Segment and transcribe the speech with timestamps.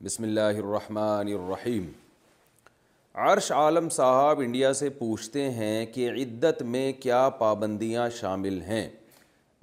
[0.04, 1.66] بسم اللہ
[3.14, 8.88] عرش عالم صاحب انڈیا سے پوچھتے ہیں کہ عدت میں کیا پابندیاں شامل ہیں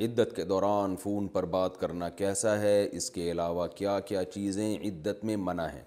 [0.06, 4.78] عدت کے دوران فون پر بات کرنا کیسا ہے اس کے علاوہ کیا کیا چیزیں
[4.88, 5.81] عدت میں منع ہیں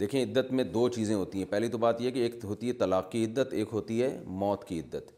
[0.00, 2.72] دیکھیں عدت میں دو چیزیں ہوتی ہیں پہلی تو بات یہ کہ ایک ہوتی ہے
[2.78, 4.08] طلاق کی عدت ایک ہوتی ہے
[4.42, 5.12] موت کی عدت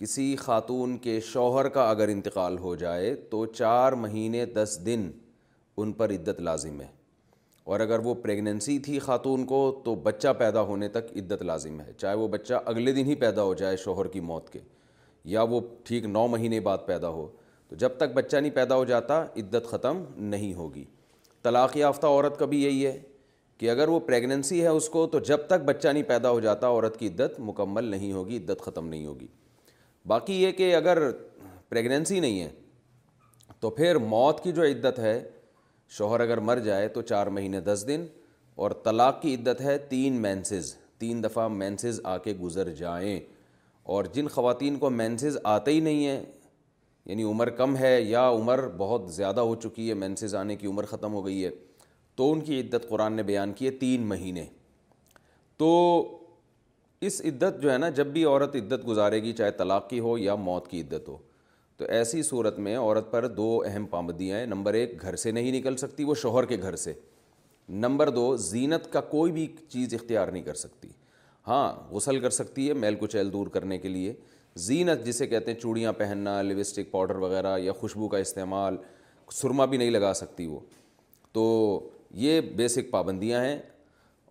[0.00, 5.10] کسی خاتون کے شوہر کا اگر انتقال ہو جائے تو چار مہینے دس دن
[5.76, 6.86] ان پر عدت لازم ہے
[7.64, 11.92] اور اگر وہ پریگننسی تھی خاتون کو تو بچہ پیدا ہونے تک عدت لازم ہے
[11.98, 14.60] چاہے وہ بچہ اگلے دن ہی پیدا ہو جائے شوہر کی موت کے
[15.30, 17.26] یا وہ ٹھیک نو مہینے بعد پیدا ہو
[17.68, 20.84] تو جب تک بچہ نہیں پیدا ہو جاتا عدت ختم نہیں ہوگی
[21.42, 22.98] طلاق یافتہ عورت کا بھی یہی ہے
[23.58, 26.66] کہ اگر وہ پریگننسی ہے اس کو تو جب تک بچہ نہیں پیدا ہو جاتا
[26.68, 29.26] عورت کی عدت مکمل نہیں ہوگی عدت ختم نہیں ہوگی
[30.08, 30.98] باقی یہ کہ اگر
[31.68, 32.50] پریگننسی نہیں ہے
[33.60, 35.20] تو پھر موت کی جو عدت ہے
[35.96, 38.06] شوہر اگر مر جائے تو چار مہینے دس دن
[38.64, 43.18] اور طلاق کی عدت ہے تین مینسز تین دفعہ مینسز آ کے گزر جائیں
[43.90, 46.22] اور جن خواتین کو مینسز آتے ہی نہیں ہیں
[47.06, 50.84] یعنی عمر کم ہے یا عمر بہت زیادہ ہو چکی ہے مینسز آنے کی عمر
[50.90, 51.50] ختم ہو گئی ہے
[52.16, 54.44] تو ان کی عدت قرآن نے بیان کی ہے تین مہینے
[55.58, 55.68] تو
[57.08, 60.16] اس عدت جو ہے نا جب بھی عورت عدت گزارے گی چاہے طلاق کی ہو
[60.18, 61.16] یا موت کی عدت ہو
[61.76, 65.52] تو ایسی صورت میں عورت پر دو اہم پابندیاں ہیں نمبر ایک گھر سے نہیں
[65.52, 66.92] نکل سکتی وہ شوہر کے گھر سے
[67.86, 70.88] نمبر دو زینت کا کوئی بھی چیز اختیار نہیں کر سکتی
[71.46, 74.12] ہاں غسل کر سکتی ہے میل کچیل دور کرنے کے لیے
[74.66, 78.76] زینت جسے کہتے ہیں چوڑیاں پہننا لپسٹک پاؤڈر وغیرہ یا خوشبو کا استعمال
[79.32, 80.58] سرما بھی نہیں لگا سکتی وہ
[81.32, 81.44] تو
[82.24, 83.58] یہ بیسک پابندیاں ہیں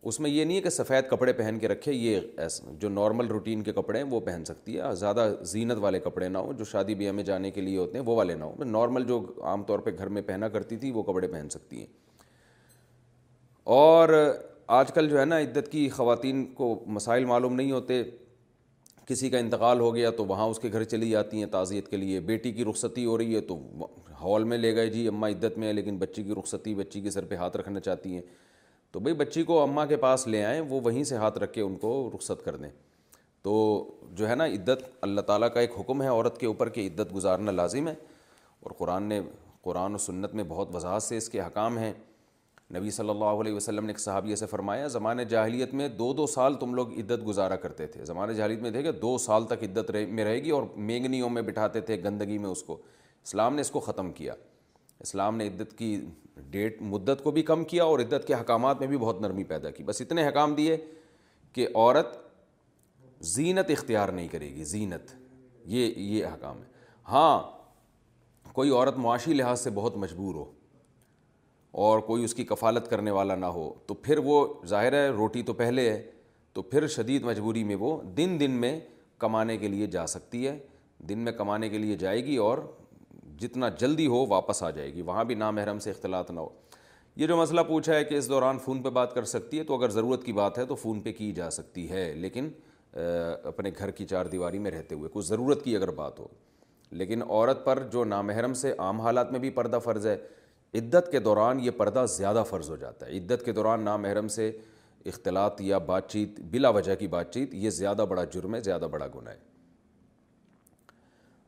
[0.10, 3.28] اس میں یہ نہیں ہے کہ سفید کپڑے پہن کے رکھے یہ ایسا جو نارمل
[3.28, 6.66] روٹین کے کپڑے ہیں وہ پہن سکتی ہے زیادہ زینت والے کپڑے نہ ہوں جو
[6.72, 9.22] شادی بیاہ میں جانے کے لیے ہوتے ہیں وہ والے نہ ہوں میں نارمل جو
[9.50, 11.86] عام طور پہ گھر میں پہنا کرتی تھی وہ کپڑے پہن سکتی ہیں
[13.74, 14.10] اور
[14.78, 16.66] آج کل جو ہے نا عدت کی خواتین کو
[16.98, 18.02] مسائل معلوم نہیں ہوتے
[19.08, 21.98] کسی کا انتقال ہو گیا تو وہاں اس کے گھر چلی جاتی ہیں تعزیت کے
[21.98, 23.58] لیے بیٹی کی رخصتی ہو رہی ہے تو
[24.22, 27.10] ہال میں لے گئے جی اماں عدت میں ہے لیکن بچی کی رخصتی بچی کے
[27.12, 28.22] سر پہ ہاتھ رکھنا چاہتی ہیں
[28.92, 31.62] تو بھائی بچی کو اماں کے پاس لے آئیں وہ وہیں سے ہاتھ رکھ کے
[31.62, 32.70] ان کو رخصت کر دیں
[33.48, 33.54] تو
[34.20, 37.14] جو ہے نا عدت اللہ تعالیٰ کا ایک حکم ہے عورت کے اوپر کہ عدت
[37.16, 37.94] گزارنا لازم ہے
[38.64, 39.22] اور قرآن نے
[39.64, 41.94] قرآن و سنت میں بہت وضاحت سے اس کے حکام ہیں
[42.74, 46.28] نبی صلی اللہ علیہ وسلم نے ایک صحابیہ سے فرمایا زمانۂ جاہلیت میں دو دو
[46.34, 49.92] سال تم لوگ عدت گزارا کرتے تھے زمانۂ جاہلیت میں دیکھے دو سال تک عدت
[50.10, 52.78] میں رہے گی اور مینگنیوں میں بٹھاتے تھے گندگی میں اس کو
[53.24, 54.34] اسلام نے اس کو ختم کیا
[55.02, 55.90] اسلام نے عدت کی
[56.50, 59.70] ڈیٹ مدت کو بھی کم کیا اور عدت کے حکامات میں بھی بہت نرمی پیدا
[59.80, 60.78] کی بس اتنے حکام دیے
[61.54, 62.16] کہ عورت
[63.36, 65.12] زینت اختیار نہیں کرے گی زینت
[65.74, 66.70] یہ یہ حکام ہے
[67.12, 67.40] ہاں
[68.54, 70.46] کوئی عورت معاشی لحاظ سے بہت مجبور ہو
[71.80, 75.44] اور کوئی اس کی کفالت کرنے والا نہ ہو تو پھر وہ ظاہر ہے روٹی
[75.44, 76.02] تو پہلے ہے
[76.54, 78.80] تو پھر شدید مجبوری میں وہ دن دن میں
[79.20, 80.58] کمانے کے لیے جا سکتی ہے
[81.10, 82.58] دن میں کمانے کے لیے جائے گی اور
[83.40, 86.50] جتنا جلدی ہو واپس آ جائے گی وہاں بھی نام سے اختلاط نہ ہو
[87.18, 89.78] یہ جو مسئلہ پوچھا ہے کہ اس دوران فون پہ بات کر سکتی ہے تو
[89.78, 92.50] اگر ضرورت کی بات ہے تو فون پہ کی جا سکتی ہے لیکن
[93.48, 96.28] اپنے گھر کی چار دیواری میں رہتے ہوئے کچھ ضرورت کی اگر بات ہو
[97.02, 100.16] لیکن عورت پر جو نامحرم سے عام حالات میں بھی پردہ فرض ہے
[100.80, 104.52] عدت کے دوران یہ پردہ زیادہ فرض ہو جاتا ہے عدت کے دوران نامحرم سے
[105.06, 108.86] اختلاط یا بات چیت بلا وجہ کی بات چیت یہ زیادہ بڑا جرم ہے زیادہ
[108.92, 109.50] بڑا گناہ ہے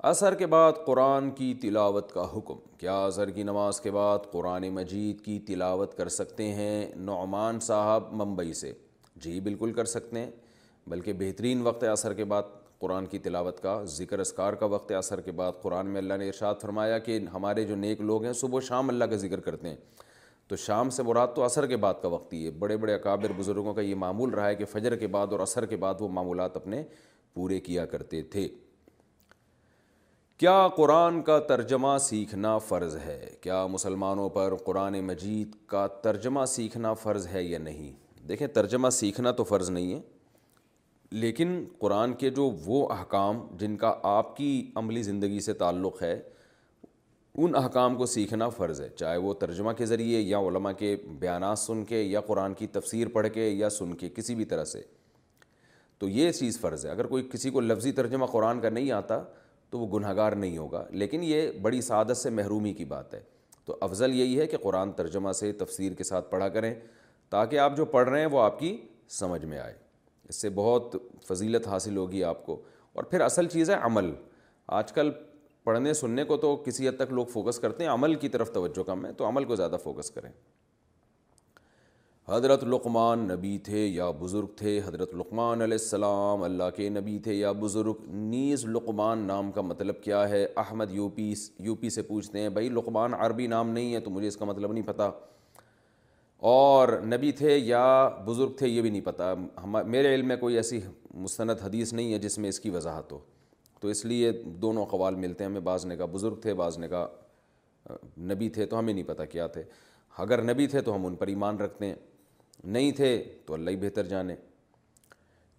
[0.09, 4.67] عصر کے بعد قرآن کی تلاوت کا حکم کیا اثر کی نماز کے بعد قرآن
[4.75, 8.71] مجید کی تلاوت کر سکتے ہیں نعمان صاحب ممبئی سے
[9.25, 10.31] جی بالکل کر سکتے ہیں
[10.89, 12.51] بلکہ بہترین وقت ہے عصر کے بعد
[12.83, 16.25] قرآن کی تلاوت کا ذکر اسکار کا وقت اثر کے بعد قرآن میں اللہ نے
[16.27, 19.69] ارشاد فرمایا کہ ہمارے جو نیک لوگ ہیں صبح و شام اللہ کا ذکر کرتے
[19.69, 19.75] ہیں
[20.47, 23.31] تو شام سے مراد تو عصر کے بعد کا وقت ہی ہے بڑے بڑے اکابر
[23.37, 26.09] بزرگوں کا یہ معمول رہا ہے کہ فجر کے بعد اور عصر کے بعد وہ
[26.17, 26.81] معمولات اپنے
[27.33, 28.47] پورے کیا کرتے تھے
[30.39, 36.93] کیا قرآن کا ترجمہ سیکھنا فرض ہے کیا مسلمانوں پر قرآن مجید کا ترجمہ سیکھنا
[37.05, 37.91] فرض ہے یا نہیں
[38.27, 40.01] دیکھیں ترجمہ سیکھنا تو فرض نہیں ہے
[41.21, 46.13] لیکن قرآن کے جو وہ احکام جن کا آپ کی عملی زندگی سے تعلق ہے
[47.43, 51.59] ان احکام کو سیکھنا فرض ہے چاہے وہ ترجمہ کے ذریعے یا علماء کے بیانات
[51.59, 54.81] سن کے یا قرآن کی تفسیر پڑھ کے یا سن کے کسی بھی طرح سے
[55.99, 59.21] تو یہ چیز فرض ہے اگر کوئی کسی کو لفظی ترجمہ قرآن کا نہیں آتا
[59.69, 63.21] تو وہ گناہ گار نہیں ہوگا لیکن یہ بڑی سعادت سے محرومی کی بات ہے
[63.65, 66.73] تو افضل یہی ہے کہ قرآن ترجمہ سے تفسیر کے ساتھ پڑھا کریں
[67.35, 68.75] تاکہ آپ جو پڑھ رہے ہیں وہ آپ کی
[69.19, 69.73] سمجھ میں آئے
[70.29, 70.95] اس سے بہت
[71.27, 72.61] فضیلت حاصل ہوگی آپ کو
[72.93, 74.11] اور پھر اصل چیز ہے عمل
[74.79, 75.09] آج کل
[75.63, 78.83] پڑھنے سننے کو تو کسی حد تک لوگ فوکس کرتے ہیں عمل کی طرف توجہ
[78.87, 80.29] کم ہے تو عمل کو زیادہ فوکس کریں
[82.29, 87.33] حضرت لقمان نبی تھے یا بزرگ تھے حضرت لقمان علیہ السلام اللہ کے نبی تھے
[87.33, 91.33] یا بزرگ نیز لقمان نام کا مطلب کیا ہے Ahmad U P
[91.65, 94.45] U P سے پوچھتے ہیں بھائی لقمان عربی نام نہیں ہے تو مجھے اس کا
[94.45, 95.11] مطلب نہیں پتہ
[96.51, 97.81] اور نبی تھے یا
[98.25, 99.23] بزرگ تھے یہ بھی نہیں پتہ
[99.63, 100.79] ہم میرے علم میں کوئی ایسی
[101.25, 103.19] مستند حدیث نہیں ہے جس میں اس کی وضاحت ہو
[103.81, 104.31] تو اس لیے
[104.61, 107.05] دونوں قوال ملتے ہیں ہمیں بعض نے کہا بزرگ تھے بعض نے کہا
[108.33, 109.63] نبی تھے تو ہمیں نہیں پتہ کیا تھے
[110.25, 111.95] اگر نبی تھے تو ہم ان پر ایمان رکھتے ہیں
[112.63, 114.35] نہیں تھے تو اللہ ہی بہتر جانے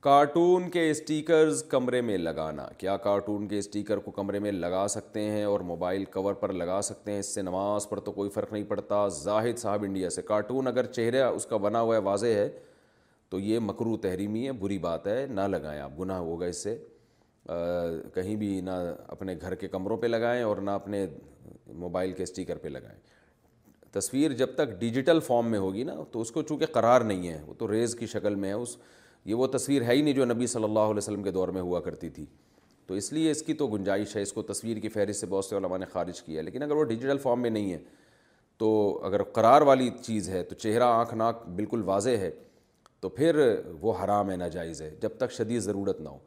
[0.04, 5.20] کارٹون کے اسٹیکرز کمرے میں لگانا کیا کارٹون کے اسٹیکر کو کمرے میں لگا سکتے
[5.24, 8.52] ہیں اور موبائل کور پر لگا سکتے ہیں اس سے نماز پر تو کوئی فرق
[8.52, 12.34] نہیں پڑتا زاہد صاحب انڈیا سے کارٹون اگر چہرہ اس کا بنا ہوا ہے واضح
[12.38, 12.48] ہے
[13.30, 16.76] تو یہ مکرو تحریمی ہے بری بات ہے نہ لگائیں آپ گناہ ہوگا اس سے
[18.14, 18.70] کہیں بھی نہ
[19.16, 21.04] اپنے گھر کے کمروں پہ لگائیں اور نہ اپنے
[21.86, 22.98] موبائل کے اسٹیکر پہ لگائیں
[23.98, 27.38] تصویر جب تک ڈیجیٹل فارم میں ہوگی نا تو اس کو چونکہ قرار نہیں ہے
[27.46, 28.76] وہ تو ریز کی شکل میں ہے اس
[29.26, 31.60] یہ وہ تصویر ہے ہی نہیں جو نبی صلی اللہ علیہ وسلم کے دور میں
[31.62, 32.24] ہوا کرتی تھی
[32.86, 35.44] تو اس لیے اس کی تو گنجائش ہے اس کو تصویر کی فہرست سے بہت
[35.44, 37.78] سے علماء نے خارج کیا ہے لیکن اگر وہ ڈیجیٹل فارم میں نہیں ہے
[38.58, 38.68] تو
[39.04, 42.30] اگر قرار والی چیز ہے تو چہرہ آنکھ ناک بالکل واضح ہے
[43.00, 43.38] تو پھر
[43.80, 46.18] وہ حرام ہے ناجائز ہے جب تک شدید ضرورت نہ ہو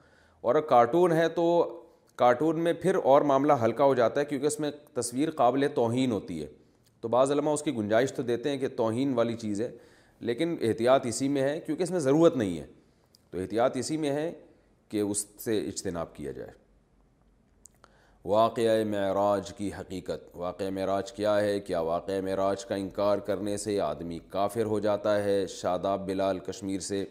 [0.42, 1.44] اور اگر کارٹون ہے تو
[2.16, 6.12] کارٹون میں پھر اور معاملہ ہلکا ہو جاتا ہے کیونکہ اس میں تصویر قابل توہین
[6.12, 6.48] ہوتی ہے
[7.02, 9.70] تو بعض علماء اس کی گنجائش تو دیتے ہیں کہ توہین والی چیز ہے
[10.30, 12.66] لیکن احتیاط اسی میں ہے کیونکہ اس میں ضرورت نہیں ہے
[13.32, 14.32] تو احتیاط اسی میں ہے
[14.90, 16.52] کہ اس سے اجتناب کیا جائے
[18.26, 23.80] واقعہ معراج کی حقیقت واقعہ معراج کیا ہے کیا واقعہ معراج کا انکار کرنے سے
[23.82, 27.04] آدمی کافر ہو جاتا ہے شاداب بلال کشمیر سے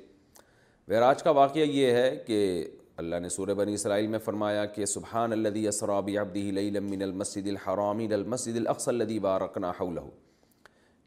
[0.89, 2.41] معراج کا واقعہ یہ ہے کہ
[3.03, 7.47] اللہ نے سورہ بنی اسرائیل میں فرمایا کہ سبحان اللہدی اسراب ابدیلِ لمی من المسجد
[7.49, 10.07] الحرامی الى المسجد الاقصى الذي وارقنٰ حوله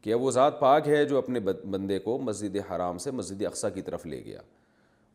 [0.02, 3.82] کہ وہ ذات پاک ہے جو اپنے بندے کو مسجد حرام سے مسجد اقصی کی
[3.90, 4.40] طرف لے گیا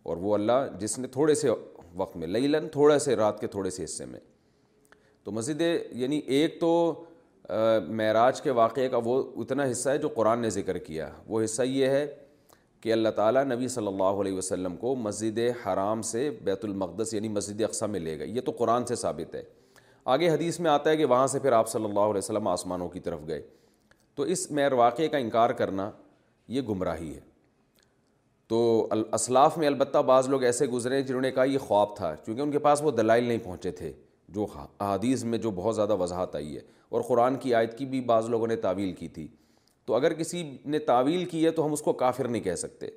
[0.09, 1.49] اور وہ اللہ جس نے تھوڑے سے
[1.97, 4.19] وقت میں لئی لن تھوڑے سے رات کے تھوڑے سے حصے میں
[5.23, 5.61] تو مسجد
[5.99, 6.69] یعنی ایک تو
[8.01, 11.61] معراج کے واقعے کا وہ اتنا حصہ ہے جو قرآن نے ذکر کیا وہ حصہ
[11.63, 12.05] یہ ہے
[12.81, 17.29] کہ اللہ تعالیٰ نبی صلی اللہ علیہ وسلم کو مسجد حرام سے بیت المقدس یعنی
[17.37, 19.43] مسجد اقسام میں لے گئے یہ تو قرآن سے ثابت ہے
[20.15, 22.89] آگے حدیث میں آتا ہے کہ وہاں سے پھر آپ صلی اللہ علیہ وسلم آسمانوں
[22.89, 23.41] کی طرف گئے
[24.15, 25.89] تو اس میر واقعے کا انکار کرنا
[26.57, 27.19] یہ گمراہی ہے
[28.49, 28.57] تو
[29.17, 32.51] اسلاف میں البتہ بعض لوگ ایسے گزرے جنہوں نے کہا یہ خواب تھا کیونکہ ان
[32.51, 33.91] کے پاس وہ دلائل نہیں پہنچے تھے
[34.35, 36.61] جو احادیث میں جو بہت زیادہ وضاحت آئی ہے
[36.91, 39.27] اور قرآن کی آیت کی بھی بعض لوگوں نے تعویل کی تھی
[39.85, 42.87] تو اگر کسی نے تعویل کی ہے تو ہم اس کو کافر نہیں کہہ سکتے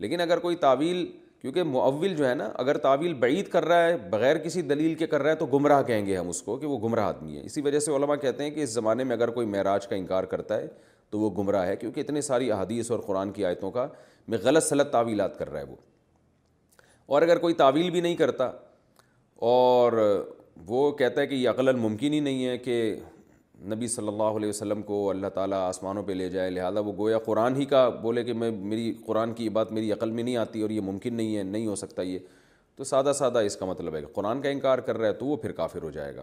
[0.00, 1.04] لیکن اگر کوئی تعویل
[1.40, 5.06] کیونکہ معول جو ہے نا اگر تعویل بعید کر رہا ہے بغیر کسی دلیل کے
[5.14, 7.44] کر رہا ہے تو گمراہ کہیں گے ہم اس کو کہ وہ گمراہ آدمی ہے
[7.44, 10.24] اسی وجہ سے علماء کہتے ہیں کہ اس زمانے میں اگر کوئی معراج کا انکار
[10.34, 10.66] کرتا ہے
[11.10, 13.86] تو وہ گمراہ ہے کیونکہ اتنے ساری احادیث اور قرآن کی آیتوں کا
[14.28, 15.76] میں غلط ثلط تعویلات کر رہا ہے وہ
[17.14, 18.50] اور اگر کوئی تعویل بھی نہیں کرتا
[19.54, 19.92] اور
[20.66, 22.76] وہ کہتا ہے کہ یہ عقل ممکن ہی نہیں ہے کہ
[23.72, 27.18] نبی صلی اللہ علیہ وسلم کو اللہ تعالیٰ آسمانوں پہ لے جائے لہٰذا وہ گویا
[27.24, 30.60] قرآن ہی کا بولے کہ میں میری قرآن کی بات میری عقل میں نہیں آتی
[30.62, 32.18] اور یہ ممکن نہیں ہے نہیں ہو سکتا یہ
[32.76, 35.26] تو سادہ سادہ اس کا مطلب ہے کہ قرآن کا انکار کر رہا ہے تو
[35.26, 36.22] وہ پھر کافر ہو جائے گا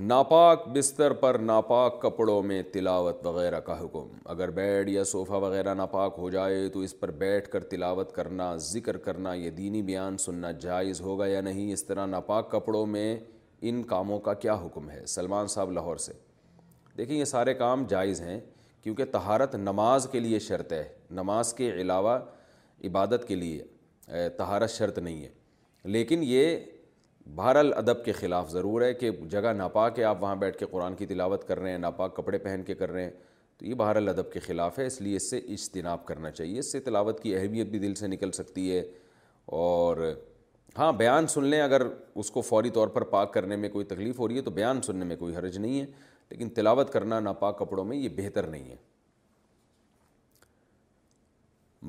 [0.00, 5.72] ناپاک بستر پر ناپاک کپڑوں میں تلاوت وغیرہ کا حکم اگر بیڈ یا صوفہ وغیرہ
[5.74, 10.18] ناپاک ہو جائے تو اس پر بیٹھ کر تلاوت کرنا ذکر کرنا یہ دینی بیان
[10.26, 13.14] سننا جائز ہوگا یا نہیں اس طرح ناپاک کپڑوں میں
[13.70, 16.12] ان کاموں کا کیا حکم ہے سلمان صاحب لاہور سے
[16.98, 18.38] دیکھیں یہ سارے کام جائز ہیں
[18.82, 20.82] کیونکہ تہارت نماز کے لیے شرط ہے
[21.20, 22.18] نماز کے علاوہ
[22.88, 25.28] عبادت کے لیے تہارت شرط نہیں ہے
[25.84, 26.56] لیکن یہ
[27.36, 29.48] بہرحال ادب کے خلاف ضرور ہے کہ جگہ
[29.96, 32.74] ہے آپ وہاں بیٹھ کے قرآن کی تلاوت کر رہے ہیں ناپاک کپڑے پہن کے
[32.74, 33.10] کر رہے ہیں
[33.58, 36.70] تو یہ بہر الدب کے خلاف ہے اس لیے اس سے اجتناب کرنا چاہیے اس
[36.72, 38.82] سے تلاوت کی اہمیت بھی دل سے نکل سکتی ہے
[39.60, 39.96] اور
[40.78, 41.82] ہاں بیان سن لیں اگر
[42.22, 44.82] اس کو فوری طور پر پاک کرنے میں کوئی تکلیف ہو رہی ہے تو بیان
[44.86, 45.86] سننے میں کوئی حرج نہیں ہے
[46.30, 48.76] لیکن تلاوت کرنا ناپاک کپڑوں میں یہ بہتر نہیں ہے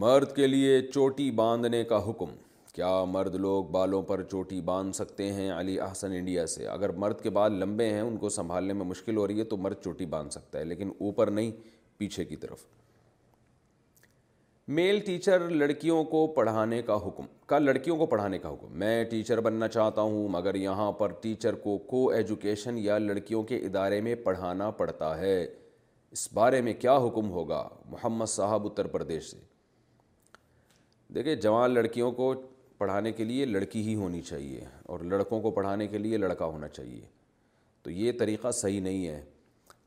[0.04, 2.32] مرد کے لیے چوٹی باندھنے کا حکم
[2.80, 7.22] کیا مرد لوگ بالوں پر چوٹی باندھ سکتے ہیں علی احسن انڈیا سے اگر مرد
[7.22, 10.06] کے بال لمبے ہیں ان کو سنبھالنے میں مشکل ہو رہی ہے تو مرد چوٹی
[10.14, 11.52] باندھ سکتا ہے لیکن اوپر نہیں
[11.98, 12.64] پیچھے کی طرف
[14.78, 19.42] میل ٹیچر لڑکیوں کو پڑھانے کا حکم کا لڑکیوں کو پڑھانے کا حکم میں ٹیچر
[19.48, 24.14] بننا چاہتا ہوں مگر یہاں پر ٹیچر کو کو ایجوکیشن یا لڑکیوں کے ادارے میں
[24.24, 25.38] پڑھانا پڑتا ہے
[26.12, 29.38] اس بارے میں کیا حکم ہوگا محمد صاحب اتر پردیش سے
[31.16, 32.34] دیکھیں جوان لڑکیوں کو
[32.80, 36.68] پڑھانے کے لیے لڑکی ہی ہونی چاہیے اور لڑکوں کو پڑھانے کے لیے لڑکا ہونا
[36.68, 37.02] چاہیے
[37.84, 39.20] تو یہ طریقہ صحیح نہیں ہے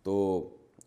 [0.05, 0.15] تو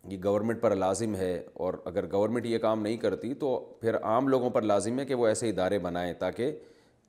[0.09, 1.31] یہ گورنمنٹ پر لازم ہے
[1.65, 3.49] اور اگر گورنمنٹ یہ کام نہیں کرتی تو
[3.81, 6.51] پھر عام لوگوں پر لازم ہے کہ وہ ایسے ادارے بنائیں تاکہ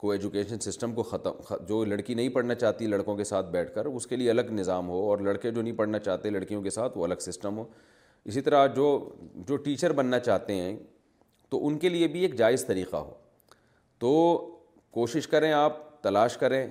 [0.02, 3.86] کو ایجوکیشن سسٹم کو ختم جو لڑکی نہیں پڑھنا چاہتی لڑکوں کے ساتھ بیٹھ کر
[4.00, 6.98] اس کے لیے الگ نظام ہو اور لڑکے جو نہیں پڑھنا چاہتے لڑکیوں کے ساتھ
[6.98, 7.64] وہ الگ سسٹم ہو
[8.32, 8.86] اسی طرح جو
[9.48, 10.76] جو ٹیچر بننا چاہتے ہیں
[11.50, 13.12] تو ان کے لیے بھی ایک جائز طریقہ ہو
[14.04, 14.12] تو
[14.96, 16.66] کوشش کریں آپ تلاش کریں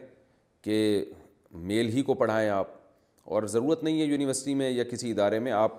[0.64, 0.76] کہ
[1.72, 2.68] میل ہی کو پڑھائیں آپ
[3.34, 5.74] اور ضرورت نہیں ہے یونیورسٹی میں یا کسی ادارے میں آپ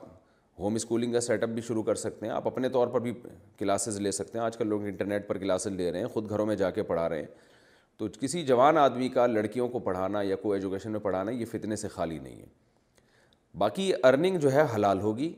[0.59, 3.13] ہوم اسکولنگ کا سیٹ اپ بھی شروع کر سکتے ہیں آپ اپنے طور پر بھی
[3.59, 6.47] کلاسز لے سکتے ہیں آج کل لوگ انٹرنیٹ پر کلاسز لے رہے ہیں خود گھروں
[6.47, 7.27] میں جا کے پڑھا رہے ہیں
[7.99, 11.77] تو کسی جوان آدمی کا لڑکیوں کو پڑھانا یا کو ایجوکیشن میں پڑھانا یہ فتنے
[11.85, 12.47] سے خالی نہیں ہے
[13.65, 15.33] باقی ارننگ جو ہے حلال ہوگی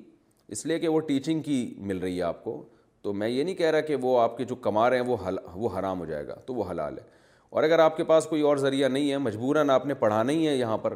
[0.56, 2.62] اس لیے کہ وہ ٹیچنگ کی مل رہی ہے آپ کو
[3.02, 5.36] تو میں یہ نہیں کہہ رہا کہ وہ آپ کے جو کمار ہیں وہ حل
[5.54, 7.02] وہ حرام ہو جائے گا تو وہ حلال ہے
[7.50, 10.46] اور اگر آپ کے پاس کوئی اور ذریعہ نہیں ہے مجبوراً آپ نے پڑھانا ہی
[10.48, 10.94] ہے یہاں پر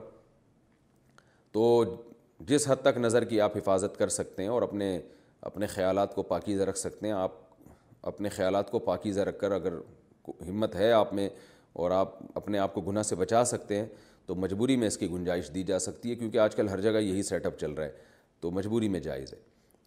[1.52, 1.66] تو
[2.48, 4.98] جس حد تک نظر کی آپ حفاظت کر سکتے ہیں اور اپنے
[5.50, 7.32] اپنے خیالات کو پاکیزہ رکھ سکتے ہیں آپ
[8.10, 9.72] اپنے خیالات کو پاکیزہ رکھ کر اگر
[10.48, 11.28] ہمت ہے آپ میں
[11.82, 13.86] اور آپ اپنے آپ کو گناہ سے بچا سکتے ہیں
[14.26, 16.98] تو مجبوری میں اس کی گنجائش دی جا سکتی ہے کیونکہ آج کل ہر جگہ
[16.98, 17.90] یہی سیٹ اپ چل رہا ہے
[18.40, 19.38] تو مجبوری میں جائز ہے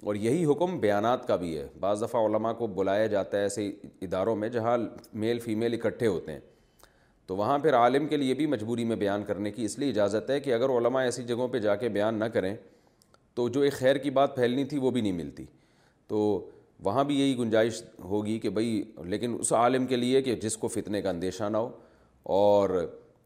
[0.04, 3.68] اور یہی حکم بیانات کا بھی ہے بعض دفعہ علماء کو بلایا جاتا ہے ایسے
[4.02, 4.78] اداروں میں جہاں
[5.20, 6.40] میل فیمیل اکٹھے ہوتے ہیں
[7.28, 10.30] تو وہاں پھر عالم کے لیے بھی مجبوری میں بیان کرنے کی اس لیے اجازت
[10.30, 12.56] ہے کہ اگر علماء ایسی جگہوں پہ جا کے بیان نہ کریں
[13.36, 15.46] تو جو ایک خیر کی بات پھیلنی تھی وہ بھی نہیں ملتی
[16.08, 16.18] تو
[16.84, 20.68] وہاں بھی یہی گنجائش ہوگی کہ بھائی لیکن اس عالم کے لیے کہ جس کو
[20.68, 21.70] فتنے کا اندیشہ نہ ہو
[22.38, 22.70] اور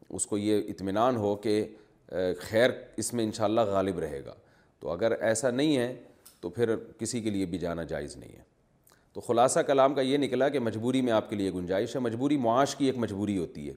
[0.08, 1.62] اس کو یہ اطمینان ہو کہ
[2.40, 4.34] خیر اس میں انشاءاللہ غالب رہے گا
[4.80, 5.94] تو اگر ایسا نہیں ہے
[6.40, 8.42] تو پھر کسی کے لیے بھی جانا جائز نہیں ہے
[9.12, 12.36] تو خلاصہ کلام کا یہ نکلا کہ مجبوری میں آپ کے لیے گنجائش ہے مجبوری
[12.46, 13.72] معاش کی ایک مجبوری ہوتی ہے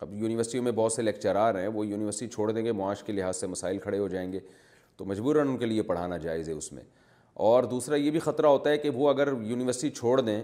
[0.00, 3.36] اب یونیورسٹیوں میں بہت سے لیکچرار ہیں وہ یونیورسٹی چھوڑ دیں گے معاش کے لحاظ
[3.36, 4.40] سے مسائل کھڑے ہو جائیں گے
[4.96, 6.82] تو مجبوراً ان کے لیے پڑھانا جائز ہے اس میں
[7.50, 10.42] اور دوسرا یہ بھی خطرہ ہوتا ہے کہ وہ اگر یونیورسٹی چھوڑ دیں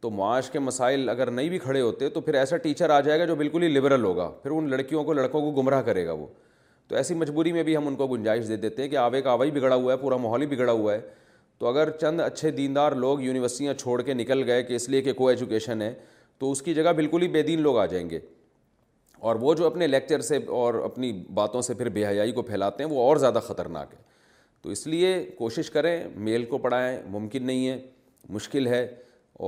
[0.00, 3.18] تو معاش کے مسائل اگر نہیں بھی کھڑے ہوتے تو پھر ایسا ٹیچر آ جائے
[3.20, 6.12] گا جو بالکل ہی لبرل ہوگا پھر ان لڑکیوں کو لڑکوں کو گمراہ کرے گا
[6.12, 6.26] وہ
[6.90, 9.34] تو ایسی مجبوری میں بھی ہم ان کو گنجائش دے دیتے ہیں کہ آوے کا
[9.42, 11.00] ہی بگڑا ہوا ہے پورا ماحول ہی بگڑا ہوا ہے
[11.58, 15.12] تو اگر چند اچھے دیندار لوگ یونیورسٹیاں چھوڑ کے نکل گئے کہ اس لیے کہ
[15.20, 15.92] کو ایجوکیشن ہے
[16.38, 18.18] تو اس کی جگہ بالکل ہی بے دین لوگ آ جائیں گے
[19.28, 22.84] اور وہ جو اپنے لیکچر سے اور اپنی باتوں سے پھر بے حیائی کو پھیلاتے
[22.84, 24.02] ہیں وہ اور زیادہ خطرناک ہے
[24.62, 25.96] تو اس لیے کوشش کریں
[26.30, 27.80] میل کو پڑھائیں ممکن نہیں ہے
[28.38, 28.86] مشکل ہے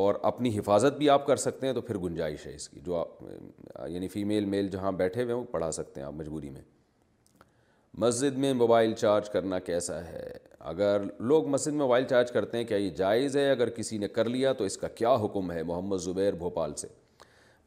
[0.02, 2.94] اور اپنی حفاظت بھی آپ کر سکتے ہیں تو پھر گنجائش ہے اس کی جو
[2.96, 6.60] آپ یعنی فیمیل میل جہاں بیٹھے ہوئے ہیں وہ پڑھا سکتے ہیں آپ مجبوری میں
[8.00, 10.30] مسجد میں موبائل چارج کرنا کیسا ہے
[10.68, 14.08] اگر لوگ مسجد میں موبائل چارج کرتے ہیں کیا یہ جائز ہے اگر کسی نے
[14.08, 16.88] کر لیا تو اس کا کیا حکم ہے محمد زبیر بھوپال سے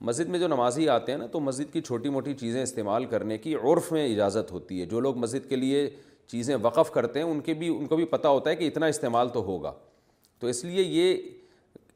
[0.10, 3.38] مسجد میں جو نمازی آتے ہیں نا تو مسجد کی چھوٹی موٹی چیزیں استعمال کرنے
[3.38, 5.88] کی عرف میں اجازت ہوتی ہے جو لوگ مسجد کے لیے
[6.32, 8.86] چیزیں وقف کرتے ہیں ان کے بھی ان کو بھی پتہ ہوتا ہے کہ اتنا
[8.96, 9.74] استعمال تو ہوگا
[10.40, 11.16] تو اس لیے یہ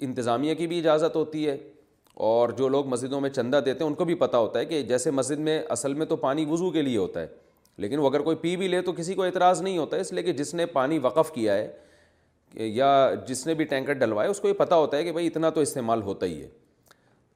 [0.09, 1.57] انتظامیہ کی بھی اجازت ہوتی ہے
[2.31, 4.81] اور جو لوگ مسجدوں میں چندہ دیتے ہیں ان کو بھی پتہ ہوتا ہے کہ
[4.93, 7.27] جیسے مسجد میں اصل میں تو پانی وضو کے لیے ہوتا ہے
[7.81, 10.11] لیکن وہ اگر کوئی پی بھی لے تو کسی کو اعتراض نہیں ہوتا ہے اس
[10.13, 12.87] لیے کہ جس نے پانی وقف کیا ہے یا
[13.27, 15.61] جس نے بھی ٹینکر ڈلوائے اس کو یہ پتہ ہوتا ہے کہ بھائی اتنا تو
[15.67, 16.47] استعمال ہوتا ہی ہے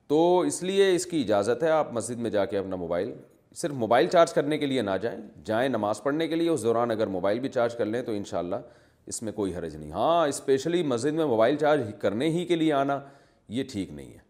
[0.07, 3.11] تو اس لیے اس کی اجازت ہے آپ مسجد میں جا کے اپنا موبائل
[3.61, 6.91] صرف موبائل چارج کرنے کے لیے نہ جائیں جائیں نماز پڑھنے کے لیے اس دوران
[6.91, 8.69] اگر موبائل بھی چارج کر لیں تو ان شاء اللہ
[9.11, 12.73] اس میں کوئی حرج نہیں ہاں اسپیشلی مسجد میں موبائل چارج کرنے ہی کے لیے
[12.83, 12.99] آنا
[13.57, 14.21] یہ ٹھیک نہیں ہے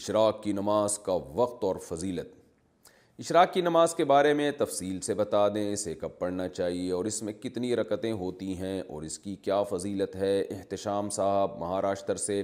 [0.00, 2.38] اشراق کی نماز کا وقت اور فضیلت
[3.20, 7.04] اشراق کی نماز کے بارے میں تفصیل سے بتا دیں اسے کب پڑھنا چاہیے اور
[7.04, 12.16] اس میں کتنی رکتیں ہوتی ہیں اور اس کی کیا فضیلت ہے احتشام صاحب مہاراشٹر
[12.22, 12.42] سے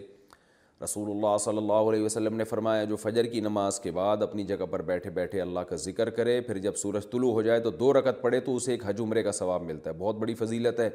[0.85, 4.45] رسول اللہ صلی اللہ علیہ وسلم نے فرمایا جو فجر کی نماز کے بعد اپنی
[4.53, 7.71] جگہ پر بیٹھے بیٹھے اللہ کا ذکر کرے پھر جب سورج طلوع ہو جائے تو
[7.81, 10.81] دو رکت پڑھے تو اسے ایک حج عمرے کا ثواب ملتا ہے بہت بڑی فضیلت
[10.81, 10.91] ہے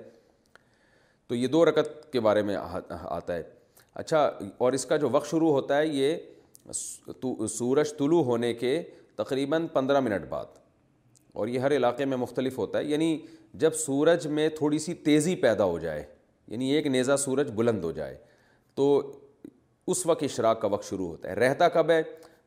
[1.27, 2.55] تو یہ دو رکت کے بارے میں
[2.89, 3.41] آتا ہے
[4.03, 6.17] اچھا اور اس کا جو وقت شروع ہوتا ہے یہ
[7.57, 8.81] سورج طلوع ہونے کے
[9.17, 10.59] تقریباً پندرہ منٹ بعد
[11.39, 13.17] اور یہ ہر علاقے میں مختلف ہوتا ہے یعنی
[13.61, 16.03] جب سورج میں تھوڑی سی تیزی پیدا ہو جائے
[16.47, 18.15] یعنی ایک نیزہ سورج بلند ہو جائے
[18.75, 18.85] تو
[19.91, 22.01] اس وقت اشراق کا وقت شروع ہوتا ہے رہتا کب ہے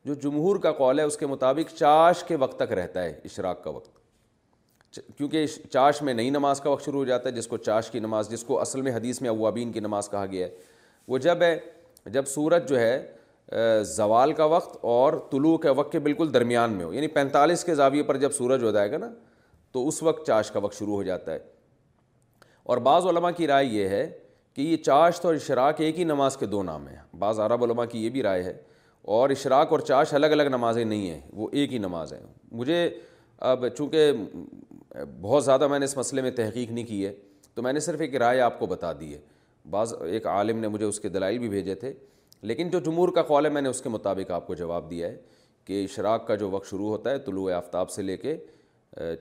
[0.05, 3.63] جو جمہور کا قول ہے اس کے مطابق چاش کے وقت تک رہتا ہے اشراق
[3.63, 3.93] کا وقت
[5.17, 7.99] کیونکہ چاش میں نئی نماز کا وقت شروع ہو جاتا ہے جس کو چاش کی
[7.99, 10.55] نماز جس کو اصل میں حدیث میں اوابین کی نماز کہا گیا ہے
[11.07, 11.57] وہ جب ہے
[12.13, 12.91] جب سورج جو ہے
[13.85, 17.75] زوال کا وقت اور طلوع کے وقت کے بالکل درمیان میں ہو یعنی پینتالیس کے
[17.75, 19.09] زاویے پر جب سورج ہو جائے گا نا
[19.71, 21.39] تو اس وقت چاش کا وقت شروع ہو جاتا ہے
[22.63, 24.09] اور بعض علماء کی رائے یہ ہے
[24.53, 27.85] کہ یہ چاشت اور اشراق ایک ہی نماز کے دو نام ہیں بعض عرب علماء
[27.91, 28.53] کی یہ بھی رائے ہے
[29.15, 32.19] اور اشراق اور چاش الگ الگ نمازیں نہیں ہیں وہ ایک ہی نماز ہیں
[32.51, 32.89] مجھے
[33.49, 34.11] اب چونکہ
[35.21, 37.13] بہت زیادہ میں نے اس مسئلے میں تحقیق نہیں کی ہے
[37.55, 39.19] تو میں نے صرف ایک رائے آپ کو بتا دی ہے
[39.69, 41.93] بعض ایک عالم نے مجھے اس کے دلائل بھی بھیجے تھے
[42.47, 45.07] لیکن جو جمہور کا قول ہے میں نے اس کے مطابق آپ کو جواب دیا
[45.09, 45.15] ہے
[45.65, 48.35] کہ اشراک کا جو وقت شروع ہوتا ہے طلوع آفتاب سے لے کے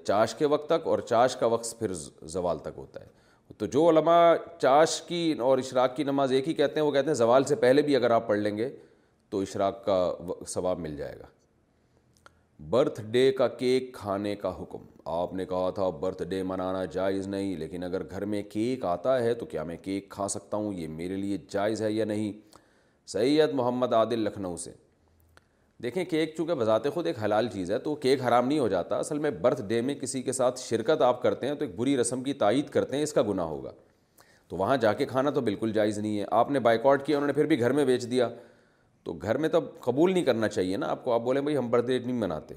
[0.07, 1.93] چاش کے وقت تک اور چاش کا وقت پھر
[2.37, 4.21] زوال تک ہوتا ہے تو جو علماء
[4.63, 7.57] چاش کی اور اشراق کی نماز ایک ہی کہتے ہیں وہ کہتے ہیں زوال سے
[7.65, 8.69] پہلے بھی اگر آپ پڑھ لیں گے
[9.31, 9.97] تو اشراق کا
[10.55, 11.27] ثواب مل جائے گا
[12.71, 17.27] برتھ ڈے کا کیک کھانے کا حکم آپ نے کہا تھا برتھ ڈے منانا جائز
[17.29, 20.75] نہیں لیکن اگر گھر میں کیک آتا ہے تو کیا میں کیک کھا سکتا ہوں
[20.75, 22.33] یہ میرے لیے جائز ہے یا نہیں
[23.13, 24.71] سید محمد عادل لکھنؤ سے
[25.83, 28.97] دیکھیں کیک چونکہ بذات خود ایک حلال چیز ہے تو کیک حرام نہیں ہو جاتا
[28.99, 31.97] اصل میں برتھ ڈے میں کسی کے ساتھ شرکت آپ کرتے ہیں تو ایک بری
[31.97, 33.73] رسم کی تائید کرتے ہیں اس کا گناہ ہوگا
[34.49, 37.17] تو وہاں جا کے کھانا تو بالکل جائز نہیں ہے آپ نے بائیکاٹ آؤٹ کیا
[37.17, 38.29] انہوں نے پھر بھی گھر میں بیچ دیا
[39.05, 41.71] تو گھر میں تب قبول نہیں کرنا چاہیے نا آپ کو آپ بولیں بھائی ہم
[41.71, 42.55] برتھ ڈے نہیں مناتے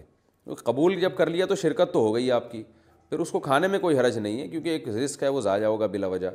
[0.66, 2.64] قبول جب کر لیا تو شرکت تو ہو گئی آپ کی
[3.10, 5.66] پھر اس کو کھانے میں کوئی حرج نہیں ہے کیونکہ ایک رسک ہے وہ ضائع
[5.66, 6.30] ہوگا بلا وجہ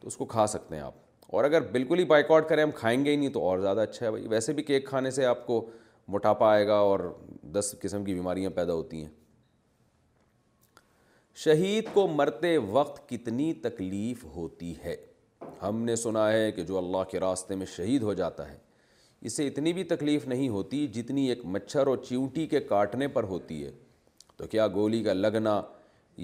[0.00, 0.94] تو اس کو کھا سکتے ہیں آپ
[1.32, 3.80] اور اگر بالکل ہی بائک آؤٹ کریں ہم کھائیں گے ہی نہیں تو اور زیادہ
[3.80, 5.64] اچھا ہے بھائی ویسے بھی کیک کھانے سے آپ کو
[6.12, 7.00] موٹاپا آئے گا اور
[7.52, 9.10] دس قسم کی بیماریاں پیدا ہوتی ہیں
[11.42, 14.94] شہید کو مرتے وقت کتنی تکلیف ہوتی ہے
[15.62, 18.56] ہم نے سنا ہے کہ جو اللہ کے راستے میں شہید ہو جاتا ہے
[19.30, 23.64] اسے اتنی بھی تکلیف نہیں ہوتی جتنی ایک مچھر اور چیونٹی کے کاٹنے پر ہوتی
[23.64, 23.70] ہے
[24.36, 25.60] تو کیا گولی کا لگنا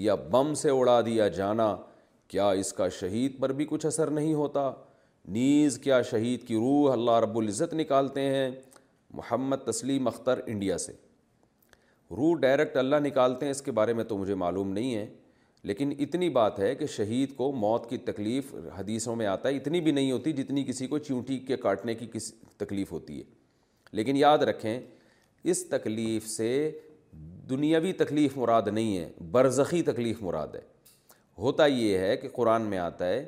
[0.05, 1.75] یا بم سے اڑا دیا جانا
[2.29, 4.71] کیا اس کا شہید پر بھی کچھ اثر نہیں ہوتا
[5.33, 8.49] نیز کیا شہید کی روح اللہ رب العزت نکالتے ہیں
[9.13, 10.91] محمد تسلیم اختر انڈیا سے
[12.17, 15.05] روح ڈائریکٹ اللہ نکالتے ہیں اس کے بارے میں تو مجھے معلوم نہیں ہے
[15.63, 19.81] لیکن اتنی بات ہے کہ شہید کو موت کی تکلیف حدیثوں میں آتا ہے اتنی
[19.81, 23.23] بھی نہیں ہوتی جتنی کسی کو چونٹی کے کاٹنے کی کس تکلیف ہوتی ہے
[23.99, 24.79] لیکن یاد رکھیں
[25.49, 26.47] اس تکلیف سے
[27.49, 30.61] دنیاوی تکلیف مراد نہیں ہے برزخی تکلیف مراد ہے
[31.41, 33.25] ہوتا یہ ہے کہ قرآن میں آتا ہے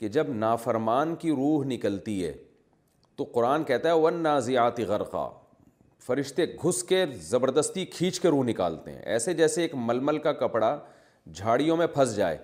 [0.00, 2.32] کہ جب نافرمان کی روح نکلتی ہے
[3.16, 5.28] تو قرآن کہتا ہے ون نازیاتی غرقہ
[6.06, 10.32] فرشتے گھس کے زبردستی کھینچ کے روح نکالتے ہیں ایسے جیسے ایک مل مل کا
[10.42, 10.76] کپڑا
[11.34, 12.38] جھاڑیوں میں پھنس جائے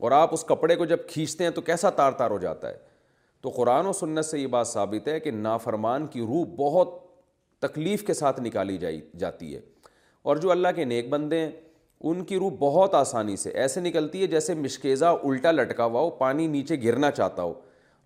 [0.00, 2.76] اور آپ اس کپڑے کو جب کھینچتے ہیں تو کیسا تار تار ہو جاتا ہے
[3.42, 6.94] تو قرآن و سنت سے یہ بات ثابت ہے کہ نافرمان کی روح بہت
[7.62, 9.60] تکلیف کے ساتھ نکالی جائی جاتی ہے
[10.30, 11.50] اور جو اللہ کے نیک بندے ہیں
[12.08, 16.10] ان کی روح بہت آسانی سے ایسے نکلتی ہے جیسے مشکیزہ الٹا لٹکا ہوا ہو
[16.18, 17.52] پانی نیچے گرنا چاہتا ہو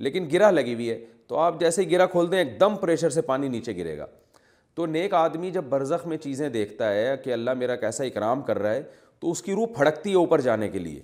[0.07, 3.23] لیکن گرا لگی ہوئی ہے تو آپ جیسے گرا کھول دیں ایک دم پریشر سے
[3.27, 4.07] پانی نیچے گرے گا
[4.75, 8.59] تو نیک آدمی جب برزخ میں چیزیں دیکھتا ہے کہ اللہ میرا کیسا اکرام کر
[8.59, 8.83] رہا ہے
[9.21, 11.01] تو اس کی روح پھڑکتی ہے اوپر جانے کے لیے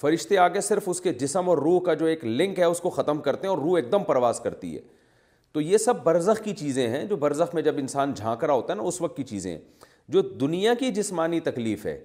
[0.00, 2.90] فرشتے آگے صرف اس کے جسم اور روح کا جو ایک لنک ہے اس کو
[2.90, 4.80] ختم کرتے ہیں اور روح ایک دم پرواز کرتی ہے
[5.52, 8.72] تو یہ سب برزخ کی چیزیں ہیں جو برزخ میں جب انسان جھانک رہا ہوتا
[8.72, 9.58] ہے نا اس وقت کی چیزیں ہیں
[10.08, 11.98] جو دنیا کی جسمانی تکلیف ہے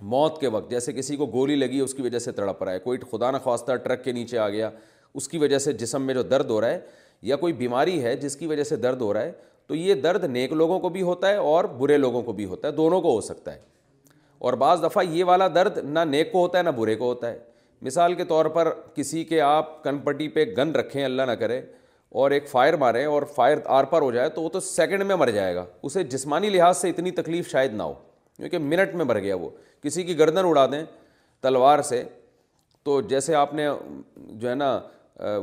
[0.00, 2.78] موت کے وقت جیسے کسی کو گولی لگی اس کی وجہ سے تڑپ رہا ہے
[2.78, 4.70] کوئی خدا نخواستہ ٹرک کے نیچے آ گیا
[5.14, 6.80] اس کی وجہ سے جسم میں جو درد ہو رہا ہے
[7.22, 9.32] یا کوئی بیماری ہے جس کی وجہ سے درد ہو رہا ہے
[9.66, 12.68] تو یہ درد نیک لوگوں کو بھی ہوتا ہے اور برے لوگوں کو بھی ہوتا
[12.68, 13.58] ہے دونوں کو ہو سکتا ہے
[14.48, 17.30] اور بعض دفعہ یہ والا درد نہ نیک کو ہوتا ہے نہ برے کو ہوتا
[17.30, 17.38] ہے
[17.82, 21.60] مثال کے طور پر کسی کے آپ کن پٹی پہ گن رکھیں اللہ نہ کرے
[22.20, 25.16] اور ایک فائر ماریں اور فائر آر پر ہو جائے تو وہ تو سیکنڈ میں
[25.16, 27.94] مر جائے گا اسے جسمانی لحاظ سے اتنی تکلیف شاید نہ ہو
[28.36, 29.48] کیونکہ منٹ میں بھر گیا وہ
[29.82, 30.82] کسی کی گردن اڑا دیں
[31.42, 32.02] تلوار سے
[32.84, 33.66] تو جیسے آپ نے
[34.26, 34.78] جو ہے نا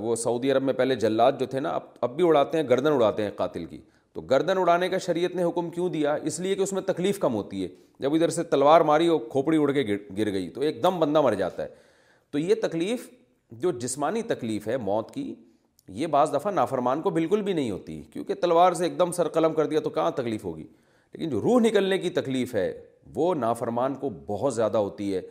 [0.01, 2.91] وہ سعودی عرب میں پہلے جلات جو تھے نا اب اب بھی اڑاتے ہیں گردن
[2.93, 3.79] اڑاتے ہیں قاتل کی
[4.13, 7.19] تو گردن اڑانے کا شریعت نے حکم کیوں دیا اس لیے کہ اس میں تکلیف
[7.19, 7.67] کم ہوتی ہے
[7.99, 9.83] جب ادھر سے تلوار ماری اور کھوپڑی اڑ کے
[10.17, 11.67] گر گئی تو ایک دم بندہ مر جاتا ہے
[12.31, 13.07] تو یہ تکلیف
[13.61, 15.33] جو جسمانی تکلیف ہے موت کی
[15.99, 19.27] یہ بعض دفعہ نافرمان کو بالکل بھی نہیں ہوتی کیونکہ تلوار سے ایک دم سر
[19.37, 20.65] قلم کر دیا تو کہاں تکلیف ہوگی
[21.13, 22.71] لیکن جو روح نکلنے کی تکلیف ہے
[23.15, 25.21] وہ نافرمان کو بہت زیادہ ہوتی ہے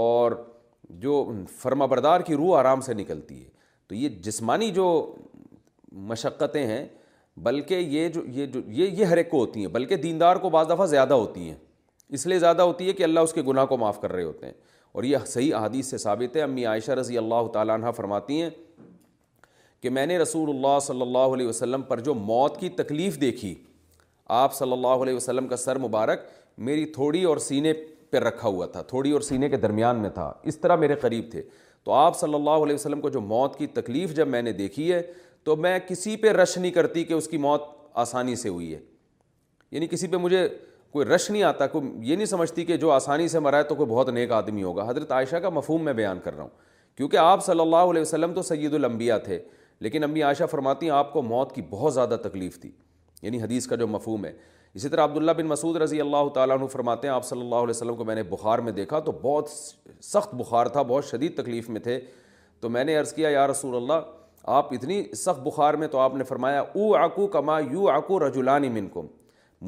[0.00, 0.32] اور
[1.00, 1.24] جو
[1.58, 3.48] فرما بردار کی روح آرام سے نکلتی ہے
[3.88, 4.84] تو یہ جسمانی جو
[6.08, 6.84] مشقتیں ہیں
[7.42, 10.50] بلکہ یہ جو یہ جو یہ یہ ہر ایک کو ہوتی ہیں بلکہ دیندار کو
[10.50, 11.56] بعض دفعہ زیادہ ہوتی ہیں
[12.16, 14.46] اس لیے زیادہ ہوتی ہے کہ اللہ اس کے گناہ کو معاف کر رہے ہوتے
[14.46, 14.52] ہیں
[14.92, 18.50] اور یہ صحیح احادیث سے ثابت ہے امی عائشہ رضی اللہ تعالیٰ عنہ فرماتی ہیں
[19.80, 23.54] کہ میں نے رسول اللہ صلی اللہ علیہ وسلم پر جو موت کی تکلیف دیکھی
[24.36, 26.24] آپ صلی اللہ علیہ وسلم کا سر مبارک
[26.64, 27.72] میری تھوڑی اور سینے
[28.10, 31.24] پہ رکھا ہوا تھا تھوڑی اور سینے کے درمیان میں تھا اس طرح میرے قریب
[31.30, 31.42] تھے
[31.84, 34.92] تو آپ صلی اللہ علیہ وسلم کو جو موت کی تکلیف جب میں نے دیکھی
[34.92, 35.00] ہے
[35.44, 37.62] تو میں کسی پہ رش نہیں کرتی کہ اس کی موت
[38.04, 38.80] آسانی سے ہوئی ہے
[39.70, 40.46] یعنی کسی پہ مجھے
[40.92, 43.74] کوئی رش نہیں آتا کوئی یہ نہیں سمجھتی کہ جو آسانی سے مرا ہے تو
[43.74, 47.16] کوئی بہت نیک آدمی ہوگا حضرت عائشہ کا مفہوم میں بیان کر رہا ہوں کیونکہ
[47.16, 49.38] آپ صلی اللہ علیہ وسلم تو سید الانبیاء تھے
[49.80, 52.70] لیکن امی عائشہ فرماتی ہیں آپ کو موت کی بہت زیادہ تکلیف تھی
[53.22, 54.32] یعنی حدیث کا جو مفہوم ہے
[54.74, 57.70] اسی طرح عبداللہ بن مسعود رضی اللہ تعالیٰ عنہ فرماتے ہیں آپ صلی اللہ علیہ
[57.70, 59.50] وسلم کو میں نے بخار میں دیکھا تو بہت
[60.04, 61.98] سخت بخار تھا بہت شدید تکلیف میں تھے
[62.60, 66.14] تو میں نے عرض کیا یا رسول اللہ آپ اتنی سخت بخار میں تو آپ
[66.14, 69.06] نے فرمایا او آکو کما یو آکو رجولانی من کو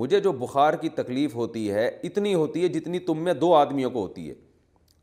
[0.00, 3.90] مجھے جو بخار کی تکلیف ہوتی ہے اتنی ہوتی ہے جتنی تم میں دو آدمیوں
[3.90, 4.34] کو ہوتی ہے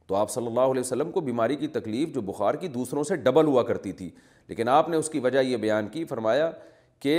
[0.08, 3.16] تو آپ صلی اللہ علیہ وسلم کو بیماری کی تکلیف جو بخار کی دوسروں سے
[3.26, 4.10] ڈبل ہوا کرتی تھی
[4.48, 6.50] لیکن آپ نے اس کی وجہ یہ بیان کی فرمایا
[7.00, 7.18] کہ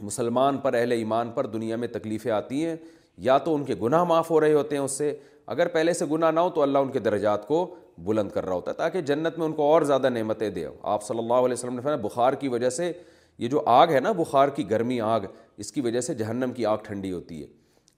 [0.00, 2.76] مسلمان پر اہل ایمان پر دنیا میں تکلیفیں آتی ہیں
[3.22, 5.12] یا تو ان کے گناہ معاف ہو رہے ہوتے ہیں اس سے
[5.54, 7.64] اگر پہلے سے گناہ نہ ہو تو اللہ ان کے درجات کو
[8.04, 11.02] بلند کر رہا ہوتا ہے تاکہ جنت میں ان کو اور زیادہ نعمتیں دے آپ
[11.04, 12.92] صلی اللہ علیہ وسلم نے فرمایا بخار کی وجہ سے
[13.38, 15.20] یہ جو آگ ہے نا بخار کی گرمی آگ
[15.64, 17.46] اس کی وجہ سے جہنم کی آگ ٹھنڈی ہوتی ہے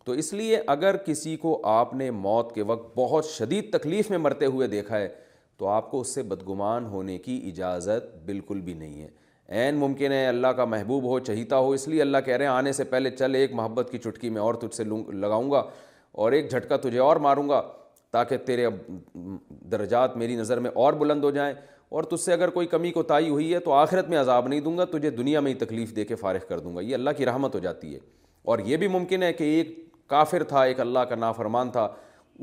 [0.04, 4.18] تو اس لیے اگر کسی کو آپ نے موت کے وقت بہت شدید تکلیف میں
[4.18, 5.08] مرتے ہوئے دیکھا ہے
[5.58, 9.08] تو آپ کو اس سے بدگمان ہونے کی اجازت بالکل بھی نہیں ہے
[9.48, 12.52] عین ممکن ہے اللہ کا محبوب ہو چہیتا ہو اس لیے اللہ کہہ رہے ہیں
[12.52, 15.62] آنے سے پہلے چل ایک محبت کی چٹکی میں اور تجھ سے لگاؤں گا
[16.22, 17.60] اور ایک جھٹکا تجھے اور ماروں گا
[18.12, 18.66] تاکہ تیرے
[19.70, 21.52] درجات میری نظر میں اور بلند ہو جائیں
[21.96, 24.60] اور تجھ سے اگر کوئی کمی کو تائی ہوئی ہے تو آخرت میں عذاب نہیں
[24.60, 27.10] دوں گا تجھے دنیا میں ہی تکلیف دے کے فارغ کر دوں گا یہ اللہ
[27.16, 27.98] کی رحمت ہو جاتی ہے
[28.52, 29.76] اور یہ بھی ممکن ہے کہ ایک
[30.10, 31.88] کافر تھا ایک اللہ کا نافرمان تھا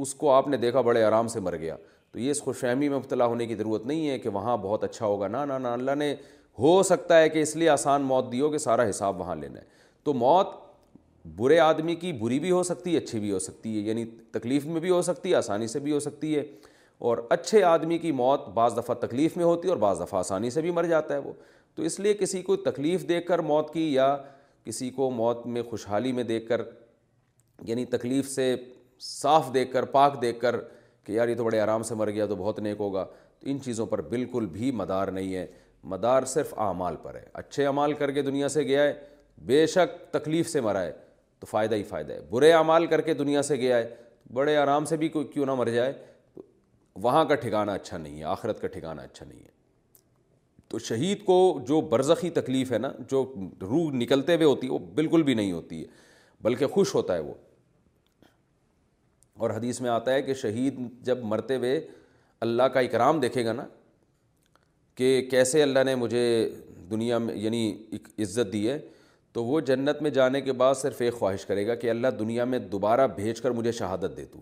[0.02, 1.76] اس کو آپ نے دیکھا بڑے آرام سے مر گیا
[2.12, 4.84] تو یہ اس خوش فہمی میں مبتلا ہونے کی ضرورت نہیں ہے کہ وہاں بہت
[4.84, 6.14] اچھا ہوگا نہ نہ اللہ نے
[6.60, 9.66] ہو سکتا ہے کہ اس لیے آسان موت دیو کہ سارا حساب وہاں لینا ہے
[10.04, 10.50] تو موت
[11.36, 14.66] برے آدمی کی بری بھی ہو سکتی ہے اچھی بھی ہو سکتی ہے یعنی تکلیف
[14.66, 16.44] میں بھی ہو سکتی ہے آسانی سے بھی ہو سکتی ہے
[17.10, 20.50] اور اچھے آدمی کی موت بعض دفعہ تکلیف میں ہوتی ہے اور بعض دفعہ آسانی
[20.50, 21.34] سے بھی مر جاتا ہے وہ
[21.76, 24.16] تو اس لیے کسی کو تکلیف دیکھ کر موت کی یا
[24.66, 26.62] کسی کو موت میں خوشحالی میں دیکھ کر
[27.68, 28.56] یعنی تکلیف سے
[29.02, 30.56] صاف دیکھ کر پاک دیکھ کر
[31.06, 33.04] کہ یار یہ تو بڑے آرام سے مر گیا تو بہت نیک ہوگا
[33.40, 35.46] تو ان چیزوں پر بالکل بھی مدار نہیں ہے
[35.90, 38.94] مدار صرف اعمال پر ہے اچھے اعمال کر کے دنیا سے گیا ہے
[39.46, 40.92] بے شک تکلیف سے مرا ہے
[41.40, 43.90] تو فائدہ ہی فائدہ ہے برے اعمال کر کے دنیا سے گیا ہے
[44.34, 45.94] بڑے آرام سے بھی کوئی کیوں نہ مر جائے
[47.04, 49.60] وہاں کا ٹھکانا اچھا نہیں ہے آخرت کا ٹھکانا اچھا نہیں ہے
[50.70, 51.36] تو شہید کو
[51.68, 53.24] جو برزخی تکلیف ہے نا جو
[53.62, 55.88] روح نکلتے ہوئے ہوتی ہے وہ بالکل بھی نہیں ہوتی ہے
[56.44, 57.34] بلکہ خوش ہوتا ہے وہ
[59.44, 61.80] اور حدیث میں آتا ہے کہ شہید جب مرتے ہوئے
[62.46, 63.66] اللہ کا اکرام دیکھے گا نا
[64.96, 66.24] کہ کیسے اللہ نے مجھے
[66.90, 67.58] دنیا میں یعنی
[67.92, 68.78] ایک عزت دی ہے
[69.34, 72.46] تو وہ جنت میں جانے کے بعد صرف ایک خواہش کرے گا کہ اللہ دنیا
[72.46, 74.40] میں دوبارہ بھیج کر مجھے شہادت دے تو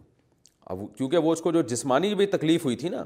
[0.74, 3.04] اب کیونکہ وہ اس کو جو جسمانی بھی تکلیف ہوئی تھی نا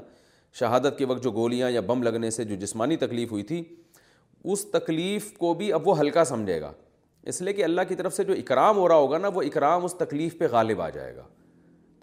[0.58, 3.62] شہادت کے وقت جو گولیاں یا بم لگنے سے جو جسمانی تکلیف ہوئی تھی
[4.52, 6.72] اس تکلیف کو بھی اب وہ ہلکا سمجھے گا
[7.32, 9.84] اس لیے کہ اللہ کی طرف سے جو اکرام ہو رہا ہوگا نا وہ اکرام
[9.84, 11.22] اس تکلیف پہ غالب آ جائے گا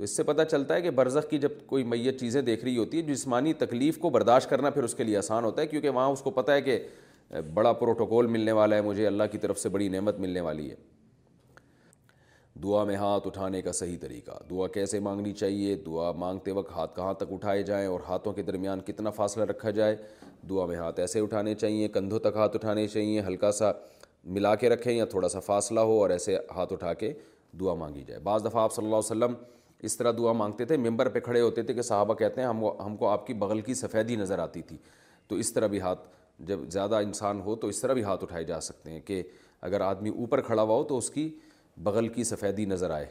[0.01, 2.77] تو اس سے پتہ چلتا ہے کہ برزخ کی جب کوئی میت چیزیں دیکھ رہی
[2.77, 5.89] ہوتی ہے جسمانی تکلیف کو برداشت کرنا پھر اس کے لیے آسان ہوتا ہے کیونکہ
[5.89, 6.77] وہاں اس کو پتہ ہے کہ
[7.53, 10.75] بڑا پروٹوکول ملنے والا ہے مجھے اللہ کی طرف سے بڑی نعمت ملنے والی ہے
[12.63, 16.95] دعا میں ہاتھ اٹھانے کا صحیح طریقہ دعا کیسے مانگنی چاہیے دعا مانگتے وقت ہاتھ
[16.95, 19.95] کہاں تک اٹھائے جائیں اور ہاتھوں کے درمیان کتنا فاصلہ رکھا جائے
[20.49, 23.71] دعا میں ہاتھ ایسے اٹھانے چاہیے کندھوں تک ہاتھ اٹھانے چاہیے ہلکا سا
[24.39, 27.13] ملا کے رکھیں یا تھوڑا سا فاصلہ ہو اور ایسے ہاتھ اٹھا کے
[27.59, 29.33] دعا مانگی جائے بعض دفعہ آپ صلی اللہ علیہ وسلم
[29.87, 32.63] اس طرح دعا مانگتے تھے ممبر پہ کھڑے ہوتے تھے کہ صحابہ کہتے ہیں ہم
[32.85, 34.77] ہم کو آپ کی بغل کی سفیدی نظر آتی تھی
[35.27, 36.07] تو اس طرح بھی ہاتھ
[36.49, 39.21] جب زیادہ انسان ہو تو اس طرح بھی ہاتھ اٹھائے جا سکتے ہیں کہ
[39.69, 41.29] اگر آدمی اوپر کھڑا ہوا ہو تو اس کی
[41.83, 43.05] بغل کی سفیدی نظر آئے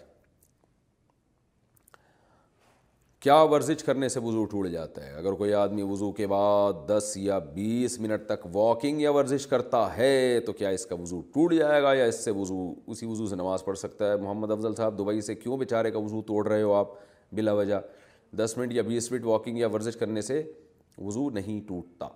[3.23, 7.13] کیا ورزش کرنے سے وضو ٹوٹ جاتا ہے اگر کوئی آدمی وضو کے بعد دس
[7.21, 11.55] یا بیس منٹ تک واکنگ یا ورزش کرتا ہے تو کیا اس کا وضو ٹوٹ
[11.55, 14.75] جائے گا یا اس سے وضو اسی وضو سے نماز پڑھ سکتا ہے محمد افضل
[14.77, 16.95] صاحب دبئی سے کیوں بیچارے کا وضو توڑ رہے ہو آپ
[17.37, 17.81] بلا وجہ
[18.43, 20.43] دس منٹ یا بیس منٹ واکنگ یا ورزش کرنے سے
[20.99, 22.09] وضو نہیں ٹوٹتا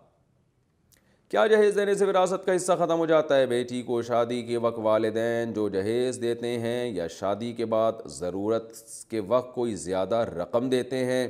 [1.31, 4.57] کیا جہیز دینے سے وراثت کا حصہ ختم ہو جاتا ہے بیٹی کو شادی کے
[4.65, 8.73] وقت والدین جو جہیز دیتے ہیں یا شادی کے بعد ضرورت
[9.11, 11.27] کے وقت کوئی زیادہ رقم دیتے ہیں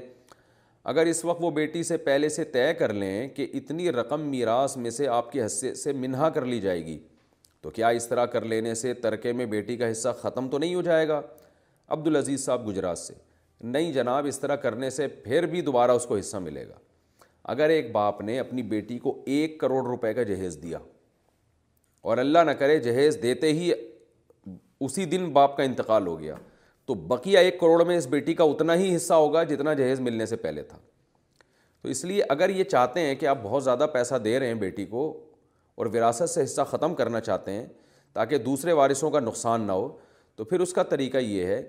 [0.92, 4.76] اگر اس وقت وہ بیٹی سے پہلے سے طے کر لیں کہ اتنی رقم میراث
[4.76, 6.98] میں سے آپ کے حصے سے منہا کر لی جائے گی
[7.62, 10.74] تو کیا اس طرح کر لینے سے ترکے میں بیٹی کا حصہ ختم تو نہیں
[10.74, 11.20] ہو جائے گا
[11.96, 13.14] عبدالعزیز صاحب گجرات سے
[13.76, 16.78] نہیں جناب اس طرح کرنے سے پھر بھی دوبارہ اس کو حصہ ملے گا
[17.52, 20.78] اگر ایک باپ نے اپنی بیٹی کو ایک کروڑ روپے کا جہیز دیا
[22.12, 23.70] اور اللہ نہ کرے جہیز دیتے ہی
[24.84, 26.34] اسی دن باپ کا انتقال ہو گیا
[26.86, 30.26] تو بقیہ ایک کروڑ میں اس بیٹی کا اتنا ہی حصہ ہوگا جتنا جہیز ملنے
[30.26, 30.78] سے پہلے تھا
[31.82, 34.54] تو اس لیے اگر یہ چاہتے ہیں کہ آپ بہت زیادہ پیسہ دے رہے ہیں
[34.64, 35.04] بیٹی کو
[35.76, 37.66] اور وراثت سے حصہ ختم کرنا چاہتے ہیں
[38.12, 39.88] تاکہ دوسرے وارثوں کا نقصان نہ ہو
[40.36, 41.62] تو پھر اس کا طریقہ یہ ہے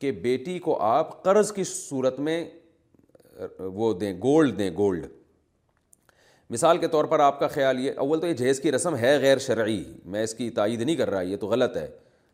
[0.00, 2.44] کہ بیٹی کو آپ قرض کی صورت میں
[3.58, 5.06] وہ دیں گولڈ دیں گولڈ
[6.50, 9.16] مثال کے طور پر آپ کا خیال یہ اول تو یہ جہیز کی رسم ہے
[9.20, 9.82] غیر شرعی
[10.12, 11.86] میں اس کی تائید نہیں کر رہا یہ تو غلط ہے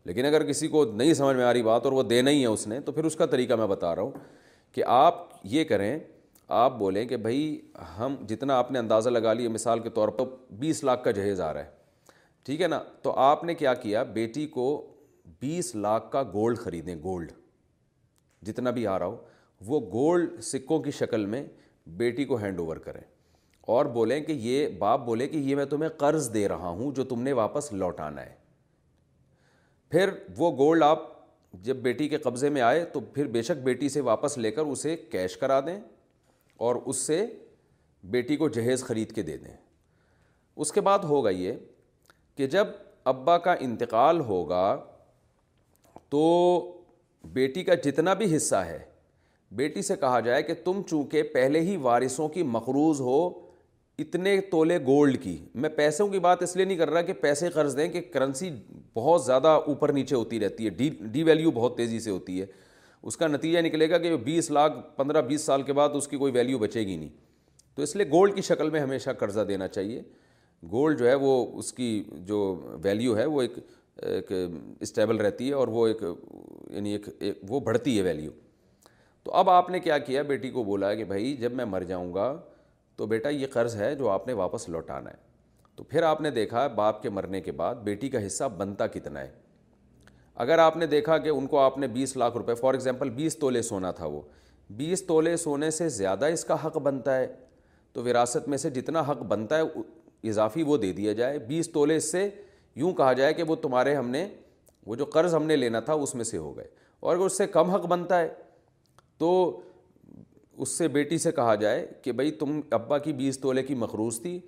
[0.05, 2.45] لیکن اگر کسی کو نہیں سمجھ میں آ رہی بات اور وہ دینا ہی ہے
[2.47, 4.11] اس نے تو پھر اس کا طریقہ میں بتا رہا ہوں
[4.75, 5.97] کہ آپ یہ کریں
[6.59, 7.59] آپ بولیں کہ بھائی
[7.97, 10.25] ہم جتنا آپ نے اندازہ لگا لیا مثال کے طور پر
[10.59, 11.69] بیس لاکھ کا جہیز آ رہا ہے
[12.45, 14.65] ٹھیک ہے نا تو آپ نے کیا کیا بیٹی کو
[15.41, 17.31] بیس لاکھ کا گولڈ خریدیں گولڈ
[18.47, 19.17] جتنا بھی آ رہا ہو
[19.65, 21.43] وہ گولڈ سکوں کی شکل میں
[21.97, 23.01] بیٹی کو ہینڈ اوور کریں
[23.73, 27.03] اور بولیں کہ یہ باپ بولے کہ یہ میں تمہیں قرض دے رہا ہوں جو
[27.11, 28.33] تم نے واپس لوٹانا ہے
[29.91, 31.03] پھر وہ گولڈ آپ
[31.63, 34.65] جب بیٹی کے قبضے میں آئے تو پھر بے شک بیٹی سے واپس لے کر
[34.71, 35.77] اسے کیش کرا دیں
[36.65, 37.25] اور اس سے
[38.15, 39.55] بیٹی کو جہیز خرید کے دے دیں
[40.63, 41.53] اس کے بعد ہوگا یہ
[42.37, 42.67] کہ جب
[43.13, 44.65] ابا کا انتقال ہوگا
[46.09, 46.21] تو
[47.33, 48.77] بیٹی کا جتنا بھی حصہ ہے
[49.59, 53.17] بیٹی سے کہا جائے کہ تم چونکہ پہلے ہی وارثوں کی مقروض ہو
[53.99, 57.49] اتنے تولے گولڈ کی میں پیسوں کی بات اس لیے نہیں کر رہا کہ پیسے
[57.53, 58.49] قرض دیں کہ کرنسی
[58.93, 62.45] بہت زیادہ اوپر نیچے ہوتی رہتی ہے ڈی ڈی ویلیو بہت تیزی سے ہوتی ہے
[63.07, 66.17] اس کا نتیجہ نکلے گا کہ بیس لاکھ پندرہ بیس سال کے بعد اس کی
[66.17, 67.09] کوئی ویلیو بچے گی نہیں
[67.75, 70.01] تو اس لیے گولڈ کی شکل میں ہمیشہ قرضہ دینا چاہیے
[70.71, 71.87] گولڈ جو ہے وہ اس کی
[72.27, 72.39] جو
[72.83, 73.57] ویلیو ہے وہ ایک
[74.11, 74.31] ایک
[74.79, 76.03] اسٹیبل رہتی ہے اور وہ ایک
[76.69, 78.31] یعنی ایک, ایک وہ بڑھتی ہے ویلیو
[79.23, 82.13] تو اب آپ نے کیا کیا بیٹی کو بولا کہ بھائی جب میں مر جاؤں
[82.13, 82.35] گا
[82.97, 85.23] تو بیٹا یہ قرض ہے جو آپ نے واپس لوٹانا ہے
[85.75, 89.19] تو پھر آپ نے دیکھا باپ کے مرنے کے بعد بیٹی کا حصہ بنتا کتنا
[89.21, 89.31] ہے
[90.43, 93.37] اگر آپ نے دیکھا کہ ان کو آپ نے بیس لاکھ روپے فار ایگزامپل بیس
[93.39, 94.21] تولے سونا تھا وہ
[94.77, 97.27] بیس تولے سونے سے زیادہ اس کا حق بنتا ہے
[97.93, 101.95] تو وراثت میں سے جتنا حق بنتا ہے اضافی وہ دے دیا جائے بیس تولے
[101.97, 102.29] اس سے
[102.75, 104.27] یوں کہا جائے کہ وہ تمہارے ہم نے
[104.85, 106.67] وہ جو قرض ہم نے لینا تھا اس میں سے ہو گئے
[106.99, 108.27] اور اگر اس سے کم حق بنتا ہے
[109.17, 109.29] تو
[110.61, 114.19] اس سے بیٹی سے کہا جائے کہ بھائی تم ابا کی بیس تولے کی مخروض
[114.21, 114.39] تھی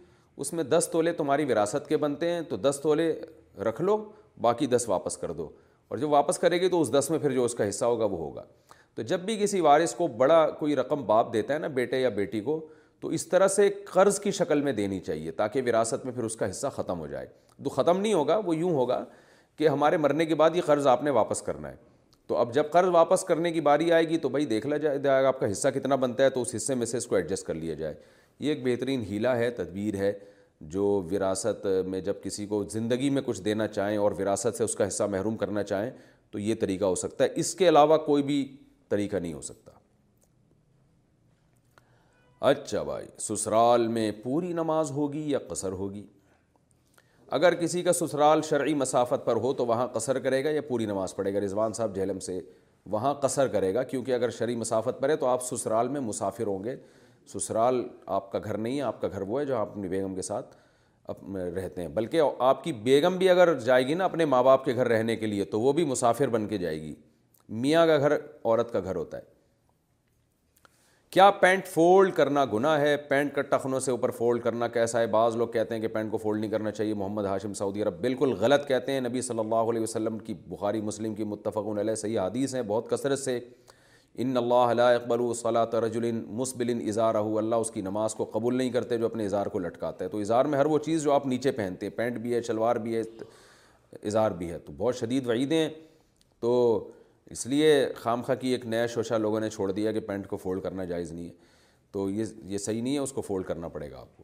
[0.43, 3.11] اس میں دس تولے تمہاری وراثت کے بنتے ہیں تو دس تولے
[3.67, 3.97] رکھ لو
[4.41, 5.49] باقی دس واپس کر دو
[5.87, 8.05] اور جب واپس کرے گی تو اس دس میں پھر جو اس کا حصہ ہوگا
[8.05, 8.43] وہ ہوگا
[8.95, 12.09] تو جب بھی کسی وارث کو بڑا کوئی رقم باپ دیتا ہے نا بیٹے یا
[12.21, 12.59] بیٹی کو
[12.99, 16.35] تو اس طرح سے قرض کی شکل میں دینی چاہیے تاکہ وراثت میں پھر اس
[16.35, 17.27] کا حصہ ختم ہو جائے
[17.63, 19.03] تو ختم نہیں ہوگا وہ یوں ہوگا
[19.57, 21.75] کہ ہمارے مرنے کے بعد یہ قرض آپ نے واپس کرنا ہے
[22.27, 25.03] تو اب جب قرض واپس کرنے کی باری آئے گی تو بھائی دیکھ لیا جائے
[25.21, 27.45] گا آپ کا حصہ کتنا بنتا ہے تو اس حصے میں سے اس کو ایڈجسٹ
[27.47, 27.93] کر لیا جائے
[28.39, 30.11] یہ ایک بہترین ہیلا ہے تدبیر ہے
[30.73, 34.75] جو وراثت میں جب کسی کو زندگی میں کچھ دینا چاہیں اور وراثت سے اس
[34.75, 35.89] کا حصہ محروم کرنا چاہیں
[36.31, 38.37] تو یہ طریقہ ہو سکتا ہے اس کے علاوہ کوئی بھی
[38.89, 39.71] طریقہ نہیں ہو سکتا
[42.49, 46.03] اچھا بھائی سسرال میں پوری نماز ہوگی یا قصر ہوگی
[47.35, 50.85] اگر کسی کا سسرال شرعی مسافت پر ہو تو وہاں قصر کرے گا یا پوری
[50.85, 52.39] نماز پڑھے گا رضوان صاحب جہلم سے
[52.91, 56.47] وہاں قصر کرے گا کیونکہ اگر شرعی مسافت پر ہے تو آپ سسرال میں مسافر
[56.47, 56.75] ہوں گے
[57.33, 57.83] سسرال
[58.19, 60.21] آپ کا گھر نہیں ہے آپ کا گھر وہ ہے جو آپ اپنی بیگم کے
[60.21, 60.55] ساتھ
[61.37, 64.75] رہتے ہیں بلکہ آپ کی بیگم بھی اگر جائے گی نا اپنے ماں باپ کے
[64.75, 66.93] گھر رہنے کے لیے تو وہ بھی مسافر بن کے جائے گی
[67.65, 69.35] میاں کا گھر عورت کا گھر ہوتا ہے
[71.11, 75.07] کیا پینٹ فولڈ کرنا گنا ہے پینٹ کا ٹخنوں سے اوپر فولڈ کرنا کیسا ہے
[75.07, 78.01] بعض لوگ کہتے ہیں کہ پینٹ کو فولڈ نہیں کرنا چاہیے محمد ہاشم سعودی عرب
[78.01, 81.95] بالکل غلط کہتے ہیں نبی صلی اللہ علیہ وسلم کی بخاری مسلم کی متفق علیہ
[81.95, 83.39] صحیح حدیث ہیں بہت کثرت سے
[84.23, 88.69] ان اللہ علیہ اقبال صلاۃ رجل مسبل اظہار اللہ اس کی نماز کو قبول نہیں
[88.71, 91.27] کرتے جو اپنے اظہار کو لٹکاتا ہے تو اظہار میں ہر وہ چیز جو آپ
[91.27, 95.27] نیچے پہنتے ہیں پینٹ بھی ہے شلوار بھی ہے اظہار بھی ہے تو بہت شدید
[95.27, 95.67] وعیدیں
[96.41, 96.53] تو
[97.31, 100.61] اس لیے خام کی ایک نیا شوشہ لوگوں نے چھوڑ دیا کہ پینٹ کو فولڈ
[100.63, 101.45] کرنا جائز نہیں ہے
[101.91, 104.23] تو یہ یہ صحیح نہیں ہے اس کو فولڈ کرنا پڑے گا آپ کو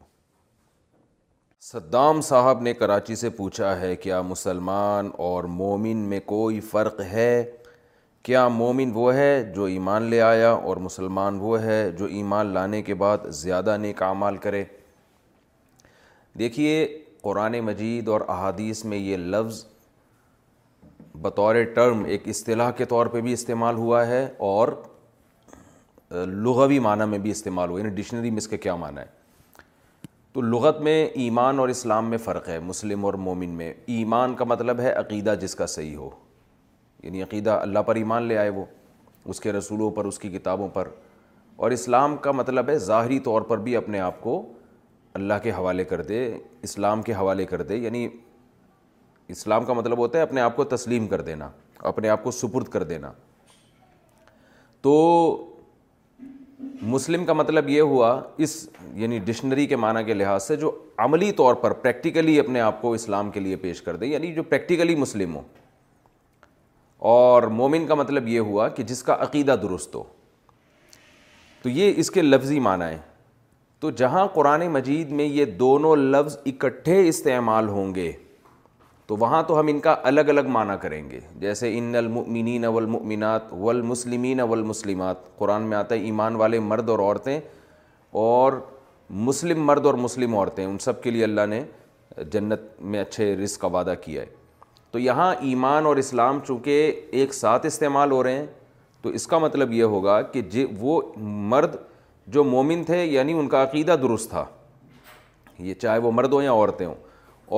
[1.70, 7.44] صدام صاحب نے کراچی سے پوچھا ہے کیا مسلمان اور مومن میں کوئی فرق ہے
[8.28, 12.82] کیا مومن وہ ہے جو ایمان لے آیا اور مسلمان وہ ہے جو ایمان لانے
[12.82, 14.64] کے بعد زیادہ نیک اعمال کرے
[16.38, 16.86] دیکھیے
[17.22, 19.64] قرآن مجید اور احادیث میں یہ لفظ
[21.22, 24.68] بطور ٹرم ایک اصطلاح کے طور پہ بھی استعمال ہوا ہے اور
[26.12, 29.04] لغوی معنی میں بھی استعمال ہوا یعنی ڈکشنری میں اس کے کیا معنی ہے
[30.32, 34.44] تو لغت میں ایمان اور اسلام میں فرق ہے مسلم اور مومن میں ایمان کا
[34.44, 36.08] مطلب ہے عقیدہ جس کا صحیح ہو
[37.02, 38.64] یعنی عقیدہ اللہ پر ایمان لے آئے وہ
[39.32, 40.88] اس کے رسولوں پر اس کی کتابوں پر
[41.56, 44.42] اور اسلام کا مطلب ہے ظاہری طور پر بھی اپنے آپ کو
[45.14, 46.22] اللہ کے حوالے کر دے
[46.68, 48.06] اسلام کے حوالے کر دے یعنی
[49.30, 51.48] اسلام کا مطلب ہوتا ہے اپنے آپ کو تسلیم کر دینا
[51.90, 53.10] اپنے آپ کو سپرد کر دینا
[54.82, 54.92] تو
[56.82, 58.56] مسلم کا مطلب یہ ہوا اس
[58.94, 60.70] یعنی ڈکشنری کے معنی کے لحاظ سے جو
[61.04, 64.42] عملی طور پر پریکٹیکلی اپنے آپ کو اسلام کے لیے پیش کر دے یعنی جو
[64.42, 65.42] پریکٹیکلی مسلم ہو
[67.14, 70.02] اور مومن کا مطلب یہ ہوا کہ جس کا عقیدہ درست ہو
[71.62, 72.98] تو یہ اس کے لفظی معنی ہے
[73.80, 78.10] تو جہاں قرآن مجید میں یہ دونوں لفظ اکٹھے استعمال ہوں گے
[79.06, 83.52] تو وہاں تو ہم ان کا الگ الگ معنی کریں گے جیسے ان المؤمنین والمؤمنات
[83.64, 87.38] والمسلمین والمسلمات قرآن میں آتا ہے ایمان والے مرد اور عورتیں
[88.22, 88.52] اور
[89.28, 91.62] مسلم مرد اور مسلم عورتیں ان سب کے لیے اللہ نے
[92.32, 92.60] جنت
[92.92, 94.26] میں اچھے رزق کا وعدہ کیا ہے
[94.90, 98.46] تو یہاں ایمان اور اسلام چونکہ ایک ساتھ استعمال ہو رہے ہیں
[99.02, 101.00] تو اس کا مطلب یہ ہوگا کہ جی وہ
[101.52, 101.74] مرد
[102.36, 104.44] جو مومن تھے یعنی ان کا عقیدہ درست تھا
[105.70, 106.94] یہ چاہے وہ مرد ہوں یا عورتیں ہوں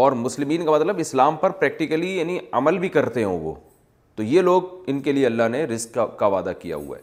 [0.00, 3.54] اور مسلمین کا مطلب اسلام پر پریکٹیکلی یعنی عمل بھی کرتے ہوں وہ
[4.16, 7.02] تو یہ لوگ ان کے لیے اللہ نے رزق کا وعدہ کیا ہوا ہے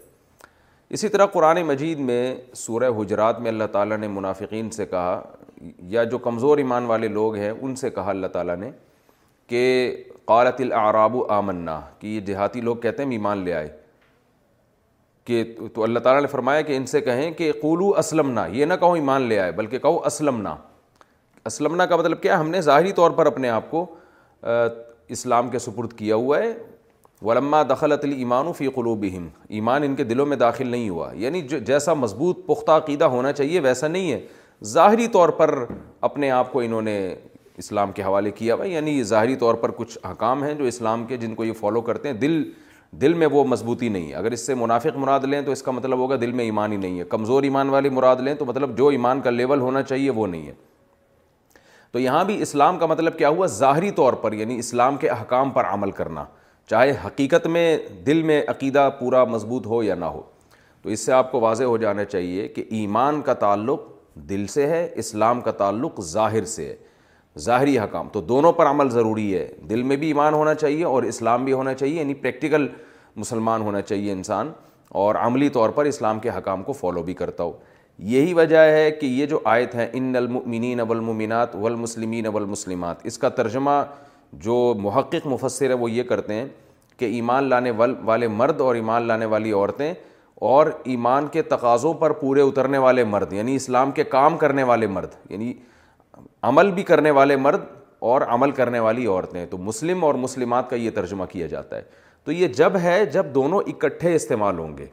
[0.96, 5.22] اسی طرح قرآن مجید میں سورہ حجرات میں اللہ تعالیٰ نے منافقین سے کہا
[5.92, 8.70] یا جو کمزور ایمان والے لوگ ہیں ان سے کہا اللہ تعالیٰ نے
[9.48, 13.70] کہ قالت العراب آمنا کہ یہ دیہاتی لوگ کہتے ہیں ہم ایمان لے آئے
[15.26, 15.44] کہ
[15.74, 18.74] تو اللہ تعالیٰ نے فرمایا کہ ان سے کہیں کہ قولو اسلم نہ یہ نہ
[18.80, 20.50] کہو ایمان لے آئے بلکہ کہو اسلم نہ
[21.46, 23.86] اسلمنا کا مطلب کیا ہم نے ظاہری طور پر اپنے آپ کو
[25.16, 26.54] اسلام کے سپرد کیا ہوا ہے
[27.26, 29.28] ولما دخلت ایمان و قلوبہم
[29.58, 33.32] ایمان ان کے دلوں میں داخل نہیں ہوا یعنی جو جیسا مضبوط پختہ عقیدہ ہونا
[33.34, 34.20] چاہیے ویسا نہیں ہے
[34.72, 35.56] ظاہری طور پر
[36.08, 36.98] اپنے آپ کو انہوں نے
[37.58, 41.18] اسلام کے حوالے کیا ہوا یعنی ظاہری طور پر کچھ حکام ہیں جو اسلام کے
[41.18, 42.42] جن کو یہ فالو کرتے ہیں دل
[43.02, 45.72] دل میں وہ مضبوطی نہیں ہے اگر اس سے منافق مراد لیں تو اس کا
[45.72, 48.78] مطلب ہوگا دل میں ایمان ہی نہیں ہے کمزور ایمان والے مراد لیں تو مطلب
[48.78, 50.54] جو ایمان کا لیول ہونا چاہیے وہ نہیں ہے
[51.94, 55.50] تو یہاں بھی اسلام کا مطلب کیا ہوا ظاہری طور پر یعنی اسلام کے احکام
[55.58, 56.24] پر عمل کرنا
[56.70, 57.66] چاہے حقیقت میں
[58.06, 60.22] دل میں عقیدہ پورا مضبوط ہو یا نہ ہو
[60.82, 63.82] تو اس سے آپ کو واضح ہو جانا چاہیے کہ ایمان کا تعلق
[64.30, 66.76] دل سے ہے اسلام کا تعلق ظاہر سے ہے
[67.44, 71.04] ظاہری حکام تو دونوں پر عمل ضروری ہے دل میں بھی ایمان ہونا چاہیے اور
[71.14, 72.68] اسلام بھی ہونا چاہیے یعنی پریکٹیکل
[73.16, 74.52] مسلمان ہونا چاہیے انسان
[75.04, 77.52] اور عملی طور پر اسلام کے حکام کو فالو بھی کرتا ہو
[78.12, 83.30] یہی وجہ ہے کہ یہ جو آیت ہے ان المؤمنین والمؤمنات والمسلمین والمسلمات اس کا
[83.40, 83.72] ترجمہ
[84.46, 86.46] جو محقق مفسر ہے وہ یہ کرتے ہیں
[86.98, 87.72] کہ ایمان لانے
[88.06, 89.94] والے مرد اور ایمان لانے والی عورتیں
[90.52, 94.88] اور ایمان کے تقاضوں پر پورے اترنے والے مرد یعنی اسلام کے کام کرنے والے
[94.88, 95.54] مرد یعنی
[96.48, 97.62] عمل بھی کرنے والے مرد
[98.12, 101.82] اور عمل کرنے والی عورتیں تو مسلم اور مسلمات کا یہ ترجمہ کیا جاتا ہے
[102.24, 104.86] تو یہ جب ہے جب دونوں اکٹھے استعمال ہوں گے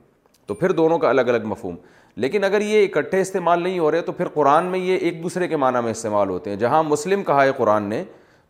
[0.47, 1.77] تو پھر دونوں کا الگ الگ مفہوم
[2.17, 5.49] لیکن اگر یہ اکٹھے استعمال نہیں ہو رہے تو پھر قرآن میں یہ ایک دوسرے
[5.49, 8.03] کے معنی میں استعمال ہوتے ہیں جہاں مسلم کہا ہے قرآن نے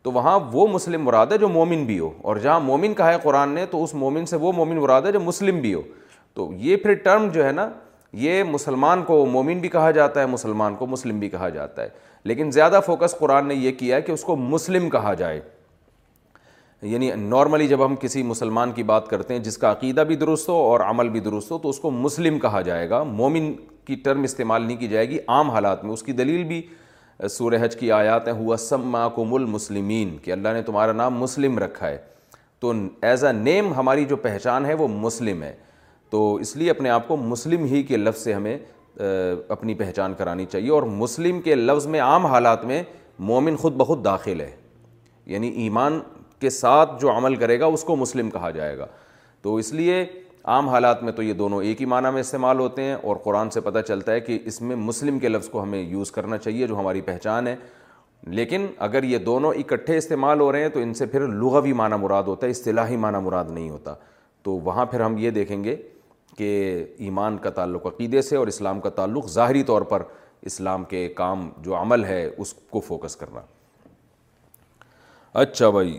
[0.02, 3.16] تو وہاں وہ مسلم مراد ہے جو مومن بھی ہو اور جہاں مومن کہا ہے
[3.22, 5.82] قرآن نے تو اس مومن سے وہ مومن مراد ہے جو مسلم بھی ہو
[6.34, 7.68] تو یہ پھر ٹرم جو ہے نا
[8.22, 11.88] یہ مسلمان کو مومن بھی کہا جاتا ہے مسلمان کو مسلم بھی کہا جاتا ہے
[12.28, 15.40] لیکن زیادہ فوکس قرآن نے یہ کیا ہے کہ اس کو مسلم کہا جائے
[16.88, 20.48] یعنی نارملی جب ہم کسی مسلمان کی بات کرتے ہیں جس کا عقیدہ بھی درست
[20.48, 23.52] ہو اور عمل بھی درست ہو تو اس کو مسلم کہا جائے گا مومن
[23.86, 26.60] کی ٹرم استعمال نہیں کی جائے گی عام حالات میں اس کی دلیل بھی
[27.30, 31.88] سورہ حج کی آیات ہیں ہوا سماکم المسلمین کہ اللہ نے تمہارا نام مسلم رکھا
[31.88, 31.98] ہے
[32.60, 32.72] تو
[33.02, 35.52] ایز اے نیم ہماری جو پہچان ہے وہ مسلم ہے
[36.10, 38.56] تو اس لیے اپنے آپ کو مسلم ہی کے لفظ سے ہمیں
[39.50, 42.82] اپنی پہچان کرانی چاہیے اور مسلم کے لفظ میں عام حالات میں
[43.28, 44.50] مومن خود بخود داخل ہے
[45.26, 46.00] یعنی ایمان
[46.40, 48.86] کے ساتھ جو عمل کرے گا اس کو مسلم کہا جائے گا
[49.42, 50.04] تو اس لیے
[50.52, 53.50] عام حالات میں تو یہ دونوں ایک ہی معنی میں استعمال ہوتے ہیں اور قرآن
[53.50, 56.66] سے پتہ چلتا ہے کہ اس میں مسلم کے لفظ کو ہمیں یوز کرنا چاہیے
[56.66, 57.54] جو ہماری پہچان ہے
[58.38, 61.96] لیکن اگر یہ دونوں اکٹھے استعمال ہو رہے ہیں تو ان سے پھر لغوی معنی
[62.00, 63.94] مراد ہوتا ہے اصطلاحی معنی مراد نہیں ہوتا
[64.42, 65.76] تو وہاں پھر ہم یہ دیکھیں گے
[66.38, 66.52] کہ
[67.06, 70.02] ایمان کا تعلق عقیدے سے اور اسلام کا تعلق ظاہری طور پر
[70.50, 73.40] اسلام کے کام جو عمل ہے اس کو فوکس کرنا
[75.40, 75.98] اچھا بھائی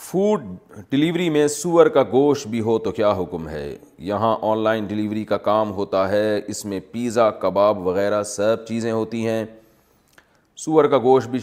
[0.00, 0.40] فوڈ
[0.90, 3.64] ڈلیوری میں سور کا گوشت بھی ہو تو کیا حکم ہے
[4.08, 8.90] یہاں آن لائن ڈلیوری کا کام ہوتا ہے اس میں پیزا کباب وغیرہ سب چیزیں
[8.92, 9.44] ہوتی ہیں
[10.64, 11.38] سور کا گوشت بھی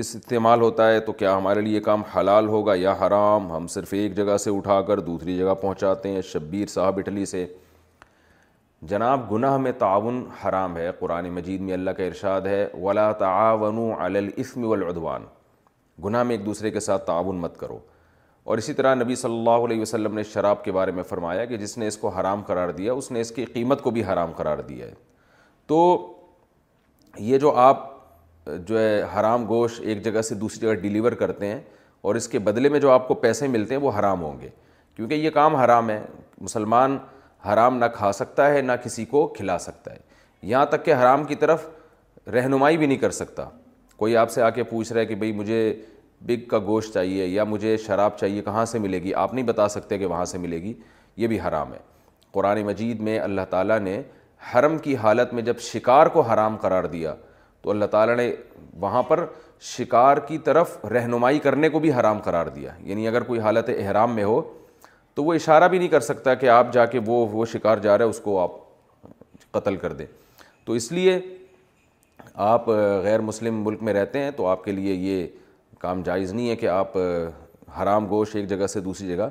[0.00, 4.16] استعمال ہوتا ہے تو کیا ہمارے لیے کام حلال ہوگا یا حرام ہم صرف ایک
[4.16, 7.44] جگہ سے اٹھا کر دوسری جگہ پہنچاتے ہیں شبیر صاحب اٹلی سے
[8.90, 13.78] جناب گناہ میں تعاون حرام ہے قرآن مجید میں اللہ کا ارشاد ہے ولا تعاون
[13.98, 15.24] علی والعدوان
[16.04, 17.78] گناہ میں ایک دوسرے کے ساتھ تعاون مت کرو
[18.44, 21.56] اور اسی طرح نبی صلی اللہ علیہ وسلم نے شراب کے بارے میں فرمایا کہ
[21.56, 24.32] جس نے اس کو حرام قرار دیا اس نے اس کی قیمت کو بھی حرام
[24.36, 24.94] قرار دیا ہے
[25.66, 25.80] تو
[27.18, 27.88] یہ جو آپ
[28.66, 31.60] جو ہے حرام گوشت ایک جگہ سے دوسری جگہ ڈیلیور کرتے ہیں
[32.02, 34.48] اور اس کے بدلے میں جو آپ کو پیسے ملتے ہیں وہ حرام ہوں گے
[34.96, 36.00] کیونکہ یہ کام حرام ہے
[36.40, 36.98] مسلمان
[37.52, 39.98] حرام نہ کھا سکتا ہے نہ کسی کو کھلا سکتا ہے
[40.50, 41.68] یہاں تک کہ حرام کی طرف
[42.32, 43.48] رہنمائی بھی نہیں کر سکتا
[44.00, 45.56] کوئی آپ سے آ کے پوچھ رہا ہے کہ بھئی مجھے
[46.26, 49.66] بگ کا گوشت چاہیے یا مجھے شراب چاہیے کہاں سے ملے گی آپ نہیں بتا
[49.68, 50.72] سکتے کہ وہاں سے ملے گی
[51.16, 51.78] یہ بھی حرام ہے
[52.32, 54.00] قرآن مجید میں اللہ تعالیٰ نے
[54.54, 57.14] حرم کی حالت میں جب شکار کو حرام قرار دیا
[57.62, 58.30] تو اللہ تعالیٰ نے
[58.80, 59.24] وہاں پر
[59.76, 64.14] شکار کی طرف رہنمائی کرنے کو بھی حرام قرار دیا یعنی اگر کوئی حالت احرام
[64.14, 64.40] میں ہو
[65.14, 67.98] تو وہ اشارہ بھی نہیں کر سکتا کہ آپ جا کے وہ وہ شکار جا
[67.98, 68.52] رہے اس کو آپ
[69.58, 70.06] قتل کر دیں
[70.64, 71.18] تو اس لیے
[72.44, 72.68] آپ
[73.02, 75.26] غیر مسلم ملک میں رہتے ہیں تو آپ کے لیے یہ
[75.78, 76.96] کام جائز نہیں ہے کہ آپ
[77.82, 79.28] حرام گوشت ایک جگہ سے دوسری جگہ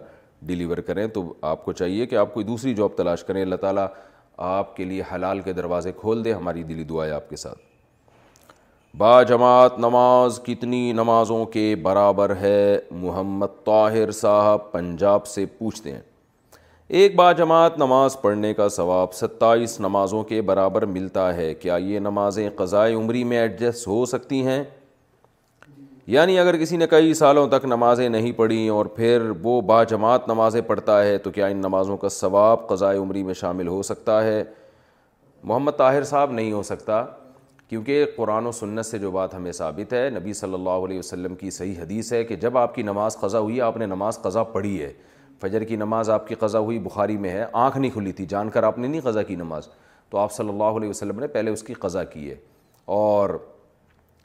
[0.47, 3.87] ڈیلیور کریں تو آپ کو چاہیے کہ آپ کوئی دوسری جاب تلاش کریں اللہ تعالیٰ
[4.47, 7.57] آپ کے لیے حلال کے دروازے کھول دے ہماری دلی دعائیں آپ کے ساتھ
[8.97, 12.57] با جماعت نماز کتنی نمازوں کے برابر ہے
[13.01, 16.01] محمد طاہر صاحب پنجاب سے پوچھتے ہیں
[16.97, 21.99] ایک با جماعت نماز پڑھنے کا ثواب ستائیس نمازوں کے برابر ملتا ہے کیا یہ
[21.99, 24.63] نمازیں قضائے عمری میں ایڈجسٹ ہو سکتی ہیں
[26.13, 30.27] یعنی اگر کسی نے کئی سالوں تک نمازیں نہیں پڑھیں اور پھر وہ با جماعت
[30.29, 34.21] نمازیں پڑھتا ہے تو کیا ان نمازوں کا ثواب قضائے عمری میں شامل ہو سکتا
[34.23, 34.43] ہے
[35.43, 37.03] محمد طاہر صاحب نہیں ہو سکتا
[37.67, 41.35] کیونکہ قرآن و سنت سے جو بات ہمیں ثابت ہے نبی صلی اللہ علیہ وسلم
[41.35, 44.43] کی صحیح حدیث ہے کہ جب آپ کی نماز قضا ہوئی آپ نے نماز قضا
[44.57, 44.91] پڑھی ہے
[45.41, 48.49] فجر کی نماز آپ کی قضا ہوئی بخاری میں ہے آنکھ نہیں کھلی تھی جان
[48.49, 49.67] کر آپ نے نہیں قضا کی نماز
[50.09, 52.35] تو آپ صلی اللہ علیہ وسلم نے پہلے اس کی قضا کی ہے
[52.97, 53.29] اور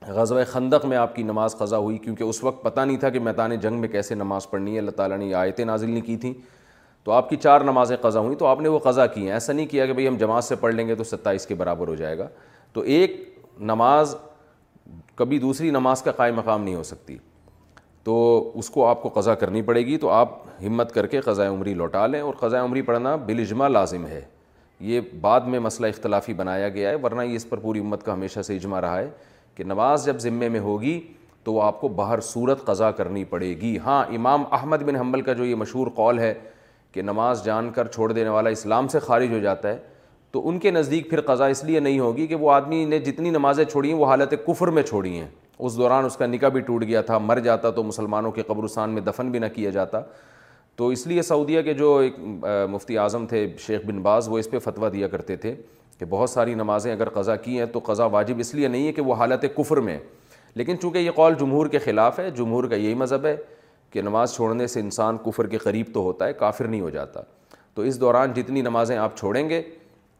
[0.07, 3.19] غزوہ خندق میں آپ کی نماز قضا ہوئی کیونکہ اس وقت پتہ نہیں تھا کہ
[3.21, 6.33] میتان جنگ میں کیسے نماز پڑھنی ہے اللہ تعالیٰ نے آیتیں نازل نہیں کی تھیں
[7.05, 9.53] تو آپ کی چار نمازیں قضا ہوئیں تو آپ نے وہ قضا کی ہیں ایسا
[9.53, 11.95] نہیں کیا کہ بھئی ہم جماعت سے پڑھ لیں گے تو ستائیس کے برابر ہو
[11.95, 12.29] جائے گا
[12.73, 13.17] تو ایک
[13.73, 14.15] نماز
[15.17, 17.17] کبھی دوسری نماز کا قائم مقام نہیں ہو سکتی
[18.05, 18.15] تو
[18.59, 20.31] اس کو آپ کو قضا کرنی پڑے گی تو آپ
[20.67, 24.21] ہمت کر کے قضاء عمری لوٹا لیں اور قضا عمری پڑھنا بلجما لازم ہے
[24.89, 28.13] یہ بعد میں مسئلہ اختلافی بنایا گیا ہے ورنہ یہ اس پر پوری امت کا
[28.13, 29.09] ہمیشہ سے اجماع رہا ہے
[29.55, 31.01] کہ نماز جب ذمے میں ہوگی
[31.45, 35.21] تو وہ آپ کو باہر صورت قضا کرنی پڑے گی ہاں امام احمد بن حمل
[35.23, 36.33] کا جو یہ مشہور قول ہے
[36.93, 39.79] کہ نماز جان کر چھوڑ دینے والا اسلام سے خارج ہو جاتا ہے
[40.33, 43.31] تو ان کے نزدیک پھر قضا اس لیے نہیں ہوگی کہ وہ آدمی نے جتنی
[43.31, 45.27] نمازیں چھوڑی ہیں وہ حالت کفر میں چھوڑی ہیں
[45.59, 48.91] اس دوران اس کا نکاح بھی ٹوٹ گیا تھا مر جاتا تو مسلمانوں کے قبرستان
[48.95, 50.01] میں دفن بھی نہ کیا جاتا
[50.77, 52.17] تو اس لیے سعودیہ کے جو ایک
[52.71, 55.55] مفتی اعظم تھے شیخ بن باز وہ اس پہ فتویٰ دیا کرتے تھے
[55.99, 58.93] کہ بہت ساری نمازیں اگر قضا کی ہیں تو قضا واجب اس لیے نہیں ہے
[58.93, 59.99] کہ وہ حالت کفر میں
[60.57, 63.37] لیکن چونکہ یہ قول جمہور کے خلاف ہے جمہور کا یہی مذہب ہے
[63.91, 67.21] کہ نماز چھوڑنے سے انسان کفر کے قریب تو ہوتا ہے کافر نہیں ہو جاتا
[67.75, 69.63] تو اس دوران جتنی نمازیں آپ چھوڑیں گے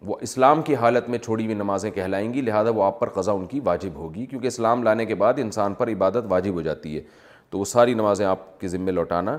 [0.07, 3.33] وہ اسلام کی حالت میں چھوڑی ہوئی نمازیں کہلائیں گی لہٰذا وہ آپ پر قضا
[3.33, 6.97] ان کی واجب ہوگی کیونکہ اسلام لانے کے بعد انسان پر عبادت واجب ہو جاتی
[6.97, 7.03] ہے
[7.51, 9.39] تو وہ ساری نمازیں آپ کے ذمے لوٹانا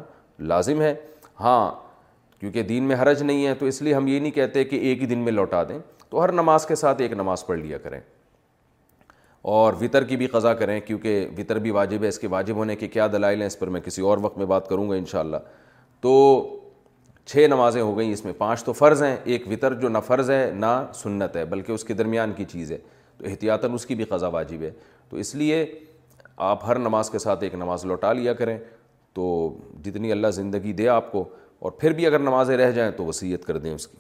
[0.54, 0.94] لازم ہے
[1.40, 1.60] ہاں
[2.40, 5.02] کیونکہ دین میں حرج نہیں ہے تو اس لیے ہم یہ نہیں کہتے کہ ایک
[5.02, 8.00] ہی دن میں لوٹا دیں تو ہر نماز کے ساتھ ایک نماز پڑھ لیا کریں
[9.56, 12.76] اور وطر کی بھی قضا کریں کیونکہ وطر بھی واجب ہے اس کے واجب ہونے
[12.76, 15.34] کے کیا دلائل ہیں اس پر میں کسی اور وقت میں بات کروں گا ان
[16.02, 16.14] تو
[17.32, 20.30] چھ نمازیں ہو گئیں اس میں پانچ تو فرض ہیں ایک وطر جو نہ فرض
[20.32, 20.66] ہے نہ
[20.96, 22.78] سنت ہے بلکہ اس کے درمیان کی چیز ہے
[23.20, 24.70] تو احتیاطاً اس کی بھی قضا واجب ہے
[25.10, 25.66] تو اس لیے
[26.52, 28.58] آپ ہر نماز کے ساتھ ایک نماز لوٹا لیا کریں
[29.16, 29.26] تو
[29.84, 31.24] جتنی اللہ زندگی دے آپ کو
[31.60, 33.98] اور پھر بھی اگر نمازیں رہ جائیں تو وصیت کر دیں اس کی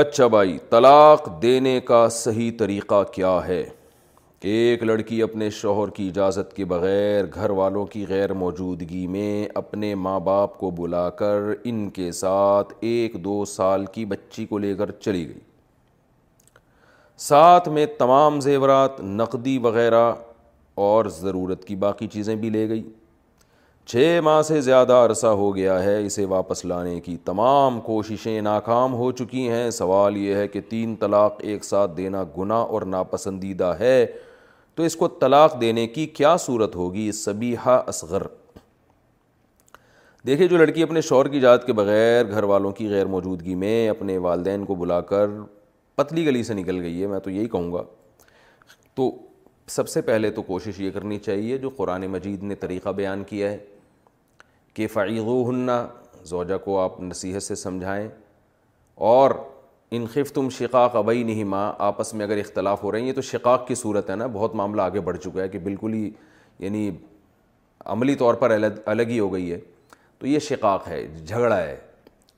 [0.00, 3.64] اچھا بھائی طلاق دینے کا صحیح طریقہ کیا ہے
[4.40, 9.48] کہ ایک لڑکی اپنے شوہر کی اجازت کے بغیر گھر والوں کی غیر موجودگی میں
[9.58, 14.58] اپنے ماں باپ کو بلا کر ان کے ساتھ ایک دو سال کی بچی کو
[14.64, 15.40] لے کر چلی گئی
[17.20, 20.10] ساتھ میں تمام زیورات نقدی وغیرہ
[20.86, 22.82] اور ضرورت کی باقی چیزیں بھی لے گئی
[23.90, 28.94] چھ ماہ سے زیادہ عرصہ ہو گیا ہے اسے واپس لانے کی تمام کوششیں ناکام
[28.94, 33.74] ہو چکی ہیں سوال یہ ہے کہ تین طلاق ایک ساتھ دینا گناہ اور ناپسندیدہ
[33.80, 34.04] ہے
[34.78, 38.22] تو اس کو طلاق دینے کی کیا صورت ہوگی صبیحہ اصغر
[40.26, 43.88] دیکھیے جو لڑکی اپنے شور کی جات کے بغیر گھر والوں کی غیر موجودگی میں
[43.90, 45.30] اپنے والدین کو بلا کر
[45.96, 47.82] پتلی گلی سے نکل گئی ہے میں تو یہی کہوں گا
[48.96, 49.10] تو
[49.78, 53.50] سب سے پہلے تو کوشش یہ کرنی چاہیے جو قرآن مجید نے طریقہ بیان کیا
[53.50, 53.58] ہے
[54.74, 55.86] کہ فعیغ ہننا
[56.34, 58.08] زوجہ کو آپ نصیحت سے سمجھائیں
[59.12, 59.30] اور
[59.96, 63.20] انخف تم شقاق ابئی نہیں ماں آپس میں اگر اختلاف ہو رہے ہیں یہ تو
[63.22, 66.10] شقاق کی صورت ہے نا بہت معاملہ آگے بڑھ چکا ہے کہ بالکل ہی
[66.58, 66.90] یعنی
[67.94, 69.58] عملی طور پر الگ ہی ہو گئی ہے
[70.18, 71.76] تو یہ شقاق ہے جھگڑا ہے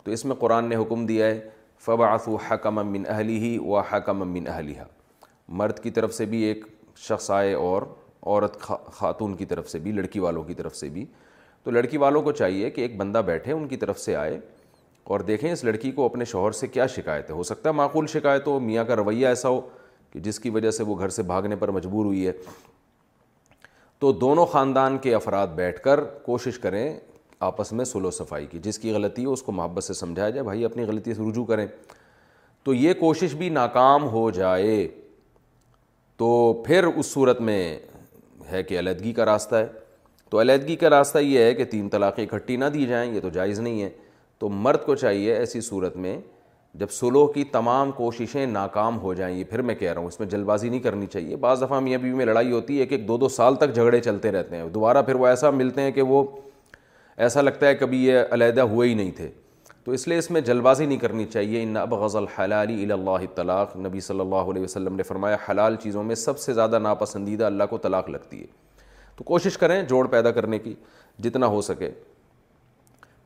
[0.05, 1.41] تو اس میں قرآن نے حکم دیا ہے
[1.85, 4.83] فباف و حکم امن اہلی ہی و حکم امن اہلیہ
[5.61, 6.65] مرد کی طرف سے بھی ایک
[7.09, 7.83] شخص آئے اور
[8.23, 8.61] عورت
[8.93, 11.05] خاتون کی طرف سے بھی لڑکی والوں کی طرف سے بھی
[11.65, 14.39] تو لڑکی والوں کو چاہیے کہ ایک بندہ بیٹھے ان کی طرف سے آئے
[15.11, 18.07] اور دیکھیں اس لڑکی کو اپنے شوہر سے کیا شکایت ہے ہو سکتا ہے معقول
[18.07, 19.61] شکایت ہو میاں کا رویہ ایسا ہو
[20.13, 22.33] کہ جس کی وجہ سے وہ گھر سے بھاگنے پر مجبور ہوئی ہے
[24.01, 26.85] تو دونوں خاندان کے افراد بیٹھ کر کوشش کریں
[27.49, 30.43] آپس میں سلو صفائی کی جس کی غلطی ہو اس کو محبت سے سمجھایا جائے
[30.45, 31.67] بھائی اپنی غلطی سے رجوع کریں
[32.65, 34.77] تو یہ کوشش بھی ناکام ہو جائے
[36.23, 36.29] تو
[36.67, 37.63] پھر اس صورت میں
[38.51, 39.67] ہے کہ علیحدگی کا راستہ ہے
[40.31, 43.29] تو علیحدگی کا راستہ یہ ہے کہ تین طلاقیں اکٹھی نہ دی جائیں یہ تو
[43.41, 43.91] جائز نہیں ہے
[44.41, 46.17] تو مرد کو چاہیے ایسی صورت میں
[46.81, 50.19] جب سلو کی تمام کوششیں ناکام ہو جائیں یہ پھر میں کہہ رہا ہوں اس
[50.21, 52.95] میں جلد بازی نہیں کرنی چاہیے بعض دفعہ میاں یہ میں لڑائی ہوتی ہے کہ
[52.95, 55.91] ایک دو دو سال تک جھگڑے چلتے رہتے ہیں دوبارہ پھر وہ ایسا ملتے ہیں
[55.99, 56.23] کہ وہ
[57.27, 59.29] ایسا لگتا ہے کبھی یہ علیحدہ ہوئے ہی نہیں تھے
[59.85, 63.77] تو اس لیے اس میں جلد بازی نہیں کرنی چاہیے اب غزل حلالی اللہ طلاق
[63.87, 67.65] نبی صلی اللہ علیہ وسلم نے فرمایا حلال چیزوں میں سب سے زیادہ ناپسندیدہ اللہ
[67.71, 68.47] کو طلاق لگتی ہے
[69.17, 70.75] تو کوشش کریں جوڑ پیدا کرنے کی
[71.25, 71.89] جتنا ہو سکے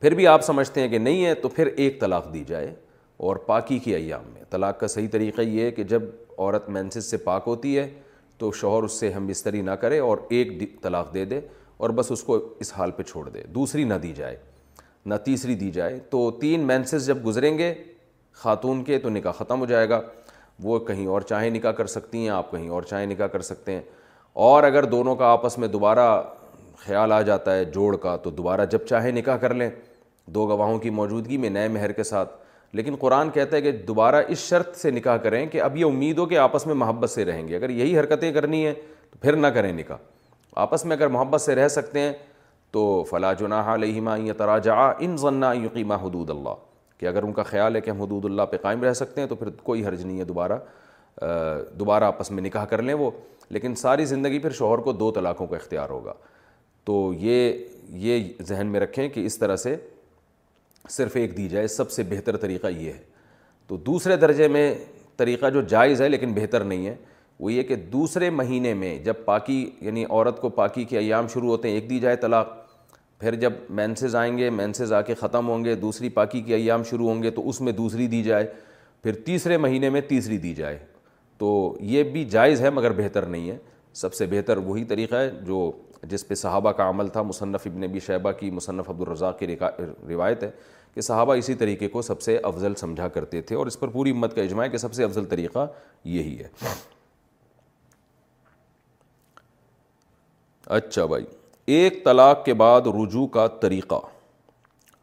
[0.01, 2.75] پھر بھی آپ سمجھتے ہیں کہ نہیں ہے تو پھر ایک طلاق دی جائے
[3.27, 6.03] اور پاکی کی ایام میں طلاق کا صحیح طریقہ یہ ہے کہ جب
[6.39, 7.89] عورت مینسز سے پاک ہوتی ہے
[8.39, 11.41] تو شوہر اس سے ہم بستری نہ کرے اور ایک طلاق دے دے
[11.77, 14.37] اور بس اس کو اس حال پہ چھوڑ دے دوسری نہ دی جائے
[15.07, 17.73] نہ تیسری دی جائے تو تین مینسز جب گزریں گے
[18.43, 20.01] خاتون کے تو نکاح ختم ہو جائے گا
[20.63, 23.73] وہ کہیں اور چاہیں نکاح کر سکتی ہیں آپ کہیں اور چاہیں نکاح کر سکتے
[23.73, 23.81] ہیں
[24.49, 26.07] اور اگر دونوں کا آپس میں دوبارہ
[26.87, 29.69] خیال آ جاتا ہے جوڑ کا تو دوبارہ جب چاہے نکاح کر لیں
[30.35, 32.33] دو گواہوں کی موجودگی میں نئے مہر کے ساتھ
[32.79, 36.19] لیکن قرآن کہتا ہے کہ دوبارہ اس شرط سے نکاح کریں کہ اب یہ امید
[36.19, 38.73] ہو کہ آپس میں محبت سے رہیں گے اگر یہی حرکتیں کرنی ہیں
[39.11, 39.97] تو پھر نہ کریں نکاح
[40.63, 42.13] آپس میں اگر محبت سے رہ سکتے ہیں
[42.73, 46.55] تو فلاں جناح علیہ ماں تراجا ان ضنا یقیمہ حدود اللہ
[46.99, 49.29] کہ اگر ان کا خیال ہے کہ ہم حدود اللہ پہ قائم رہ سکتے ہیں
[49.29, 50.59] تو پھر کوئی حرج نہیں ہے دوبارہ
[51.79, 53.11] دوبارہ آپس میں نکاح کر لیں وہ
[53.51, 56.13] لیکن ساری زندگی پھر شوہر کو دو طلاقوں کا اختیار ہوگا
[56.85, 57.53] تو یہ
[57.99, 59.75] یہ ذہن میں رکھیں کہ اس طرح سے
[60.91, 62.99] صرف ایک دی جائے سب سے بہتر طریقہ یہ ہے
[63.67, 64.73] تو دوسرے درجے میں
[65.17, 66.95] طریقہ جو جائز ہے لیکن بہتر نہیں ہے
[67.41, 71.49] وہ یہ کہ دوسرے مہینے میں جب پاکی یعنی عورت کو پاکی کے ایام شروع
[71.51, 72.53] ہوتے ہیں ایک دی جائے طلاق
[73.21, 76.83] پھر جب مینسز آئیں گے مینسز آ کے ختم ہوں گے دوسری پاکی کے ایام
[76.91, 78.47] شروع ہوں گے تو اس میں دوسری دی جائے
[79.03, 80.79] پھر تیسرے مہینے میں تیسری دی جائے
[81.39, 83.57] تو یہ بھی جائز ہے مگر بہتر نہیں ہے
[84.03, 85.71] سب سے بہتر وہی طریقہ ہے جو
[86.11, 89.47] جس پہ صحابہ کا عمل تھا مصنف ابن ابی شہبہ کی مصنف عبد الرضا کی
[89.57, 90.51] روایت ہے
[90.95, 94.11] کہ صحابہ اسی طریقے کو سب سے افضل سمجھا کرتے تھے اور اس پر پوری
[94.11, 95.67] امت کا اجماع ہے کہ سب سے افضل طریقہ
[96.17, 96.49] یہی ہے
[100.77, 101.25] اچھا بھائی
[101.79, 104.01] ایک طلاق کے بعد رجوع کا طریقہ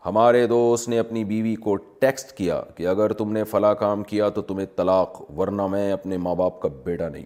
[0.06, 4.30] ہمارے دوست نے اپنی بیوی کو ٹیکسٹ کیا کہ اگر تم نے فلاں کام کیا
[4.38, 7.26] تو تمہیں طلاق ورنہ میں اپنے ماں باپ کا بیٹا نہیں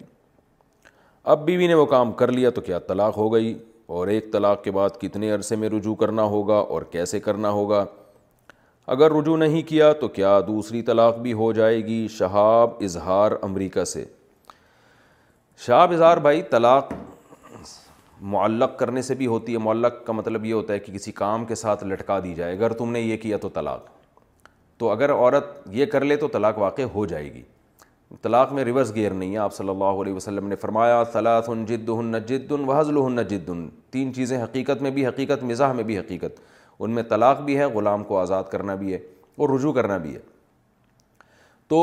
[1.32, 3.52] اب بیوی نے وہ کام کر لیا تو کیا طلاق ہو گئی
[3.94, 7.84] اور ایک طلاق کے بعد کتنے عرصے میں رجوع کرنا ہوگا اور کیسے کرنا ہوگا
[8.94, 13.84] اگر رجوع نہیں کیا تو کیا دوسری طلاق بھی ہو جائے گی شہاب اظہار امریکہ
[13.94, 14.04] سے
[15.66, 16.92] شہاب اظہار بھائی طلاق
[18.36, 21.44] معلق کرنے سے بھی ہوتی ہے معلق کا مطلب یہ ہوتا ہے کہ کسی کام
[21.46, 23.88] کے ساتھ لٹکا دی جائے اگر تم نے یہ کیا تو طلاق
[24.78, 27.42] تو اگر عورت یہ کر لے تو طلاق واقع ہو جائے گی
[28.22, 31.64] طلاق میں ریورس گیئر نہیں ہے آپ صلی اللہ علیہ وسلم نے فرمایا طلاط ان
[31.66, 31.88] جد
[32.50, 33.50] و حضل جد
[33.92, 36.38] تین چیزیں حقیقت میں بھی حقیقت مزاح میں بھی حقیقت
[36.78, 38.98] ان میں طلاق بھی ہے غلام کو آزاد کرنا بھی ہے
[39.36, 40.18] اور رجوع کرنا بھی ہے
[41.68, 41.80] تو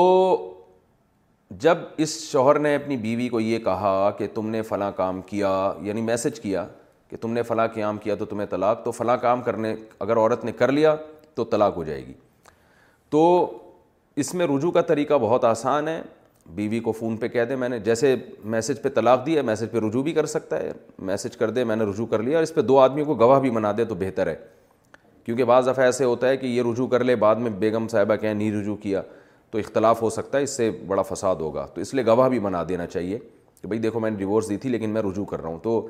[1.66, 5.52] جب اس شوہر نے اپنی بیوی کو یہ کہا کہ تم نے فلاں کام کیا
[5.82, 6.66] یعنی میسج کیا
[7.10, 9.76] کہ تم نے فلاں قیام کیا تو تمہیں طلاق تو فلاں کام کرنے
[10.08, 10.96] اگر عورت نے کر لیا
[11.36, 12.14] تو طلاق ہو جائے گی
[13.10, 13.22] تو
[14.22, 16.02] اس میں رجوع کا طریقہ بہت آسان ہے
[16.56, 18.16] بیوی کو فون پہ کہہ دے میں نے جیسے
[18.56, 20.72] میسج پہ طلاق دیا میسج پہ رجوع بھی کر سکتا ہے
[21.08, 23.40] میسج کر دے میں نے رجوع کر لیا اور اس پہ دو آدمیوں کو گواہ
[23.42, 24.36] بھی بنا دے تو بہتر ہے
[25.26, 28.16] کیونکہ بعض دفعہ ایسے ہوتا ہے کہ یہ رجوع کر لے بعد میں بیگم صاحبہ
[28.22, 29.02] کہیں نہیں رجوع کیا
[29.52, 32.40] تو اختلاف ہو سکتا ہے اس سے بڑا فساد ہوگا تو اس لیے گواہ بھی
[32.40, 33.18] بنا دینا چاہیے
[33.62, 35.88] کہ بھائی دیکھو میں نے ڈیورس دی تھی لیکن میں رجوع کر رہا ہوں تو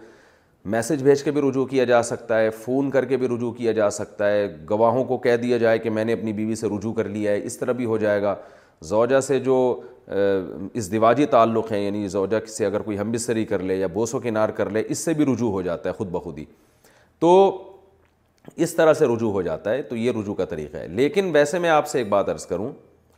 [0.72, 3.72] میسج بھیج کے بھی رجوع کیا جا سکتا ہے فون کر کے بھی رجوع کیا
[3.72, 6.93] جا سکتا ہے گواہوں کو کہہ دیا جائے کہ میں نے اپنی بیوی سے رجوع
[6.93, 8.36] کر لیا ہے اس طرح بھی ہو جائے گا
[8.91, 9.57] زوجہ سے جو
[10.74, 14.20] اس دواجی تعلق ہیں یعنی زوجہ سے اگر کوئی ہم بسری کر لے یا بوسو
[14.20, 16.45] کنار کر لے اس سے بھی رجوع ہو جاتا ہے خود بخود ہی
[17.20, 17.32] تو
[18.55, 21.59] اس طرح سے رجوع ہو جاتا ہے تو یہ رجوع کا طریقہ ہے لیکن ویسے
[21.59, 22.72] میں آپ سے ایک بات عرض کروں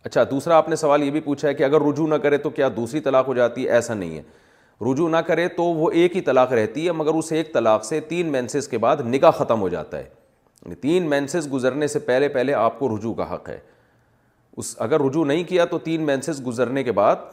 [0.04, 2.50] اچھا دوسرا آپ نے سوال یہ بھی پوچھا ہے کہ اگر رجوع نہ کرے تو
[2.50, 4.22] کیا دوسری طلاق ہو جاتی ہے ایسا نہیں ہے
[4.84, 8.00] رجوع نہ کرے تو وہ ایک ہی طلاق رہتی ہے مگر اس ایک طلاق سے
[8.10, 12.30] تین مینسز کے بعد نکاح ختم ہو جاتا ہے یعنی تین مینسز گزرنے سے پہلے
[12.30, 13.60] پہلے آپ کو رجوع کا حق ہے
[14.58, 17.24] اس اگر رجوع نہیں کیا تو تین مینسز گزرنے کے بعد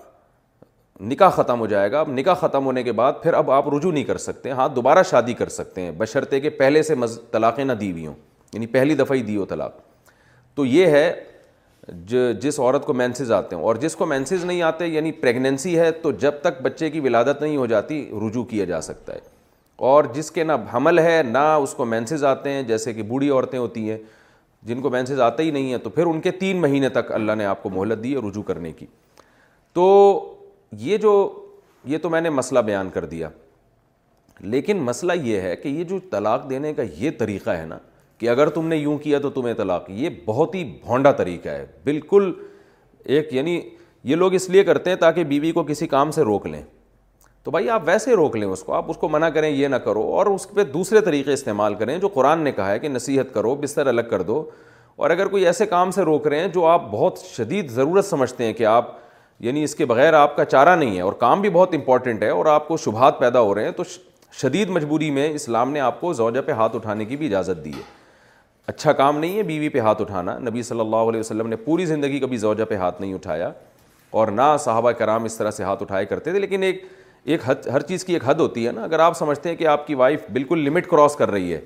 [1.01, 3.93] نکاح ختم ہو جائے گا اب نکاح ختم ہونے کے بعد پھر اب آپ رجوع
[3.93, 6.95] نہیں کر سکتے ہاں دوبارہ شادی کر سکتے ہیں بشرطے کہ پہلے سے
[7.30, 8.14] طلاقیں نہ دی ہوئی ہوں
[8.53, 9.76] یعنی پہلی دفعہ ہی دی ہو طلاق
[10.55, 11.12] تو یہ ہے
[11.91, 15.78] جو جس عورت کو مینسز آتے ہیں اور جس کو مینسز نہیں آتے یعنی پریگنینسی
[15.78, 19.18] ہے تو جب تک بچے کی ولادت نہیں ہو جاتی رجوع کیا جا سکتا ہے
[19.91, 23.30] اور جس کے نہ حمل ہے نہ اس کو مینسز آتے ہیں جیسے کہ بوڑھی
[23.30, 23.99] عورتیں ہوتی ہیں
[24.68, 27.35] جن کو مینسز آتے ہی نہیں ہیں تو پھر ان کے تین مہینے تک اللہ
[27.39, 28.87] نے آپ کو مہلت دی ہے رجوع کرنے کی
[29.72, 29.87] تو
[30.80, 31.14] یہ جو
[31.85, 33.28] یہ تو میں نے مسئلہ بیان کر دیا
[34.41, 37.78] لیکن مسئلہ یہ ہے کہ یہ جو طلاق دینے کا یہ طریقہ ہے نا
[38.23, 41.64] کہ اگر تم نے یوں کیا تو تمہیں طلاق یہ بہت ہی بھونڈا طریقہ ہے
[41.85, 42.31] بالکل
[43.14, 43.59] ایک یعنی
[44.11, 46.61] یہ لوگ اس لیے کرتے ہیں تاکہ بیوی کو کسی کام سے روک لیں
[47.45, 49.77] تو بھائی آپ ویسے روک لیں اس کو آپ اس کو منع کریں یہ نہ
[49.87, 53.33] کرو اور اس پہ دوسرے طریقے استعمال کریں جو قرآن نے کہا ہے کہ نصیحت
[53.35, 54.43] کرو بستر الگ کر دو
[54.97, 58.45] اور اگر کوئی ایسے کام سے روک رہے ہیں جو آپ بہت شدید ضرورت سمجھتے
[58.45, 58.91] ہیں کہ آپ
[59.47, 62.29] یعنی اس کے بغیر آپ کا چارہ نہیں ہے اور کام بھی بہت امپورٹنٹ ہے
[62.31, 63.85] اور آپ کو شبہات پیدا ہو رہے ہیں تو
[64.43, 67.73] شدید مجبوری میں اسلام نے آپ کو زوجہ پہ ہاتھ اٹھانے کی بھی اجازت دی
[67.77, 68.01] ہے
[68.66, 71.84] اچھا کام نہیں ہے بیوی پہ ہاتھ اٹھانا نبی صلی اللہ علیہ وسلم نے پوری
[71.86, 73.50] زندگی کبھی زوجہ پہ ہاتھ نہیں اٹھایا
[74.20, 76.84] اور نہ صحابہ کرام اس طرح سے ہاتھ اٹھائے کرتے تھے لیکن ایک
[77.24, 79.66] ایک حد ہر چیز کی ایک حد ہوتی ہے نا اگر آپ سمجھتے ہیں کہ
[79.66, 81.60] آپ کی وائف بالکل لمٹ کراس کر رہی ہے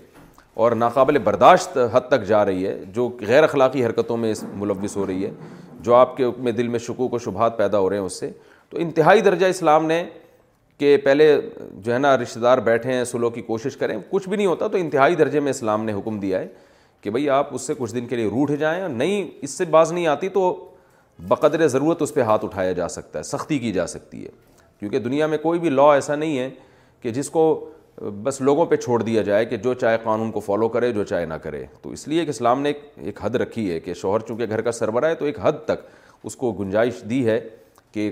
[0.65, 5.07] اور ناقابل برداشت حد تک جا رہی ہے جو غیر اخلاقی حرکتوں میں ملوث ہو
[5.07, 5.31] رہی ہے
[5.85, 8.31] جو آپ کے میں دل میں شکوک و شبہات پیدا ہو رہے ہیں اس سے
[8.71, 10.03] تو انتہائی درجہ اسلام نے
[10.81, 11.35] کہ پہلے
[11.71, 14.67] جو ہے نا رشتہ دار بیٹھے ہیں سلو کی کوشش کریں کچھ بھی نہیں ہوتا
[14.69, 16.47] تو انتہائی درجے میں اسلام نے حکم دیا ہے
[17.07, 19.65] کہ بھائی آپ اس سے کچھ دن کے لیے روٹ جائیں اور نہیں اس سے
[19.71, 20.41] باز نہیں آتی تو
[21.29, 24.31] بقدر ضرورت اس پہ ہاتھ اٹھایا جا سکتا ہے سختی کی جا سکتی ہے
[24.79, 26.49] کیونکہ دنیا میں کوئی بھی لا ایسا نہیں ہے
[27.03, 27.45] کہ جس کو
[28.23, 31.25] بس لوگوں پہ چھوڑ دیا جائے کہ جو چاہے قانون کو فالو کرے جو چاہے
[31.27, 34.47] نہ کرے تو اس لیے کہ اسلام نے ایک حد رکھی ہے کہ شوہر چونکہ
[34.49, 35.87] گھر کا سربراہ ہے تو ایک حد تک
[36.27, 37.39] اس کو گنجائش دی ہے
[37.95, 38.11] کہ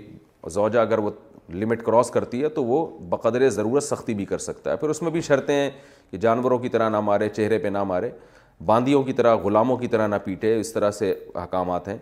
[0.59, 1.11] زوجہ اگر وہ
[1.55, 5.03] لمٹ کراس کرتی ہے تو وہ بقدر ضرورت سختی بھی کر سکتا ہے پھر اس
[5.03, 5.69] میں بھی شرطیں ہیں
[6.11, 8.11] کہ جانوروں کی طرح نہ مارے چہرے پہ نہ مارے
[8.67, 11.97] باندیوں کی طرح غلاموں کی طرح نہ پیٹے اس طرح سے احکامات ہیں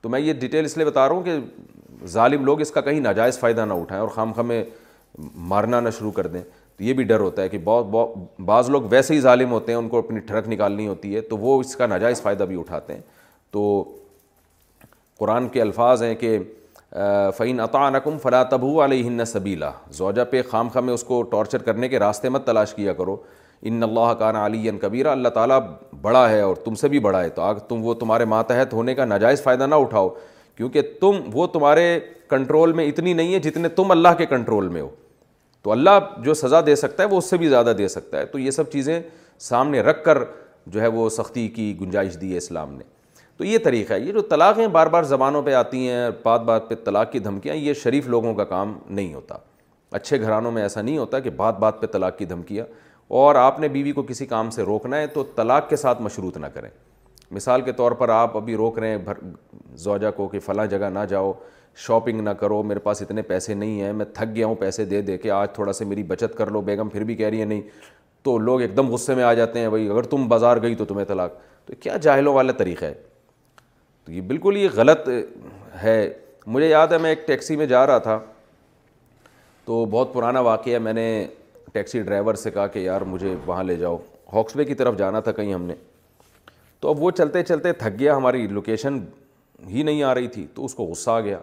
[0.00, 3.00] تو میں یہ ڈیٹیل اس لیے بتا رہا ہوں کہ ظالم لوگ اس کا کہیں
[3.00, 4.62] ناجائز فائدہ نہ اٹھائیں اور خام خواہ میں
[5.54, 6.42] مارنا نہ شروع کر دیں
[6.76, 9.78] تو یہ بھی ڈر ہوتا ہے کہ بہت بعض لوگ ویسے ہی ظالم ہوتے ہیں
[9.78, 12.94] ان کو اپنی ٹھڑک نکالنی ہوتی ہے تو وہ اس کا ناجائز فائدہ بھی اٹھاتے
[12.94, 13.00] ہیں
[13.52, 13.82] تو
[15.18, 16.38] قرآن کے الفاظ ہیں کہ
[17.36, 17.56] فعین
[17.92, 21.98] نقم فلا تبو علیہ سبیلا زوجہ پہ خام خواہ میں اس کو ٹارچر کرنے کے
[21.98, 23.16] راستے مت تلاش کیا کرو
[23.68, 25.58] ان اللہ نا علی کبیرہ اللہ تعالیٰ
[26.02, 28.94] بڑا ہے اور تم سے بھی بڑا ہے تو آگ تم وہ تمہارے ماتحت ہونے
[28.94, 30.08] کا ناجائز فائدہ نہ اٹھاؤ
[30.56, 31.98] کیونکہ تم وہ تمہارے
[32.30, 34.88] کنٹرول میں اتنی نہیں ہے جتنے تم اللہ کے کنٹرول میں ہو
[35.62, 38.24] تو اللہ جو سزا دے سکتا ہے وہ اس سے بھی زیادہ دے سکتا ہے
[38.32, 38.98] تو یہ سب چیزیں
[39.40, 40.18] سامنے رکھ کر
[40.74, 42.84] جو ہے وہ سختی کی گنجائش دی ہے اسلام نے
[43.36, 46.68] تو یہ طریقہ ہے یہ جو طلاقیں بار بار زبانوں پہ آتی ہیں بات بات
[46.68, 49.36] پہ طلاق کی دھمکیاں یہ شریف لوگوں کا کام نہیں ہوتا
[49.98, 52.64] اچھے گھرانوں میں ایسا نہیں ہوتا کہ بات بات پہ طلاق کی دھمکیاں
[53.20, 56.36] اور آپ نے بیوی کو کسی کام سے روکنا ہے تو طلاق کے ساتھ مشروط
[56.36, 56.68] نہ کریں
[57.34, 59.18] مثال کے طور پر آپ ابھی روک رہے ہیں بھر
[59.78, 61.32] زوجہ کو کہ فلاں جگہ نہ جاؤ
[61.86, 65.00] شاپنگ نہ کرو میرے پاس اتنے پیسے نہیں ہیں میں تھک گیا ہوں پیسے دے
[65.02, 67.44] دے کے آج تھوڑا سا میری بچت کر لو بیگم پھر بھی کہہ رہی ہے
[67.44, 67.60] نہیں
[68.24, 70.84] تو لوگ ایک دم غصے میں آ جاتے ہیں بھائی اگر تم بازار گئی تو
[70.84, 71.32] تمہیں طلاق
[71.66, 72.94] تو کیا جاہلوں والا طریقہ ہے
[74.04, 75.08] تو یہ بالکل یہ غلط
[75.82, 76.00] ہے
[76.46, 78.18] مجھے یاد ہے میں ایک ٹیکسی میں جا رہا تھا
[79.64, 81.08] تو بہت پرانا واقعہ میں نے
[81.74, 83.96] ٹیکسی ڈرائیور سے کہا کہ یار مجھے وہاں لے جاؤ
[84.32, 85.74] ہاکس وے کی طرف جانا تھا کہیں ہم نے
[86.80, 88.98] تو اب وہ چلتے چلتے تھک گیا ہماری لوکیشن
[89.68, 91.38] ہی نہیں آ رہی تھی تو اس کو غصہ آ گیا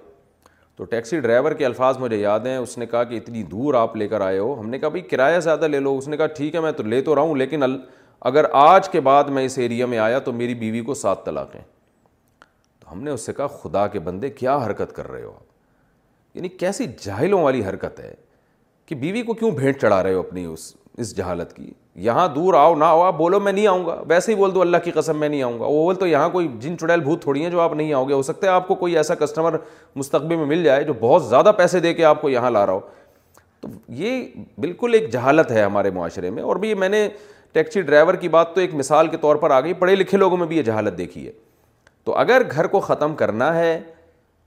[0.76, 3.96] تو ٹیکسی ڈرائیور کے الفاظ مجھے یاد ہیں اس نے کہا کہ اتنی دور آپ
[3.98, 6.28] لے کر آئے ہو ہم نے کہا بھائی کرایہ زیادہ لے لو اس نے کہا
[6.38, 7.78] ٹھیک ہے میں تو لے تو رہا ہوں لیکن ال
[8.30, 11.62] اگر آج کے بعد میں اس ایریا میں آیا تو میری بیوی کو سات طلاقیں
[12.80, 16.36] تو ہم نے اس سے کہا خدا کے بندے کیا حرکت کر رہے ہو آپ
[16.36, 18.14] یعنی کیسی جاہلوں والی حرکت ہے
[18.92, 20.62] کہ بیوی کو کیوں بھیٹ چڑھا رہے ہو اپنی اس
[21.00, 21.70] اس جہالت کی
[22.06, 24.62] یہاں دور آؤ نہ آؤ آپ بولو میں نہیں آؤں گا ویسے ہی بول دو
[24.62, 27.22] اللہ کی قسم میں نہیں آؤں گا وہ بول تو یہاں کوئی جن چڑیل بھوت
[27.22, 29.56] تھوڑی ہیں جو آپ نہیں آؤ گے ہو سکتا ہے آپ کو کوئی ایسا کسٹمر
[29.96, 32.74] مستقبل میں مل جائے جو بہت زیادہ پیسے دے کے آپ کو یہاں لا رہا
[32.74, 32.80] ہو
[33.62, 33.68] تو
[34.02, 34.26] یہ
[34.60, 37.08] بالکل ایک جہالت ہے ہمارے معاشرے میں اور بھی میں نے
[37.54, 40.38] ٹیکسی ڈرائیور کی بات تو ایک مثال کے طور پر آ گئی پڑھے لکھے لوگوں
[40.38, 41.32] میں بھی یہ جہالت دیکھی ہے
[42.04, 43.80] تو اگر گھر کو ختم کرنا ہے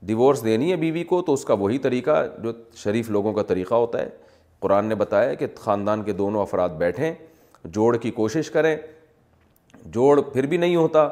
[0.07, 2.51] ڈیورس دینی ہے بیوی کو تو اس کا وہی طریقہ جو
[2.83, 4.09] شریف لوگوں کا طریقہ ہوتا ہے
[4.61, 7.11] قرآن نے بتایا کہ خاندان کے دونوں افراد بیٹھیں
[7.73, 8.75] جوڑ کی کوشش کریں
[9.93, 11.07] جوڑ پھر بھی نہیں ہوتا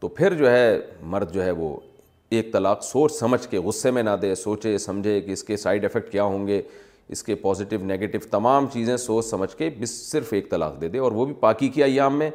[0.00, 0.76] تو پھر جو ہے
[1.10, 1.76] مرد جو ہے وہ
[2.38, 5.84] ایک طلاق سوچ سمجھ کے غصے میں نہ دے سوچے سمجھے کہ اس کے سائیڈ
[5.84, 6.60] افیکٹ کیا ہوں گے
[7.14, 10.98] اس کے پازیٹیو نگیٹیو تمام چیزیں سوچ سمجھ کے بس صرف ایک طلاق دے دے
[10.98, 12.30] اور وہ بھی پاکی کی ایام میں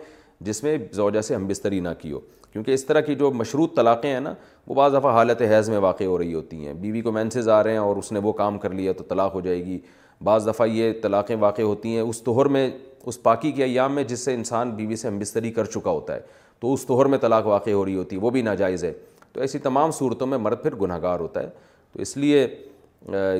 [0.49, 2.19] جس میں زوجہ سے ہم بستری نہ کیو
[2.51, 4.33] کیونکہ اس طرح کی جو مشروط طلاقیں ہیں نا
[4.67, 7.61] وہ بعض دفعہ حالت حیض میں واقع ہو رہی ہوتی ہیں بیوی کو مینسز آ
[7.63, 9.79] رہے ہیں اور اس نے وہ کام کر لیا تو طلاق ہو جائے گی
[10.23, 12.69] بعض دفعہ یہ طلاقیں واقع ہوتی ہیں اس توہر میں
[13.07, 16.15] اس پاکی کے ایام میں جس سے انسان بیوی سے ہم بستری کر چکا ہوتا
[16.15, 16.21] ہے
[16.59, 18.91] تو اس طہر میں طلاق واقع ہو رہی ہوتی ہے وہ بھی ناجائز ہے
[19.33, 21.49] تو ایسی تمام صورتوں میں مرد پھر گناہ گار ہوتا ہے
[21.93, 22.45] تو اس لیے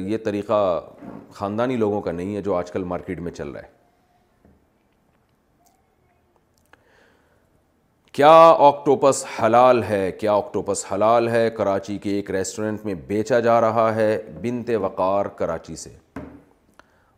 [0.08, 0.60] یہ طریقہ
[1.34, 3.78] خاندانی لوگوں کا نہیں ہے جو آج کل مارکیٹ میں چل رہا ہے
[8.14, 8.32] کیا
[8.68, 13.94] آکٹوپس حلال ہے کیا آکٹوپس حلال ہے کراچی کے ایک ریسٹورنٹ میں بیچا جا رہا
[13.96, 15.90] ہے بنت وقار کراچی سے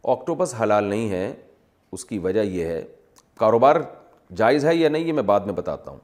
[0.10, 1.32] آکٹوپس حلال نہیں ہے
[1.93, 2.82] اس کی وجہ یہ ہے
[3.39, 3.76] کاروبار
[4.36, 5.97] جائز ہے یا نہیں یہ میں بعد میں بتاتا ہوں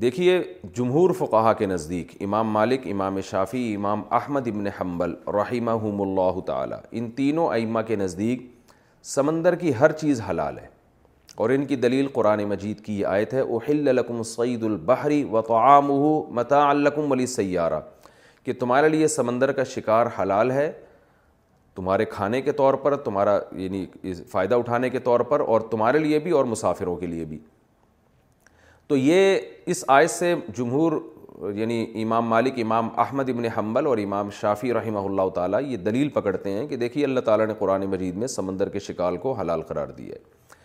[0.00, 0.38] دیکھیے
[0.76, 6.40] جمہور فقہا کے نزدیک امام مالک امام شافی امام احمد ابن حمبل اور رحیمہ اللہ
[6.46, 8.40] تعالیٰ ان تینوں ائمہ کے نزدیک
[9.14, 10.66] سمندر کی ہر چیز حلال ہے
[11.34, 15.40] اور ان کی دلیل قرآن مجید کی یہ آیت ہے اوہل لکم سعید البحری و
[15.48, 15.90] تعام
[16.36, 17.80] متا الکم ولی سیارہ
[18.44, 20.70] کہ تمہارے لیے سمندر کا شکار حلال ہے
[21.74, 23.84] تمہارے کھانے کے طور پر تمہارا یعنی
[24.30, 27.38] فائدہ اٹھانے کے طور پر اور تمہارے لیے بھی اور مسافروں کے لیے بھی
[28.88, 29.38] تو یہ
[29.74, 30.92] اس آیت سے جمہور
[31.54, 36.08] یعنی امام مالک امام احمد ابن حنبل اور امام شافی رحمہ اللہ تعالیٰ یہ دلیل
[36.18, 39.62] پکڑتے ہیں کہ دیکھیے اللہ تعالیٰ نے قرآن مجید میں سمندر کے شکال کو حلال
[39.68, 40.58] قرار دیا ہے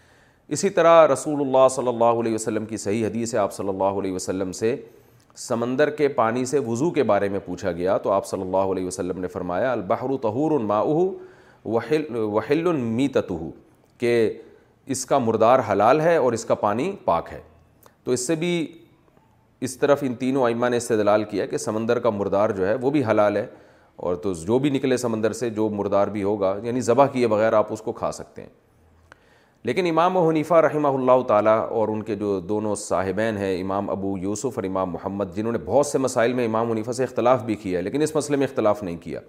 [0.57, 3.99] اسی طرح رسول اللہ صلی اللہ علیہ وسلم کی صحیح حدیث ہے آپ صلی اللہ
[4.03, 4.75] علیہ وسلم سے
[5.39, 8.85] سمندر کے پانی سے وضو کے بارے میں پوچھا گیا تو آپ صلی اللہ علیہ
[8.85, 11.07] وسلم نے فرمایا البحر الطحر الماحو
[12.35, 12.67] وحل
[13.13, 13.49] تتہو
[13.99, 14.13] کہ
[14.95, 17.39] اس کا مردار حلال ہے اور اس کا پانی پاک ہے
[18.03, 18.49] تو اس سے بھی
[19.67, 22.91] اس طرف ان تینوں ائمہ نے استدلال کیا کہ سمندر کا مردار جو ہے وہ
[22.91, 23.45] بھی حلال ہے
[24.07, 27.53] اور تو جو بھی نکلے سمندر سے جو مردار بھی ہوگا یعنی ذبح کیے بغیر
[27.53, 28.49] آپ اس کو کھا سکتے ہیں
[29.67, 33.89] لیکن امام و حنیفہ رحمہ اللہ تعالیٰ اور ان کے جو دونوں صاحبین ہیں امام
[33.89, 37.43] ابو یوسف اور امام محمد جنہوں نے بہت سے مسائل میں امام حنیفہ سے اختلاف
[37.45, 39.19] بھی کیا لیکن اس مسئلے میں اختلاف نہیں کیا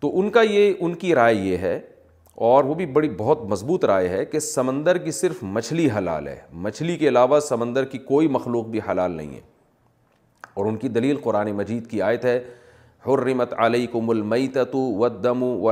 [0.00, 1.78] تو ان کا یہ ان کی رائے یہ ہے
[2.48, 6.36] اور وہ بھی بڑی بہت مضبوط رائے ہے کہ سمندر کی صرف مچھلی حلال ہے
[6.66, 9.40] مچھلی کے علاوہ سمندر کی کوئی مخلوق بھی حلال نہیں ہے
[10.54, 12.38] اور ان کی دلیل قرآن مجید کی آیت ہے
[13.06, 15.70] حرمت علیکم کو ملمت ودم و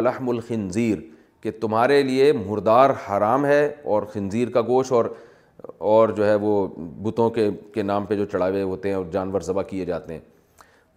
[1.43, 5.05] کہ تمہارے لیے مردار حرام ہے اور خنزیر کا گوشت اور
[5.93, 6.66] اور جو ہے وہ
[7.03, 10.20] بتوں کے کے نام پہ جو چڑھاوے ہوتے ہیں اور جانور ذبح کیے جاتے ہیں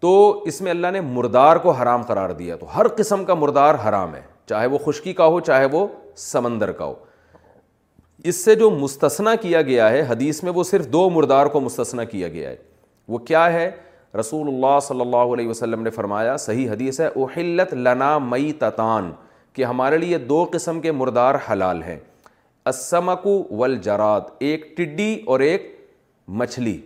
[0.02, 0.10] تو
[0.46, 4.16] اس میں اللہ نے مردار کو حرام قرار دیا تو ہر قسم کا مردار حرام
[4.16, 5.86] ہے چاہے وہ خشکی کا ہو چاہے وہ
[6.28, 6.94] سمندر کا ہو
[8.32, 12.04] اس سے جو مستثنا کیا گیا ہے حدیث میں وہ صرف دو مردار کو مستثنا
[12.14, 12.56] کیا گیا ہے
[13.14, 13.70] وہ کیا ہے
[14.20, 19.12] رسول اللہ صلی اللہ علیہ وسلم نے فرمایا صحیح حدیث ہے اوہلت لنا مئی تتان
[19.56, 21.98] کہ ہمارے لیے دو قسم کے مردار حلال ہیں
[22.70, 24.14] اسمکو اکو
[24.46, 25.72] ایک ٹڈی اور ایک
[26.42, 26.78] مچھلی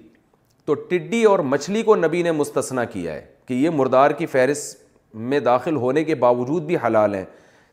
[0.65, 4.85] تو ٹڈی اور مچھلی کو نبی نے مستثنا کیا ہے کہ یہ مردار کی فہرست
[5.29, 7.23] میں داخل ہونے کے باوجود بھی حلال ہیں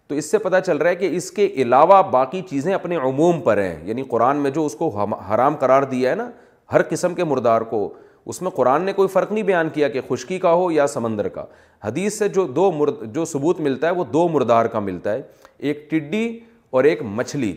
[0.08, 3.40] تو اس سے پتہ چل رہا ہے کہ اس کے علاوہ باقی چیزیں اپنے عموم
[3.44, 4.88] پر ہیں یعنی قرآن میں جو اس کو
[5.34, 6.30] حرام قرار دیا ہے نا
[6.72, 7.82] ہر قسم کے مردار کو
[8.30, 11.28] اس میں قرآن نے کوئی فرق نہیں بیان کیا کہ خشکی کا ہو یا سمندر
[11.36, 11.44] کا
[11.84, 15.22] حدیث سے جو دو مرد جو ثبوت ملتا ہے وہ دو مردار کا ملتا ہے
[15.68, 16.26] ایک ٹڈی
[16.70, 17.52] اور ایک مچھلی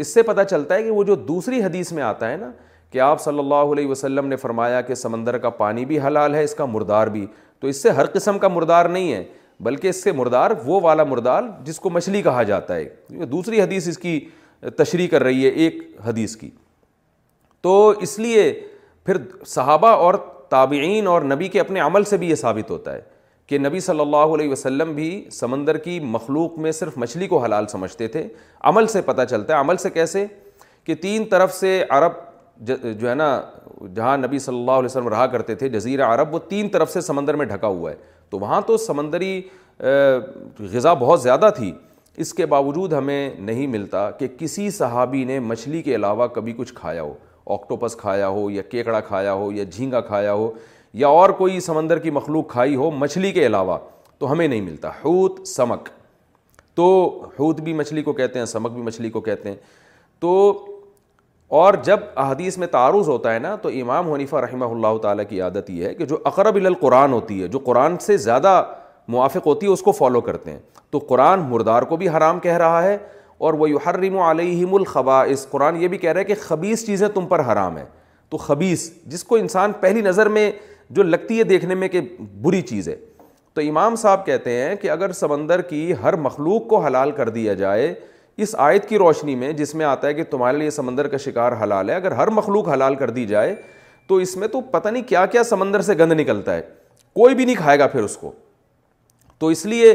[0.00, 2.50] اس سے پتہ چلتا ہے کہ وہ جو دوسری حدیث میں آتا ہے نا
[2.90, 6.42] کہ آپ صلی اللہ علیہ وسلم نے فرمایا کہ سمندر کا پانی بھی حلال ہے
[6.44, 7.26] اس کا مردار بھی
[7.60, 9.22] تو اس سے ہر قسم کا مردار نہیں ہے
[9.64, 13.88] بلکہ اس سے مردار وہ والا مردار جس کو مچھلی کہا جاتا ہے دوسری حدیث
[13.88, 14.18] اس کی
[14.78, 16.50] تشریح کر رہی ہے ایک حدیث کی
[17.62, 18.50] تو اس لیے
[19.08, 20.14] پھر صحابہ اور
[20.48, 23.00] تابعین اور نبی کے اپنے عمل سے بھی یہ ثابت ہوتا ہے
[23.48, 27.66] کہ نبی صلی اللہ علیہ وسلم بھی سمندر کی مخلوق میں صرف مچھلی کو حلال
[27.66, 28.26] سمجھتے تھے
[28.70, 30.24] عمل سے پتہ چلتا ہے عمل سے کیسے
[30.86, 33.28] کہ تین طرف سے عرب جو ہے نا
[33.96, 37.00] جہاں نبی صلی اللہ علیہ وسلم رہا کرتے تھے جزیرہ عرب وہ تین طرف سے
[37.06, 37.96] سمندر میں ڈھکا ہوا ہے
[38.30, 39.40] تو وہاں تو سمندری
[40.72, 41.72] غذا بہت زیادہ تھی
[42.24, 46.74] اس کے باوجود ہمیں نہیں ملتا کہ کسی صحابی نے مچھلی کے علاوہ کبھی کچھ
[46.74, 47.14] کھایا ہو
[47.54, 50.50] آکٹوپس کھایا ہو یا کیکڑا کھایا ہو یا جھینگا کھایا ہو
[51.02, 53.76] یا اور کوئی سمندر کی مخلوق کھائی ہو مچھلی کے علاوہ
[54.18, 55.88] تو ہمیں نہیں ملتا حوت سمک
[56.76, 56.84] تو
[57.38, 59.56] حوت بھی مچھلی کو کہتے ہیں سمک بھی مچھلی کو کہتے ہیں
[60.20, 60.32] تو
[61.58, 65.40] اور جب احادیث میں تعارض ہوتا ہے نا تو امام حنیفہ رحمہ اللہ تعالیٰ کی
[65.42, 68.62] عادت یہ ہے کہ جو اقرب القرآن ہوتی ہے جو قرآن سے زیادہ
[69.12, 70.58] موافق ہوتی ہے اس کو فالو کرتے ہیں
[70.90, 72.96] تو قرآن مردار کو بھی حرام کہہ رہا ہے
[73.38, 77.08] اور وہ یحرم علیہم الخبا اس قرآن یہ بھی کہہ رہا ہے کہ خبیص چیزیں
[77.14, 77.84] تم پر حرام ہیں
[78.30, 80.50] تو خبیص جس کو انسان پہلی نظر میں
[80.96, 82.00] جو لگتی ہے دیکھنے میں کہ
[82.42, 82.96] بری چیز ہے
[83.54, 87.54] تو امام صاحب کہتے ہیں کہ اگر سمندر کی ہر مخلوق کو حلال کر دیا
[87.62, 87.92] جائے
[88.44, 91.52] اس آیت کی روشنی میں جس میں آتا ہے کہ تمہارے لیے سمندر کا شکار
[91.62, 93.54] حلال ہے اگر ہر مخلوق حلال کر دی جائے
[94.08, 96.60] تو اس میں تو پتہ نہیں کیا کیا سمندر سے گند نکلتا ہے
[97.20, 98.32] کوئی بھی نہیں کھائے گا پھر اس کو
[99.38, 99.92] تو اس لیے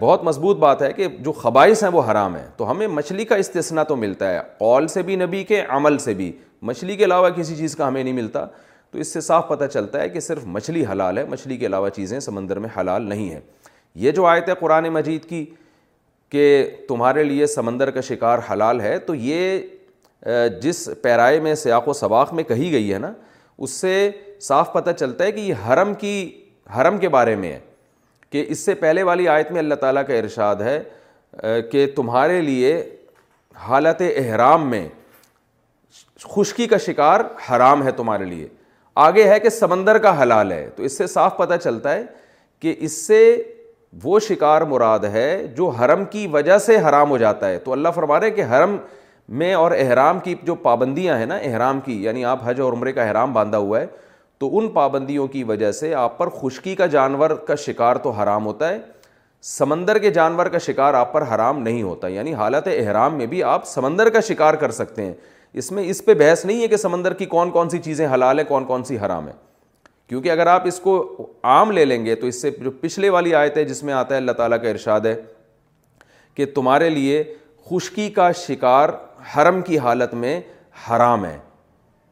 [0.00, 3.34] بہت مضبوط بات ہے کہ جو خبائص ہیں وہ حرام ہیں تو ہمیں مچھلی کا
[3.44, 6.30] استثنا تو ملتا ہے قول سے بھی نبی کے عمل سے بھی
[6.70, 8.44] مچھلی کے علاوہ کسی چیز کا ہمیں نہیں ملتا
[8.90, 11.88] تو اس سے صاف پتہ چلتا ہے کہ صرف مچھلی حلال ہے مچھلی کے علاوہ
[11.96, 13.40] چیزیں سمندر میں حلال نہیں ہیں
[14.04, 15.44] یہ جو آیت ہے قرآن مجید کی
[16.30, 16.46] کہ
[16.88, 19.58] تمہارے لیے سمندر کا شکار حلال ہے تو یہ
[20.62, 23.12] جس پیرائے میں سیاق و سباق میں کہی گئی ہے نا
[23.58, 24.10] اس سے
[24.42, 26.16] صاف پتہ چلتا ہے کہ یہ حرم کی
[26.76, 27.58] حرم کے بارے میں ہے
[28.30, 32.74] کہ اس سے پہلے والی آیت میں اللہ تعالیٰ کا ارشاد ہے کہ تمہارے لیے
[33.68, 34.86] حالت احرام میں
[36.34, 37.20] خشکی کا شکار
[37.50, 38.48] حرام ہے تمہارے لیے
[39.04, 42.02] آگے ہے کہ سمندر کا حلال ہے تو اس سے صاف پتہ چلتا ہے
[42.60, 43.18] کہ اس سے
[44.02, 47.88] وہ شکار مراد ہے جو حرم کی وجہ سے حرام ہو جاتا ہے تو اللہ
[47.94, 48.76] فرما رہے کہ حرم
[49.38, 52.92] میں اور احرام کی جو پابندیاں ہیں نا احرام کی یعنی آپ حج اور عمرے
[52.92, 53.86] کا احرام باندھا ہوا ہے
[54.40, 58.46] تو ان پابندیوں کی وجہ سے آپ پر خشکی کا جانور کا شکار تو حرام
[58.46, 58.78] ہوتا ہے
[59.42, 63.42] سمندر کے جانور کا شکار آپ پر حرام نہیں ہوتا یعنی حالت احرام میں بھی
[63.42, 65.14] آپ سمندر کا شکار کر سکتے ہیں
[65.62, 68.38] اس میں اس پہ بحث نہیں ہے کہ سمندر کی کون کون سی چیزیں حلال
[68.38, 69.34] ہیں کون کون سی حرام ہیں
[70.08, 70.96] کیونکہ اگر آپ اس کو
[71.52, 74.14] عام لے لیں گے تو اس سے جو پچھلے والی آیت ہے جس میں آتا
[74.14, 75.14] ہے اللہ تعالیٰ کا ارشاد ہے
[76.34, 77.22] کہ تمہارے لیے
[77.70, 78.88] خشکی کا شکار
[79.36, 80.40] حرم کی حالت میں
[80.90, 81.36] حرام ہے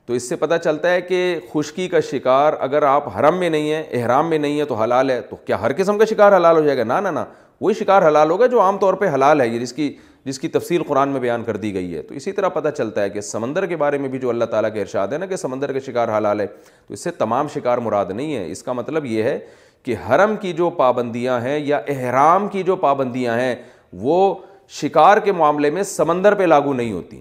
[0.06, 1.18] تو اس سے پتہ چلتا ہے کہ
[1.52, 5.10] خشکی کا شکار اگر آپ حرم میں نہیں ہیں احرام میں نہیں ہیں تو حلال
[5.10, 7.20] ہے تو کیا ہر قسم کا شکار حلال ہو جائے گا نہ نہ
[7.60, 9.94] وہی شکار حلال ہوگا جو عام طور پہ حلال ہے یہ جس کی
[10.24, 13.02] جس کی تفصیل قرآن میں بیان کر دی گئی ہے تو اسی طرح پتہ چلتا
[13.02, 15.36] ہے کہ سمندر کے بارے میں بھی جو اللہ تعالیٰ کے ارشاد ہے نا کہ
[15.36, 16.46] سمندر کا شکار حلال ہے
[16.86, 19.38] تو اس سے تمام شکار مراد نہیں ہے اس کا مطلب یہ ہے
[19.82, 23.54] کہ حرم کی جو پابندیاں ہیں یا احرام کی جو پابندیاں ہیں
[24.02, 24.34] وہ
[24.80, 27.20] شکار کے معاملے میں سمندر پہ لاگو نہیں ہوتیں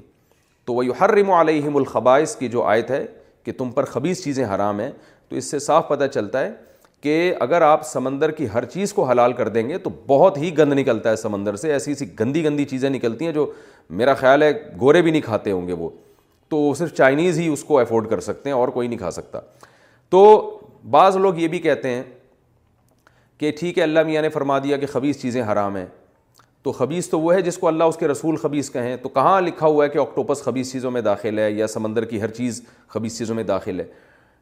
[0.65, 3.05] تو وہ حرم علیہم الخبائس کی جو آیت ہے
[3.43, 4.91] کہ تم پر خبیص چیزیں حرام ہیں
[5.29, 6.51] تو اس سے صاف پتہ چلتا ہے
[7.01, 10.57] کہ اگر آپ سمندر کی ہر چیز کو حلال کر دیں گے تو بہت ہی
[10.57, 13.45] گند نکلتا ہے سمندر سے ایسی ایسی گندی گندی چیزیں نکلتی ہیں جو
[14.01, 14.51] میرا خیال ہے
[14.81, 15.89] گورے بھی نہیں کھاتے ہوں گے وہ
[16.49, 19.39] تو صرف چائنیز ہی اس کو افورڈ کر سکتے ہیں اور کوئی نہیں کھا سکتا
[20.09, 20.23] تو
[20.91, 22.03] بعض لوگ یہ بھی کہتے ہیں
[23.37, 25.85] کہ ٹھیک ہے اللہ میاں نے فرما دیا کہ خبیص چیزیں حرام ہیں
[26.63, 29.39] تو خبیص تو وہ ہے جس کو اللہ اس کے رسول خبیص کہیں تو کہاں
[29.41, 32.61] لکھا ہوا ہے کہ آکٹوپس خبیص چیزوں میں داخل ہے یا سمندر کی ہر چیز
[32.93, 33.85] خبیص چیزوں میں داخل ہے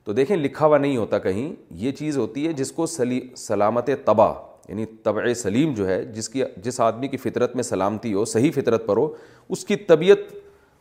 [0.03, 1.51] تو دیکھیں لکھا ہوا نہیں ہوتا کہیں
[1.81, 4.33] یہ چیز ہوتی ہے جس کو سلی سلامت تباہ
[4.67, 8.51] یعنی طبع سلیم جو ہے جس کی جس آدمی کی فطرت میں سلامتی ہو صحیح
[8.55, 9.07] فطرت پر ہو
[9.49, 10.19] اس کی طبیعت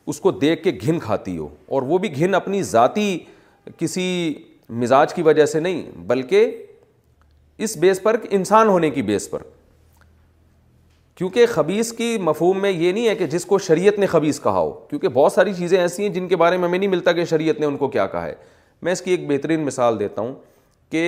[0.09, 3.17] اس کو دیکھ کے گھن کھاتی ہو اور وہ بھی گھن اپنی ذاتی
[3.79, 4.07] کسی
[4.83, 6.57] مزاج کی وجہ سے نہیں بلکہ
[7.67, 9.43] اس بیس پر انسان ہونے کی بیس پر
[11.21, 14.59] کیونکہ خبیص کی مفہوم میں یہ نہیں ہے کہ جس کو شریعت نے خبیص کہا
[14.59, 17.25] ہو کیونکہ بہت ساری چیزیں ایسی ہیں جن کے بارے میں ہمیں نہیں ملتا کہ
[17.33, 18.35] شریعت نے ان کو کیا کہا ہے
[18.83, 20.35] میں اس کی ایک بہترین مثال دیتا ہوں
[20.93, 21.05] کہ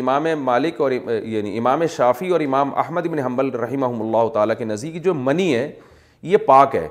[0.00, 4.64] امام مالک اور یعنی امام شافی اور امام احمد بن حنبل رحمہ اللہ تعالیٰ کے
[4.64, 5.70] نزدیک جو منی ہے
[6.32, 6.86] یہ پاک ہے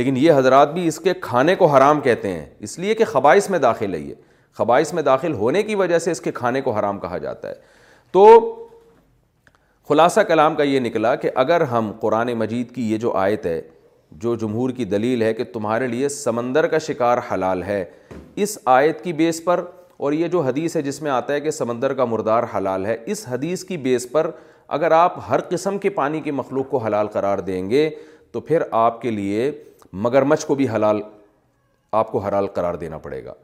[0.00, 3.50] لیکن یہ حضرات بھی اس کے کھانے کو حرام کہتے ہیں اس لیے کہ خبائص
[3.50, 4.14] میں داخل ہے یہ
[4.58, 7.54] خبائص میں داخل ہونے کی وجہ سے اس کے کھانے کو حرام کہا جاتا ہے
[8.12, 8.26] تو
[9.88, 13.60] خلاصہ کلام کا یہ نکلا کہ اگر ہم قرآن مجید کی یہ جو آیت ہے
[14.24, 17.84] جو جمہور کی دلیل ہے کہ تمہارے لیے سمندر کا شکار حلال ہے
[18.46, 19.64] اس آیت کی بیس پر
[20.06, 22.96] اور یہ جو حدیث ہے جس میں آتا ہے کہ سمندر کا مردار حلال ہے
[23.14, 24.30] اس حدیث کی بیس پر
[24.78, 27.88] اگر آپ ہر قسم کے پانی کے مخلوق کو حلال قرار دیں گے
[28.32, 29.50] تو پھر آپ کے لیے
[30.08, 31.00] مگرمچھ کو بھی حلال
[32.02, 33.34] آپ کو حلال قرار دینا پڑے گا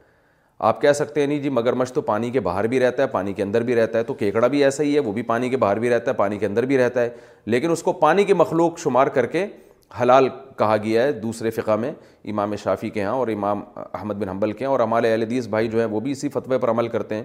[0.59, 3.33] آپ کہہ سکتے ہیں نہیں جی مگرمچھ تو پانی کے باہر بھی رہتا ہے پانی
[3.33, 5.57] کے اندر بھی رہتا ہے تو کیکڑا بھی ایسا ہی ہے وہ بھی پانی کے
[5.57, 7.09] باہر بھی رہتا ہے پانی کے اندر بھی رہتا ہے
[7.45, 9.45] لیکن اس کو پانی کی مخلوق شمار کر کے
[10.01, 10.27] حلال
[10.57, 11.91] کہا گیا ہے دوسرے فقہ میں
[12.31, 13.61] امام شافی کے ہاں اور امام
[13.93, 16.29] احمد بن حنبل کے ہیں اور ہمارے اہل حدیث بھائی جو ہیں وہ بھی اسی
[16.29, 17.23] فتوے پر عمل کرتے ہیں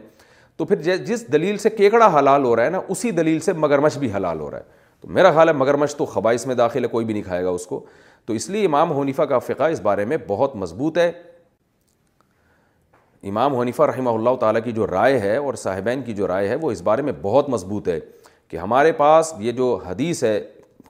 [0.57, 3.99] تو پھر جس دلیل سے کیکڑا حلال ہو رہا ہے نا اسی دلیل سے مگرمچھ
[3.99, 6.89] بھی حلال ہو رہا ہے تو میرا خیال ہے مگرمچھ تو خباعث میں داخل ہے
[6.89, 7.85] کوئی بھی نہیں کھائے گا اس کو
[8.27, 11.11] تو اس لیے امام حنیفہ کا فقہ اس بارے میں بہت مضبوط ہے
[13.29, 16.55] امام حنیفہ رحمہ اللہ تعالیٰ کی جو رائے ہے اور صاحبین کی جو رائے ہے
[16.61, 17.99] وہ اس بارے میں بہت مضبوط ہے
[18.49, 20.41] کہ ہمارے پاس یہ جو حدیث ہے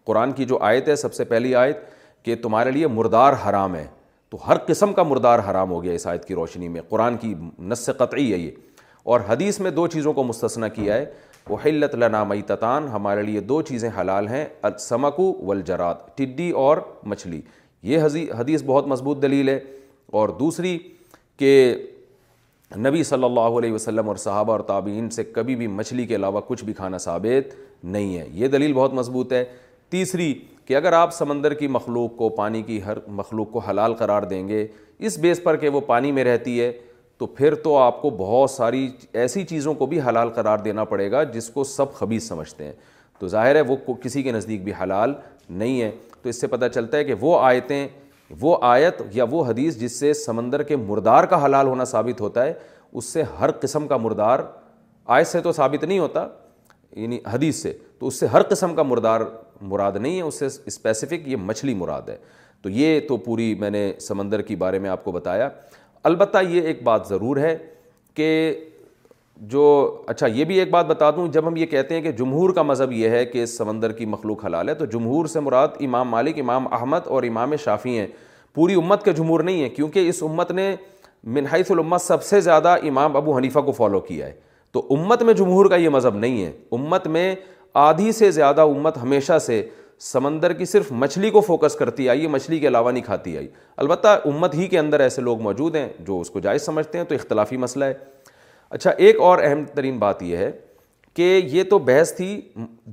[0.07, 1.78] قرآن کی جو آیت ہے سب سے پہلی آیت
[2.24, 3.87] کہ تمہارے لیے مردار حرام ہے
[4.31, 7.35] تو ہر قسم کا مردار حرام ہو گیا اس آیت کی روشنی میں قرآن کی
[7.70, 8.51] نس قطعی ہے یہ
[9.12, 11.05] اور حدیث میں دو چیزوں کو مستثنہ کیا ہے
[11.64, 16.78] حلت لنا تطان ہمارے لیے دو چیزیں حلال ہیں السمکو والجرات ٹڈی اور
[17.12, 17.41] مچھلی
[17.93, 18.03] یہ
[18.39, 19.59] حدیث بہت مضبوط دلیل ہے
[20.18, 20.76] اور دوسری
[21.39, 21.49] کہ
[22.78, 26.40] نبی صلی اللہ علیہ وسلم اور صحابہ اور تابعین سے کبھی بھی مچھلی کے علاوہ
[26.48, 27.54] کچھ بھی کھانا ثابت
[27.84, 29.44] نہیں ہے یہ دلیل بہت مضبوط ہے
[29.90, 30.32] تیسری
[30.66, 34.46] کہ اگر آپ سمندر کی مخلوق کو پانی کی ہر مخلوق کو حلال قرار دیں
[34.48, 34.66] گے
[35.08, 36.70] اس بیس پر کہ وہ پانی میں رہتی ہے
[37.18, 38.86] تو پھر تو آپ کو بہت ساری
[39.22, 42.72] ایسی چیزوں کو بھی حلال قرار دینا پڑے گا جس کو سب خبیص سمجھتے ہیں
[43.18, 45.12] تو ظاہر ہے وہ کسی کے نزدیک بھی حلال
[45.48, 45.90] نہیں ہے
[46.22, 47.86] تو اس سے پتہ چلتا ہے کہ وہ آیتیں
[48.41, 52.45] وہ آیت یا وہ حدیث جس سے سمندر کے مردار کا حلال ہونا ثابت ہوتا
[52.47, 52.53] ہے
[52.93, 54.41] اس سے ہر قسم کا مردار
[55.16, 56.26] آیت سے تو ثابت نہیں ہوتا
[56.97, 59.20] یعنی حدیث سے تو اس سے ہر قسم کا مردار
[59.70, 62.16] مراد نہیں ہے اس سے اسپیسیفک یہ مچھلی مراد ہے
[62.62, 65.49] تو یہ تو پوری میں نے سمندر کی بارے میں آپ کو بتایا
[66.11, 67.57] البتہ یہ ایک بات ضرور ہے
[68.14, 68.26] کہ
[69.49, 72.51] جو اچھا یہ بھی ایک بات بتا دوں جب ہم یہ کہتے ہیں کہ جمہور
[72.55, 76.09] کا مذہب یہ ہے کہ سمندر کی مخلوق حلال ہے تو جمہور سے مراد امام
[76.11, 78.07] مالک امام احمد اور امام شافی ہیں
[78.55, 80.74] پوری امت کے جمہور نہیں ہیں کیونکہ اس امت نے
[81.36, 84.32] منہایث الامت سب سے زیادہ امام ابو حنیفہ کو فالو کیا ہے
[84.72, 87.34] تو امت میں جمہور کا یہ مذہب نہیں ہے امت میں
[87.86, 89.62] آدھی سے زیادہ امت ہمیشہ سے
[90.12, 93.49] سمندر کی صرف مچھلی کو فوکس کرتی آئی ہے مچھلی کے علاوہ نہیں کھاتی آئی
[93.76, 97.05] البتہ امت ہی کے اندر ایسے لوگ موجود ہیں جو اس کو جائز سمجھتے ہیں
[97.05, 97.93] تو اختلافی مسئلہ ہے
[98.70, 100.50] اچھا ایک اور اہم ترین بات یہ ہے
[101.16, 102.40] کہ یہ تو بحث تھی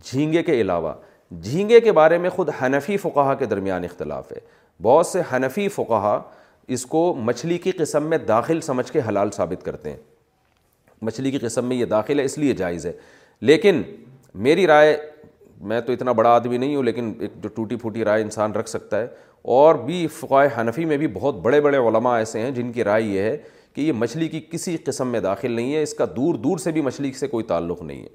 [0.04, 0.94] جھینگے کے علاوہ
[1.42, 4.40] جھینگے کے بارے میں خود حنفی فقہ کے درمیان اختلاف ہے
[4.84, 6.20] بہت سے حنفی فقہ
[6.76, 9.98] اس کو مچھلی کی قسم میں داخل سمجھ کے حلال ثابت کرتے ہیں
[11.08, 12.92] مچھلی کی قسم میں یہ داخل ہے اس لیے جائز ہے
[13.50, 13.82] لیکن
[14.46, 14.98] میری رائے
[15.70, 18.70] میں تو اتنا بڑا آدمی نہیں ہوں لیکن ایک جو ٹوٹی پھوٹی رائے انسان رکھ
[18.70, 19.08] سکتا ہے
[19.58, 23.02] اور بھی فقائے حنفی میں بھی بہت بڑے بڑے علماء ایسے ہیں جن کی رائے
[23.04, 23.38] یہ ہے
[23.78, 26.72] کہ یہ مچھلی کی کسی قسم میں داخل نہیں ہے اس کا دور دور سے
[26.72, 28.08] بھی مچھلی سے کوئی تعلق نہیں ہے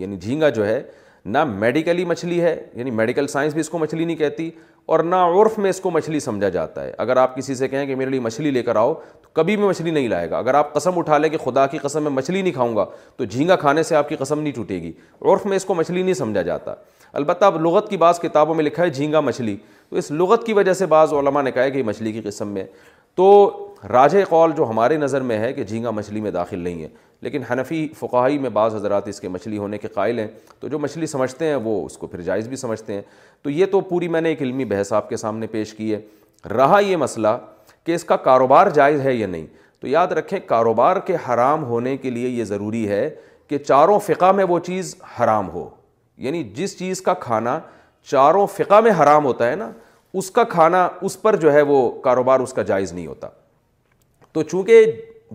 [0.00, 0.82] یعنی جھینگا جو ہے
[1.24, 4.48] نہ میڈیکلی مچھلی ہے یعنی میڈیکل سائنس بھی اس کو مچھلی نہیں کہتی
[4.94, 7.86] اور نہ عرف میں اس کو مچھلی سمجھا جاتا ہے اگر آپ کسی سے کہیں
[7.86, 10.54] کہ میرے لیے مچھلی لے کر آؤ تو کبھی بھی مچھلی نہیں لائے گا اگر
[10.54, 12.84] آپ قسم اٹھا لیں کہ خدا کی قسم میں مچھلی نہیں کھاؤں گا
[13.16, 14.92] تو جھینگا کھانے سے آپ کی قسم نہیں ٹوٹے گی
[15.32, 16.74] عرف میں اس کو مچھلی نہیں سمجھا جاتا
[17.20, 19.56] البتہ اب لغت کی بعض کتابوں میں لکھا ہے جھینگا مچھلی
[19.90, 22.48] تو اس لغت کی وجہ سے بعض علماء نے کہا ہے کہ مچھلی کی قسم
[22.54, 22.64] میں
[23.16, 23.28] تو
[23.88, 26.88] راج قول جو ہمارے نظر میں ہے کہ جھینگا مچھلی میں داخل نہیں ہے
[27.22, 30.26] لیکن حنفی فقاہی میں بعض حضرات اس کے مچھلی ہونے کے قائل ہیں
[30.60, 33.02] تو جو مچھلی سمجھتے ہیں وہ اس کو پھر جائز بھی سمجھتے ہیں
[33.42, 36.00] تو یہ تو پوری میں نے ایک علمی بحث آپ کے سامنے پیش کی ہے
[36.56, 37.28] رہا یہ مسئلہ
[37.86, 39.46] کہ اس کا کاروبار جائز ہے یا نہیں
[39.80, 43.08] تو یاد رکھیں کاروبار کے حرام ہونے کے لیے یہ ضروری ہے
[43.48, 45.68] کہ چاروں فقہ میں وہ چیز حرام ہو
[46.26, 47.58] یعنی جس چیز کا کھانا
[48.10, 49.70] چاروں فقہ میں حرام ہوتا ہے نا
[50.14, 53.28] اس کا کھانا اس پر جو ہے وہ کاروبار اس کا جائز نہیں ہوتا
[54.32, 54.84] تو چونکہ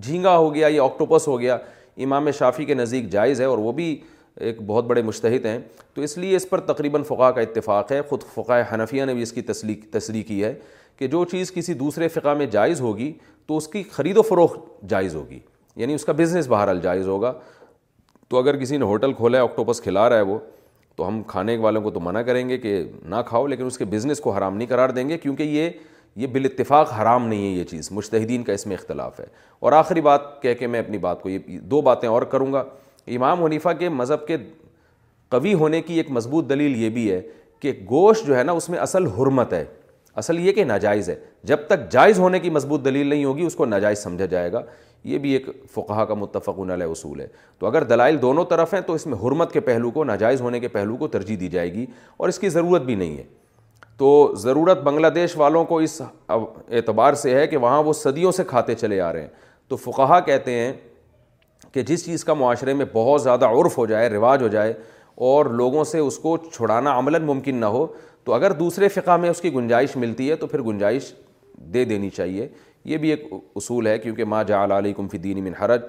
[0.02, 1.58] جھینگا ہو گیا یا آکٹوپس ہو گیا
[2.04, 3.96] امام شافی کے نزدیک جائز ہے اور وہ بھی
[4.46, 5.58] ایک بہت بڑے مشتحد ہیں
[5.94, 9.22] تو اس لیے اس پر تقریباً فقہ کا اتفاق ہے خود فقہ حنفیہ نے بھی
[9.22, 10.54] اس کی تصریح تصریح کی ہے
[11.00, 13.12] کہ جو چیز کسی دوسرے فقہ میں جائز ہوگی
[13.48, 15.40] تو اس کی خرید و فروخت جائز ہوگی
[15.76, 17.34] یعنی اس کا بزنس بہرحال جائز ہوگا
[18.30, 20.38] تو اگر کسی نے ہوٹل کھولا ہے آکٹوپس کھلا رہا ہے وہ
[20.96, 23.86] تو ہم کھانے والوں کو تو منع کریں گے کہ نہ کھاؤ لیکن اس کے
[23.86, 25.70] بزنس کو حرام نہیں قرار دیں گے کیونکہ یہ
[26.16, 29.26] یہ بال اتفاق حرام نہیں ہے یہ چیز مشتحدین کا اس میں اختلاف ہے
[29.60, 32.64] اور آخری بات کہہ کے میں اپنی بات کو یہ دو باتیں اور کروں گا
[33.16, 34.38] امام حنیفہ کے مذہب کے
[35.30, 37.22] قوی ہونے کی ایک مضبوط دلیل یہ بھی ہے
[37.62, 39.64] کہ گوشت جو ہے نا اس میں اصل حرمت ہے
[40.22, 41.16] اصل یہ کہ ناجائز ہے
[41.52, 44.62] جب تک جائز ہونے کی مضبوط دلیل نہیں ہوگی اس کو ناجائز سمجھا جائے گا
[45.04, 47.28] یہ بھی ایک فقہ کا متفق علیہ اصول ہے
[47.60, 50.60] تو اگر دلائل دونوں طرف ہیں تو اس میں حرمت کے پہلو کو ناجائز ہونے
[50.60, 51.86] کے پہلو کو ترجیح دی جائے گی
[52.18, 53.24] اور اس کی ضرورت بھی نہیں ہے
[53.98, 58.44] تو ضرورت بنگلہ دیش والوں کو اس اعتبار سے ہے کہ وہاں وہ صدیوں سے
[58.48, 59.28] کھاتے چلے آ رہے ہیں
[59.68, 60.74] تو فقہا کہتے ہیں
[61.74, 64.74] کہ جس چیز کا معاشرے میں بہت زیادہ عرف ہو جائے رواج ہو جائے
[65.30, 67.86] اور لوگوں سے اس کو چھڑانا عملاً ممکن نہ ہو
[68.24, 71.12] تو اگر دوسرے فقہ میں اس کی گنجائش ملتی ہے تو پھر گنجائش
[71.74, 72.48] دے دینی چاہیے
[72.86, 73.24] یہ بھی ایک
[73.56, 75.82] اصول ہے کیونکہ ما جا علیکم فی دین من حرج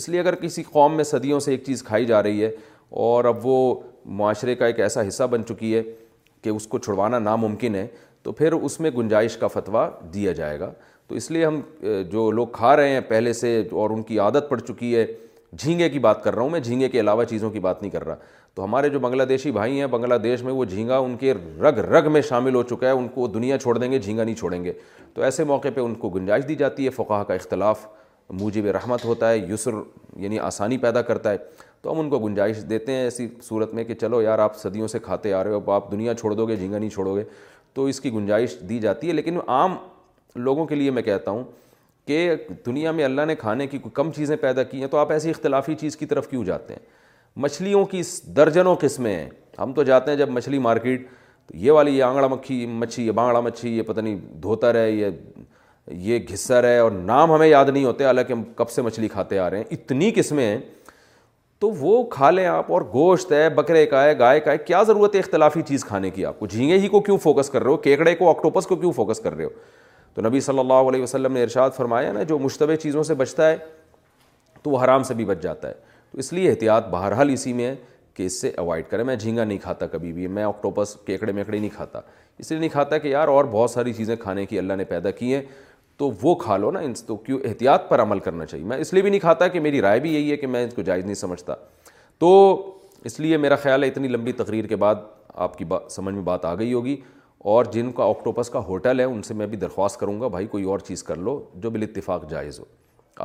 [0.00, 2.50] اس لیے اگر کسی قوم میں صدیوں سے ایک چیز کھائی جا رہی ہے
[3.06, 3.56] اور اب وہ
[4.18, 5.82] معاشرے کا ایک ایسا حصہ بن چکی ہے
[6.42, 7.86] کہ اس کو چھڑوانا ناممکن ہے
[8.22, 10.72] تو پھر اس میں گنجائش کا فتویٰ دیا جائے گا
[11.08, 11.60] تو اس لیے ہم
[12.12, 15.04] جو لوگ کھا رہے ہیں پہلے سے اور ان کی عادت پڑ چکی ہے
[15.58, 18.04] جھینگے کی بات کر رہا ہوں میں جھینگے کے علاوہ چیزوں کی بات نہیں کر
[18.06, 18.14] رہا
[18.54, 21.32] تو ہمارے جو بنگلہ دیشی بھائی ہیں بنگلہ دیش میں وہ جھینگا ان کے
[21.62, 24.34] رگ رگ میں شامل ہو چکا ہے ان کو دنیا چھوڑ دیں گے جھینگا نہیں
[24.34, 24.72] چھوڑیں گے
[25.14, 27.86] تو ایسے موقع پہ ان کو گنجائش دی جاتی ہے فقاہ کا اختلاف
[28.40, 29.72] موجب رحمت ہوتا ہے یسر
[30.22, 31.36] یعنی آسانی پیدا کرتا ہے
[31.82, 34.88] تو ہم ان کو گنجائش دیتے ہیں ایسی صورت میں کہ چلو یار آپ صدیوں
[34.88, 37.22] سے کھاتے آ رہے ہو آپ دنیا چھوڑ دو گے جھینگا نہیں چھوڑو گے
[37.74, 39.74] تو اس کی گنجائش دی جاتی ہے لیکن عام
[40.44, 41.42] لوگوں کے لیے میں کہتا ہوں
[42.08, 42.34] کہ
[42.66, 45.74] دنیا میں اللہ نے کھانے کی کم چیزیں پیدا کی ہیں تو آپ ایسی اختلافی
[45.80, 46.80] چیز کی طرف کیوں جاتے ہیں
[47.42, 48.02] مچھلیوں کی
[48.36, 49.28] درجنوں قسمیں ہیں
[49.58, 51.06] ہم تو جاتے ہیں جب مچھلی مارکیٹ
[51.46, 54.90] تو یہ والی یہ آنگڑا مکھی مچھی یہ بانگڑا مچھی یہ پتہ نہیں دھوتر ہے
[54.90, 55.10] یہ
[56.06, 59.38] یہ گھسر ہے اور نام ہمیں یاد نہیں ہوتے حالانکہ ہم کب سے مچھلی کھاتے
[59.38, 60.58] آ رہے ہیں اتنی قسمیں ہیں
[61.62, 64.82] تو وہ کھا لیں آپ اور گوشت ہے بکرے کا ہے گائے کا ہے کیا
[64.86, 67.70] ضرورت ہے اختلافی چیز کھانے کی آپ کو جھینگے ہی کو کیوں فوکس کر رہے
[67.70, 69.50] ہو کیکڑے کو آکٹوپس کو کیوں فوکس کر رہے ہو
[70.14, 73.48] تو نبی صلی اللہ علیہ وسلم نے ارشاد فرمایا نا جو مشتبہ چیزوں سے بچتا
[73.50, 73.56] ہے
[74.62, 75.74] تو وہ حرام سے بھی بچ جاتا ہے
[76.12, 77.74] تو اس لیے احتیاط بہرحال اسی میں ہے
[78.14, 81.58] کہ اس سے اوائڈ کریں میں جھینگا نہیں کھاتا کبھی بھی میں آکٹوپس کیکڑے میکڑے
[81.58, 82.00] نہیں کھاتا
[82.38, 85.10] اس لیے نہیں کھاتا کہ یار اور بہت ساری چیزیں کھانے کی اللہ نے پیدا
[85.22, 85.42] کی ہیں
[86.02, 88.92] تو وہ کھا لو نا ان تو کیوں احتیاط پر عمل کرنا چاہیے میں اس
[88.92, 91.04] لیے بھی نہیں کھاتا کہ میری رائے بھی یہی ہے کہ میں اس کو جائز
[91.04, 91.54] نہیں سمجھتا
[92.20, 92.28] تو
[93.10, 94.94] اس لیے میرا خیال ہے اتنی لمبی تقریر کے بعد
[95.46, 96.96] آپ کی بات سمجھ میں بات آ گئی ہوگی
[97.52, 100.46] اور جن کا آکٹوپس کا ہوٹل ہے ان سے میں بھی درخواست کروں گا بھائی
[100.54, 102.64] کوئی اور چیز کر لو جو بال اتفاق جائز ہو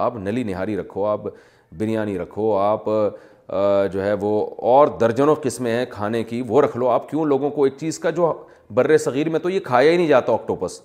[0.05, 1.21] آپ نلی نہاری رکھو آپ
[1.77, 2.85] بریانی رکھو آپ
[3.93, 7.49] جو ہے وہ اور درجنوں قسمیں ہیں کھانے کی وہ رکھ لو آپ کیوں لوگوں
[7.55, 8.31] کو ایک چیز کا جو
[8.73, 10.79] بر صغیر میں تو یہ کھایا ہی نہیں جاتا آکٹوپس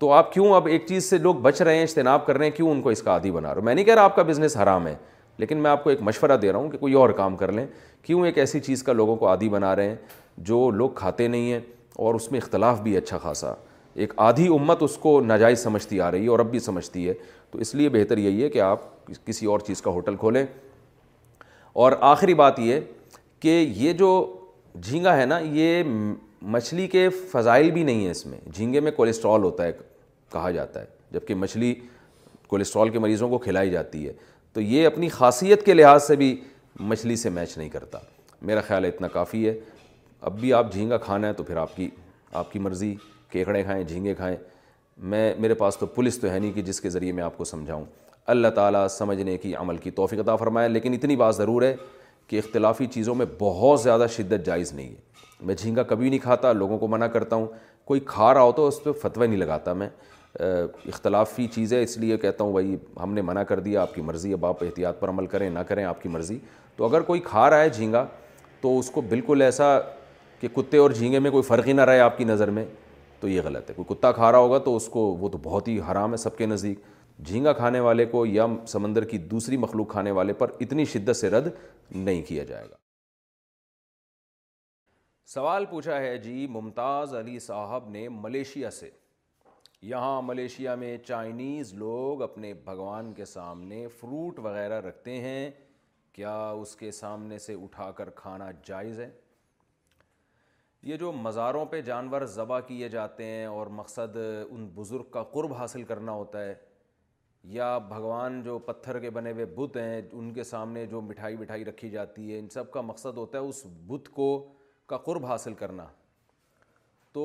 [0.00, 2.50] تو آپ کیوں اب ایک چیز سے لوگ بچ رہے ہیں اجتناب کر رہے ہیں
[2.56, 4.22] کیوں ان کو اس کا عادی بنا رہا ہوں میں نہیں کہہ رہا آپ کا
[4.22, 4.94] بزنس حرام ہے
[5.38, 7.66] لیکن میں آپ کو ایک مشورہ دے رہا ہوں کہ کوئی اور کام کر لیں
[8.04, 9.94] کیوں ایک ایسی چیز کا لوگوں کو عادی بنا رہے ہیں
[10.50, 11.60] جو لوگ کھاتے نہیں ہیں
[11.96, 13.52] اور اس میں اختلاف بھی اچھا خاصا
[13.94, 17.12] ایک آدھی امت اس کو ناجائز سمجھتی آ رہی ہے اور اب بھی سمجھتی ہے
[17.50, 20.44] تو اس لیے بہتر یہی ہے کہ آپ کسی اور چیز کا ہوٹل کھولیں
[21.84, 22.80] اور آخری بات یہ
[23.40, 24.08] کہ یہ جو
[24.82, 25.82] جھینگا ہے نا یہ
[26.52, 29.72] مچھلی کے فضائل بھی نہیں ہیں اس میں جھینگے میں کولیسٹرول ہوتا ہے
[30.32, 31.74] کہا جاتا ہے جبکہ مچھلی
[32.48, 34.12] کولیسٹرول کے مریضوں کو کھلائی جاتی ہے
[34.52, 36.34] تو یہ اپنی خاصیت کے لحاظ سے بھی
[36.90, 37.98] مچھلی سے میچ نہیں کرتا
[38.42, 39.58] میرا خیال ہے اتنا کافی ہے
[40.28, 41.88] اب بھی آپ جھینگا کھانا ہے تو پھر آپ کی
[42.32, 42.94] آپ کی مرضی
[43.30, 44.36] کیکڑے کھائیں جھینگے کھائیں
[45.12, 47.44] میں میرے پاس تو پولیس تو ہے نہیں کہ جس کے ذریعے میں آپ کو
[47.44, 47.84] سمجھاؤں
[48.34, 51.74] اللہ تعالیٰ سمجھنے کی عمل کی توفیق عطا فرمایا لیکن اتنی بات ضرور ہے
[52.26, 56.52] کہ اختلافی چیزوں میں بہت زیادہ شدت جائز نہیں ہے میں جھینگا کبھی نہیں کھاتا
[56.52, 57.46] لوگوں کو منع کرتا ہوں
[57.84, 59.88] کوئی کھا رہا ہو تو اس پہ فتوی نہیں لگاتا میں
[60.40, 64.02] اختلافی چیز ہے اس لیے کہتا ہوں بھائی ہم نے منع کر دیا آپ کی
[64.02, 66.38] مرضی اب آپ احتیاط پر عمل کریں نہ کریں آپ کی مرضی
[66.76, 68.04] تو اگر کوئی کھا رہا ہے جھینگا
[68.60, 69.78] تو اس کو بالکل ایسا
[70.40, 72.64] کہ کتے اور جھینگے میں کوئی فرق ہی نہ رہے آپ کی نظر میں
[73.20, 75.68] تو یہ غلط ہے کوئی کتا کھا رہا ہوگا تو اس کو وہ تو بہت
[75.68, 76.78] ہی حرام ہے سب کے نزدیک
[77.24, 81.30] جھینگا کھانے والے کو یا سمندر کی دوسری مخلوق کھانے والے پر اتنی شدت سے
[81.30, 81.48] رد
[81.94, 82.82] نہیں کیا جائے گا
[85.32, 88.88] سوال پوچھا ہے جی ممتاز علی صاحب نے ملیشیا سے
[89.82, 95.50] یہاں ملیشیا میں چائنیز لوگ اپنے بھگوان کے سامنے فروٹ وغیرہ رکھتے ہیں
[96.14, 99.08] کیا اس کے سامنے سے اٹھا کر کھانا جائز ہے
[100.88, 104.16] یہ جو مزاروں پہ جانور ذبح کیے جاتے ہیں اور مقصد
[104.48, 106.54] ان بزرگ کا قرب حاصل کرنا ہوتا ہے
[107.58, 111.64] یا بھگوان جو پتھر کے بنے ہوئے بت ہیں ان کے سامنے جو مٹھائی مٹھائی
[111.64, 114.28] رکھی جاتی ہے ان سب کا مقصد ہوتا ہے اس بت کو
[114.88, 115.86] کا قرب حاصل کرنا
[117.12, 117.24] تو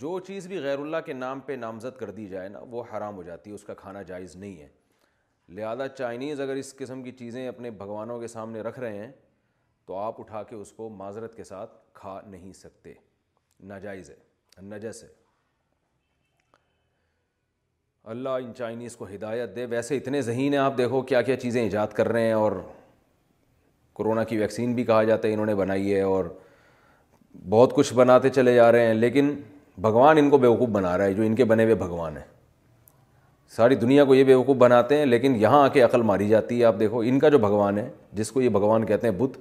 [0.00, 3.16] جو چیز بھی غیر اللہ کے نام پہ نامزد کر دی جائے نا وہ حرام
[3.16, 4.68] ہو جاتی ہے اس کا کھانا جائز نہیں ہے
[5.58, 9.10] لہذا چائنیز اگر اس قسم کی چیزیں اپنے بھگوانوں کے سامنے رکھ رہے ہیں
[9.86, 12.92] تو آپ اٹھا کے اس کو معذرت کے ساتھ کھا نہیں سکتے
[13.72, 15.08] ناجائز ہے نجس ہے
[18.14, 21.62] اللہ ان چائنیز کو ہدایت دے ویسے اتنے ذہین ہیں آپ دیکھو کیا کیا چیزیں
[21.62, 22.52] ایجاد کر رہے ہیں اور
[23.98, 26.24] کرونا کی ویکسین بھی کہا جاتا ہے انہوں نے بنائی ہے اور
[27.50, 29.34] بہت کچھ بناتے چلے جا رہے ہیں لیکن
[29.86, 32.24] بھگوان ان کو بیوقوف بنا رہا ہے جو ان کے بنے ہوئے بھگوان ہیں
[33.56, 36.64] ساری دنیا کو یہ بیوقوف بناتے ہیں لیکن یہاں آ کے عقل ماری جاتی ہے
[36.64, 39.38] آپ دیکھو ان کا جو بھگوان ہے جس کو یہ بھگوان کہتے ہیں بدھ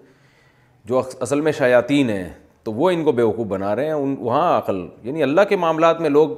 [0.87, 2.27] جو اصل میں شیاطین ہیں
[2.63, 6.01] تو وہ ان کو بیوقوف بنا رہے ہیں ان وہاں عقل یعنی اللہ کے معاملات
[6.01, 6.29] میں لوگ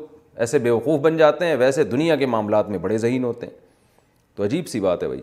[0.46, 3.54] ایسے بیوقوف بن جاتے ہیں ویسے دنیا کے معاملات میں بڑے ذہین ہوتے ہیں
[4.36, 5.22] تو عجیب سی بات ہے بھائی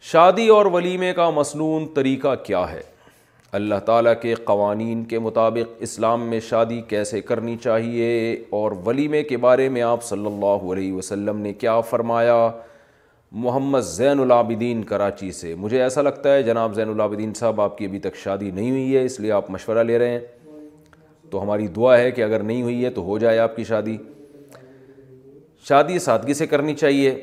[0.00, 2.80] شادی اور ولیمے کا مصنون طریقہ کیا ہے
[3.58, 8.10] اللہ تعالیٰ کے قوانین کے مطابق اسلام میں شادی کیسے کرنی چاہیے
[8.58, 12.48] اور ولیمے کے بارے میں آپ صلی اللہ علیہ وسلم نے کیا فرمایا
[13.32, 17.84] محمد زین العابدین کراچی سے مجھے ایسا لگتا ہے جناب زین العابدین صاحب آپ کی
[17.84, 20.20] ابھی تک شادی نہیں ہوئی ہے اس لیے آپ مشورہ لے رہے ہیں
[21.30, 23.96] تو ہماری دعا ہے کہ اگر نہیں ہوئی ہے تو ہو جائے آپ کی شادی
[25.68, 27.14] شادی سادگی سے کرنی چاہیے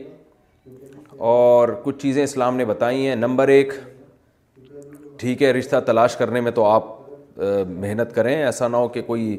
[1.18, 3.74] اور کچھ چیزیں اسلام نے بتائی ہیں نمبر ایک
[5.18, 6.94] ٹھیک ہے رشتہ تلاش کرنے میں تو آپ
[7.68, 9.38] محنت کریں ایسا نہ ہو کہ کوئی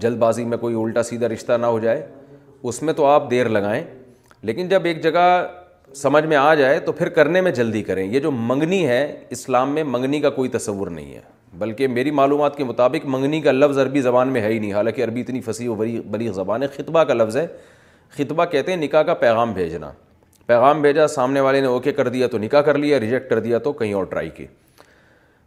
[0.00, 2.06] جلد بازی میں کوئی الٹا سیدھا رشتہ نہ ہو جائے
[2.68, 3.82] اس میں تو آپ دیر لگائیں
[4.42, 5.46] لیکن جب ایک جگہ
[5.94, 9.02] سمجھ میں آ جائے تو پھر کرنے میں جلدی کریں یہ جو منگنی ہے
[9.32, 11.20] اسلام میں منگنی کا کوئی تصور نہیں ہے
[11.58, 15.04] بلکہ میری معلومات کے مطابق منگنی کا لفظ عربی زبان میں ہے ہی نہیں حالانکہ
[15.04, 17.46] عربی اتنی فصیح و بری بری زبان ہے خطبہ کا لفظ ہے
[18.16, 19.90] خطبہ کہتے ہیں نکاح کا پیغام بھیجنا
[20.46, 23.58] پیغام بھیجا سامنے والے نے اوکے کر دیا تو نکاح کر لیا ریجیکٹ کر دیا
[23.58, 24.46] تو کہیں اور ٹرائی کی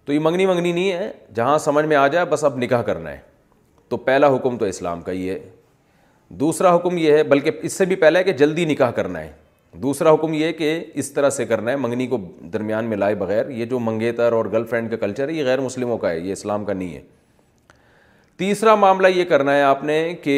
[0.05, 3.11] تو یہ منگنی منگنی نہیں ہے جہاں سمجھ میں آ جائے بس اب نکاح کرنا
[3.11, 3.17] ہے
[3.89, 5.37] تو پہلا حکم تو اسلام کا ہی ہے
[6.39, 9.31] دوسرا حکم یہ ہے بلکہ اس سے بھی پہلا ہے کہ جلدی نکاح کرنا ہے
[9.81, 12.17] دوسرا حکم یہ کہ اس طرح سے کرنا ہے منگنی کو
[12.53, 15.59] درمیان میں لائے بغیر یہ جو منگیتر اور گرل فرینڈ کا کلچر ہے یہ غیر
[15.61, 17.01] مسلموں کا ہے یہ اسلام کا نہیں ہے
[18.37, 20.35] تیسرا معاملہ یہ کرنا ہے آپ نے کہ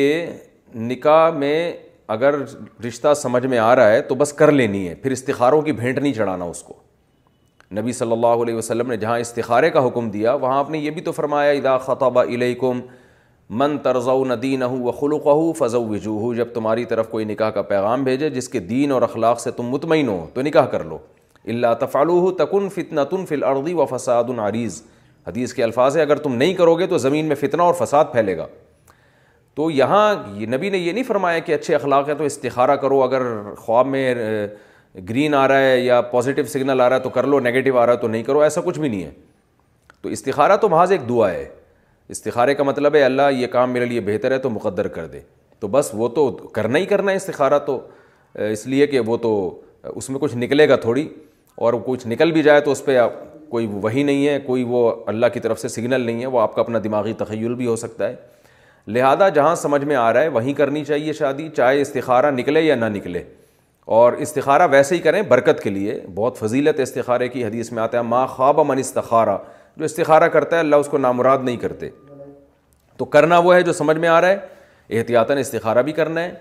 [0.76, 1.72] نکاح میں
[2.14, 2.36] اگر
[2.88, 5.98] رشتہ سمجھ میں آ رہا ہے تو بس کر لینی ہے پھر استخاروں کی بھینٹ
[6.00, 6.74] نہیں چڑھانا اس کو
[7.78, 10.92] نبی صلی اللہ علیہ وسلم نے جہاں استخارے کا حکم دیا وہاں آپ نے یہ
[10.96, 12.80] بھی تو فرمایا ادا خطابہ علیکم
[13.62, 17.50] من ترز و ندین ہوں و خلوق ہُو فض وجوہ جب تمہاری طرف کوئی نکاح
[17.58, 20.84] کا پیغام بھیجے جس کے دین اور اخلاق سے تم مطمئن ہو تو نکاح کر
[20.92, 20.98] لو
[21.48, 24.82] اللہ ہو تکن فتنا تن فل اردی و فساد العریض
[25.28, 28.06] حدیث کے الفاظ ہے اگر تم نہیں کرو گے تو زمین میں فتنہ اور فساد
[28.12, 28.48] پھیلے گا
[29.56, 33.02] تو یہاں یہ نبی نے یہ نہیں فرمایا کہ اچھے اخلاق ہیں تو استخارہ کرو
[33.04, 33.22] اگر
[33.58, 34.14] خواب میں
[35.10, 37.86] گرین آ رہا ہے یا پازیٹیو سگنل آ رہا ہے تو کر لو نگیٹو آ
[37.86, 39.12] رہا ہے تو نہیں کرو ایسا کچھ بھی نہیں ہے
[40.02, 41.46] تو استخارہ تو محاذ ایک دعا ہے
[42.10, 45.20] استخارے کا مطلب ہے اللہ یہ کام میرے لیے بہتر ہے تو مقدر کر دے
[45.60, 47.80] تو بس وہ تو کرنا ہی کرنا ہے استخارہ تو
[48.52, 49.32] اس لیے کہ وہ تو
[49.94, 51.08] اس میں کچھ نکلے گا تھوڑی
[51.66, 52.98] اور کچھ نکل بھی جائے تو اس پہ
[53.50, 56.54] کوئی وہی نہیں ہے کوئی وہ اللہ کی طرف سے سگنل نہیں ہے وہ آپ
[56.56, 58.16] کا اپنا دماغی تخیل بھی ہو سکتا ہے
[58.88, 62.76] لہٰذا جہاں سمجھ میں آ رہا ہے وہیں کرنی چاہیے شادی چاہے استخارہ نکلے یا
[62.76, 63.22] نہ نکلے
[63.98, 67.98] اور استخارہ ویسے ہی کریں برکت کے لیے بہت فضیلت استخارے کی حدیث میں آتا
[67.98, 69.38] ہے ماں خواب من استخارہ
[69.78, 71.90] جو استخارہ کرتا ہے اللہ اس کو نامراد نہیں کرتے
[72.98, 76.32] تو کرنا وہ ہے جو سمجھ میں آ رہا ہے احتیاطاً استخارہ بھی کرنا ہے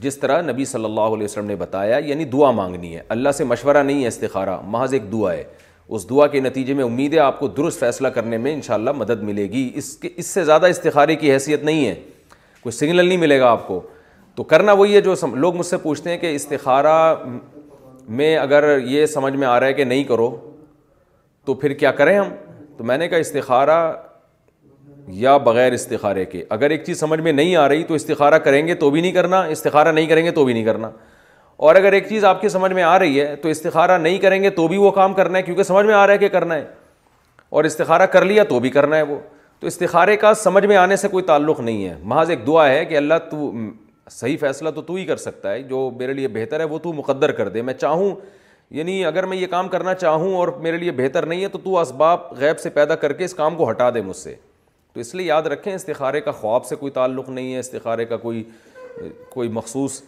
[0.00, 3.44] جس طرح نبی صلی اللہ علیہ وسلم نے بتایا یعنی دعا مانگنی ہے اللہ سے
[3.44, 5.42] مشورہ نہیں ہے استخارہ محض ایک دعا ہے
[5.88, 9.22] اس دعا کے نتیجے میں امید ہے آپ کو درست فیصلہ کرنے میں انشاءاللہ مدد
[9.22, 11.94] ملے گی اس کے اس سے زیادہ استخارے کی حیثیت نہیں ہے
[12.62, 13.80] کوئی سگنل نہیں ملے گا آپ کو
[14.34, 15.34] تو کرنا وہی ہے جو سم...
[15.34, 17.14] لوگ مجھ سے پوچھتے ہیں کہ استخارہ
[18.18, 20.30] میں اگر یہ سمجھ میں آ رہا ہے کہ نہیں کرو
[21.44, 22.28] تو پھر کیا کریں ہم
[22.76, 23.92] تو میں نے کہا استخارہ
[25.20, 28.66] یا بغیر استخارے کے اگر ایک چیز سمجھ میں نہیں آ رہی تو استخارہ کریں
[28.66, 30.90] گے تو بھی نہیں کرنا استخارہ نہیں کریں گے تو بھی نہیں کرنا
[31.56, 34.42] اور اگر ایک چیز آپ کی سمجھ میں آ رہی ہے تو استخارہ نہیں کریں
[34.42, 36.54] گے تو بھی وہ کام کرنا ہے کیونکہ سمجھ میں آ رہا ہے کہ کرنا
[36.54, 36.64] ہے
[37.50, 39.18] اور استخارہ کر لیا تو بھی کرنا ہے وہ
[39.60, 42.84] تو استخارے کا سمجھ میں آنے سے کوئی تعلق نہیں ہے محاذ ایک دعا ہے
[42.84, 43.50] کہ اللہ تو
[44.10, 46.92] صحیح فیصلہ تو تو ہی کر سکتا ہے جو میرے لیے بہتر ہے وہ تو
[46.92, 48.14] مقدر کر دے میں چاہوں
[48.76, 51.78] یعنی اگر میں یہ کام کرنا چاہوں اور میرے لیے بہتر نہیں ہے تو تو
[51.78, 54.34] اسباب غیب سے پیدا کر کے اس کام کو ہٹا دے مجھ سے
[54.92, 58.16] تو اس لیے یاد رکھیں استخارے کا خواب سے کوئی تعلق نہیں ہے استخارے کا
[58.24, 58.42] کوئی
[59.30, 60.00] کوئی مخصوص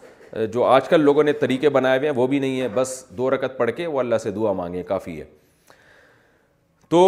[0.53, 3.29] جو آج کل لوگوں نے طریقے بنائے ہوئے ہیں وہ بھی نہیں ہے بس دو
[3.31, 5.25] رکت پڑھ کے وہ اللہ سے دعا مانگے کافی ہے
[6.91, 6.99] تو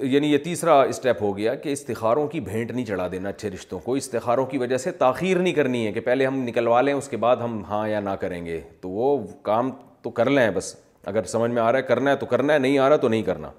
[0.00, 3.78] یعنی یہ تیسرا اسٹیپ ہو گیا کہ استخاروں کی بھینٹ نہیں چڑھا دینا اچھے رشتوں
[3.84, 7.08] کو استخاروں کی وجہ سے تاخیر نہیں کرنی ہے کہ پہلے ہم نکلوا لیں اس
[7.08, 9.70] کے بعد ہم ہاں یا نہ کریں گے تو وہ کام
[10.02, 10.74] تو کر لیں بس
[11.12, 13.08] اگر سمجھ میں آ رہا ہے کرنا ہے تو کرنا ہے نہیں آ رہا تو
[13.08, 13.50] نہیں کرنا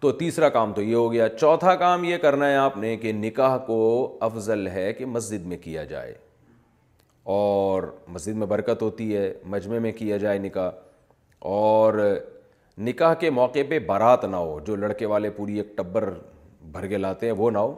[0.00, 3.12] تو تیسرا کام تو یہ ہو گیا چوتھا کام یہ کرنا ہے آپ نے کہ
[3.12, 3.80] نکاح کو
[4.28, 6.14] افضل ہے کہ مسجد میں کیا جائے
[7.24, 10.70] اور مسجد میں برکت ہوتی ہے مجمع میں کیا جائے نکاح
[11.48, 11.94] اور
[12.86, 16.12] نکاح کے موقع پہ بارات نہ ہو جو لڑکے والے پوری ایک ٹبر
[16.72, 17.74] بھر کے لاتے ہیں وہ نہ ہو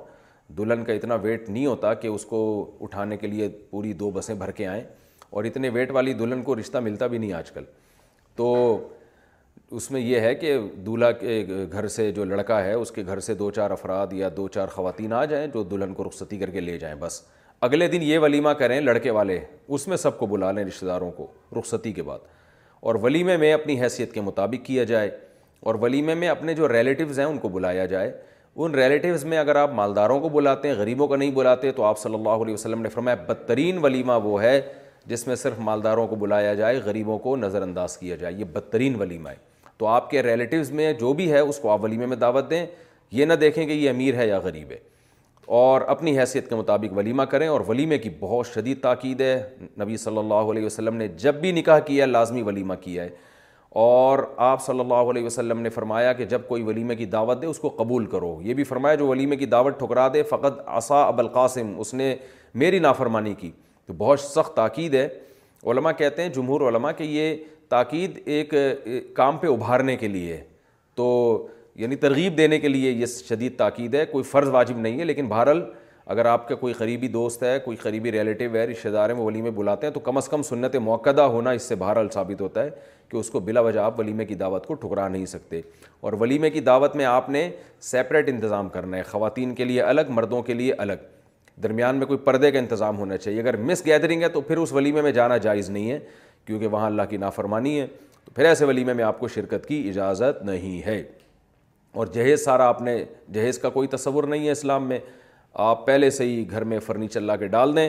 [0.58, 2.40] دلہن کا اتنا ویٹ نہیں ہوتا کہ اس کو
[2.84, 4.82] اٹھانے کے لیے پوری دو بسیں بھر کے آئیں
[5.30, 7.64] اور اتنے ویٹ والی دلہن کو رشتہ ملتا بھی نہیں آج کل
[8.36, 8.54] تو
[9.76, 13.20] اس میں یہ ہے کہ دولہا کے گھر سے جو لڑکا ہے اس کے گھر
[13.28, 16.50] سے دو چار افراد یا دو چار خواتین آ جائیں جو دلہن کو رخصتی کر
[16.50, 17.22] کے لے جائیں بس
[17.66, 19.38] اگلے دن یہ ولیمہ کریں لڑکے والے
[19.76, 21.26] اس میں سب کو بلا لیں رشتہ داروں کو
[21.58, 22.18] رخصتی کے بعد
[22.88, 25.10] اور ولیمے میں اپنی حیثیت کے مطابق کیا جائے
[25.66, 28.10] اور ولیمے میں اپنے جو ریلیٹیوز ہیں ان کو بلایا جائے
[28.64, 31.98] ان ریلیٹیوز میں اگر آپ مالداروں کو بلاتے ہیں غریبوں کو نہیں بلاتے تو آپ
[31.98, 34.60] صلی اللہ علیہ وسلم نے فرمایا بدترین ولیمہ وہ ہے
[35.12, 38.96] جس میں صرف مالداروں کو بلایا جائے غریبوں کو نظر انداز کیا جائے یہ بدترین
[39.00, 39.36] ولیمہ ہے
[39.78, 42.66] تو آپ کے ریلیٹیوز میں جو بھی ہے اس کو آپ ولیمے میں دعوت دیں
[43.20, 44.78] یہ نہ دیکھیں کہ یہ امیر ہے یا غریب ہے
[45.46, 49.42] اور اپنی حیثیت کے مطابق ولیمہ کریں اور ولیمے کی بہت شدید تاکید ہے
[49.80, 53.08] نبی صلی اللہ علیہ وسلم نے جب بھی نکاح کیا لازمی ولیمہ کیا ہے
[53.80, 57.46] اور آپ صلی اللہ علیہ وسلم نے فرمایا کہ جب کوئی ولیمے کی دعوت دے
[57.46, 61.02] اس کو قبول کرو یہ بھی فرمایا جو ولیمے کی دعوت ٹھکرا دے فقط عصا
[61.06, 62.14] اب القاسم اس نے
[62.62, 63.50] میری نافرمانی کی
[63.86, 65.08] تو بہت سخت تاکید ہے
[65.72, 67.34] علماء کہتے ہیں جمہور علماء کہ یہ
[67.68, 68.54] تاکید ایک
[69.14, 70.36] کام پہ ابھارنے کے لیے
[70.94, 71.10] تو
[71.80, 75.26] یعنی ترغیب دینے کے لیے یہ شدید تاکید ہے کوئی فرض واجب نہیں ہے لیکن
[75.28, 75.62] بہرحال
[76.14, 79.24] اگر آپ کا کوئی قریبی دوست ہے کوئی قریبی ریلیٹیو ہے رشتہ دار میں وہ
[79.24, 82.64] ولیمے بلاتے ہیں تو کم از کم سنت موقع ہونا اس سے بہرحال ثابت ہوتا
[82.64, 82.70] ہے
[83.10, 85.60] کہ اس کو بلا وجہ آپ ولیمے کی دعوت کو ٹھکرا نہیں سکتے
[86.00, 87.48] اور ولیمے کی دعوت میں آپ نے
[87.90, 91.08] سیپریٹ انتظام کرنا ہے خواتین کے لیے الگ مردوں کے لیے الگ
[91.62, 94.72] درمیان میں کوئی پردے کا انتظام ہونا چاہیے اگر مس گیدرنگ ہے تو پھر اس
[94.72, 95.98] ولیمے میں جانا جائز نہیں ہے
[96.46, 97.86] کیونکہ وہاں اللہ کی نافرمانی ہے
[98.24, 101.02] تو پھر ایسے ولیمے میں آپ کو شرکت کی اجازت نہیں ہے
[101.92, 102.96] اور جہیز سارا آپ نے
[103.32, 104.98] جہیز کا کوئی تصور نہیں ہے اسلام میں
[105.62, 107.88] آپ پہلے سے ہی گھر میں فرنیچر لا کے ڈال دیں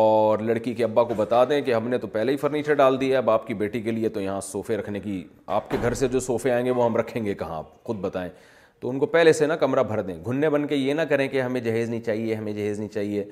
[0.00, 3.00] اور لڑکی کے ابا کو بتا دیں کہ ہم نے تو پہلے ہی فرنیچر ڈال
[3.00, 5.22] دیا اب آپ کی بیٹی کے لیے تو یہاں صوفے رکھنے کی
[5.56, 7.96] آپ کے گھر سے جو صوفے آئیں گے وہ ہم رکھیں گے کہاں آپ خود
[8.00, 8.28] بتائیں
[8.80, 11.26] تو ان کو پہلے سے نا کمرہ بھر دیں گھننے بن کے یہ نہ کریں
[11.28, 13.24] کہ ہمیں جہیز نہیں چاہیے ہمیں جہیز نہیں چاہیے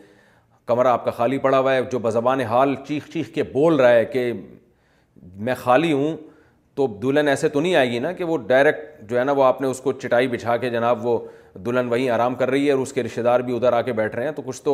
[0.66, 3.92] کمرہ آپ کا خالی پڑا ہوا ہے جو بزبان حال چیخ چیخ کے بول رہا
[3.94, 4.32] ہے کہ
[5.46, 6.16] میں خالی ہوں
[6.80, 9.42] تو دلہن ایسے تو نہیں آئے گی نا کہ وہ ڈائریکٹ جو ہے نا وہ
[9.44, 11.18] آپ نے اس کو چٹائی بچھا کے جناب وہ
[11.66, 13.92] دلہن وہیں آرام کر رہی ہے اور اس کے رشتے دار بھی ادھر آ کے
[13.98, 14.72] بیٹھ رہے ہیں تو کچھ تو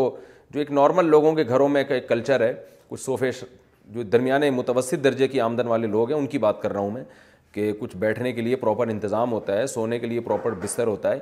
[0.51, 2.53] جو ایک نارمل لوگوں کے گھروں میں ایک کلچر ہے
[2.89, 3.31] کچھ صوفے
[3.95, 6.91] جو درمیانے متوسط درجے کی آمدن والے لوگ ہیں ان کی بات کر رہا ہوں
[6.91, 7.03] میں
[7.53, 11.13] کہ کچھ بیٹھنے کے لیے پراپر انتظام ہوتا ہے سونے کے لیے پراپر بستر ہوتا
[11.15, 11.19] ہے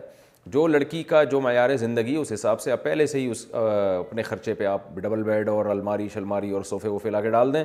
[0.52, 4.22] جو لڑکی کا جو معیار زندگی اس حساب سے آپ پہلے سے ہی اس اپنے
[4.22, 7.64] خرچے پہ آپ ڈبل بیڈ اور الماری شلماری اور صوفے ووفے لا کے ڈال دیں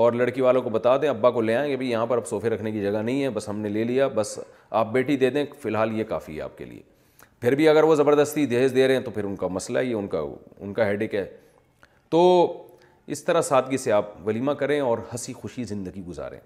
[0.00, 2.26] اور لڑکی والوں کو بتا دیں ابا کو لے آئیں گے بھائی یہاں پر اب
[2.26, 4.38] صوفے رکھنے کی جگہ نہیں ہے بس ہم نے لے لیا بس
[4.80, 6.80] آپ بیٹی دے دیں فی الحال یہ کافی ہے آپ کے لیے
[7.40, 9.94] پھر بھی اگر وہ زبردستی دہیز دے رہے ہیں تو پھر ان کا مسئلہ یہ
[9.94, 10.20] ان کا
[10.58, 11.24] ان کا ہیڈک ہے
[12.10, 12.22] تو
[13.16, 16.40] اس طرح سادگی سے آپ ولیمہ کریں اور ہنسی خوشی زندگی گزاریں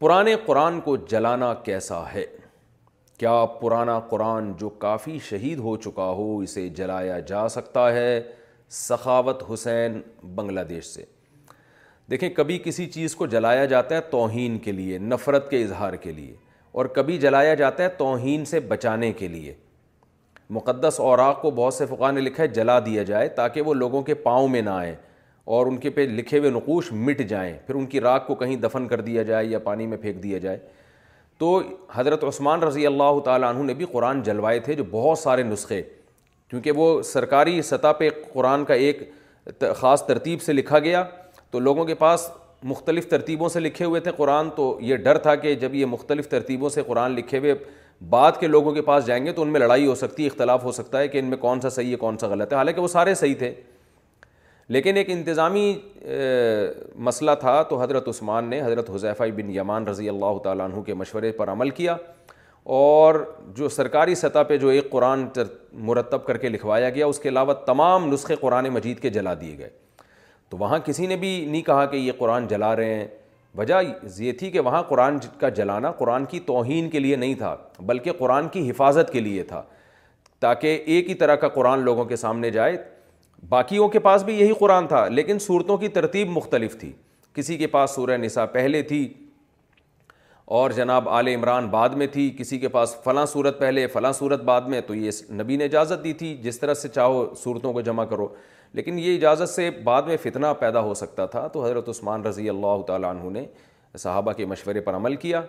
[0.00, 2.24] پرانے قرآن کو جلانا کیسا ہے
[3.18, 8.20] کیا پرانا قرآن جو کافی شہید ہو چکا ہو اسے جلایا جا سکتا ہے
[8.86, 10.00] سخاوت حسین
[10.34, 11.04] بنگلہ دیش سے
[12.10, 16.12] دیکھیں کبھی کسی چیز کو جلایا جاتا ہے توہین کے لیے نفرت کے اظہار کے
[16.12, 16.32] لیے
[16.78, 19.52] اور کبھی جلایا جاتا ہے توہین سے بچانے کے لیے
[20.58, 21.84] مقدس اوراق کو بہت سے
[22.14, 24.94] نے لکھا ہے جلا دیا جائے تاکہ وہ لوگوں کے پاؤں میں نہ آئیں
[25.56, 28.56] اور ان کے پہ لکھے ہوئے نقوش مٹ جائیں پھر ان کی راگ کو کہیں
[28.62, 30.58] دفن کر دیا جائے یا پانی میں پھینک دیا جائے
[31.38, 31.60] تو
[31.94, 35.80] حضرت عثمان رضی اللہ تعالیٰ عنہ نے بھی قرآن جلوائے تھے جو بہت سارے نسخے
[36.48, 39.08] کیونکہ وہ سرکاری سطح پہ قرآن کا ایک
[39.76, 41.04] خاص ترتیب سے لکھا گیا
[41.52, 42.28] تو لوگوں کے پاس
[42.62, 46.28] مختلف ترتیبوں سے لکھے ہوئے تھے قرآن تو یہ ڈر تھا کہ جب یہ مختلف
[46.28, 47.54] ترتیبوں سے قرآن لکھے ہوئے
[48.10, 50.64] بعد کے لوگوں کے پاس جائیں گے تو ان میں لڑائی ہو سکتی ہے اختلاف
[50.64, 52.80] ہو سکتا ہے کہ ان میں کون سا صحیح ہے کون سا غلط ہے حالانکہ
[52.80, 53.52] وہ سارے صحیح تھے
[54.74, 55.74] لیکن ایک انتظامی
[57.04, 60.94] مسئلہ تھا تو حضرت عثمان نے حضرت حضیفہ بن یمان رضی اللہ تعالیٰ عنہ کے
[60.94, 61.96] مشورے پر عمل کیا
[62.80, 63.14] اور
[63.56, 65.24] جو سرکاری سطح پہ جو ایک قرآن
[65.90, 69.56] مرتب کر کے لکھوایا گیا اس کے علاوہ تمام نسخے قرآن مجید کے جلا دیے
[69.58, 69.68] گئے
[70.50, 73.06] تو وہاں کسی نے بھی نہیں کہا کہ یہ قرآن جلا رہے ہیں
[73.58, 73.74] وجہ
[74.18, 77.54] یہ تھی کہ وہاں قرآن کا جلانا قرآن کی توہین کے لیے نہیں تھا
[77.86, 79.62] بلکہ قرآن کی حفاظت کے لیے تھا
[80.40, 82.76] تاکہ ایک ہی طرح کا قرآن لوگوں کے سامنے جائے
[83.48, 86.92] باقیوں کے پاس بھی یہی قرآن تھا لیکن صورتوں کی ترتیب مختلف تھی
[87.34, 89.06] کسی کے پاس سورہ نساء پہلے تھی
[90.58, 94.40] اور جناب آل عمران بعد میں تھی کسی کے پاس فلاں صورت پہلے فلاں صورت
[94.44, 97.80] بعد میں تو یہ نبی نے اجازت دی تھی جس طرح سے چاہو صورتوں کو
[97.88, 98.28] جمع کرو
[98.74, 102.48] لیکن یہ اجازت سے بعد میں فتنہ پیدا ہو سکتا تھا تو حضرت عثمان رضی
[102.48, 103.44] اللہ تعالیٰ عنہ نے
[103.98, 105.40] صحابہ کے مشورے پر عمل کیا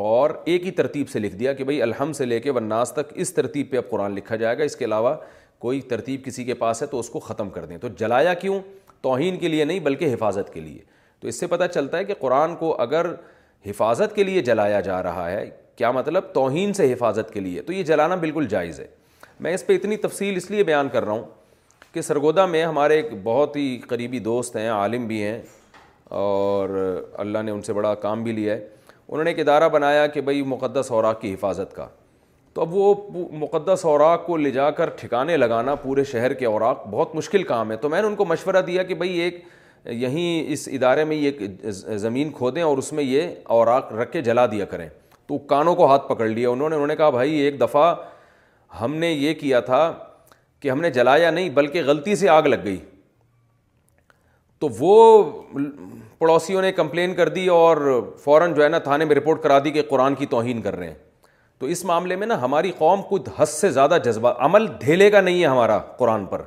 [0.00, 3.12] اور ایک ہی ترتیب سے لکھ دیا کہ بھئی الحم سے لے کے ون تک
[3.14, 5.14] اس ترتیب پہ اب قرآن لکھا جائے گا اس کے علاوہ
[5.58, 8.60] کوئی ترتیب کسی کے پاس ہے تو اس کو ختم کر دیں تو جلایا کیوں
[9.02, 10.78] توہین کے لیے نہیں بلکہ حفاظت کے لیے
[11.20, 13.06] تو اس سے پتہ چلتا ہے کہ قرآن کو اگر
[13.66, 17.72] حفاظت کے لیے جلایا جا رہا ہے کیا مطلب توہین سے حفاظت کے لیے تو
[17.72, 18.86] یہ جلانا بالکل جائز ہے
[19.44, 21.24] میں اس پہ اتنی تفصیل اس لیے بیان کر رہا ہوں
[21.92, 25.40] کہ سرگودا میں ہمارے ایک بہت ہی قریبی دوست ہیں عالم بھی ہیں
[26.18, 26.68] اور
[27.18, 28.68] اللہ نے ان سے بڑا کام بھی لیا ہے
[29.08, 31.86] انہوں نے ایک ادارہ بنایا کہ بھئی مقدس اوراق کی حفاظت کا
[32.54, 32.94] تو اب وہ
[33.38, 37.70] مقدس اوراق کو لے جا کر ٹھکانے لگانا پورے شہر کے اوراق بہت مشکل کام
[37.70, 39.42] ہے تو میں نے ان کو مشورہ دیا کہ بھئی ایک
[39.86, 41.46] یہیں اس ادارے میں یہ
[41.98, 44.88] زمین کھودیں اور اس میں یہ اوراق رکھ کے جلا دیا کریں
[45.26, 47.94] تو کانوں کو ہاتھ پکڑ لیا انہوں نے انہوں نے کہا بھائی ایک دفعہ
[48.80, 49.82] ہم نے یہ کیا تھا
[50.60, 52.78] کہ ہم نے جلایا نہیں بلکہ غلطی سے آگ لگ گئی
[54.60, 55.22] تو وہ
[56.18, 57.76] پڑوسیوں نے کمپلین کر دی اور
[58.24, 60.86] فوراً جو ہے نا تھانے میں رپورٹ کرا دی کہ قرآن کی توہین کر رہے
[60.86, 60.94] ہیں
[61.58, 65.20] تو اس معاملے میں نا ہماری قوم کچھ حد سے زیادہ جذبہ عمل دھیلے کا
[65.20, 66.42] نہیں ہے ہمارا قرآن پر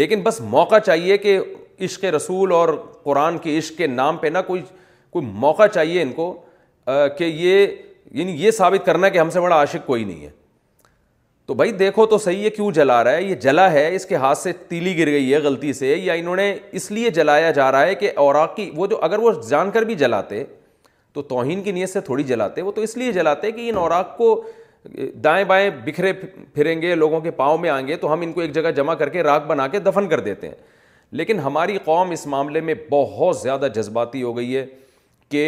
[0.00, 1.38] لیکن بس موقع چاہیے کہ
[1.84, 2.68] عشق رسول اور
[3.02, 4.62] قرآن کے عشق کے نام پہ نا کوئی
[5.12, 6.32] کوئی موقع چاہیے ان کو
[7.18, 7.66] کہ یہ
[8.18, 10.28] یعنی یہ ثابت کرنا کہ ہم سے بڑا عاشق کوئی نہیں ہے
[11.50, 14.16] تو بھائی دیکھو تو صحیح ہے کیوں جلا رہا ہے یہ جلا ہے اس کے
[14.24, 16.44] ہاتھ سے تیلی گر گئی ہے غلطی سے یا انہوں نے
[16.80, 19.82] اس لیے جلایا جا رہا ہے کہ اوراق کی وہ جو اگر وہ جان کر
[19.84, 20.42] بھی جلاتے
[21.12, 24.16] تو توہین کی نیت سے تھوڑی جلاتے وہ تو اس لیے جلاتے کہ ان اوراق
[24.16, 24.28] کو
[25.24, 28.40] دائیں بائیں بکھرے پھریں گے لوگوں کے پاؤں میں آئیں گے تو ہم ان کو
[28.40, 30.54] ایک جگہ جمع کر کے راک بنا کے دفن کر دیتے ہیں
[31.20, 34.64] لیکن ہماری قوم اس معاملے میں بہت زیادہ جذباتی ہو گئی ہے
[35.30, 35.44] کہ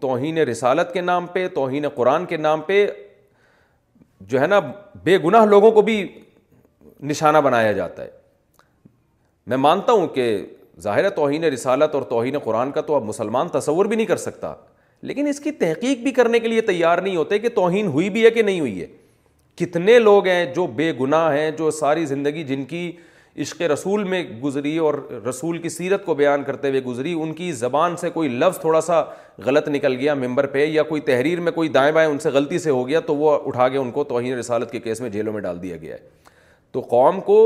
[0.00, 2.84] توہین رسالت کے نام پہ توہین قرآن کے نام پہ
[4.28, 4.58] جو ہے نا
[5.04, 6.02] بے گناہ لوگوں کو بھی
[7.10, 8.08] نشانہ بنایا جاتا ہے
[9.50, 10.24] میں مانتا ہوں کہ
[10.80, 14.52] ظاہر توہین رسالت اور توہین قرآن کا تو اب مسلمان تصور بھی نہیں کر سکتا
[15.08, 18.24] لیکن اس کی تحقیق بھی کرنے کے لیے تیار نہیں ہوتے کہ توہین ہوئی بھی
[18.24, 18.86] ہے کہ نہیں ہوئی ہے
[19.58, 22.90] کتنے لوگ ہیں جو بے گناہ ہیں جو ساری زندگی جن کی
[23.38, 24.94] عشق رسول میں گزری اور
[25.28, 28.80] رسول کی سیرت کو بیان کرتے ہوئے گزری ان کی زبان سے کوئی لفظ تھوڑا
[28.80, 29.02] سا
[29.44, 32.58] غلط نکل گیا ممبر پہ یا کوئی تحریر میں کوئی دائیں بائیں ان سے غلطی
[32.58, 35.32] سے ہو گیا تو وہ اٹھا کے ان کو توہین رسالت کے کیس میں جیلوں
[35.32, 36.08] میں ڈال دیا گیا ہے
[36.72, 37.38] تو قوم کو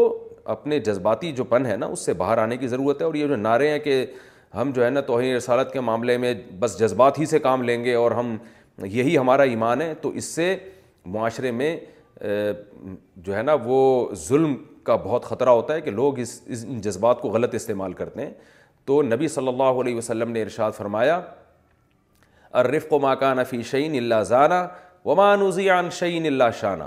[0.55, 3.27] اپنے جذباتی جو پن ہے نا اس سے باہر آنے کی ضرورت ہے اور یہ
[3.27, 4.05] جو نعرے ہیں کہ
[4.55, 7.83] ہم جو ہے نا توہین رسالت کے معاملے میں بس جذبات ہی سے کام لیں
[7.85, 8.37] گے اور ہم
[8.85, 10.55] یہی ہمارا ایمان ہے تو اس سے
[11.15, 11.77] معاشرے میں
[13.23, 14.55] جو ہے نا وہ ظلم
[14.85, 18.33] کا بہت خطرہ ہوتا ہے کہ لوگ اس ان جذبات کو غلط استعمال کرتے ہیں
[18.87, 21.21] تو نبی صلی اللہ علیہ وسلم نے ارشاد فرمایا
[22.63, 24.67] ارف کو ماکان فی شعین اللہ زانہ
[25.07, 26.85] ومان ازیان شعین اللہ شانہ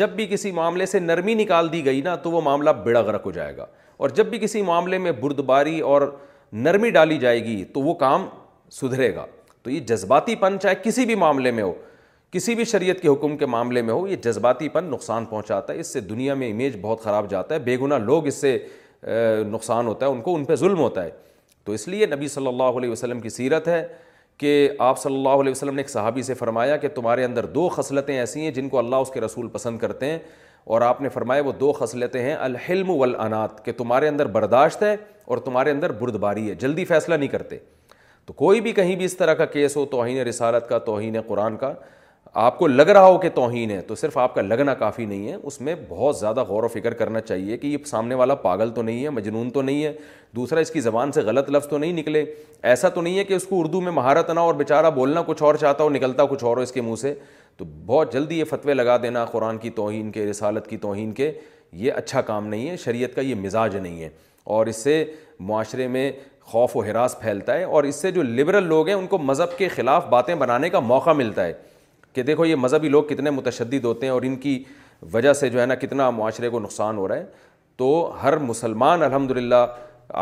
[0.00, 3.26] جب بھی کسی معاملے سے نرمی نکال دی گئی نا تو وہ معاملہ بڑا غرق
[3.26, 3.66] ہو جائے گا
[4.04, 6.02] اور جب بھی کسی معاملے میں بردباری اور
[6.66, 8.26] نرمی ڈالی جائے گی تو وہ کام
[8.80, 9.26] سدھرے گا
[9.62, 11.72] تو یہ جذباتی پن چاہے کسی بھی معاملے میں ہو
[12.32, 15.78] کسی بھی شریعت کے حکم کے معاملے میں ہو یہ جذباتی پن نقصان پہنچاتا ہے
[15.80, 18.56] اس سے دنیا میں امیج بہت خراب جاتا ہے بے گناہ لوگ اس سے
[19.50, 21.10] نقصان ہوتا ہے ان کو ان پہ ظلم ہوتا ہے
[21.64, 23.82] تو اس لیے نبی صلی اللہ علیہ وسلم کی سیرت ہے
[24.38, 24.52] کہ
[24.88, 28.16] آپ صلی اللہ علیہ وسلم نے ایک صحابی سے فرمایا کہ تمہارے اندر دو خصلتیں
[28.18, 30.18] ایسی ہیں جن کو اللہ اس کے رسول پسند کرتے ہیں
[30.72, 34.96] اور آپ نے فرمایا وہ دو خصلتیں ہیں الحلم والانات کہ تمہارے اندر برداشت ہے
[35.26, 37.58] اور تمہارے اندر بردباری ہے جلدی فیصلہ نہیں کرتے
[38.26, 41.56] تو کوئی بھی کہیں بھی اس طرح کا کیس ہو توہین رسالت کا توہین قرآن
[41.56, 41.72] کا
[42.32, 45.28] آپ کو لگ رہا ہو کہ توہین ہے تو صرف آپ کا لگنا کافی نہیں
[45.28, 48.70] ہے اس میں بہت زیادہ غور و فکر کرنا چاہیے کہ یہ سامنے والا پاگل
[48.74, 49.92] تو نہیں ہے مجنون تو نہیں ہے
[50.36, 52.24] دوسرا اس کی زبان سے غلط لفظ تو نہیں نکلے
[52.72, 55.42] ایسا تو نہیں ہے کہ اس کو اردو میں مہارت نہ اور بیچارہ بولنا کچھ
[55.42, 57.12] اور چاہتا ہو نکلتا کچھ اور ہو اس کے منہ سے
[57.56, 61.30] تو بہت جلدی یہ فتوے لگا دینا قرآن کی توہین کے رسالت کی توہین کے
[61.72, 64.08] یہ اچھا کام نہیں ہے شریعت کا یہ مزاج نہیں ہے
[64.56, 65.04] اور اس سے
[65.48, 66.10] معاشرے میں
[66.52, 69.58] خوف و حراس پھیلتا ہے اور اس سے جو لبرل لوگ ہیں ان کو مذہب
[69.58, 71.52] کے خلاف باتیں بنانے کا موقع ملتا ہے
[72.12, 74.62] کہ دیکھو یہ مذہبی لوگ کتنے متشدد ہوتے ہیں اور ان کی
[75.12, 77.24] وجہ سے جو ہے نا کتنا معاشرے کو نقصان ہو رہا ہے
[77.76, 79.64] تو ہر مسلمان الحمد للہ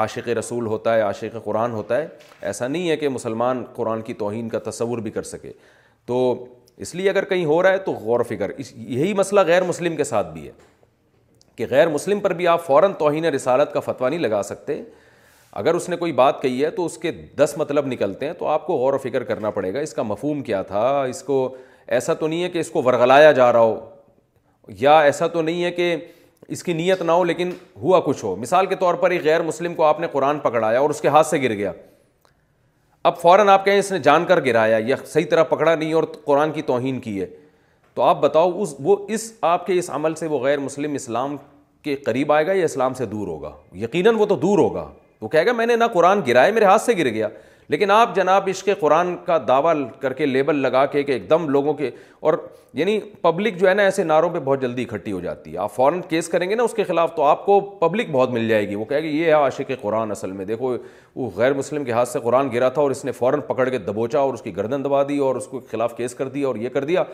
[0.00, 2.06] عاشق رسول ہوتا ہے عاشق قرآن ہوتا ہے
[2.48, 5.52] ایسا نہیں ہے کہ مسلمان قرآن کی توہین کا تصور بھی کر سکے
[6.06, 6.18] تو
[6.86, 9.96] اس لیے اگر کہیں ہو رہا ہے تو غور و فکر یہی مسئلہ غیر مسلم
[9.96, 10.52] کے ساتھ بھی ہے
[11.56, 14.82] کہ غیر مسلم پر بھی آپ فوراً توہین رسالت کا فتویٰ نہیں لگا سکتے
[15.62, 18.46] اگر اس نے کوئی بات کہی ہے تو اس کے دس مطلب نکلتے ہیں تو
[18.46, 21.38] آپ کو غور و فکر کرنا پڑے گا اس کا مفہوم کیا تھا اس کو
[21.94, 23.78] ایسا تو نہیں ہے کہ اس کو ورغلایا جا رہا ہو
[24.78, 25.94] یا ایسا تو نہیں ہے کہ
[26.56, 27.50] اس کی نیت نہ ہو لیکن
[27.82, 30.80] ہوا کچھ ہو مثال کے طور پر ایک غیر مسلم کو آپ نے قرآن پکڑایا
[30.80, 31.72] اور اس کے ہاتھ سے گر گیا
[33.08, 36.04] اب فوراً آپ کہیں اس نے جان کر گرایا یا صحیح طرح پکڑا نہیں اور
[36.24, 37.26] قرآن کی توہین کی ہے
[37.94, 41.36] تو آپ بتاؤ اس وہ اس آپ کے اس عمل سے وہ غیر مسلم اسلام
[41.82, 43.50] کے قریب آئے گا یا اسلام سے دور ہوگا
[43.82, 44.88] یقیناً وہ تو دور ہوگا
[45.20, 47.28] وہ کہے گا میں نے نہ قرآن گرایا میرے ہاتھ سے گر گیا
[47.70, 51.28] لیکن آپ جناب اس کے قرآن کا دعویٰ کر کے لیبل لگا کے کہ ایک
[51.30, 51.90] دم لوگوں کے
[52.30, 52.34] اور
[52.74, 55.74] یعنی پبلک جو ہے نا ایسے نعروں پہ بہت جلدی اکٹھی ہو جاتی ہے آپ
[55.74, 58.68] فوراً کیس کریں گے نا اس کے خلاف تو آپ کو پبلک بہت مل جائے
[58.68, 60.76] گی وہ کہے گی یہ ہے عاشق قرآن اصل میں دیکھو
[61.16, 63.78] وہ غیر مسلم کے ہاتھ سے قرآن گرا تھا اور اس نے فوراً پکڑ کے
[63.78, 66.56] دبوچا اور اس کی گردن دبا دی اور اس کے خلاف کیس کر دیا اور
[66.56, 67.04] یہ کر دیا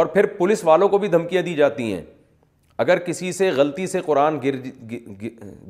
[0.00, 2.02] اور پھر پولیس والوں کو بھی دھمکیاں دی جاتی ہیں
[2.82, 4.56] اگر کسی سے غلطی سے قرآن گر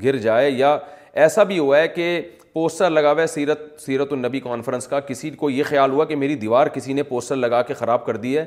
[0.04, 0.76] گر جائے یا
[1.24, 2.06] ایسا بھی ہوا ہے کہ
[2.52, 6.16] پوسٹر لگا ہوا ہے سیرت سیرت النبی کانفرنس کا کسی کو یہ خیال ہوا کہ
[6.22, 8.44] میری دیوار کسی نے پوسٹر لگا کے خراب کر دی ہے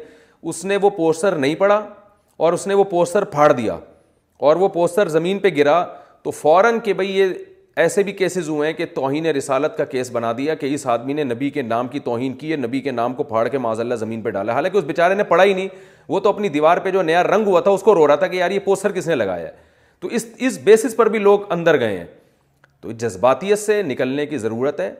[0.51, 1.79] اس نے وہ پوسٹر نہیں پڑھا
[2.45, 3.77] اور اس نے وہ پوسٹر پھاڑ دیا
[4.47, 5.83] اور وہ پوسٹر زمین پہ گرا
[6.23, 7.33] تو فوراً کہ بھائی یہ
[7.83, 11.13] ایسے بھی کیسز ہوئے ہیں کہ توہین رسالت کا کیس بنا دیا کہ اس آدمی
[11.13, 13.95] نے نبی کے نام کی توہین کی ہے نبی کے نام کو پھاڑ کے معذلہ
[14.03, 15.67] زمین پہ ڈالا حالانکہ اس بیچارے نے پڑھا ہی نہیں
[16.07, 18.27] وہ تو اپنی دیوار پہ جو نیا رنگ ہوا تھا اس کو رو رہا تھا
[18.27, 19.49] کہ یار یہ پوسٹر کس نے لگایا
[19.99, 22.05] تو اس اس بیسس پر بھی لوگ اندر گئے ہیں
[22.81, 24.93] تو جذباتیت سے نکلنے کی ضرورت ہے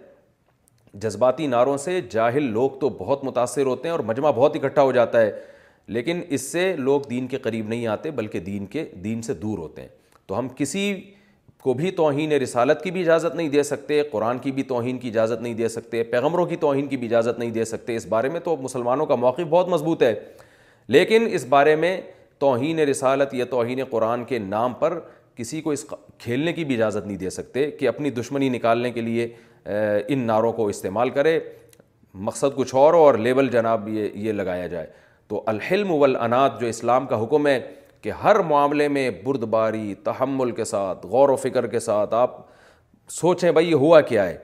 [1.02, 4.92] جذباتی نعروں سے جاہل لوگ تو بہت متاثر ہوتے ہیں اور مجمع بہت اکٹھا ہو
[4.92, 5.32] جاتا ہے
[5.96, 9.58] لیکن اس سے لوگ دین کے قریب نہیں آتے بلکہ دین کے دین سے دور
[9.58, 9.90] ہوتے ہیں
[10.28, 10.94] تو ہم کسی
[11.64, 15.08] کو بھی توہین رسالت کی بھی اجازت نہیں دے سکتے قرآن کی بھی توہین کی
[15.10, 18.30] اجازت نہیں دے سکتے پیغمبروں کی توہین کی بھی اجازت نہیں دے سکتے اس بارے
[18.30, 20.14] میں تو مسلمانوں کا موقف بہت مضبوط ہے
[20.94, 22.00] لیکن اس بارے میں
[22.40, 25.00] توہین رسالت یا توہین قرآن کے نام پر
[25.36, 25.86] کسی کو اس
[26.20, 29.28] کھیلنے کی بھی اجازت نہیں دے سکتے کہ اپنی دشمنی نکالنے کے لیے
[30.08, 31.40] ان نعروں کو استعمال کرے
[32.28, 34.88] مقصد کچھ اور اور لیبل جناب یہ یہ لگایا جائے
[35.28, 37.60] تو الحلم والانات جو اسلام کا حکم ہے
[38.02, 42.36] کہ ہر معاملے میں بردباری تحمل کے ساتھ غور و فکر کے ساتھ آپ
[43.12, 44.38] سوچیں بھائی یہ ہوا کیا ہے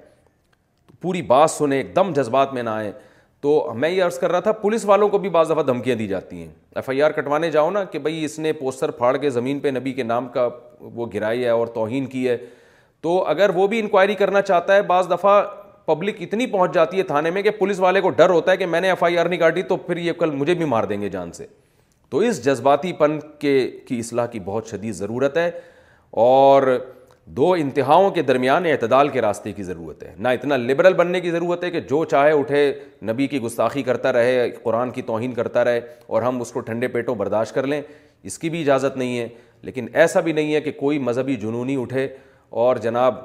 [1.01, 2.91] پوری بات سنیں ایک دم جذبات میں نہ آئیں
[3.41, 6.07] تو میں یہ عرض کر رہا تھا پولیس والوں کو بھی بعض دفعہ دھمکیاں دی
[6.07, 6.47] جاتی ہیں
[6.79, 9.67] ایف آئی آر کٹوانے جاؤ نا کہ بھائی اس نے پوسٹر پھاڑ کے زمین پہ
[9.77, 10.47] نبی کے نام کا
[10.95, 12.37] وہ گرائی ہے اور توہین کی ہے
[13.03, 15.41] تو اگر وہ بھی انکوائری کرنا چاہتا ہے بعض دفعہ
[15.85, 18.65] پبلک اتنی پہنچ جاتی ہے تھانے میں کہ پولیس والے کو ڈر ہوتا ہے کہ
[18.73, 21.01] میں نے ایف آئی آر نہیں کاٹی تو پھر یہ کل مجھے بھی مار دیں
[21.01, 21.45] گے جان سے
[22.09, 25.49] تو اس جذباتی پن کے کی اصلاح کی بہت شدید ضرورت ہے
[26.21, 26.67] اور
[27.35, 31.29] دو انتہاؤں کے درمیان اعتدال کے راستے کی ضرورت ہے نہ اتنا لبرل بننے کی
[31.31, 32.63] ضرورت ہے کہ جو چاہے اٹھے
[33.09, 36.87] نبی کی گستاخی کرتا رہے قرآن کی توہین کرتا رہے اور ہم اس کو ٹھنڈے
[36.95, 37.81] پیٹوں برداشت کر لیں
[38.29, 39.27] اس کی بھی اجازت نہیں ہے
[39.69, 42.07] لیکن ایسا بھی نہیں ہے کہ کوئی مذہبی جنونی اٹھے
[42.65, 43.15] اور جناب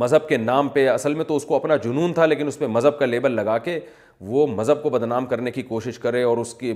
[0.00, 2.66] مذہب کے نام پہ اصل میں تو اس کو اپنا جنون تھا لیکن اس پہ
[2.78, 3.78] مذہب کا لیبل لگا کے
[4.34, 6.72] وہ مذہب کو بدنام کرنے کی کوشش کرے اور اس کی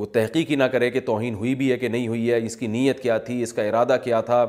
[0.00, 2.56] وہ تحقیق ہی نہ کرے کہ توہین ہوئی بھی ہے کہ نہیں ہوئی ہے اس
[2.56, 4.44] کی نیت کیا تھی اس کا ارادہ کیا تھا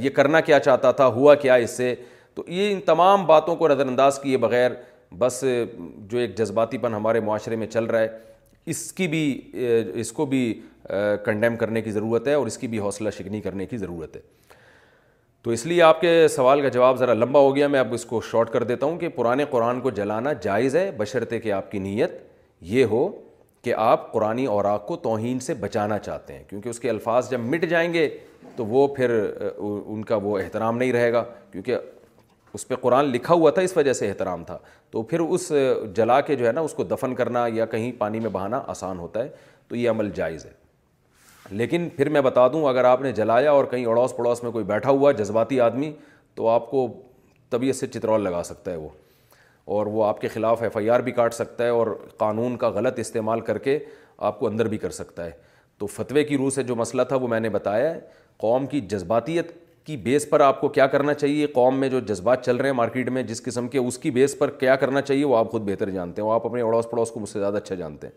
[0.00, 1.94] یہ کرنا کیا چاہتا تھا ہوا کیا اس سے
[2.34, 4.70] تو یہ ان تمام باتوں کو نظر انداز کیے بغیر
[5.18, 5.44] بس
[6.10, 8.08] جو ایک جذباتی پن ہمارے معاشرے میں چل رہا ہے
[8.72, 9.20] اس کی بھی
[10.00, 10.40] اس کو بھی
[11.24, 14.20] کنڈیم کرنے کی ضرورت ہے اور اس کی بھی حوصلہ شکنی کرنے کی ضرورت ہے
[15.42, 18.04] تو اس لیے آپ کے سوال کا جواب ذرا لمبا ہو گیا میں اب اس
[18.12, 21.70] کو شارٹ کر دیتا ہوں کہ پرانے قرآن کو جلانا جائز ہے بشرطے کہ آپ
[21.70, 22.18] کی نیت
[22.74, 23.08] یہ ہو
[23.64, 27.40] کہ آپ قرآن اوراق کو توہین سے بچانا چاہتے ہیں کیونکہ اس کے الفاظ جب
[27.44, 28.08] مٹ جائیں گے
[28.56, 29.10] تو وہ پھر
[29.58, 31.76] ان کا وہ احترام نہیں رہے گا کیونکہ
[32.54, 34.58] اس پہ قرآن لکھا ہوا تھا اس وجہ سے احترام تھا
[34.90, 35.52] تو پھر اس
[35.96, 38.98] جلا کے جو ہے نا اس کو دفن کرنا یا کہیں پانی میں بہانا آسان
[38.98, 39.28] ہوتا ہے
[39.68, 40.50] تو یہ عمل جائز ہے
[41.50, 44.64] لیکن پھر میں بتا دوں اگر آپ نے جلایا اور کہیں اڑوس پڑوس میں کوئی
[44.64, 45.92] بیٹھا ہوا جذباتی آدمی
[46.34, 46.86] تو آپ کو
[47.50, 48.88] طبیعت سے چترول لگا سکتا ہے وہ
[49.74, 52.68] اور وہ آپ کے خلاف ایف آئی آر بھی کاٹ سکتا ہے اور قانون کا
[52.70, 53.78] غلط استعمال کر کے
[54.30, 55.30] آپ کو اندر بھی کر سکتا ہے
[55.78, 58.00] تو فتوے کی روح سے جو مسئلہ تھا وہ میں نے بتایا ہے
[58.44, 59.50] قوم کی جذباتیت
[59.86, 62.76] کی بیس پر آپ کو کیا کرنا چاہیے قوم میں جو جذبات چل رہے ہیں
[62.76, 65.62] مارکیٹ میں جس قسم کے اس کی بیس پر کیا کرنا چاہیے وہ آپ خود
[65.68, 68.14] بہتر جانتے ہیں آپ اپنے اڑوس پڑوس کو مجھ سے زیادہ اچھا جانتے ہیں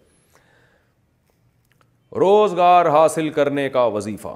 [2.26, 4.34] روزگار حاصل کرنے کا وظیفہ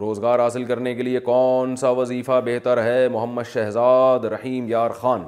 [0.00, 5.22] روزگار حاصل کرنے کے لیے کون سا وظیفہ بہتر ہے محمد شہزاد رحیم یار خان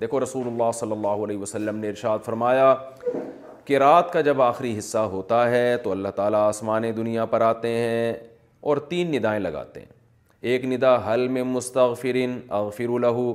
[0.00, 2.68] دیکھو رسول اللہ صلی اللہ علیہ وسلم نے ارشاد فرمایا
[3.68, 7.68] کہ رات کا جب آخری حصہ ہوتا ہے تو اللہ تعالیٰ آسمان دنیا پر آتے
[7.78, 8.06] ہیں
[8.70, 9.92] اور تین ندائیں لگاتے ہیں
[10.52, 13.32] ایک ندا حل میں مستغفرین اغفر الہو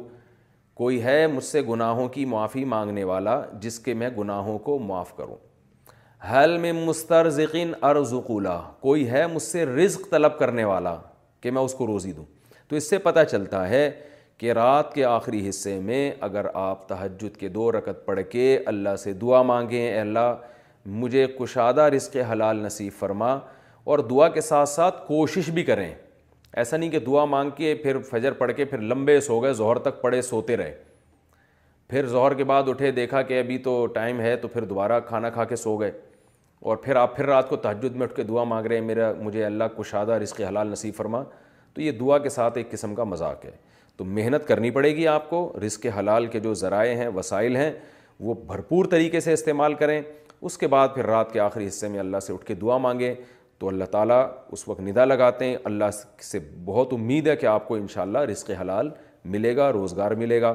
[0.80, 5.16] کوئی ہے مجھ سے گناہوں کی معافی مانگنے والا جس کے میں گناہوں کو معاف
[5.18, 5.36] کروں
[6.32, 7.72] حل میں مسترزقین
[8.14, 8.22] ذکن
[8.82, 10.96] کوئی ہے مجھ سے رزق طلب کرنے والا
[11.42, 12.26] کہ میں اس کو روزی دوں
[12.70, 13.90] تو اس سے پتہ چلتا ہے
[14.42, 18.96] کہ رات کے آخری حصے میں اگر آپ تہجد کے دو رکت پڑھ کے اللہ
[19.04, 20.34] سے دعا مانگیں اے اللہ
[21.02, 23.38] مجھے کشادہ رزق حلال نصیب فرما
[23.84, 25.90] اور دعا کے ساتھ ساتھ کوشش بھی کریں
[26.62, 29.78] ایسا نہیں کہ دعا مانگ کے پھر فجر پڑھ کے پھر لمبے سو گئے ظہر
[29.90, 30.74] تک پڑے سوتے رہے
[31.90, 35.30] پھر ظہر کے بعد اٹھے دیکھا کہ ابھی تو ٹائم ہے تو پھر دوبارہ کھانا
[35.30, 35.92] کھا کے سو گئے
[36.70, 39.12] اور پھر آپ پھر رات کو تہجد میں اٹھ کے دعا مانگ رہے ہیں میرا
[39.22, 41.22] مجھے اللہ کشادہ رزق حلال نصیب فرما
[41.74, 43.52] تو یہ دعا کے ساتھ ایک قسم کا مذاق ہے
[43.98, 47.72] تو محنت کرنی پڑے گی آپ کو رزق حلال کے جو ذرائع ہیں وسائل ہیں
[48.20, 52.00] وہ بھرپور طریقے سے استعمال کریں اس کے بعد پھر رات کے آخری حصے میں
[52.00, 53.14] اللہ سے اٹھ کے دعا مانگیں
[53.62, 54.22] تو اللہ تعالیٰ
[54.52, 55.90] اس وقت ندا لگاتے ہیں اللہ
[56.32, 58.90] سے بہت امید ہے کہ آپ کو انشاءاللہ رزق حلال
[59.34, 60.54] ملے گا روزگار ملے گا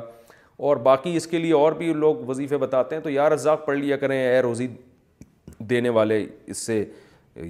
[0.66, 3.78] اور باقی اس کے لیے اور بھی لوگ وظیفے بتاتے ہیں تو یا رزاق پڑھ
[3.78, 4.66] لیا کریں اے روزی
[5.70, 6.18] دینے والے
[6.54, 6.84] اس سے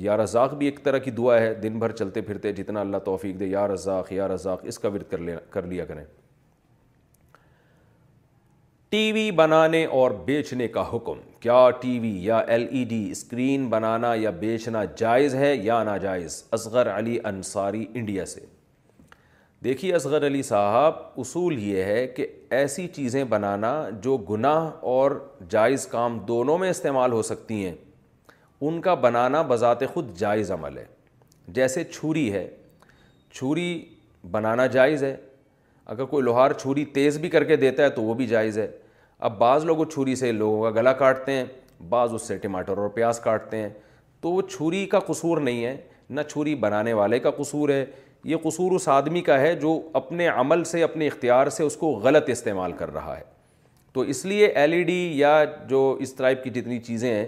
[0.06, 3.40] یا رزاق بھی ایک طرح کی دعا ہے دن بھر چلتے پھرتے جتنا اللہ توفیق
[3.40, 6.04] دے یا رزاق یا رزاق اس کا کر لیا کر لیا کریں
[8.90, 13.66] ٹی وی بنانے اور بیچنے کا حکم کیا ٹی وی یا ایل ای ڈی اسکرین
[13.70, 18.40] بنانا یا بیچنا جائز ہے یا ناجائز اصغر علی انصاری انڈیا سے
[19.64, 22.27] دیکھیے اصغر علی صاحب اصول یہ ہے کہ
[22.60, 23.70] ایسی چیزیں بنانا
[24.02, 25.10] جو گناہ اور
[25.51, 27.74] جائز کام دونوں میں استعمال ہو سکتی ہیں
[28.60, 30.85] ان کا بنانا بذات خود جائز عمل ہے
[31.60, 32.47] جیسے چھری ہے
[33.35, 33.68] چھری
[34.31, 35.16] بنانا جائز ہے
[35.94, 38.66] اگر کوئی لوہار چھری تیز بھی کر کے دیتا ہے تو وہ بھی جائز ہے
[39.24, 41.44] اب بعض لوگ وہ چھری سے لوگوں کا گلا کاٹتے ہیں
[41.88, 43.68] بعض اس سے ٹماٹر اور پیاز کاٹتے ہیں
[44.20, 45.76] تو وہ چھری کا قصور نہیں ہے
[46.10, 47.84] نہ چھری بنانے والے کا قصور ہے
[48.24, 51.90] یہ قصور اس آدمی کا ہے جو اپنے عمل سے اپنے اختیار سے اس کو
[52.05, 53.22] غلط استعمال کر رہا ہے
[53.93, 57.24] تو اس لیے ایل ای ڈی یا جو اس ٹائپ کی جتنی چیزیں ہیں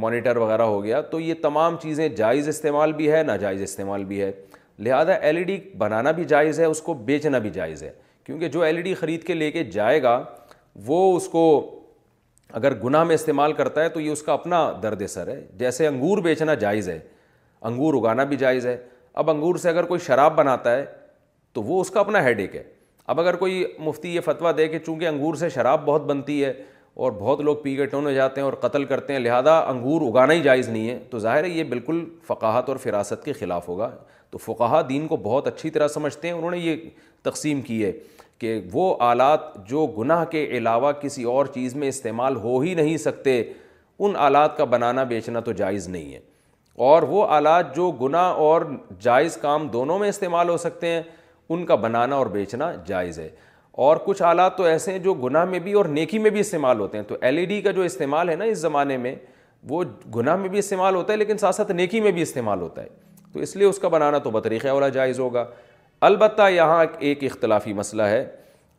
[0.00, 4.20] مانیٹر وغیرہ ہو گیا تو یہ تمام چیزیں جائز استعمال بھی ہے ناجائز استعمال بھی
[4.22, 4.30] ہے
[4.84, 7.90] لہذا ایل ای ڈی بنانا بھی جائز ہے اس کو بیچنا بھی جائز ہے
[8.26, 10.16] کیونکہ جو ایل ای ڈی خرید کے لے کے جائے گا
[10.86, 11.42] وہ اس کو
[12.54, 15.86] اگر گناہ میں استعمال کرتا ہے تو یہ اس کا اپنا درد سر ہے جیسے
[15.86, 16.98] انگور بیچنا جائز ہے
[17.64, 18.76] انگور اگانا بھی جائز ہے
[19.22, 20.84] اب انگور سے اگر کوئی شراب بناتا ہے
[21.52, 22.62] تو وہ اس کا اپنا ہیڈ ایک ہے
[23.12, 26.52] اب اگر کوئی مفتی یہ فتویٰ دے کہ چونکہ انگور سے شراب بہت بنتی ہے
[27.04, 30.00] اور بہت لوگ پی کے ٹون ہو جاتے ہیں اور قتل کرتے ہیں لہٰذا انگور
[30.08, 33.68] اگانا ہی جائز نہیں ہے تو ظاہر ہے یہ بالکل فقاہت اور فراست کے خلاف
[33.68, 33.90] ہوگا
[34.30, 36.76] تو فقاہ دین کو بہت اچھی طرح سمجھتے ہیں انہوں نے یہ
[37.22, 37.92] تقسیم کی ہے
[38.42, 42.96] کہ وہ آلات جو گناہ کے علاوہ کسی اور چیز میں استعمال ہو ہی نہیں
[42.98, 43.42] سکتے
[43.98, 46.18] ان آلات کا بنانا بیچنا تو جائز نہیں ہے
[46.88, 48.62] اور وہ آلات جو گناہ اور
[49.02, 51.02] جائز کام دونوں میں استعمال ہو سکتے ہیں
[51.48, 53.28] ان کا بنانا اور بیچنا جائز ہے
[53.86, 56.80] اور کچھ آلات تو ایسے ہیں جو گناہ میں بھی اور نیکی میں بھی استعمال
[56.80, 59.14] ہوتے ہیں تو ایل ای ڈی کا جو استعمال ہے نا اس زمانے میں
[59.68, 59.84] وہ
[60.16, 62.88] گناہ میں بھی استعمال ہوتا ہے لیکن ساتھ ساتھ نیکی میں بھی استعمال ہوتا ہے
[63.32, 65.46] تو اس لیے اس کا بنانا تو بطریقۂ والا جائز ہوگا
[66.06, 68.24] البتہ یہاں ایک اختلافی مسئلہ ہے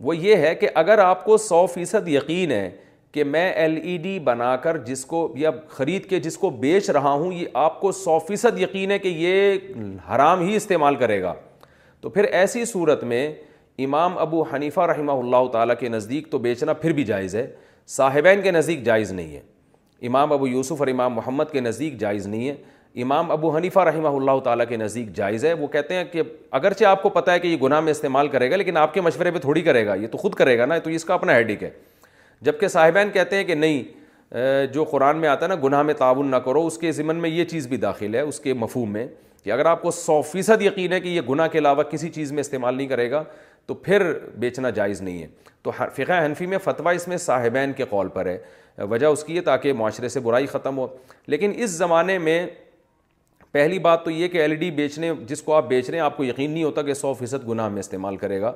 [0.06, 2.70] وہ یہ ہے کہ اگر آپ کو سو فیصد یقین ہے
[3.12, 6.90] کہ میں ایل ای ڈی بنا کر جس کو یا خرید کے جس کو بیچ
[6.98, 11.22] رہا ہوں یہ آپ کو سو فیصد یقین ہے کہ یہ حرام ہی استعمال کرے
[11.22, 11.34] گا
[12.02, 13.26] تو پھر ایسی صورت میں
[13.86, 17.48] امام ابو حنیفہ رحمہ اللہ تعالیٰ کے نزدیک تو بیچنا پھر بھی جائز ہے
[17.98, 19.42] صاحبین کے نزدیک جائز نہیں ہے
[20.08, 22.56] امام ابو یوسف اور امام محمد کے نزدیک جائز نہیں ہے
[23.02, 26.22] امام ابو حنیفہ رحمہ اللہ تعالیٰ کے نزدیک جائز ہے وہ کہتے ہیں کہ
[26.58, 29.02] اگرچہ آپ کو پتہ ہے کہ یہ گناہ میں استعمال کرے گا لیکن آپ کے
[29.02, 31.36] مشورے پہ تھوڑی کرے گا یہ تو خود کرے گا نا تو اس کا اپنا
[31.36, 31.70] ہیڈک ہے
[32.42, 34.34] جبکہ صاحبین کہتے ہیں کہ نہیں
[34.74, 37.30] جو قرآن میں آتا ہے نا گناہ میں تعاون نہ کرو اس کے ذمن میں
[37.30, 39.06] یہ چیز بھی داخل ہے اس کے مفہوم میں
[39.44, 42.32] کہ اگر آپ کو سو فیصد یقین ہے کہ یہ گناہ کے علاوہ کسی چیز
[42.32, 43.24] میں استعمال نہیں کرے گا
[43.66, 45.28] تو پھر بیچنا جائز نہیں ہے
[45.64, 48.38] تو فقہ حنفی میں فتویٰ اس میں صاحبین کے قول پر ہے
[48.90, 50.88] وجہ اس کی ہے تاکہ معاشرے سے برائی ختم ہو
[51.34, 52.46] لیکن اس زمانے میں
[53.54, 56.04] پہلی بات تو یہ کہ ایل ای ڈی بیچنے جس کو آپ بیچ رہے ہیں
[56.06, 58.52] آپ کو یقین نہیں ہوتا کہ سو فیصد گناہ میں استعمال کرے گا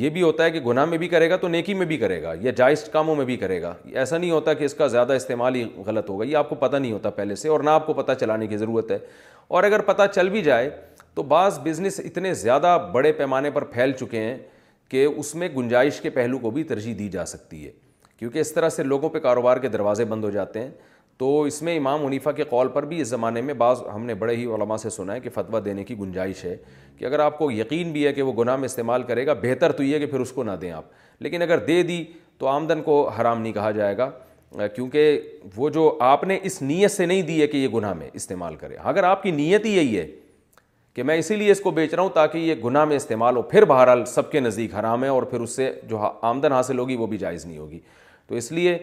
[0.00, 2.20] یہ بھی ہوتا ہے کہ گناہ میں بھی کرے گا تو نیکی میں بھی کرے
[2.22, 5.12] گا یا جائز کاموں میں بھی کرے گا ایسا نہیں ہوتا کہ اس کا زیادہ
[5.12, 7.86] استعمال ہی غلط ہوگا یہ آپ کو پتہ نہیں ہوتا پہلے سے اور نہ آپ
[7.86, 8.98] کو پتہ چلانے کی ضرورت ہے
[9.48, 10.68] اور اگر پتہ چل بھی جائے
[11.14, 14.36] تو بعض بزنس اتنے زیادہ بڑے پیمانے پر پھیل چکے ہیں
[14.88, 17.70] کہ اس میں گنجائش کے پہلو کو بھی ترجیح دی جا سکتی ہے
[18.18, 20.70] کیونکہ اس طرح سے لوگوں پہ کاروبار کے دروازے بند ہو جاتے ہیں
[21.18, 24.14] تو اس میں امام منیفہ کے قول پر بھی اس زمانے میں بعض ہم نے
[24.22, 26.56] بڑے ہی علماء سے سنا ہے کہ فتویٰ دینے کی گنجائش ہے
[26.98, 29.72] کہ اگر آپ کو یقین بھی ہے کہ وہ گناہ میں استعمال کرے گا بہتر
[29.76, 30.84] تو یہ کہ پھر اس کو نہ دیں آپ
[31.22, 32.02] لیکن اگر دے دی
[32.38, 34.10] تو آمدن کو حرام نہیں کہا جائے گا
[34.74, 35.20] کیونکہ
[35.56, 38.56] وہ جو آپ نے اس نیت سے نہیں دی ہے کہ یہ گناہ میں استعمال
[38.56, 40.06] کرے اگر آپ کی نیت ہی یہی ہے
[40.94, 43.42] کہ میں اسی لیے اس کو بیچ رہا ہوں تاکہ یہ گناہ میں استعمال ہو
[43.42, 46.96] پھر بہرحال سب کے نزدیک حرام ہے اور پھر اس سے جو آمدن حاصل ہوگی
[46.96, 47.78] وہ بھی جائز نہیں ہوگی
[48.26, 48.76] تو اس لیے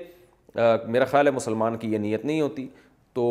[0.55, 2.67] میرا خیال ہے مسلمان کی یہ نیت نہیں ہوتی
[3.13, 3.25] تو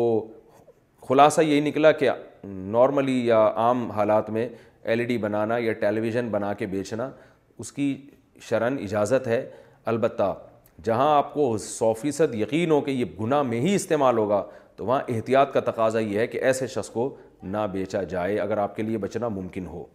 [1.07, 2.09] خلاصہ یہی نکلا کہ
[2.43, 4.47] نارملی یا عام حالات میں
[4.83, 7.09] ایل ای ڈی بنانا یا ٹیلی ویژن بنا کے بیچنا
[7.59, 7.95] اس کی
[8.49, 9.45] شرن اجازت ہے
[9.91, 10.33] البتہ
[10.83, 14.43] جہاں آپ کو سو فیصد یقین ہو کہ یہ گناہ میں ہی استعمال ہوگا
[14.75, 18.57] تو وہاں احتیاط کا تقاضا یہ ہے کہ ایسے شخص کو نہ بیچا جائے اگر
[18.57, 19.85] آپ کے لیے بچنا ممکن ہو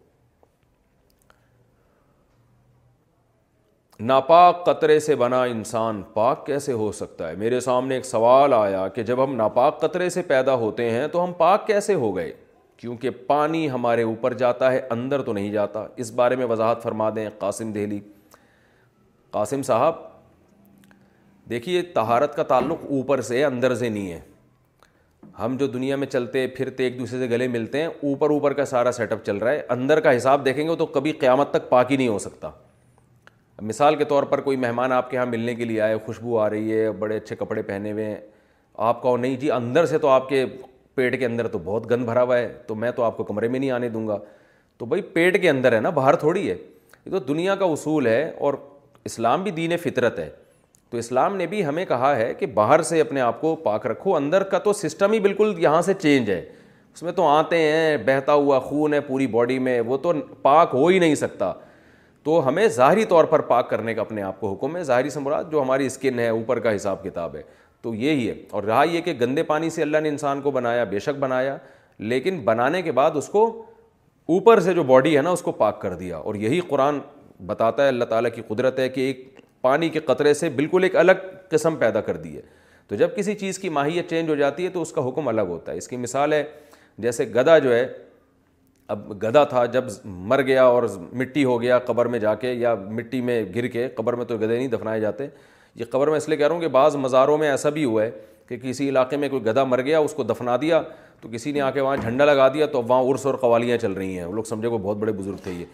[4.01, 8.87] ناپاک قطرے سے بنا انسان پاک کیسے ہو سکتا ہے میرے سامنے ایک سوال آیا
[8.95, 12.33] کہ جب ہم ناپاک قطرے سے پیدا ہوتے ہیں تو ہم پاک کیسے ہو گئے
[12.79, 17.09] کیونکہ پانی ہمارے اوپر جاتا ہے اندر تو نہیں جاتا اس بارے میں وضاحت فرما
[17.17, 18.01] دیں قاسم دہلی
[19.31, 20.03] قاسم صاحب
[21.51, 24.21] دیکھیے تہارت کا تعلق اوپر سے اندر سے نہیں ہے
[25.39, 28.65] ہم جو دنیا میں چلتے پھرتے ایک دوسرے سے گلے ملتے ہیں اوپر اوپر کا
[28.65, 31.69] سارا سیٹ اپ چل رہا ہے اندر کا حساب دیکھیں گے تو کبھی قیامت تک
[31.71, 32.51] پاک ہی نہیں ہو سکتا
[33.63, 36.49] مثال کے طور پر کوئی مہمان آپ کے یہاں ملنے کے لیے آئے خوشبو آ
[36.51, 38.17] رہی ہے بڑے اچھے کپڑے پہنے ہوئے ہیں
[38.87, 40.45] آپ کہو نہیں جی اندر سے تو آپ کے
[40.95, 43.49] پیٹ کے اندر تو بہت گند بھرا ہوا ہے تو میں تو آپ کو کمرے
[43.49, 44.19] میں نہیں آنے دوں گا
[44.79, 48.07] تو بھائی پیٹ کے اندر ہے نا باہر تھوڑی ہے یہ تو دنیا کا اصول
[48.07, 48.55] ہے اور
[49.05, 50.29] اسلام بھی دین فطرت ہے
[50.91, 54.15] تو اسلام نے بھی ہمیں کہا ہے کہ باہر سے اپنے آپ کو پاک رکھو
[54.17, 56.45] اندر کا تو سسٹم ہی بالکل یہاں سے چینج ہے
[56.95, 60.13] اس میں تو آتے ہیں بہتا ہوا خون ہے پوری باڈی میں وہ تو
[60.43, 61.53] پاک ہو ہی نہیں سکتا
[62.27, 65.51] تو ہمیں ظاہری طور پر پاک کرنے کا اپنے آپ کو حکم ہے ظاہری ثمرات
[65.51, 67.43] جو ہماری اسکن ہے اوپر کا حساب کتاب ہے
[67.83, 70.85] تو یہی ہے اور رہا یہ کہ گندے پانی سے اللہ نے انسان کو بنایا
[70.95, 71.57] بے شک بنایا
[72.13, 73.45] لیکن بنانے کے بعد اس کو
[74.37, 76.99] اوپر سے جو باڈی ہے نا اس کو پاک کر دیا اور یہی قرآن
[77.47, 80.97] بتاتا ہے اللہ تعالیٰ کی قدرت ہے کہ ایک پانی کے قطرے سے بالکل ایک
[81.05, 82.43] الگ قسم پیدا کر دی ہے
[82.89, 85.49] تو جب کسی چیز کی ماہیت چینج ہو جاتی ہے تو اس کا حکم الگ
[85.55, 86.43] ہوتا ہے اس کی مثال ہے
[87.07, 87.87] جیسے گدا جو ہے
[88.89, 89.85] اب گدھا تھا جب
[90.31, 90.83] مر گیا اور
[91.19, 94.37] مٹی ہو گیا قبر میں جا کے یا مٹی میں گر کے قبر میں تو
[94.39, 95.27] گدے نہیں دفنائے جاتے
[95.77, 98.03] یہ قبر میں اس لیے کہہ رہا ہوں کہ بعض مزاروں میں ایسا بھی ہوا
[98.03, 98.11] ہے
[98.49, 100.81] کہ کسی علاقے میں کوئی گدھا مر گیا اس کو دفنا دیا
[101.21, 103.93] تو کسی نے آ کے وہاں جھنڈا لگا دیا تو وہاں عرس اور قوالیاں چل
[103.93, 105.65] رہی ہیں وہ لوگ سمجھے کو بہت بڑے بزرگ تھے یہ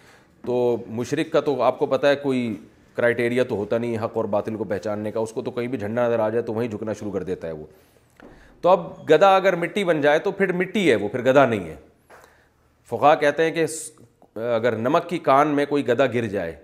[0.47, 2.55] تو مشرق کا تو آپ کو پتہ ہے کوئی
[2.97, 5.79] کرائٹیریا تو ہوتا نہیں حق اور باطل کو پہچاننے کا اس کو تو کہیں بھی
[5.79, 7.67] جھنڈا نظر آ جائے تو وہیں جھکنا شروع کر دیتا ہے وہ
[8.61, 11.69] تو اب گدھا اگر مٹی بن جائے تو پھر مٹی ہے وہ پھر گدھا نہیں
[11.69, 11.77] ہے
[12.93, 13.65] فقہ کہتے ہیں کہ
[14.55, 16.55] اگر نمک کی کان میں کوئی گدا گر جائے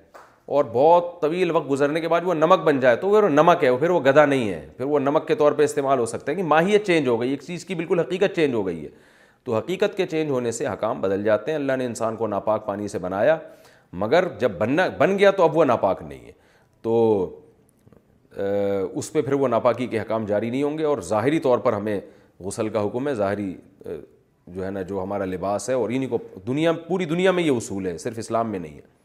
[0.57, 3.71] اور بہت طویل وقت گزرنے کے بعد وہ نمک بن جائے تو وہ نمک ہے
[3.71, 6.31] وہ پھر وہ گدھا نہیں ہے پھر وہ نمک کے طور پہ استعمال ہو سکتا
[6.31, 8.89] ہے کہ ماہیت چینج ہو گئی ایک چیز کی بالکل حقیقت چینج ہو گئی ہے
[9.45, 12.67] تو حقیقت کے چینج ہونے سے حکام بدل جاتے ہیں اللہ نے انسان کو ناپاک
[12.67, 13.37] پانی سے بنایا
[14.05, 16.33] مگر جب بننا بن گیا تو اب وہ ناپاک نہیں ہے
[16.83, 17.41] تو
[18.99, 21.73] اس پہ پھر وہ ناپاکی کے حکام جاری نہیں ہوں گے اور ظاہری طور پر
[21.73, 21.99] ہمیں
[22.45, 23.55] غسل کا حکم ہے ظاہری
[24.55, 27.51] جو ہے نا جو ہمارا لباس ہے اور انہیں کو دنیا پوری دنیا میں یہ
[27.57, 28.97] اصول ہے صرف اسلام میں نہیں ہے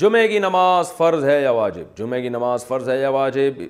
[0.00, 3.62] جمعے کی نماز فرض ہے یا واجب جمعے کی نماز فرض ہے یا واجب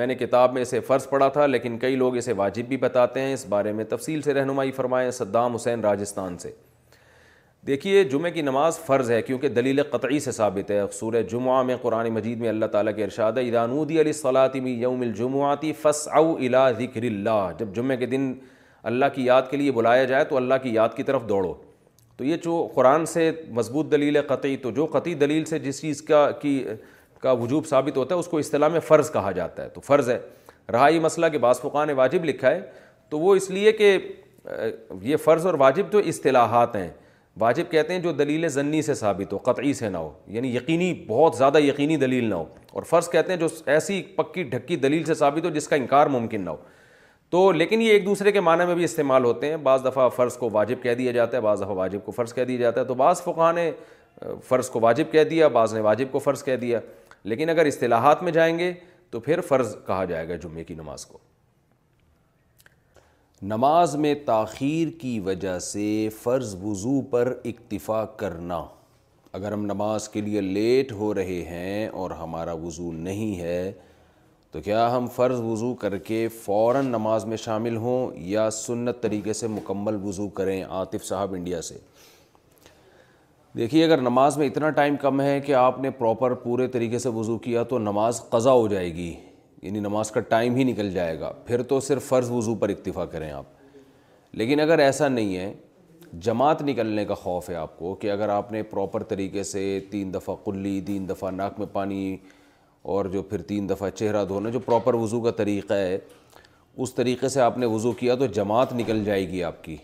[0.00, 3.20] میں نے کتاب میں اسے فرض پڑھا تھا لیکن کئی لوگ اسے واجب بھی بتاتے
[3.20, 6.50] ہیں اس بارے میں تفصیل سے رہنمائی فرمائے صدام حسین راجستھان سے
[7.66, 11.76] دیکھیے جمعے کی نماز فرض ہے کیونکہ دلیل قطعی سے ثابت ہے سورہ جمعہ میں
[11.82, 16.70] قرآن مجید میں اللہ تعالیٰ کے ارشاد ہے ادانودی علی صلاحی الجمعاتی فس او الا
[16.78, 18.32] ذکر اللہ جب جمعے کے دن
[18.90, 21.52] اللہ کی یاد کے لیے بلایا جائے تو اللہ کی یاد کی طرف دوڑو
[22.16, 25.80] تو یہ جو قرآن سے مضبوط دلیل ہے قطعی تو جو قطعی دلیل سے جس
[25.80, 26.62] چیز کا کی
[27.22, 30.10] کا وجوب ثابت ہوتا ہے اس کو اصطلاح میں فرض کہا جاتا ہے تو فرض
[30.10, 30.18] ہے
[30.72, 32.60] رہا یہ مسئلہ کہ بعض فقہ نے واجب لکھا ہے
[33.10, 33.96] تو وہ اس لیے کہ
[35.02, 36.90] یہ فرض اور واجب جو اصطلاحات ہیں
[37.40, 40.92] واجب کہتے ہیں جو دلیل ضنی سے ثابت ہو قطعی سے نہ ہو یعنی یقینی
[41.06, 45.04] بہت زیادہ یقینی دلیل نہ ہو اور فرض کہتے ہیں جو ایسی پکی ڈھکی دلیل
[45.04, 46.56] سے ثابت ہو جس کا انکار ممکن نہ ہو
[47.32, 50.36] تو لیکن یہ ایک دوسرے کے معنی میں بھی استعمال ہوتے ہیں بعض دفعہ فرض
[50.36, 52.86] کو واجب کہہ دیا جاتا ہے بعض دفعہ واجب کو فرض کہہ دیا جاتا ہے
[52.86, 53.70] تو بعض فقہ نے
[54.48, 56.80] فرض کو واجب کہہ دیا بعض نے واجب کو فرض کہہ دیا
[57.32, 58.72] لیکن اگر اصطلاحات میں جائیں گے
[59.10, 61.18] تو پھر فرض کہا جائے گا جمعے کی نماز کو
[63.54, 65.86] نماز میں تاخیر کی وجہ سے
[66.22, 68.62] فرض وضو پر اکتفا کرنا
[69.40, 73.72] اگر ہم نماز کے لیے لیٹ ہو رہے ہیں اور ہمارا وضو نہیں ہے
[74.52, 79.32] تو کیا ہم فرض وضو کر کے فوراً نماز میں شامل ہوں یا سنت طریقے
[79.32, 81.78] سے مکمل وضو کریں عاطف صاحب انڈیا سے
[83.56, 87.08] دیکھیے اگر نماز میں اتنا ٹائم کم ہے کہ آپ نے پراپر پورے طریقے سے
[87.14, 89.12] وضو کیا تو نماز قضا ہو جائے گی
[89.62, 93.04] یعنی نماز کا ٹائم ہی نکل جائے گا پھر تو صرف فرض وضو پر اکتفا
[93.12, 95.52] کریں آپ لیکن اگر ایسا نہیں ہے
[96.28, 100.14] جماعت نکلنے کا خوف ہے آپ کو کہ اگر آپ نے پراپر طریقے سے تین
[100.14, 102.16] دفعہ کلی تین دفعہ ناک میں پانی
[102.82, 105.98] اور جو پھر تین دفعہ چہرہ دھونا جو پراپر وضو کا طریقہ ہے
[106.82, 109.76] اس طریقے سے آپ نے وضو کیا تو جماعت نکل جائے گی آپ کی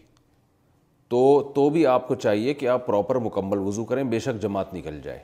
[1.10, 1.18] تو
[1.54, 5.00] تو بھی آپ کو چاہیے کہ آپ پراپر مکمل وضو کریں بے شک جماعت نکل
[5.02, 5.18] جائے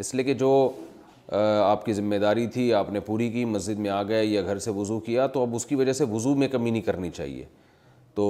[0.00, 0.50] اس لیے کہ جو
[1.62, 4.58] آپ کی ذمہ داری تھی آپ نے پوری کی مسجد میں آ گئے یا گھر
[4.58, 7.44] سے وضو کیا تو اب اس کی وجہ سے وضو میں کمی نہیں کرنی چاہیے
[8.14, 8.26] تو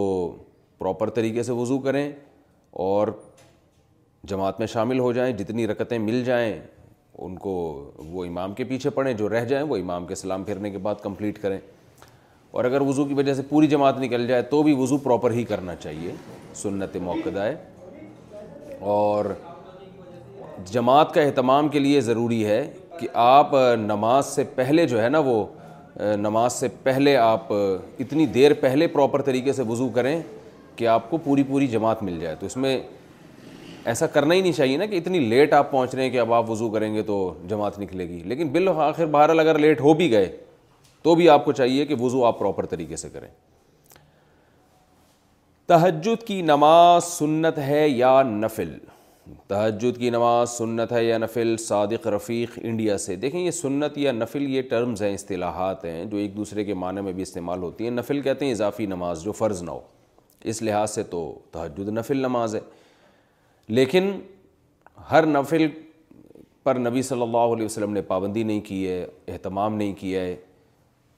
[0.79, 2.09] پراپر طریقے سے وضو کریں
[2.85, 3.09] اور
[4.31, 6.61] جماعت میں شامل ہو جائیں جتنی رکتیں مل جائیں
[7.19, 7.51] ان کو
[8.11, 10.95] وہ امام کے پیچھے پڑھیں جو رہ جائیں وہ امام کے سلام پھرنے کے بعد
[11.03, 11.59] کمپلیٹ کریں
[12.53, 15.45] اور اگر وضو کی وجہ سے پوری جماعت نکل جائے تو بھی وضو پراپر ہی
[15.45, 16.13] کرنا چاہیے
[16.63, 17.55] سنت موقع ہے
[18.95, 19.25] اور
[20.73, 22.65] جماعت کا اہتمام کے لیے ضروری ہے
[23.01, 23.53] کہ آپ
[23.87, 25.45] نماز سے پہلے جو ہے نا وہ
[26.19, 30.19] نماز سے پہلے آپ اتنی دیر پہلے پراپر طریقے سے وضو کریں
[30.77, 32.79] کہ آپ کو پوری پوری جماعت مل جائے تو اس میں
[33.91, 36.33] ایسا کرنا ہی نہیں چاہیے نا کہ اتنی لیٹ آپ پہنچ رہے ہیں کہ اب
[36.33, 37.17] آپ وضو کریں گے تو
[37.49, 40.29] جماعت نکلے گی لیکن بالآخر بہرحال اگر لیٹ ہو بھی گئے
[41.03, 43.29] تو بھی آپ کو چاہیے کہ وضو آپ پراپر طریقے سے کریں
[45.69, 48.77] تہجد کی نماز سنت ہے یا نفل
[49.49, 54.13] تہجد کی نماز سنت ہے یا نفل صادق رفیق انڈیا سے دیکھیں یہ سنت یا
[54.13, 57.85] نفل یہ ٹرمز ہیں اصطلاحات ہیں جو ایک دوسرے کے معنی میں بھی استعمال ہوتی
[57.85, 59.81] ہیں نفل کہتے ہیں اضافی نماز جو فرض نہ ہو
[60.53, 61.21] اس لحاظ سے تو
[61.53, 62.61] تہجد نفل نماز ہے
[63.69, 64.11] لیکن
[65.11, 65.67] ہر نفل
[66.63, 70.35] پر نبی صلی اللہ علیہ وسلم نے پابندی نہیں کی ہے اہتمام نہیں کیا ہے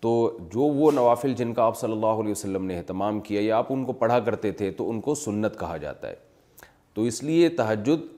[0.00, 3.56] تو جو وہ نوافل جن کا آپ صلی اللہ علیہ وسلم نے اہتمام کیا یا
[3.58, 6.14] آپ ان کو پڑھا کرتے تھے تو ان کو سنت کہا جاتا ہے
[6.94, 8.12] تو اس لیے تحجد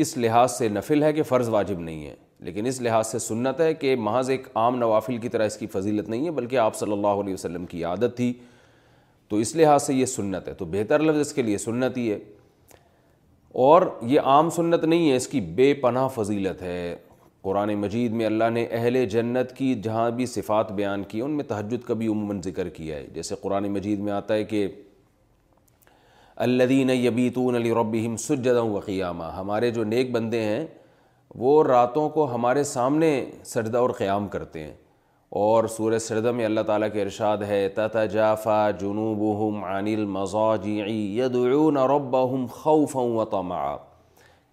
[0.00, 2.14] اس لحاظ سے نفل ہے کہ فرض واجب نہیں ہے
[2.46, 5.66] لیکن اس لحاظ سے سنت ہے کہ محض ایک عام نوافل کی طرح اس کی
[5.72, 8.32] فضیلت نہیں ہے بلکہ آپ صلی اللہ علیہ وسلم کی عادت تھی
[9.28, 12.10] تو اس لحاظ سے یہ سنت ہے تو بہتر لفظ اس کے لیے سنت ہی
[12.12, 12.18] ہے
[13.64, 16.94] اور یہ عام سنت نہیں ہے اس کی بے پناہ فضیلت ہے
[17.42, 21.44] قرآن مجید میں اللہ نے اہل جنت کی جہاں بھی صفات بیان کی ان میں
[21.48, 24.66] تہجد کا بھی عموماً ذکر کیا ہے جیسے قرآن مجید میں آتا ہے کہ
[26.46, 30.64] الدین یبیتون علی الربیم سجدہ وقیامہ ہمارے جو نیک بندے ہیں
[31.44, 33.10] وہ راتوں کو ہمارے سامنے
[33.54, 34.72] سجدہ اور قیام کرتے ہیں
[35.38, 35.92] اور سور
[36.34, 43.74] میں اللہ تعالیٰ کے ارشاد ہے تتجافا جنوبهم عن مزا یدعون ربهم خوفا وطمعا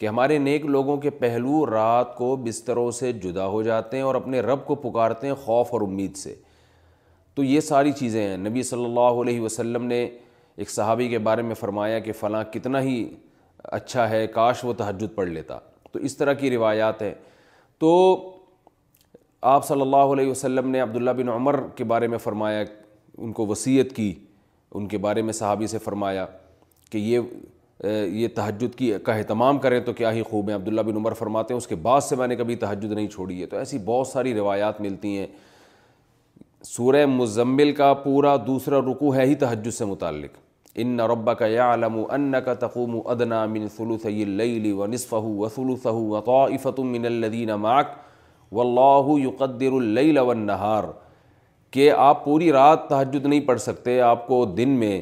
[0.02, 4.16] کہ ہمارے نیک لوگوں کے پہلو رات کو بستروں سے جدا ہو جاتے ہیں اور
[4.22, 6.36] اپنے رب کو پکارتے ہیں خوف اور امید سے
[7.36, 10.04] تو یہ ساری چیزیں ہیں نبی صلی اللہ علیہ وسلم نے
[10.58, 12.98] ایک صحابی کے بارے میں فرمایا کہ فلاں کتنا ہی
[13.80, 15.60] اچھا ہے کاش وہ تہجد پڑھ لیتا
[15.94, 17.14] تو اس طرح کی روایات ہیں
[17.84, 17.94] تو
[19.52, 22.64] آپ صلی اللہ علیہ وسلم نے عبداللہ بن عمر کے بارے میں فرمایا
[23.18, 24.14] ان کو وصیت کی
[24.76, 26.26] ان کے بارے میں صحابی سے فرمایا
[26.92, 30.96] کہ یہ یہ تحجد کی کا اہتمام کریں تو کیا ہی خوب ہیں عبداللہ بن
[30.98, 33.58] عمر فرماتے ہیں اس کے بعد سے میں نے کبھی تحجد نہیں چھوڑی ہے تو
[33.58, 35.28] ایسی بہت ساری روایات ملتی ہیں
[36.70, 40.38] سورہ مزمل کا پورا دوسرا رکو ہے ہی تہجد سے متعلق
[40.86, 44.86] نہ ربا کا یا علم و ان کا تقوم و من منسلو سى العلى و
[44.94, 47.92] نصف وصول وصہ وقاف فتم الدينہ ماک
[48.54, 50.84] و اللہ والنہار
[51.74, 55.00] کہ آپ پوری رات تہجد نہیں پڑھ سکتے آپ کو دن میں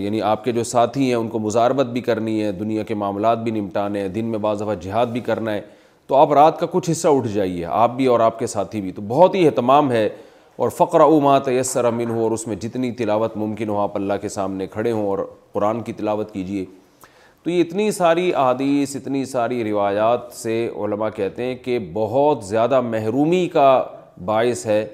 [0.00, 3.38] یعنی آپ کے جو ساتھی ہیں ان کو مزاربت بھی کرنی ہے دنیا کے معاملات
[3.42, 5.60] بھی نمٹانے ہیں دن میں بعض دفعہ جہاد بھی کرنا ہے
[6.06, 8.92] تو آپ رات کا کچھ حصہ اٹھ جائیے آپ بھی اور آپ کے ساتھی بھی
[8.92, 10.08] تو بہت ہی اہتمام ہے
[10.64, 14.14] اور فقر ما تیسر امین ہو اور اس میں جتنی تلاوت ممکن ہو آپ اللہ
[14.20, 15.18] کے سامنے کھڑے ہوں اور
[15.52, 16.64] قرآن کی تلاوت کیجیے
[17.44, 22.80] تو یہ اتنی ساری احادیث اتنی ساری روایات سے علماء کہتے ہیں کہ بہت زیادہ
[22.88, 23.70] محرومی کا
[24.24, 24.84] باعث ہے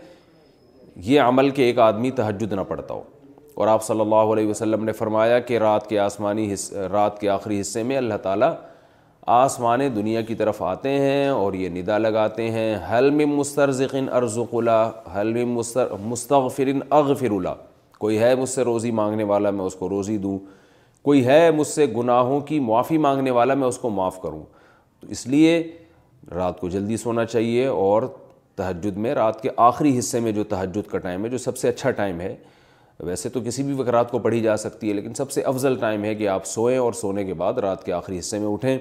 [1.05, 3.02] یہ عمل کے ایک آدمی تہجد نہ پڑتا ہو
[3.60, 7.28] اور آپ صلی اللہ علیہ وسلم نے فرمایا کہ رات کے آسمانی حص رات کے
[7.28, 8.52] آخری حصے میں اللہ تعالیٰ
[9.39, 13.24] آسمان دنیا کی طرف آتے ہیں اور یہ ندا لگاتے ہیں حل میں
[13.59, 17.55] ارزق اللہ حلم مست مستغفرین اغفر اللہ
[17.98, 20.39] کوئی ہے مجھ سے روزی مانگنے والا میں اس کو روزی دوں
[21.07, 24.43] کوئی ہے مجھ سے گناہوں کی معافی مانگنے والا میں اس کو معاف کروں
[25.01, 25.53] تو اس لیے
[26.35, 28.03] رات کو جلدی سونا چاہیے اور
[28.57, 31.69] تحجد میں رات کے آخری حصے میں جو تحجد کا ٹائم ہے جو سب سے
[31.69, 32.35] اچھا ٹائم ہے
[33.09, 35.77] ویسے تو کسی بھی وقت رات کو پڑھی جا سکتی ہے لیکن سب سے افضل
[35.81, 38.77] ٹائم ہے کہ آپ سوئیں اور سونے کے بعد رات کے آخری حصے میں اٹھیں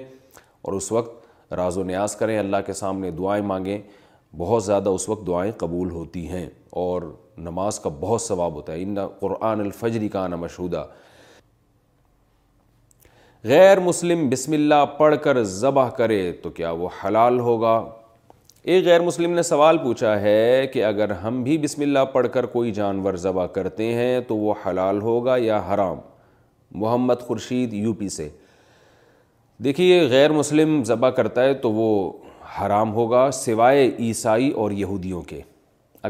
[0.62, 3.78] اور اس وقت راز و نیاز کریں اللہ کے سامنے دعائیں مانگیں
[4.38, 6.46] بہت زیادہ اس وقت دعائیں قبول ہوتی ہیں
[6.86, 7.12] اور
[7.50, 10.86] نماز کا بہت ثواب ہوتا ہے ان قرآن الفجری کا آنا مشہودہ
[13.48, 17.74] غیر مسلم بسم اللہ پڑھ کر ذبح کرے تو کیا وہ حلال ہوگا
[18.74, 22.46] ایک غیر مسلم نے سوال پوچھا ہے کہ اگر ہم بھی بسم اللہ پڑھ کر
[22.54, 25.98] کوئی جانور ذبح کرتے ہیں تو وہ حلال ہوگا یا حرام
[26.84, 28.28] محمد خورشید یو پی سے
[29.64, 31.88] دیکھیے غیر مسلم ذبح کرتا ہے تو وہ
[32.60, 35.40] حرام ہوگا سوائے عیسائی اور یہودیوں کے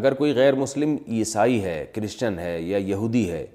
[0.00, 3.46] اگر کوئی غیر مسلم عیسائی ہے کرسچن ہے یا یہودی ہے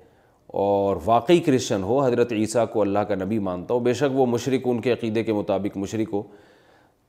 [0.59, 4.25] اور واقعی کرسچن ہو حضرت عیسیٰ کو اللہ کا نبی مانتا ہو بے شک وہ
[4.25, 6.21] مشرق ان کے عقیدے کے مطابق مشرق ہو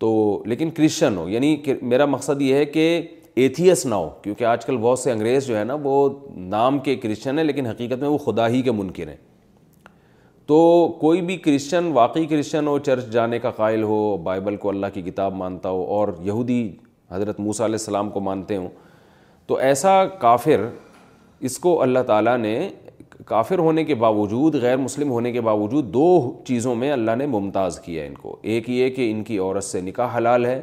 [0.01, 2.87] تو لیکن کرسچن ہو یعنی کہ میرا مقصد یہ ہے کہ
[3.43, 6.95] ایتھیس نہ ہو کیونکہ آج کل بہت سے انگریز جو ہے نا وہ نام کے
[7.03, 9.17] کرسچن ہیں لیکن حقیقت میں وہ خدا ہی کے منکر ہیں
[10.47, 10.59] تو
[11.01, 15.03] کوئی بھی کرسچن واقعی کرسچن ہو چرچ جانے کا قائل ہو بائبل کو اللہ کی
[15.03, 16.63] کتاب مانتا ہو اور یہودی
[17.11, 18.69] حضرت موسیٰ علیہ السلام کو مانتے ہوں
[19.47, 20.67] تو ایسا کافر
[21.49, 22.57] اس کو اللہ تعالیٰ نے
[23.27, 26.05] کافر ہونے کے باوجود غیر مسلم ہونے کے باوجود دو
[26.47, 29.81] چیزوں میں اللہ نے ممتاز کیا ان کو ایک یہ کہ ان کی عورت سے
[29.81, 30.61] نکاح حلال ہے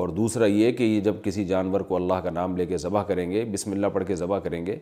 [0.00, 3.02] اور دوسرا یہ کہ یہ جب کسی جانور کو اللہ کا نام لے کے ذبح
[3.08, 4.76] کریں گے بسم اللہ پڑھ کے ذبح کریں گے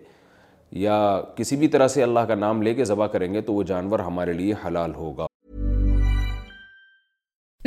[0.83, 0.99] یا
[1.37, 3.99] کسی بھی طرح سے اللہ کا نام لے کے ذبح کریں گے تو وہ جانور
[4.09, 5.27] ہمارے لیے حلال ہوگا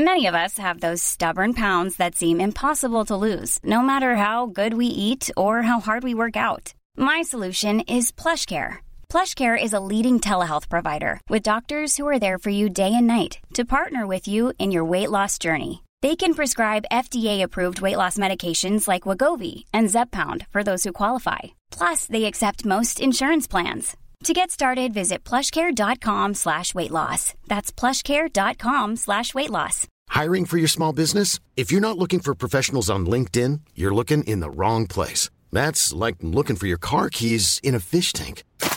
[0.05, 4.39] Many of us have those stubborn pounds that seem impossible to lose, no matter how
[4.59, 6.71] good we eat or how hard we work out.
[7.09, 8.71] My solution is plush care.
[9.13, 13.05] PlushCare is a leading telehealth provider with doctors who are there for you day and
[13.05, 15.83] night to partner with you in your weight loss journey.
[16.01, 21.41] They can prescribe FDA-approved weight loss medications like Wegovy and Zepbound for those who qualify.
[21.69, 23.95] Plus, they accept most insurance plans.
[24.23, 27.21] To get started, visit plushcare.com/weightloss.
[27.51, 29.75] That's plushcare.com/weightloss.
[30.19, 31.39] Hiring for your small business?
[31.55, 35.29] If you're not looking for professionals on LinkedIn, you're looking in the wrong place.
[35.59, 38.69] That's like looking for your car keys in a fish tank.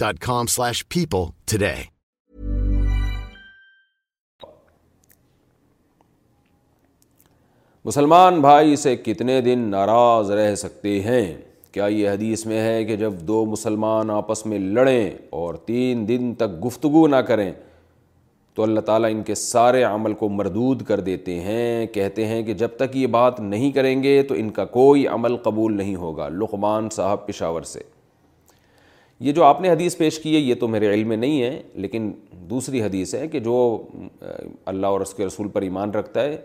[0.00, 1.72] dot com people today
[7.86, 11.34] مسلمان بھائی سے کتنے دن ناراض رہ سکتے ہیں
[11.72, 16.32] کیا یہ حدیث میں ہے کہ جب دو مسلمان آپس میں لڑیں اور تین دن
[16.38, 17.50] تک گفتگو نہ کریں
[18.54, 22.54] تو اللہ تعالیٰ ان کے سارے عمل کو مردود کر دیتے ہیں کہتے ہیں کہ
[22.62, 26.28] جب تک یہ بات نہیں کریں گے تو ان کا کوئی عمل قبول نہیں ہوگا
[26.38, 27.80] لقمان صاحب پشاور سے
[29.28, 31.62] یہ جو آپ نے حدیث پیش کی ہے یہ تو میرے علم میں نہیں ہے
[31.74, 32.10] لیکن
[32.50, 33.56] دوسری حدیث ہے کہ جو
[34.72, 36.36] اللہ اور اس کے رسول پر ایمان رکھتا ہے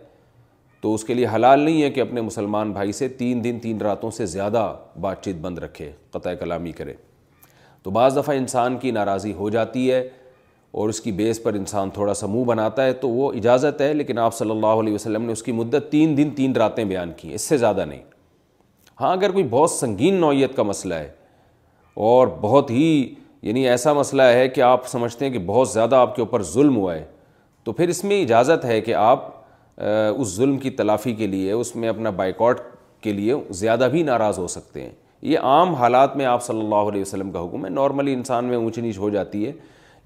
[0.82, 3.82] تو اس کے لیے حلال نہیں ہے کہ اپنے مسلمان بھائی سے تین دن تین
[3.82, 6.94] راتوں سے زیادہ بات چیت بند رکھے قطع کلامی کرے
[7.84, 10.08] تو بعض دفعہ انسان کی ناراضی ہو جاتی ہے
[10.80, 13.94] اور اس کی بیس پر انسان تھوڑا سا منہ بناتا ہے تو وہ اجازت ہے
[13.94, 17.12] لیکن آپ صلی اللہ علیہ وسلم نے اس کی مدت تین دن تین راتیں بیان
[17.18, 18.02] کی اس سے زیادہ نہیں
[19.02, 21.08] ہاں اگر کوئی بہت سنگین نوعیت کا مسئلہ ہے
[22.12, 26.16] اور بہت ہی یعنی ایسا مسئلہ ہے کہ آپ سمجھتے ہیں کہ بہت زیادہ آپ
[26.16, 27.04] کے اوپر ظلم ہوا ہے
[27.64, 29.28] تو پھر اس میں اجازت ہے کہ آپ
[29.80, 32.60] اس ظلم کی تلافی کے لیے اس میں اپنا بائیکاٹ
[33.02, 34.92] کے لیے زیادہ بھی ناراض ہو سکتے ہیں
[35.22, 38.58] یہ عام حالات میں آپ صلی اللہ علیہ وسلم کا حکم ہے نارملی انسان میں
[38.58, 39.52] اونچ نیچ ہو جاتی ہے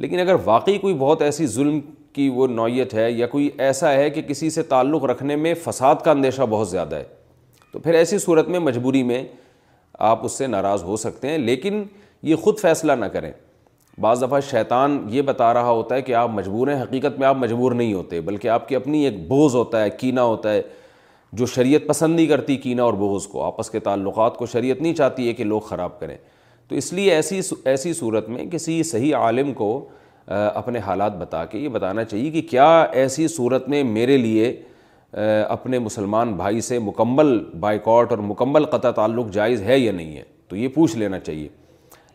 [0.03, 1.79] لیکن اگر واقعی کوئی بہت ایسی ظلم
[2.13, 5.95] کی وہ نوعیت ہے یا کوئی ایسا ہے کہ کسی سے تعلق رکھنے میں فساد
[6.05, 7.03] کا اندیشہ بہت زیادہ ہے
[7.71, 9.23] تو پھر ایسی صورت میں مجبوری میں
[10.09, 11.83] آپ اس سے ناراض ہو سکتے ہیں لیکن
[12.23, 13.31] یہ خود فیصلہ نہ کریں
[14.01, 17.35] بعض دفعہ شیطان یہ بتا رہا ہوتا ہے کہ آپ مجبور ہیں حقیقت میں آپ
[17.37, 20.61] مجبور نہیں ہوتے بلکہ آپ کی اپنی ایک بوز ہوتا ہے کینہ ہوتا ہے
[21.37, 24.93] جو شریعت پسند نہیں کرتی کینہ اور بوز کو آپس کے تعلقات کو شریعت نہیں
[24.95, 26.15] چاہتی ہے کہ لوگ خراب کریں
[26.67, 29.69] تو اس لیے ایسی ایسی صورت میں کسی صحیح عالم کو
[30.55, 34.53] اپنے حالات بتا کے یہ بتانا چاہیے کہ کیا ایسی صورت میں میرے لیے
[35.47, 40.23] اپنے مسلمان بھائی سے مکمل بائیکاٹ اور مکمل قطع تعلق جائز ہے یا نہیں ہے
[40.49, 41.47] تو یہ پوچھ لینا چاہیے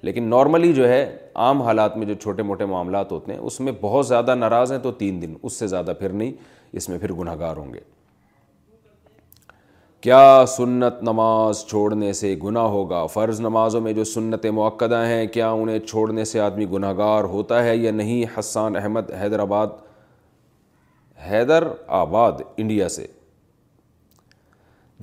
[0.04, 1.04] لیکن نارملی جو ہے
[1.44, 4.78] عام حالات میں جو چھوٹے موٹے معاملات ہوتے ہیں اس میں بہت زیادہ ناراض ہیں
[4.82, 6.32] تو تین دن اس سے زیادہ پھر نہیں
[6.76, 7.80] اس میں پھر گناہ گار ہوں گے
[10.02, 15.50] کیا سنت نماز چھوڑنے سے گناہ ہوگا فرض نمازوں میں جو سنت موقعہ ہیں کیا
[15.50, 19.66] انہیں چھوڑنے سے آدمی گناہ گار ہوتا ہے یا نہیں حسان احمد حیدرآباد
[21.30, 21.64] حیدر
[22.02, 23.06] آباد انڈیا سے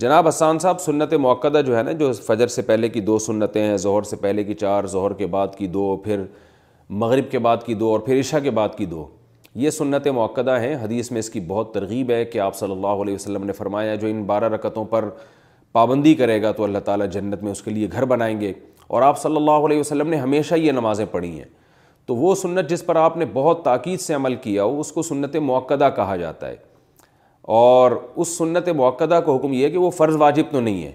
[0.02, 3.62] جناب حسان صاحب سنت موقع جو ہے نا جو فجر سے پہلے کی دو سنتیں
[3.62, 6.24] ہیں ظہر سے پہلے کی چار ظہر کے بعد کی دو پھر
[7.04, 9.06] مغرب کے بعد کی دو اور پھر عشاء کے بعد کی دو
[9.64, 13.02] یہ سنت موقع ہیں حدیث میں اس کی بہت ترغیب ہے کہ آپ صلی اللہ
[13.04, 15.10] علیہ وسلم نے فرمایا جو ان بارہ رکتوں پر
[15.72, 18.54] پابندی کرے گا تو اللہ تعالیٰ جنت میں اس کے لیے گھر بنائیں گے
[18.88, 21.48] اور آپ صلی اللہ علیہ وسلم نے ہمیشہ یہ نمازیں پڑھی ہیں
[22.06, 25.02] تو وہ سنت جس پر آپ نے بہت تاکید سے عمل کیا ہو اس کو
[25.02, 26.56] سنت موقع کہا جاتا ہے
[27.54, 30.92] اور اس سنت موقع کا حکم یہ ہے کہ وہ فرض واجب تو نہیں ہے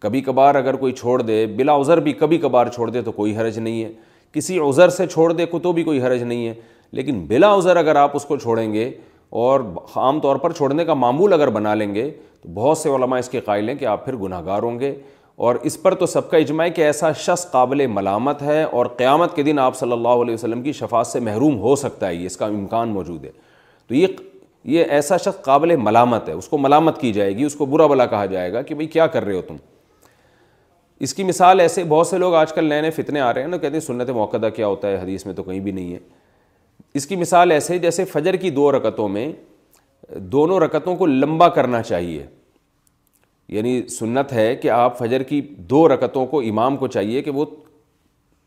[0.00, 3.36] کبھی کبھار اگر کوئی چھوڑ دے بلا عذر بھی کبھی کبھار چھوڑ دے تو کوئی
[3.36, 3.90] حرج نہیں ہے
[4.32, 6.54] کسی عذر سے چھوڑ دے کو تو بھی کوئی حرج نہیں ہے
[6.98, 8.90] لیکن بلا عذر اگر آپ اس کو چھوڑیں گے
[9.42, 9.60] اور
[9.96, 12.10] عام طور پر چھوڑنے کا معمول اگر بنا لیں گے
[12.42, 14.94] تو بہت سے علماء اس کے قائل ہیں کہ آپ پھر گناہ گار ہوں گے
[15.46, 18.86] اور اس پر تو سب کا اجماع ہے کہ ایسا شخص قابل ملامت ہے اور
[18.96, 22.14] قیامت کے دن آپ صلی اللہ علیہ وسلم کی شفاعت سے محروم ہو سکتا ہے
[22.14, 23.30] یہ اس کا امکان موجود ہے
[23.88, 24.06] تو یہ
[24.64, 27.86] یہ ایسا شخص قابل ملامت ہے اس کو ملامت کی جائے گی اس کو برا
[27.86, 29.56] بلا کہا جائے گا کہ بھائی کیا کر رہے ہو تم
[31.06, 33.48] اس کی مثال ایسے بہت سے لوگ آج کل نئے نئے فتنے آ رہے ہیں
[33.48, 35.98] نا کہتے ہیں سنت موقع کیا ہوتا ہے حدیث میں تو کہیں بھی نہیں ہے
[37.00, 39.30] اس کی مثال ایسے جیسے فجر کی دو رکتوں میں
[40.32, 42.24] دونوں رکتوں کو لمبا کرنا چاہیے
[43.54, 45.40] یعنی سنت ہے کہ آپ فجر کی
[45.70, 47.44] دو رکتوں کو امام کو چاہیے کہ وہ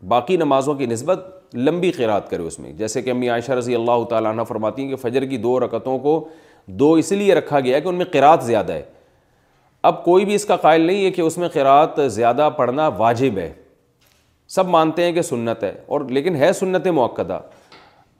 [0.07, 4.03] باقی نمازوں کی نسبت لمبی قرات کرے اس میں جیسے کہ امی عائشہ رضی اللہ
[4.09, 6.23] تعالیٰ عنہ فرماتی ہیں کہ فجر کی دو رکعتوں کو
[6.79, 8.83] دو اس لیے رکھا گیا کہ ان میں قرات زیادہ ہے
[9.89, 13.37] اب کوئی بھی اس کا قائل نہیں ہے کہ اس میں قرات زیادہ پڑھنا واجب
[13.37, 13.51] ہے
[14.55, 17.21] سب مانتے ہیں کہ سنت ہے اور لیکن ہے سنت موقع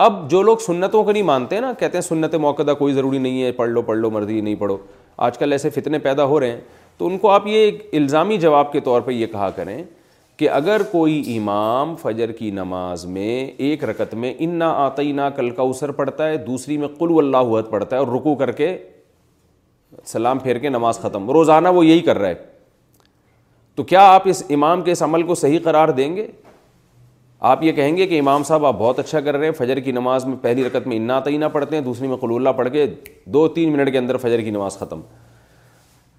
[0.06, 3.44] اب جو لوگ سنتوں کو نہیں مانتے نا کہتے ہیں سنت موقع کوئی ضروری نہیں
[3.44, 4.78] ہے پڑھ لو پڑھ لو مرضی نہیں پڑھو
[5.28, 6.60] آج کل ایسے فتنے پیدا ہو رہے ہیں
[6.98, 9.82] تو ان کو آپ یہ ایک الزامی جواب کے طور پہ یہ کہا کریں
[10.38, 13.36] کہ اگر کوئی امام فجر کی نماز میں
[13.68, 14.60] ایک رکت میں ان
[15.16, 18.34] نہ کل کا اوسر پڑھتا ہے دوسری میں قل اللہ عہد پڑھتا ہے اور رکو
[18.42, 18.76] کر کے
[20.06, 22.36] سلام پھیر کے نماز ختم روزانہ وہ یہی کر رہا ہے
[23.76, 26.26] تو کیا آپ اس امام کے اس عمل کو صحیح قرار دیں گے
[27.48, 29.92] آپ یہ کہیں گے کہ امام صاحب آپ بہت اچھا کر رہے ہیں فجر کی
[29.92, 32.70] نماز میں پہلی رکت میں انا تعینہ نہ پڑھتے ہیں دوسری میں قلو اللہ پڑھ
[32.74, 32.86] کے
[33.34, 35.02] دو تین منٹ کے اندر فجر کی نماز ختم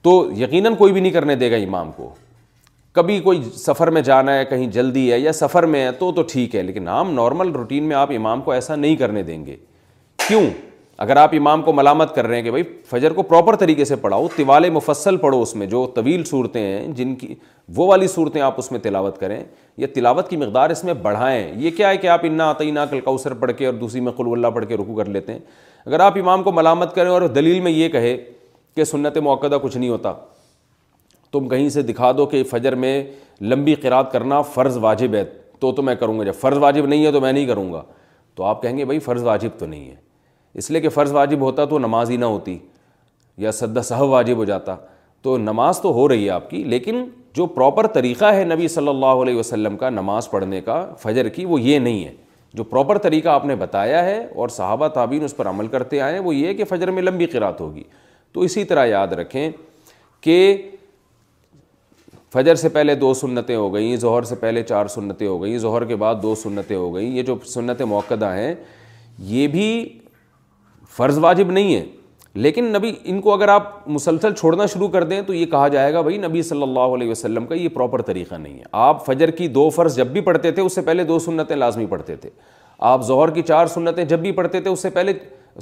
[0.03, 2.13] تو یقیناً کوئی بھی نہیں کرنے دے گا امام کو
[2.97, 6.23] کبھی کوئی سفر میں جانا ہے کہیں جلدی ہے یا سفر میں ہے تو تو
[6.31, 9.57] ٹھیک ہے لیکن عام نارمل روٹین میں آپ امام کو ایسا نہیں کرنے دیں گے
[10.27, 10.43] کیوں
[11.05, 13.97] اگر آپ امام کو ملامت کر رہے ہیں کہ بھائی فجر کو پراپر طریقے سے
[14.05, 17.35] پڑھاؤ طوال مفصل پڑھو اس میں جو طویل صورتیں ہیں جن کی
[17.77, 19.39] وہ والی صورتیں آپ اس میں تلاوت کریں
[19.77, 22.25] یا تلاوت کی مقدار اس میں بڑھائیں یہ کیا ہے کہ آپ
[22.59, 25.33] عطینہ کل کوثر پڑھ کے اور دوسری میں قلو اللہ پڑھ کے رکو کر لیتے
[25.33, 25.41] ہیں
[25.87, 28.17] اگر آپ امام کو ملامت کریں اور دلیل میں یہ کہے
[28.77, 30.13] کہ سنت موقع کچھ نہیں ہوتا
[31.39, 32.93] تم کہیں سے دکھا دو کہ فجر میں
[33.51, 35.25] لمبی قرات کرنا فرض واجب ہے
[35.61, 37.83] تو تو میں کروں گا جب فرض واجب نہیں ہے تو میں نہیں کروں گا
[38.35, 39.95] تو آپ کہیں گے بھائی فرض واجب تو نہیں ہے
[40.61, 42.57] اس لیے کہ فرض واجب ہوتا تو نماز ہی نہ ہوتی
[43.45, 44.77] یا سدہ صحب واجب ہو جاتا
[45.23, 47.05] تو نماز تو ہو رہی ہے آپ کی لیکن
[47.35, 51.45] جو پراپر طریقہ ہے نبی صلی اللہ علیہ وسلم کا نماز پڑھنے کا فجر کی
[51.51, 52.13] وہ یہ نہیں ہے
[52.55, 56.13] جو پراپر طریقہ آپ نے بتایا ہے اور صحابہ تابین اس پر عمل کرتے آئے
[56.15, 57.83] ہیں وہ یہ کہ فجر میں لمبی قرات ہوگی
[58.33, 59.51] تو اسی طرح یاد رکھیں
[60.21, 60.37] کہ
[62.33, 65.85] فجر سے پہلے دو سنتیں ہو گئیں ظہر سے پہلے چار سنتیں ہو گئیں ظہر
[65.87, 68.55] کے بعد دو سنتیں ہو گئیں یہ جو سنت موقع ہیں
[69.35, 69.67] یہ بھی
[70.97, 71.85] فرض واجب نہیں ہے
[72.45, 75.93] لیکن نبی ان کو اگر آپ مسلسل چھوڑنا شروع کر دیں تو یہ کہا جائے
[75.95, 79.31] گا بھائی نبی صلی اللہ علیہ وسلم کا یہ پراپر طریقہ نہیں ہے آپ فجر
[79.39, 82.31] کی دو فرض جب بھی پڑھتے تھے اس سے پہلے دو سنتیں لازمی پڑھتے تھے
[82.95, 85.13] آپ ظہر کی چار سنتیں جب بھی پڑھتے تھے اس سے پہلے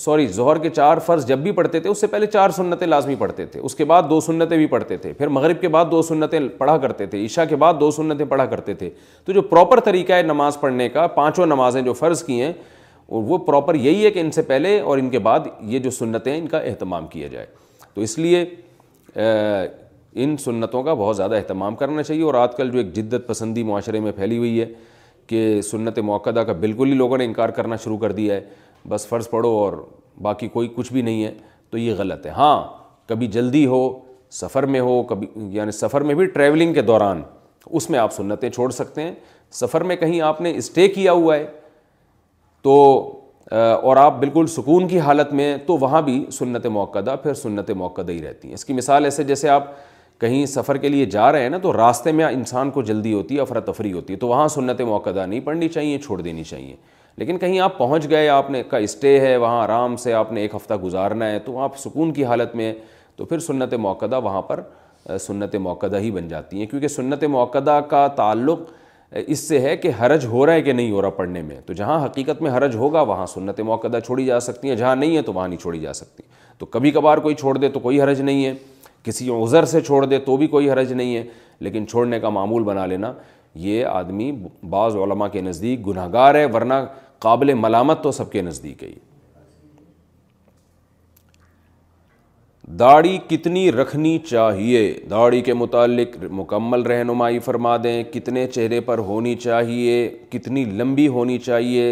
[0.01, 3.15] سوری ظہر کے چار فرض جب بھی پڑھتے تھے اس سے پہلے چار سنتیں لازمی
[3.19, 6.01] پڑھتے تھے اس کے بعد دو سنتیں بھی پڑھتے تھے پھر مغرب کے بعد دو
[6.03, 8.89] سنتیں پڑھا کرتے تھے عشاء کے بعد دو سنتیں پڑھا کرتے تھے
[9.25, 12.53] تو جو پراپر طریقہ ہے نماز پڑھنے کا پانچوں نمازیں جو فرض کی ہیں
[13.09, 16.33] وہ پراپر یہی ہے کہ ان سے پہلے اور ان کے بعد یہ جو سنتیں
[16.33, 17.47] ہیں ان کا اہتمام کیا جائے
[17.95, 18.45] تو اس لیے
[20.23, 23.63] ان سنتوں کا بہت زیادہ اہتمام کرنا چاہیے اور آج کل جو ایک جدت پسندی
[23.65, 24.67] معاشرے میں پھیلی ہوئی ہے
[25.27, 28.41] کہ سنت موقع کا بالکل ہی لوگوں نے انکار کرنا شروع کر دیا ہے
[28.89, 29.73] بس فرض پڑھو اور
[30.23, 31.33] باقی کوئی کچھ بھی نہیں ہے
[31.71, 32.61] تو یہ غلط ہے ہاں
[33.09, 33.79] کبھی جلدی ہو
[34.31, 37.23] سفر میں ہو کبھی یعنی سفر میں بھی ٹریولنگ کے دوران
[37.71, 39.15] اس میں آپ سنتیں چھوڑ سکتے ہیں
[39.61, 41.47] سفر میں کہیں آپ نے اسٹے کیا ہوا ہے
[42.63, 42.75] تو
[43.57, 48.03] اور آپ بالکل سکون کی حالت میں تو وہاں بھی سنت موقع پھر سنت موقع
[48.09, 49.71] ہی رہتی ہیں اس کی مثال ایسے جیسے آپ
[50.21, 53.37] کہیں سفر کے لیے جا رہے ہیں نا تو راستے میں انسان کو جلدی ہوتی
[53.37, 56.77] ہے افراتفری ہوتی ہے تو وہاں سنت موقع نہیں پڑھنی چاہیے چھوڑ دینی چاہیے
[57.19, 60.41] لیکن کہیں آپ پہنچ گئے آپ نے کا اسٹے ہے وہاں آرام سے آپ نے
[60.43, 62.73] ایک ہفتہ گزارنا ہے تو آپ سکون کی حالت میں
[63.17, 64.61] تو پھر سنت موقع وہاں پر
[65.27, 68.71] سنت موقع ہی بن جاتی ہیں کیونکہ سنت موقع کا تعلق
[69.27, 71.73] اس سے ہے کہ حرج ہو رہا ہے کہ نہیں ہو رہا پڑھنے میں تو
[71.81, 75.23] جہاں حقیقت میں حرج ہوگا وہاں سنت موقع چھوڑی جا سکتی ہیں جہاں نہیں ہے
[75.23, 76.23] تو وہاں نہیں چھوڑی جا سکتی
[76.59, 78.53] تو کبھی کبھار کوئی چھوڑ دے تو کوئی حرج نہیں ہے
[79.05, 81.23] کسی عذر سے چھوڑ دے تو بھی کوئی حرج نہیں ہے
[81.61, 83.13] لیکن چھوڑنے کا معمول بنا لینا
[83.65, 84.31] یہ آدمی
[84.71, 86.75] بعض علماء کے نزدیک گناہ گار ہے ورنہ
[87.25, 88.89] قابل ملامت تو سب کے نزدیک ہے
[92.79, 94.81] داڑھی کتنی رکھنی چاہیے
[95.11, 99.95] داڑھی کے متعلق مکمل رہنمائی فرما دیں کتنے چہرے پر ہونی چاہیے
[100.31, 101.85] کتنی لمبی ہونی چاہیے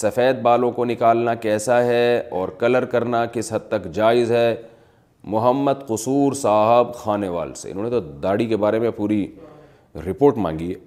[0.00, 2.04] سفید بالوں کو نکالنا کیسا ہے
[2.38, 4.48] اور کلر کرنا کس حد تک جائز ہے
[5.34, 9.26] محمد قصور صاحب خانے وال سے انہوں نے تو داڑھی کے بارے میں پوری
[10.06, 10.78] رپورٹ مانگی ہے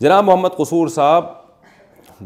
[0.00, 1.36] جناب محمد قصور صاحب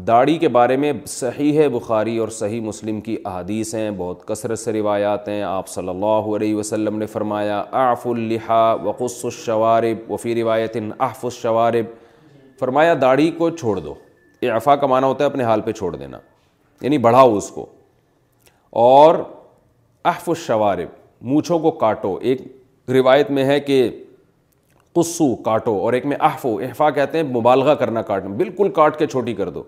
[0.07, 4.59] داڑھی کے بارے میں صحیح ہے بخاری اور صحیح مسلم کی احادیث ہیں بہت کثرت
[4.59, 8.91] سے روایات ہیں آپ صلی اللہ علیہ وسلم نے فرمایا اعف الحا و
[9.23, 11.91] الشوارب و وفی روایت احف الشوارب
[12.59, 13.93] فرمایا داڑھی کو چھوڑ دو
[14.53, 16.19] اعفا کا معنی ہوتا ہے اپنے حال پہ چھوڑ دینا
[16.81, 17.65] یعنی بڑھاؤ اس کو
[18.85, 19.15] اور
[20.05, 22.41] احف الشوارب مونچھوں کو کاٹو ایک
[22.93, 23.87] روایت میں ہے کہ
[24.95, 29.05] قصو کاٹو اور ایک میں احفو احفا کہتے ہیں مبالغہ کرنا کاٹنا بالکل کاٹ کے
[29.07, 29.63] چھوٹی کر دو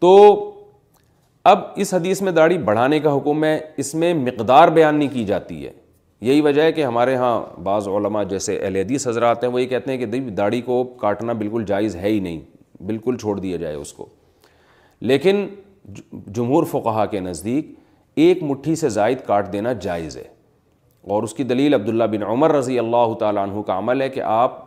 [0.00, 0.10] تو
[1.52, 5.24] اب اس حدیث میں داڑھی بڑھانے کا حکم ہے اس میں مقدار بیان نہیں کی
[5.24, 5.70] جاتی ہے
[6.28, 9.66] یہی وجہ ہے کہ ہمارے ہاں بعض علماء جیسے اہل حدیث حضرات ہیں وہ یہ
[9.68, 10.06] کہتے ہیں کہ
[10.36, 12.40] داڑھی کو کاٹنا بالکل جائز ہے ہی نہیں
[12.86, 14.06] بالکل چھوڑ دیا جائے اس کو
[15.10, 15.46] لیکن
[16.38, 17.74] جمہور فقہا کے نزدیک
[18.24, 20.24] ایک مٹھی سے زائد کاٹ دینا جائز ہے
[21.16, 24.20] اور اس کی دلیل عبداللہ بن عمر رضی اللہ تعالیٰ عنہ کا عمل ہے کہ
[24.24, 24.58] آپ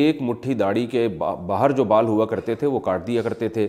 [0.00, 1.06] ایک مٹھی داڑھی کے
[1.46, 3.68] باہر جو بال ہوا کرتے تھے وہ کاٹ دیا کرتے تھے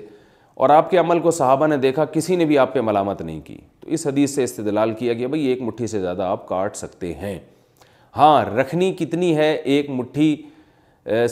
[0.56, 3.40] اور آپ کے عمل کو صحابہ نے دیکھا کسی نے بھی آپ پہ ملامت نہیں
[3.44, 6.76] کی تو اس حدیث سے استدلال کیا گیا بھائی ایک مٹھی سے زیادہ آپ کاٹ
[6.76, 7.38] سکتے ہیں
[8.18, 10.36] ہاں رکھنی کتنی ہے ایک مٹھی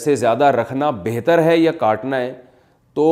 [0.04, 2.32] سے زیادہ رکھنا بہتر ہے یا کاٹنا ہے
[2.94, 3.04] تو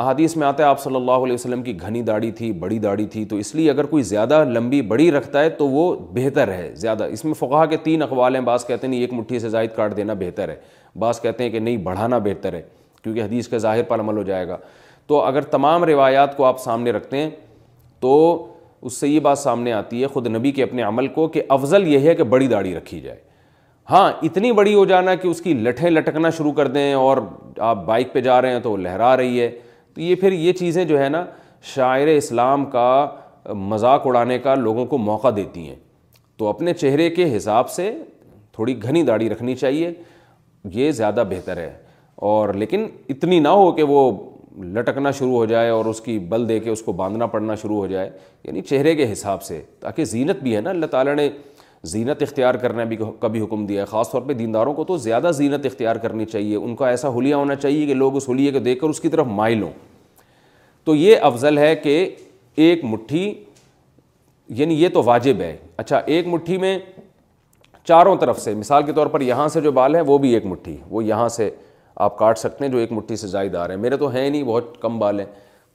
[0.00, 3.04] حدیث میں آتا ہے آپ صلی اللہ علیہ وسلم کی گھنی داڑھی تھی بڑی داڑھی
[3.06, 6.70] تھی تو اس لیے اگر کوئی زیادہ لمبی بڑی رکھتا ہے تو وہ بہتر ہے
[6.76, 9.48] زیادہ اس میں فقہ کے تین اقوال ہیں بعض کہتے ہیں نہیں ایک مٹھی سے
[9.48, 10.56] زائد کاٹ دینا بہتر ہے
[10.98, 12.62] بعض کہتے ہیں کہ نہیں بڑھانا بہتر ہے
[13.02, 14.56] کیونکہ حدیث کا ظاہر پر عمل ہو جائے گا
[15.08, 17.30] تو اگر تمام روایات کو آپ سامنے رکھتے ہیں
[18.00, 18.14] تو
[18.82, 21.86] اس سے یہ بات سامنے آتی ہے خود نبی کے اپنے عمل کو کہ افضل
[21.92, 23.18] یہ ہے کہ بڑی داڑھی رکھی جائے
[23.90, 27.18] ہاں اتنی بڑی ہو جانا کہ اس کی لٹھیں لٹکنا شروع کر دیں اور
[27.68, 29.50] آپ بائک پہ جا رہے ہیں تو وہ لہرا رہی ہے
[29.94, 31.24] تو یہ پھر یہ چیزیں جو ہے نا
[31.74, 33.08] شاعر اسلام کا
[33.70, 35.76] مذاق اڑانے کا لوگوں کو موقع دیتی ہیں
[36.38, 37.90] تو اپنے چہرے کے حساب سے
[38.52, 39.92] تھوڑی گھنی داڑھی رکھنی چاہیے
[40.72, 41.72] یہ زیادہ بہتر ہے
[42.30, 44.10] اور لیکن اتنی نہ ہو کہ وہ
[44.64, 47.76] لٹکنا شروع ہو جائے اور اس کی بل دے کے اس کو باندھنا پڑنا شروع
[47.78, 48.10] ہو جائے
[48.44, 51.28] یعنی چہرے کے حساب سے تاکہ زینت بھی ہے نا اللہ تعالیٰ نے
[51.92, 55.30] زینت اختیار کرنا بھی کبھی حکم دیا ہے خاص طور پہ دینداروں کو تو زیادہ
[55.34, 58.58] زینت اختیار کرنی چاہیے ان کا ایسا حلیہ ہونا چاہیے کہ لوگ اس حلیے کو
[58.58, 59.72] دیکھ کر اس کی طرف مائل ہوں
[60.84, 62.04] تو یہ افضل ہے کہ
[62.68, 63.32] ایک مٹھی
[64.58, 66.78] یعنی یہ تو واجب ہے اچھا ایک مٹھی میں
[67.88, 70.46] چاروں طرف سے مثال کے طور پر یہاں سے جو بال ہے وہ بھی ایک
[70.46, 71.50] مٹھی وہ یہاں سے
[72.04, 74.28] آپ کاٹ سکتے ہیں جو ایک مٹھی سے زائد آ رہے ہیں میرے تو ہیں
[74.30, 75.26] نہیں بہت کم بال ہیں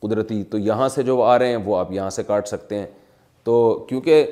[0.02, 2.86] قدرتی تو یہاں سے جو آ رہے ہیں وہ آپ یہاں سے کاٹ سکتے ہیں
[3.44, 4.26] تو کیونکہ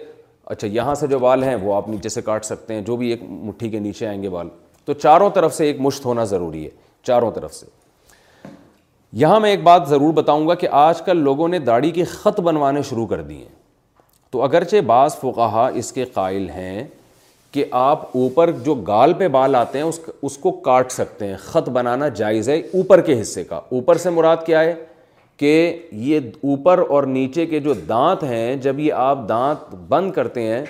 [0.54, 3.10] اچھا یہاں سے جو بال ہیں وہ آپ نیچے سے کاٹ سکتے ہیں جو بھی
[3.12, 4.48] ایک مٹھی کے نیچے آئیں گے بال
[4.86, 6.70] تو چاروں طرف سے ایک مشت ہونا ضروری ہے
[7.08, 7.66] چاروں طرف سے
[9.24, 12.40] یہاں میں ایک بات ضرور بتاؤں گا کہ آج کل لوگوں نے داڑھی کے خط
[12.50, 13.58] بنوانے شروع کر دیے ہیں
[14.32, 16.84] تو اگرچہ بعض فقہا اس کے قائل ہیں
[17.52, 21.36] کہ آپ اوپر جو گال پہ بال آتے ہیں اس اس کو کاٹ سکتے ہیں
[21.44, 24.74] خط بنانا جائز ہے اوپر کے حصے کا اوپر سے مراد کیا ہے
[25.38, 25.50] کہ
[26.06, 30.64] یہ اوپر اور نیچے کے جو دانت ہیں جب یہ آپ دانت بند کرتے ہیں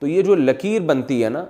[0.00, 1.44] تو یہ جو لکیر بنتی ہے نا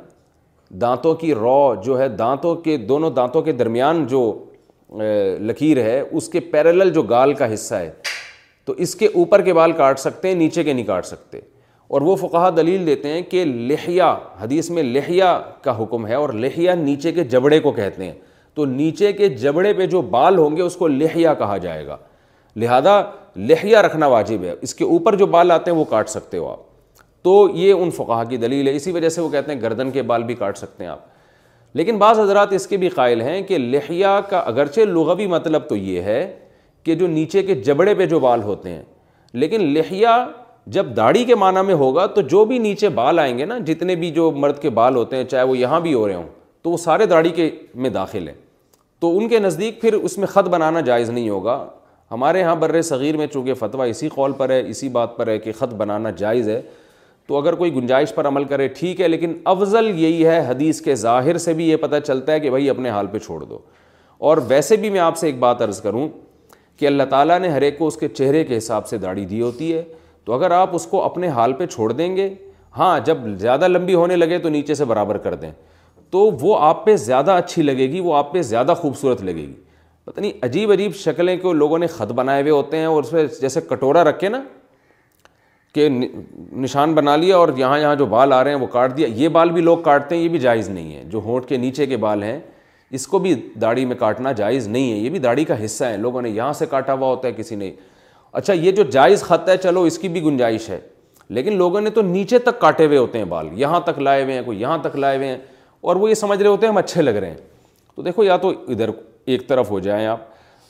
[0.81, 4.23] دانتوں کی رو جو ہے دانتوں کے دونوں دانتوں کے درمیان جو
[5.41, 7.91] لکیر ہے اس کے پیرلل جو گال کا حصہ ہے
[8.65, 11.41] تو اس کے اوپر کے بال کاٹ سکتے ہیں نیچے کے نہیں کاٹ سکتے
[11.89, 14.03] اور وہ فقہ دلیل دیتے ہیں کہ لحیہ
[14.43, 15.25] حدیث میں لحیہ
[15.63, 18.13] کا حکم ہے اور لحیہ نیچے کے جبڑے کو کہتے ہیں
[18.55, 21.97] تو نیچے کے جبڑے پہ جو بال ہوں گے اس کو لحیہ کہا جائے گا
[22.57, 23.01] لہذا
[23.37, 26.49] لحیہ رکھنا واجب ہے اس کے اوپر جو بال آتے ہیں وہ کاٹ سکتے ہو
[26.51, 26.73] آپ
[27.25, 30.03] تو یہ ان فقہ کی دلیل ہے اسی وجہ سے وہ کہتے ہیں گردن کے
[30.11, 31.13] بال بھی کاٹ سکتے ہیں آپ
[31.77, 35.77] لیکن بعض حضرات اس کے بھی قائل ہیں کہ لحیہ کا اگرچہ لغوی مطلب تو
[35.77, 36.21] یہ ہے
[36.85, 38.83] کہ جو نیچے کے جبڑے پہ جو بال ہوتے ہیں
[39.33, 40.09] لیکن لحیہ
[40.73, 43.95] جب داڑھی کے معنی میں ہوگا تو جو بھی نیچے بال آئیں گے نا جتنے
[43.97, 46.29] بھی جو مرد کے بال ہوتے ہیں چاہے وہ یہاں بھی ہو رہے ہوں
[46.63, 48.35] تو وہ سارے داڑھی کے میں داخل ہیں
[49.01, 51.67] تو ان کے نزدیک پھر اس میں خط بنانا جائز نہیں ہوگا
[52.11, 55.39] ہمارے یہاں بر صغیر میں چونکہ فتویٰ اسی قول پر ہے اسی بات پر ہے
[55.39, 56.61] کہ خط بنانا جائز ہے
[57.29, 60.95] تو اگر کوئی گنجائش پر عمل کرے ٹھیک ہے لیکن افضل یہی ہے حدیث کے
[60.95, 63.59] ظاہر سے بھی یہ پتہ چلتا ہے کہ بھائی اپنے حال پہ چھوڑ دو
[64.29, 66.09] اور ویسے بھی میں آپ سے ایک بات عرض کروں
[66.79, 69.41] کہ اللہ تعالیٰ نے ہر ایک کو اس کے چہرے کے حساب سے داڑھی دی
[69.41, 69.83] ہوتی ہے
[70.25, 72.33] تو اگر آپ اس کو اپنے حال پہ چھوڑ دیں گے
[72.77, 75.51] ہاں جب زیادہ لمبی ہونے لگے تو نیچے سے برابر کر دیں
[76.11, 79.53] تو وہ آپ پہ زیادہ اچھی لگے گی وہ آپ پہ زیادہ خوبصورت لگے گی
[80.05, 83.11] پتہ نہیں عجیب عجیب شکلیں کہ لوگوں نے خط بنائے ہوئے ہوتے ہیں اور اس
[83.11, 84.43] پہ جیسے کٹورا رکھے نا
[85.75, 85.89] کہ
[86.63, 89.29] نشان بنا لیا اور یہاں یہاں جو بال آ رہے ہیں وہ کاٹ دیا یہ
[89.37, 91.97] بال بھی لوگ کاٹتے ہیں یہ بھی جائز نہیں ہے جو ہونٹ کے نیچے کے
[92.05, 92.39] بال ہیں
[92.97, 95.97] اس کو بھی داڑھی میں کاٹنا جائز نہیں ہے یہ بھی داڑھی کا حصہ ہے
[95.99, 97.71] لوگوں نے یہاں سے کاٹا ہوا ہوتا ہے کسی نے
[98.39, 100.79] اچھا یہ جو جائز خط ہے چلو اس کی بھی گنجائش ہے
[101.37, 104.35] لیکن لوگوں نے تو نیچے تک کاٹے ہوئے ہوتے ہیں بال یہاں تک لائے ہوئے
[104.35, 105.37] ہیں کوئی یہاں تک لائے ہوئے ہیں
[105.89, 107.37] اور وہ یہ سمجھ رہے ہوتے ہیں ہم اچھے لگ رہے ہیں
[107.97, 108.91] تو دیکھو یا تو ادھر
[109.33, 110.21] ایک طرف ہو جائیں آپ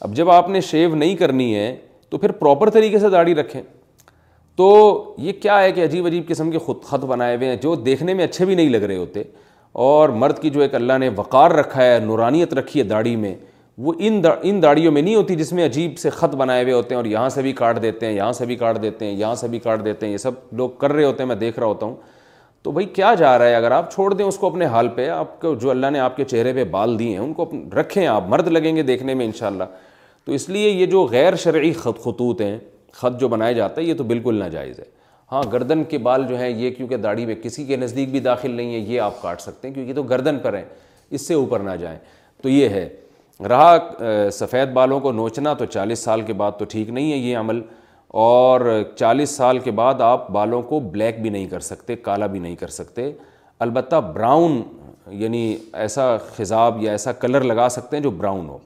[0.05, 1.75] اب جب آپ نے شیو نہیں کرنی ہے
[2.11, 3.61] تو پھر پراپر طریقے سے داڑھی رکھیں
[4.57, 4.69] تو
[5.19, 8.15] یہ کیا ہے کہ عجیب عجیب قسم کے خود خط بنائے ہوئے ہیں جو دیکھنے
[8.15, 9.23] میں اچھے بھی نہیں لگ رہے ہوتے
[9.89, 13.35] اور مرد کی جو ایک اللہ نے وقار رکھا ہے نورانیت رکھی ہے داڑھی میں
[13.79, 13.93] وہ
[14.25, 16.99] دا ان داڑیوں میں نہیں ہوتی جس میں عجیب سے خط بنائے ہوئے ہوتے ہیں
[16.99, 19.49] اور یہاں سے بھی کاٹ دیتے ہیں یہاں سے بھی کاٹ دیتے ہیں یہاں سے
[19.49, 21.87] بھی کاٹ دیتے ہیں یہ سب لوگ کر رہے ہوتے ہیں میں دیکھ رہا ہوتا
[21.87, 21.95] ہوں
[22.63, 25.09] تو بھائی کیا جا رہا ہے اگر آپ چھوڑ دیں اس کو اپنے حال پہ
[25.09, 28.07] آپ کو جو اللہ نے آپ کے چہرے پہ بال دیے ہیں ان کو رکھیں
[28.07, 29.65] آپ مرد لگیں گے دیکھنے میں ان شاء اللہ
[30.25, 32.57] تو اس لیے یہ جو غیر شرعی خط خطوط ہیں
[33.01, 34.85] خط جو بنایا جاتا ہے یہ تو بالکل ناجائز ہے
[35.33, 38.51] ہاں گردن کے بال جو ہیں یہ کیونکہ داڑھی میں کسی کے نزدیک بھی داخل
[38.51, 40.65] نہیں ہے یہ آپ کاٹ سکتے ہیں کیونکہ یہ تو گردن پر ہیں
[41.11, 41.99] اس سے اوپر نہ جائیں
[42.43, 42.89] تو یہ ہے
[43.49, 43.77] رہا
[44.33, 47.61] سفید بالوں کو نوچنا تو چالیس سال کے بعد تو ٹھیک نہیں ہے یہ عمل
[48.25, 48.61] اور
[48.99, 52.57] چالیس سال کے بعد آپ بالوں کو بلیک بھی نہیں کر سکتے کالا بھی نہیں
[52.57, 53.11] کر سکتے
[53.65, 54.61] البتہ براؤن
[55.23, 58.59] یعنی ایسا خضاب یا ایسا کلر لگا سکتے ہیں جو براؤن ہو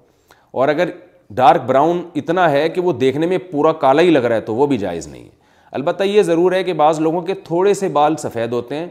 [0.61, 0.91] اور اگر
[1.37, 4.55] ڈارک براؤن اتنا ہے کہ وہ دیکھنے میں پورا کالا ہی لگ رہا ہے تو
[4.55, 5.37] وہ بھی جائز نہیں ہے
[5.79, 8.87] البتہ یہ ضرور ہے کہ بعض لوگوں کے تھوڑے سے بال سفید ہوتے ہیں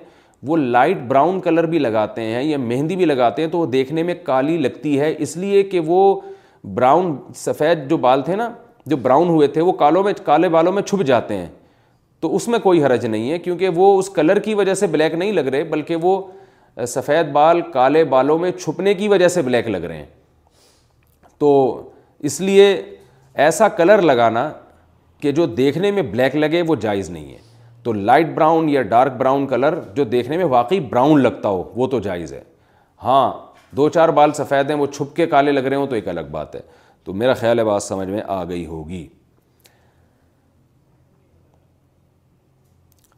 [0.45, 4.03] وہ لائٹ براؤن کلر بھی لگاتے ہیں یا مہندی بھی لگاتے ہیں تو وہ دیکھنے
[4.03, 6.19] میں کالی لگتی ہے اس لیے کہ وہ
[6.73, 8.49] براؤن سفید جو بال تھے نا
[8.85, 11.47] جو براؤن ہوئے تھے وہ کالوں میں کالے بالوں میں چھپ جاتے ہیں
[12.21, 15.13] تو اس میں کوئی حرج نہیں ہے کیونکہ وہ اس کلر کی وجہ سے بلیک
[15.15, 16.19] نہیں لگ رہے بلکہ وہ
[16.87, 20.05] سفید بال کالے بالوں میں چھپنے کی وجہ سے بلیک لگ رہے ہیں
[21.39, 21.83] تو
[22.29, 22.73] اس لیے
[23.45, 24.51] ایسا کلر لگانا
[25.21, 27.37] کہ جو دیکھنے میں بلیک لگے وہ جائز نہیں ہے
[27.83, 31.87] تو لائٹ براؤن یا ڈارک براؤن کلر جو دیکھنے میں واقعی براؤن لگتا ہو وہ
[31.87, 32.41] تو جائز ہے
[33.03, 33.31] ہاں
[33.77, 36.29] دو چار بال سفید ہیں وہ چھپ کے کالے لگ رہے ہوں تو ایک الگ
[36.31, 36.61] بات ہے
[37.05, 39.07] تو میرا خیال ہے بات سمجھ میں آ گئی ہوگی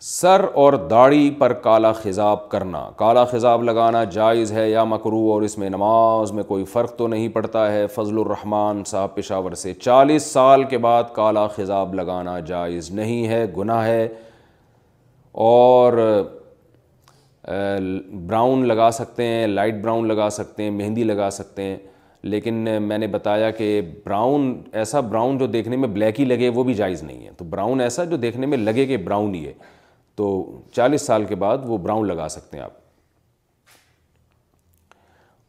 [0.08, 5.42] سر اور داڑھی پر کالا خضاب کرنا کالا خضاب لگانا جائز ہے یا مکرو اور
[5.42, 9.74] اس میں نماز میں کوئی فرق تو نہیں پڑتا ہے فضل الرحمان صاحب پشاور سے
[9.74, 14.08] چالیس سال کے بعد کالا خضاب لگانا جائز نہیں ہے گناہ ہے
[15.32, 15.94] اور
[18.28, 21.78] براؤن لگا سکتے ہیں لائٹ براؤن لگا سکتے ہیں مہندی لگا سکتے ہیں
[22.24, 26.64] لیکن میں نے بتایا کہ براؤن ایسا براؤن جو دیکھنے میں بلیک ہی لگے وہ
[26.64, 29.54] بھی جائز نہیں ہے تو براؤن ایسا جو دیکھنے میں لگے کہ براؤن ہی ہے
[30.16, 30.44] تو
[30.76, 32.78] چالیس سال کے بعد وہ براؤن لگا سکتے ہیں آپ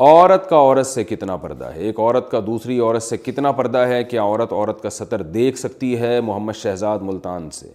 [0.08, 3.78] عورت کا عورت سے کتنا پردہ ہے ایک عورت کا دوسری عورت سے کتنا پردہ
[3.88, 7.72] ہے کیا عورت عورت کا سطر دیکھ سکتی ہے محمد شہزاد ملتان سے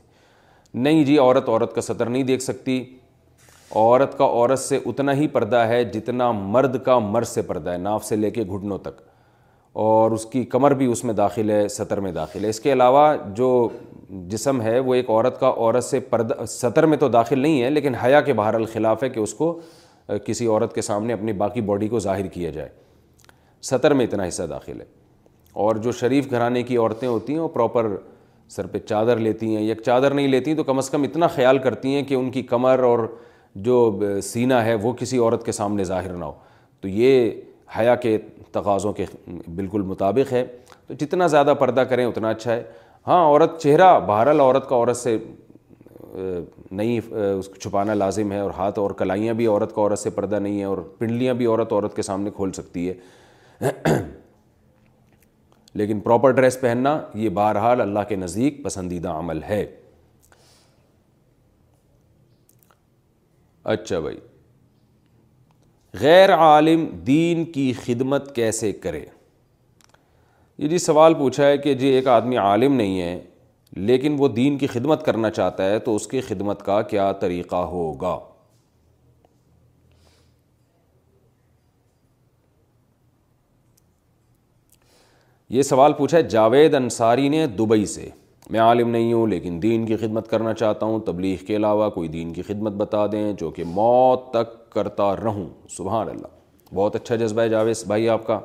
[0.83, 2.83] نہیں جی عورت عورت کا سطر نہیں دیکھ سکتی
[3.75, 7.77] عورت کا عورت سے اتنا ہی پردہ ہے جتنا مرد کا مرد سے پردہ ہے
[7.77, 8.99] ناف سے لے کے گھٹنوں تک
[9.83, 12.73] اور اس کی کمر بھی اس میں داخل ہے سطر میں داخل ہے اس کے
[12.73, 13.47] علاوہ جو
[14.29, 17.69] جسم ہے وہ ایک عورت کا عورت سے پردہ سطر میں تو داخل نہیں ہے
[17.69, 19.59] لیکن حیا کے بہر الخلاف ہے کہ اس کو
[20.25, 22.69] کسی عورت کے سامنے اپنی باقی باڈی کو ظاہر کیا جائے
[23.69, 24.85] سطر میں اتنا حصہ داخل ہے
[25.65, 27.89] اور جو شریف گھرانے کی عورتیں ہوتی ہیں وہ پراپر
[28.49, 31.57] سر پہ چادر لیتی ہیں یا چادر نہیں لیتی تو کم از کم اتنا خیال
[31.59, 32.99] کرتی ہیں کہ ان کی کمر اور
[33.67, 33.75] جو
[34.23, 36.31] سینہ ہے وہ کسی عورت کے سامنے ظاہر نہ ہو
[36.81, 37.31] تو یہ
[37.77, 38.17] حیا کے
[38.51, 39.05] تقاضوں کے
[39.55, 40.45] بالکل مطابق ہے
[40.87, 42.61] تو جتنا زیادہ پردہ کریں اتنا اچھا ہے
[43.07, 45.17] ہاں عورت چہرہ بہرحال عورت کا عورت سے
[46.71, 50.09] نہیں اس کو چھپانا لازم ہے اور ہاتھ اور کلائیاں بھی عورت کا عورت سے
[50.09, 53.71] پردہ نہیں ہے اور پنڈلیاں بھی عورت عورت کے سامنے کھول سکتی ہے
[55.79, 59.65] لیکن پراپر ڈریس پہننا یہ بہرحال اللہ کے نزدیک پسندیدہ عمل ہے
[63.73, 64.17] اچھا بھائی
[65.99, 69.03] غیر عالم دین کی خدمت کیسے کرے
[70.57, 73.19] یہ جی سوال پوچھا ہے کہ جی ایک آدمی عالم نہیں ہے
[73.91, 77.63] لیکن وہ دین کی خدمت کرنا چاہتا ہے تو اس کی خدمت کا کیا طریقہ
[77.71, 78.17] ہوگا
[85.53, 88.09] یہ سوال پوچھا ہے جاوید انصاری نے دبئی سے
[88.51, 92.07] میں عالم نہیں ہوں لیکن دین کی خدمت کرنا چاہتا ہوں تبلیغ کے علاوہ کوئی
[92.09, 97.15] دین کی خدمت بتا دیں جو کہ موت تک کرتا رہوں سبحان اللہ بہت اچھا
[97.15, 98.39] جذبہ ہے جاوید بھائی آپ کا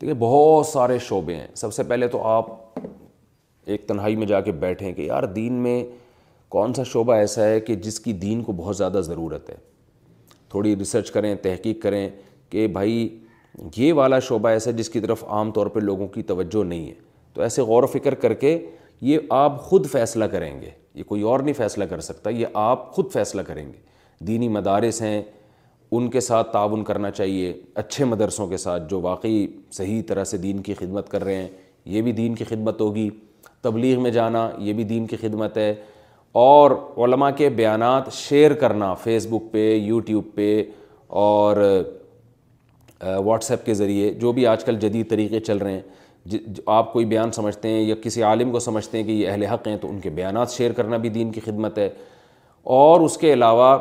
[0.00, 2.50] دیکھیے بہت سارے شعبے ہیں سب سے پہلے تو آپ
[3.68, 5.82] ایک تنہائی میں جا کے بیٹھیں کہ یار دین میں
[6.48, 9.56] کون سا شعبہ ایسا ہے کہ جس کی دین کو بہت زیادہ ضرورت ہے
[10.50, 12.08] تھوڑی ریسرچ کریں تحقیق کریں
[12.50, 13.08] کہ بھائی
[13.76, 16.86] یہ والا شعبہ ایسا ہے جس کی طرف عام طور پہ لوگوں کی توجہ نہیں
[16.88, 16.94] ہے
[17.34, 18.58] تو ایسے غور و فکر کر کے
[19.08, 22.90] یہ آپ خود فیصلہ کریں گے یہ کوئی اور نہیں فیصلہ کر سکتا یہ آپ
[22.92, 25.20] خود فیصلہ کریں گے دینی مدارس ہیں
[25.96, 27.52] ان کے ساتھ تعاون کرنا چاہیے
[27.82, 31.48] اچھے مدرسوں کے ساتھ جو واقعی صحیح طرح سے دین کی خدمت کر رہے ہیں
[31.94, 33.08] یہ بھی دین کی خدمت ہوگی
[33.62, 35.74] تبلیغ میں جانا یہ بھی دین کی خدمت ہے
[36.40, 36.70] اور
[37.04, 40.62] علماء کے بیانات شیئر کرنا فیس بک پہ یوٹیوب پہ
[41.20, 41.56] اور
[43.24, 45.80] واٹس ایپ کے ذریعے جو بھی آج کل جدید طریقے چل رہے ہیں
[46.26, 49.28] جی، جی، آپ کوئی بیان سمجھتے ہیں یا کسی عالم کو سمجھتے ہیں کہ یہ
[49.28, 51.88] اہل حق ہیں تو ان کے بیانات شیئر کرنا بھی دین کی خدمت ہے
[52.78, 53.76] اور اس کے علاوہ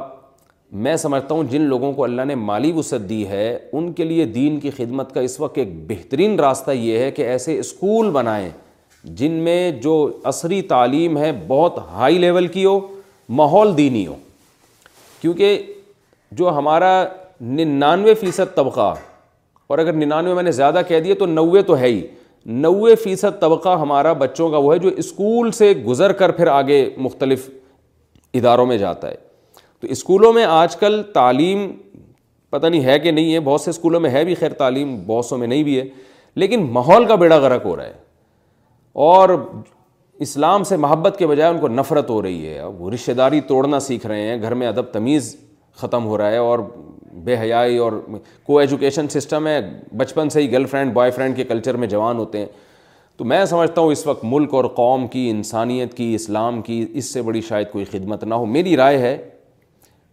[0.85, 4.25] میں سمجھتا ہوں جن لوگوں کو اللہ نے مالی وسعت دی ہے ان کے لیے
[4.31, 8.49] دین کی خدمت کا اس وقت ایک بہترین راستہ یہ ہے کہ ایسے اسکول بنائیں
[9.21, 9.95] جن میں جو
[10.31, 12.79] عصری تعلیم ہے بہت ہائی لیول کی ہو
[13.41, 14.15] ماحول دینی ہو
[15.21, 15.71] کیونکہ
[16.41, 16.93] جو ہمارا
[17.55, 18.93] ننانوے فیصد طبقہ
[19.67, 22.01] اور اگر ننانوے میں نے زیادہ کہہ دیے تو نوے تو ہے ہی
[22.65, 26.89] نوے فیصد طبقہ ہمارا بچوں کا وہ ہے جو اسکول سے گزر کر پھر آگے
[27.07, 27.49] مختلف
[28.33, 29.15] اداروں میں جاتا ہے
[29.81, 31.67] تو اسکولوں میں آج کل تعلیم
[32.49, 35.25] پتہ نہیں ہے کہ نہیں ہے بہت سے اسکولوں میں ہے بھی خیر تعلیم بہت
[35.25, 35.83] سوں میں نہیں بھی ہے
[36.41, 37.93] لیکن ماحول کا بیڑا غرق ہو رہا ہے
[39.09, 39.29] اور
[40.25, 43.79] اسلام سے محبت کے بجائے ان کو نفرت ہو رہی ہے وہ رشتہ داری توڑنا
[43.87, 45.35] سیکھ رہے ہیں گھر میں ادب تمیز
[45.81, 46.59] ختم ہو رہا ہے اور
[47.23, 47.91] بے حیائی اور
[48.45, 49.59] کو ایجوکیشن سسٹم ہے
[49.97, 52.45] بچپن سے ہی گرل فرینڈ بوائے فرینڈ کے کلچر میں جوان ہوتے ہیں
[53.17, 57.13] تو میں سمجھتا ہوں اس وقت ملک اور قوم کی انسانیت کی اسلام کی اس
[57.13, 59.17] سے بڑی شاید کوئی خدمت نہ ہو میری رائے ہے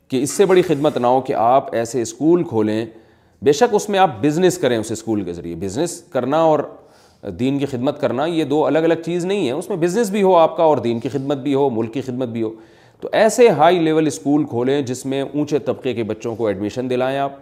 [0.08, 2.84] کہ اس سے بڑی خدمت نہ ہو کہ آپ ایسے اسکول کھولیں
[3.44, 6.58] بے شک اس میں آپ بزنس کریں اس اسکول کے ذریعے بزنس کرنا اور
[7.38, 10.22] دین کی خدمت کرنا یہ دو الگ الگ چیز نہیں ہے اس میں بزنس بھی
[10.22, 12.52] ہو آپ کا اور دین کی خدمت بھی ہو ملک کی خدمت بھی ہو
[13.04, 17.18] تو ایسے ہائی لیول اسکول کھولیں جس میں اونچے طبقے کے بچوں کو ایڈمیشن دلائیں
[17.18, 17.32] آپ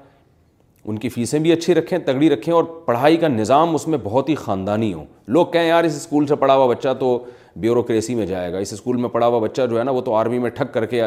[0.89, 4.29] ان کی فیسیں بھی اچھی رکھیں تگڑی رکھیں اور پڑھائی کا نظام اس میں بہت
[4.29, 7.13] ہی خاندانی ہو لوگ کہیں یار اس اسکول سے پڑھا ہوا بچہ تو
[7.61, 10.15] بیوروکریسی میں جائے گا اس اسکول میں پڑھا ہوا بچہ جو ہے نا وہ تو
[10.15, 11.03] آرمی میں ٹھک کر کے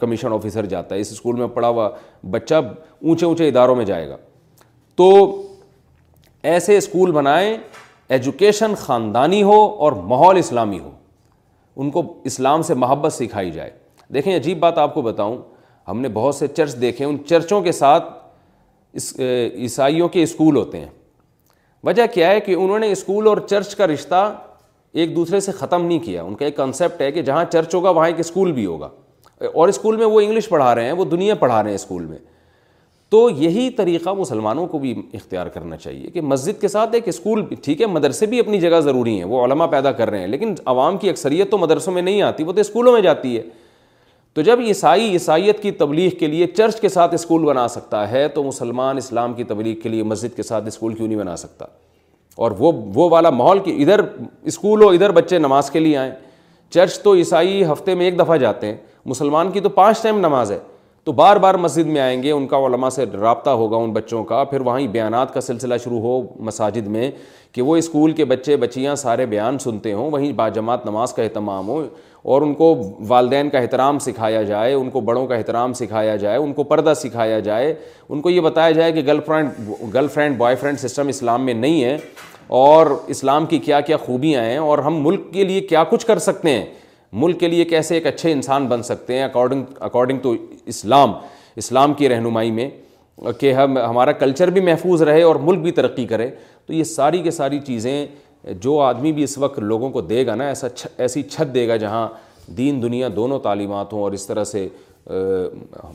[0.00, 1.88] کمیشن آفیسر جاتا ہے اس اسکول میں پڑھا ہوا
[2.30, 4.16] بچہ اونچے اونچے اداروں میں جائے گا
[4.96, 5.10] تو
[6.54, 7.56] ایسے اسکول بنائیں
[8.18, 10.90] ایجوکیشن خاندانی ہو اور ماحول اسلامی ہو
[11.80, 13.70] ان کو اسلام سے محبت سکھائی جائے
[14.14, 15.36] دیکھیں عجیب بات آپ کو بتاؤں
[15.88, 18.04] ہم نے بہت سے چرچ دیکھے ان چرچوں کے ساتھ
[19.02, 20.88] اس عیسائیوں کے اسکول ہوتے ہیں
[21.84, 24.20] وجہ کیا ہے کہ انہوں نے اسکول اور چرچ کا رشتہ
[25.00, 27.90] ایک دوسرے سے ختم نہیں کیا ان کا ایک کنسیپٹ ہے کہ جہاں چرچ ہوگا
[27.98, 28.88] وہاں ایک اسکول بھی ہوگا
[29.54, 32.18] اور اسکول میں وہ انگلش پڑھا رہے ہیں وہ دنیا پڑھا رہے ہیں اسکول میں
[33.10, 37.44] تو یہی طریقہ مسلمانوں کو بھی اختیار کرنا چاہیے کہ مسجد کے ساتھ ایک اسکول
[37.62, 40.54] ٹھیک ہے مدرسے بھی اپنی جگہ ضروری ہیں وہ علماء پیدا کر رہے ہیں لیکن
[40.72, 43.42] عوام کی اکثریت تو مدرسوں میں نہیں آتی وہ تو اسکولوں میں جاتی ہے
[44.34, 48.26] تو جب عیسائی عیسائیت کی تبلیغ کے لیے چرچ کے ساتھ اسکول بنا سکتا ہے
[48.34, 51.66] تو مسلمان اسلام کی تبلیغ کے لیے مسجد کے ساتھ اسکول کیوں نہیں بنا سکتا
[52.44, 54.00] اور وہ وہ والا ماحول کہ ادھر
[54.52, 56.12] اسکول ہو ادھر بچے نماز کے لیے آئیں
[56.74, 58.76] چرچ تو عیسائی ہفتے میں ایک دفعہ جاتے ہیں
[59.14, 60.58] مسلمان کی تو پانچ ٹائم نماز ہے
[61.04, 64.22] تو بار بار مسجد میں آئیں گے ان کا علماء سے رابطہ ہوگا ان بچوں
[64.24, 67.10] کا پھر وہیں بیانات کا سلسلہ شروع ہو مساجد میں
[67.52, 71.68] کہ وہ اسکول کے بچے بچیاں سارے بیان سنتے ہوں وہیں باجماعت نماز کا اہتمام
[71.68, 71.82] ہو
[72.32, 72.74] اور ان کو
[73.08, 76.92] والدین کا احترام سکھایا جائے ان کو بڑوں کا احترام سکھایا جائے ان کو پردہ
[77.02, 77.74] سکھایا جائے
[78.08, 81.54] ان کو یہ بتایا جائے کہ girlfriend girlfriend boyfriend system اسلام میں
[81.54, 81.96] نہیں ہے
[82.64, 86.18] اور اسلام کی کیا کیا خوبیاں ہیں اور ہم ملک کے لیے کیا کچھ کر
[86.18, 86.64] سکتے ہیں
[87.12, 90.34] ملک کے لیے کیسے ایک اچھے انسان بن سکتے ہیں اکارڈنگ اکارڈنگ ٹو
[90.66, 91.12] اسلام
[91.56, 92.68] اسلام کی رہنمائی میں
[93.38, 96.30] کہ ہم ہمارا کلچر بھی محفوظ رہے اور ملک بھی ترقی کرے
[96.66, 98.06] تو یہ ساری کے ساری چیزیں
[98.62, 100.66] جو آدمی بھی اس وقت لوگوں کو دے گا نا ایسا
[100.96, 102.06] ایسی چھت دے گا جہاں
[102.56, 104.68] دین دنیا دونوں تعلیمات ہوں اور اس طرح سے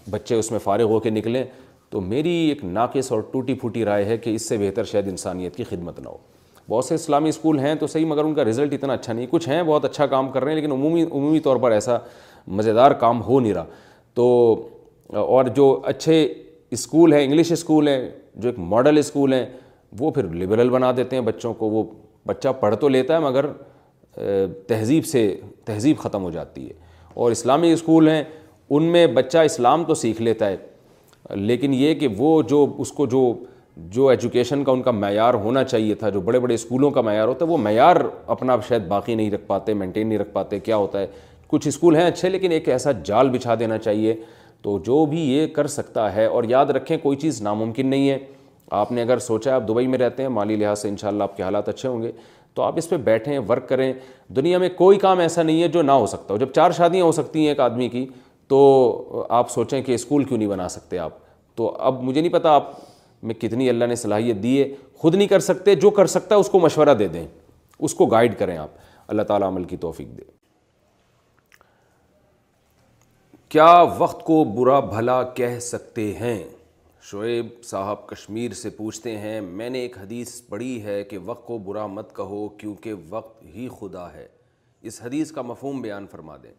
[0.10, 1.44] بچے اس میں فارغ ہو کے نکلیں
[1.90, 5.56] تو میری ایک ناقص اور ٹوٹی پھوٹی رائے ہے کہ اس سے بہتر شاید انسانیت
[5.56, 6.18] کی خدمت نہ ہو
[6.70, 9.48] بہت سے اسلامی اسکول ہیں تو صحیح مگر ان کا رزلٹ اتنا اچھا نہیں کچھ
[9.50, 11.98] ہیں بہت اچھا کام کر رہے ہیں لیکن عمومی عمومی طور پر ایسا
[12.60, 13.66] مزیدار کام ہو نہیں رہا
[14.14, 14.68] تو
[15.26, 16.16] اور جو اچھے
[16.78, 19.46] اسکول ہیں انگلش اسکول ہیں جو ایک ماڈل اسکول ہیں
[20.00, 21.84] وہ پھر لبرل بنا دیتے ہیں بچوں کو وہ
[22.28, 23.46] بچہ پڑھ تو لیتا ہے مگر
[24.68, 25.28] تہذیب سے
[25.66, 26.74] تہذیب ختم ہو جاتی ہے
[27.24, 28.24] اور اسلامی اسکول ہیں
[28.70, 30.56] ان میں بچہ اسلام تو سیکھ لیتا ہے
[31.36, 33.34] لیکن یہ کہ وہ جو اس کو جو
[33.92, 37.28] جو ایجوکیشن کا ان کا معیار ہونا چاہیے تھا جو بڑے بڑے اسکولوں کا معیار
[37.28, 37.96] ہوتا ہے وہ معیار
[38.36, 41.08] اپنا آپ شاید باقی نہیں رکھ پاتے مینٹین نہیں رکھ پاتے کیا ہوتا ہے
[41.48, 44.16] کچھ اسکول ہیں اچھے لیکن ایک ایسا جال بچھا دینا چاہیے
[44.64, 48.18] تو جو بھی یہ کر سکتا ہے اور یاد رکھیں کوئی چیز ناممکن نہیں ہے
[48.76, 51.08] آپ نے اگر سوچا ہے آپ دبئی میں رہتے ہیں مالی لحاظ سے ان شاء
[51.08, 52.12] اللہ آپ کے حالات اچھے ہوں گے
[52.54, 53.92] تو آپ اس پہ بیٹھیں ورک کریں
[54.36, 57.06] دنیا میں کوئی کام ایسا نہیں ہے جو نہ ہو سکتا ہو جب چار شادیاں
[57.06, 58.06] ہو سکتی ہیں ایک آدمی کی
[58.48, 61.18] تو آپ سوچیں کہ اسکول کیوں نہیں بنا سکتے آپ
[61.58, 62.72] تو اب مجھے نہیں پتا آپ
[63.26, 64.68] میں کتنی اللہ نے صلاحیت دی ہے
[65.02, 67.26] خود نہیں کر سکتے جو کر سکتا ہے اس کو مشورہ دے دیں
[67.88, 68.70] اس کو گائیڈ کریں آپ
[69.14, 70.24] اللہ تعالیٰ عمل کی توفیق دے
[73.56, 76.38] کیا وقت کو برا بھلا کہہ سکتے ہیں
[77.12, 81.58] شعیب صاحب کشمیر سے پوچھتے ہیں میں نے ایک حدیث پڑھی ہے کہ وقت کو
[81.66, 84.28] برا مت کہو کیونکہ وقت ہی خدا ہے
[84.90, 86.52] اس حدیث کا مفہوم بیان فرما دیں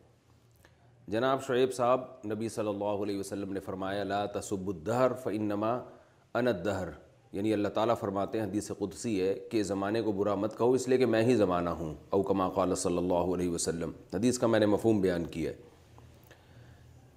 [1.12, 2.00] جناب شعیب صاحب
[2.32, 5.76] نبی صلی اللہ علیہ وسلم نے فرمایا لا تصب الدہر فنما
[6.38, 6.88] انت دہر
[7.32, 10.86] یعنی اللہ تعالیٰ فرماتے ہیں حدیث قدسی ہے کہ زمانے کو برا مت کہو اس
[10.88, 14.46] لیے کہ میں ہی زمانہ ہوں او کما قال صلی اللہ علیہ وسلم حدیث کا
[14.52, 15.64] میں نے مفہوم بیان کیا ہے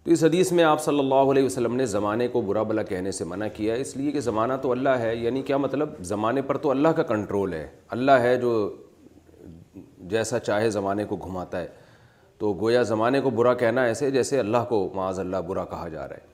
[0.04, 3.12] تو اس حدیث میں آپ صلی اللہ علیہ وسلم نے زمانے کو برا بلا کہنے
[3.18, 6.42] سے منع کیا ہے اس لیے کہ زمانہ تو اللہ ہے یعنی کیا مطلب زمانے
[6.52, 7.68] پر تو اللہ کا کنٹرول ہے
[7.98, 8.52] اللہ ہے جو
[10.16, 11.68] جیسا چاہے زمانے کو گھماتا ہے
[12.40, 16.08] تو گویا زمانے کو برا کہنا ایسے جیسے اللہ کو معاذ اللہ برا کہا جا
[16.08, 16.28] رہا ہے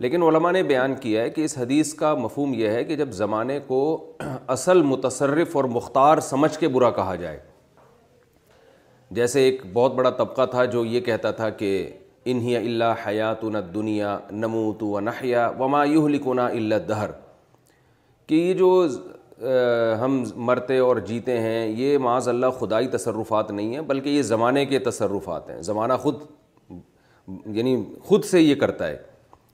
[0.00, 3.12] لیکن علماء نے بیان کیا ہے کہ اس حدیث کا مفہوم یہ ہے کہ جب
[3.12, 3.78] زمانے کو
[4.54, 7.38] اصل متصرف اور مختار سمجھ کے برا کہا جائے
[9.16, 11.70] جیسے ایک بہت بڑا طبقہ تھا جو یہ کہتا تھا کہ
[12.32, 17.10] انہیا اللہ حیاتون دنیا نمو تو و نحیا وما لکونا اللہ دہر
[18.26, 18.84] کہ یہ جو
[20.00, 24.64] ہم مرتے اور جیتے ہیں یہ معاذ اللہ خدائی تصرفات نہیں ہیں بلکہ یہ زمانے
[24.66, 26.16] کے تصرفات ہیں زمانہ خود
[27.56, 27.76] یعنی
[28.06, 28.96] خود سے یہ کرتا ہے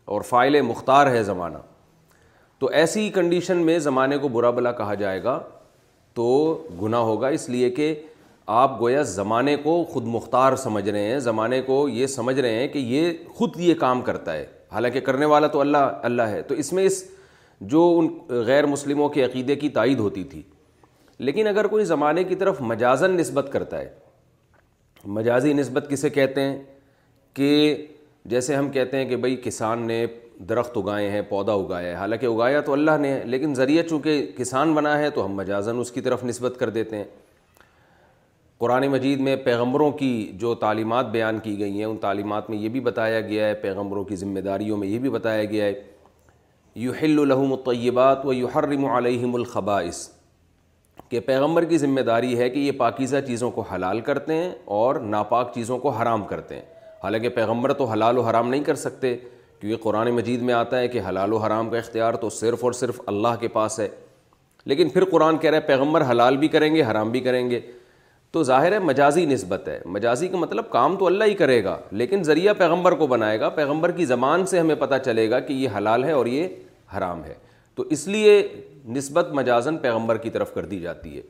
[0.06, 1.58] اور فائل مختار ہے زمانہ
[2.58, 5.38] تو ایسی کنڈیشن میں زمانے کو برا بلا کہا جائے گا
[6.14, 6.24] تو
[6.82, 7.94] گناہ ہوگا اس لیے کہ
[8.56, 12.68] آپ گویا زمانے کو خود مختار سمجھ رہے ہیں زمانے کو یہ سمجھ رہے ہیں
[12.68, 16.54] کہ یہ خود یہ کام کرتا ہے حالانکہ کرنے والا تو اللہ اللہ ہے تو
[16.64, 17.04] اس میں اس
[17.74, 18.08] جو ان
[18.46, 20.42] غیر مسلموں کے عقیدے کی تائید ہوتی تھی
[21.26, 23.88] لیکن اگر کوئی زمانے کی طرف مجازن نسبت کرتا ہے
[25.18, 26.56] مجازی نسبت کسے کہتے ہیں
[27.34, 27.50] کہ
[28.32, 30.04] جیسے ہم کہتے ہیں کہ بھئی کسان نے
[30.48, 34.72] درخت اگائے ہیں پودا اگایا ہے حالانکہ اگایا تو اللہ نے لیکن ذریعہ چونکہ کسان
[34.74, 37.04] بنا ہے تو ہم مجازن اس کی طرف نسبت کر دیتے ہیں
[38.58, 40.10] قرآن مجید میں پیغمبروں کی
[40.40, 44.04] جو تعلیمات بیان کی گئی ہیں ان تعلیمات میں یہ بھی بتایا گیا ہے پیغمبروں
[44.04, 45.74] کی ذمہ داریوں میں یہ بھی بتایا گیا ہے
[46.84, 50.08] یحل الحم الطیبات و یحرم علیہم الخبائس
[51.08, 54.96] کہ پیغمبر کی ذمہ داری ہے کہ یہ پاکیزہ چیزوں کو حلال کرتے ہیں اور
[55.16, 56.72] ناپاک چیزوں کو حرام کرتے ہیں
[57.04, 59.14] حالانکہ پیغمبر تو حلال و حرام نہیں کر سکتے
[59.60, 62.72] کیونکہ قرآن مجید میں آتا ہے کہ حلال و حرام کا اختیار تو صرف اور
[62.72, 63.88] صرف اللہ کے پاس ہے
[64.72, 67.60] لیکن پھر قرآن کہہ رہے ہیں پیغمبر حلال بھی کریں گے حرام بھی کریں گے
[68.32, 71.76] تو ظاہر ہے مجازی نسبت ہے مجازی کا مطلب کام تو اللہ ہی کرے گا
[72.02, 75.52] لیکن ذریعہ پیغمبر کو بنائے گا پیغمبر کی زبان سے ہمیں پتہ چلے گا کہ
[75.52, 77.34] یہ حلال ہے اور یہ حرام ہے
[77.74, 78.42] تو اس لیے
[78.96, 81.22] نسبت مجازن پیغمبر کی طرف کر دی جاتی ہے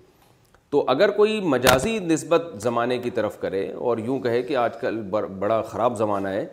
[0.75, 4.97] تو اگر کوئی مجازی نسبت زمانے کی طرف کرے اور یوں کہے کہ آج کل
[5.11, 6.45] بڑا خراب زمانہ ہے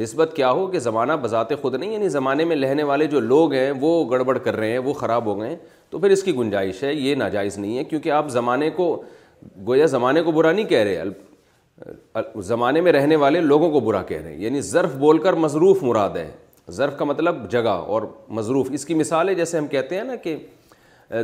[0.00, 3.52] نسبت کیا ہو کہ زمانہ بذات خود نہیں یعنی زمانے میں رہنے والے جو لوگ
[3.52, 5.56] ہیں وہ گڑبڑ کر رہے ہیں وہ خراب ہو گئے ہیں
[5.90, 8.88] تو پھر اس کی گنجائش ہے یہ ناجائز نہیں ہے کیونکہ آپ زمانے کو
[9.66, 12.20] گویا زمانے کو برا نہیں کہہ رہے
[12.52, 15.82] زمانے میں رہنے والے لوگوں کو برا کہہ رہے ہیں یعنی ظرف بول کر مصروف
[15.82, 16.30] مراد ہے
[16.80, 18.08] ظرف کا مطلب جگہ اور
[18.40, 20.36] مضروف اس کی مثال ہے جیسے ہم کہتے ہیں نا کہ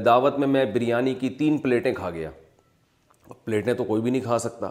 [0.04, 2.30] دعوت میں میں بریانی کی تین پلیٹیں کھا گیا
[3.44, 4.70] پلیٹیں تو کوئی بھی نہیں کھا سکتا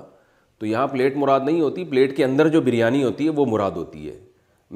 [0.60, 3.72] تو یہاں پلیٹ مراد نہیں ہوتی پلیٹ کے اندر جو بریانی ہوتی ہے وہ مراد
[3.78, 4.18] ہوتی ہے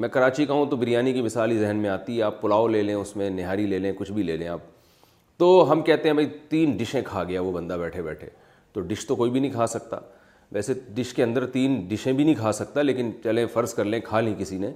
[0.03, 2.67] میں کراچی کا ہوں تو بریانی کی مثال ہی ذہن میں آتی ہے آپ پلاؤ
[2.67, 4.61] لے لیں اس میں نہاری لے لیں کچھ بھی لے لیں آپ
[5.37, 8.27] تو ہم کہتے ہیں بھائی تین ڈشیں کھا گیا وہ بندہ بیٹھے بیٹھے
[8.73, 9.99] تو ڈش تو کوئی بھی نہیں کھا سکتا
[10.51, 13.99] ویسے ڈش کے اندر تین ڈشیں بھی نہیں کھا سکتا لیکن چلیں فرض کر لیں
[14.05, 14.71] کھا لیں کسی نے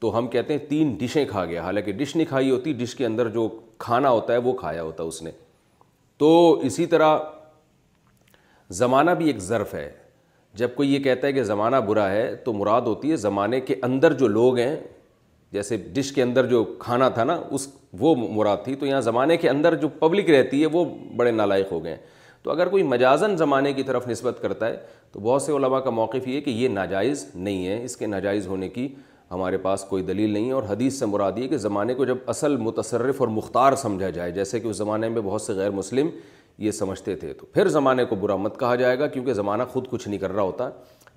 [0.00, 3.06] تو ہم کہتے ہیں تین ڈشیں کھا گیا حالانکہ ڈش نہیں کھائی ہوتی ڈش کے
[3.06, 3.48] اندر جو
[3.84, 5.30] کھانا ہوتا ہے وہ کھایا ہوتا ہے اس نے
[6.18, 7.16] تو اسی طرح
[8.74, 9.90] زمانہ بھی ایک ظرف ہے
[10.56, 13.74] جب کوئی یہ کہتا ہے کہ زمانہ برا ہے تو مراد ہوتی ہے زمانے کے
[13.82, 14.76] اندر جو لوگ ہیں
[15.52, 17.66] جیسے ڈش کے اندر جو کھانا تھا نا اس
[17.98, 20.84] وہ مراد تھی تو یہاں زمانے کے اندر جو پبلک رہتی ہے وہ
[21.16, 22.00] بڑے نالائق ہو گئے ہیں
[22.42, 24.76] تو اگر کوئی مجازن زمانے کی طرف نسبت کرتا ہے
[25.12, 28.06] تو بہت سے علماء کا موقف یہ ہے کہ یہ ناجائز نہیں ہے اس کے
[28.06, 28.88] ناجائز ہونے کی
[29.30, 32.16] ہمارے پاس کوئی دلیل نہیں ہے اور حدیث سے مراد یہ کہ زمانے کو جب
[32.30, 36.10] اصل متصرف اور مختار سمجھا جائے جیسے کہ اس زمانے میں بہت سے غیر مسلم
[36.64, 39.88] یہ سمجھتے تھے تو پھر زمانے کو برا مت کہا جائے گا کیونکہ زمانہ خود
[39.90, 40.68] کچھ نہیں کر رہا ہوتا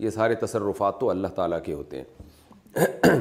[0.05, 2.01] یہ سارے تصرفات تو اللہ تعالیٰ کے ہوتے
[2.77, 3.17] ہیں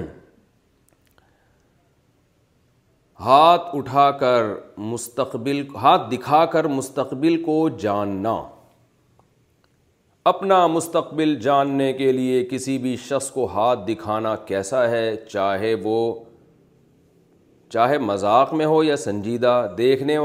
[3.24, 4.44] ہاتھ اٹھا کر
[4.76, 8.34] مستقبل ہاتھ دکھا کر مستقبل کو جاننا
[10.32, 15.96] اپنا مستقبل جاننے کے لیے کسی بھی شخص کو ہاتھ دکھانا کیسا ہے چاہے وہ
[17.70, 20.16] چاہے مذاق میں ہو یا سنجیدہ دیکھنے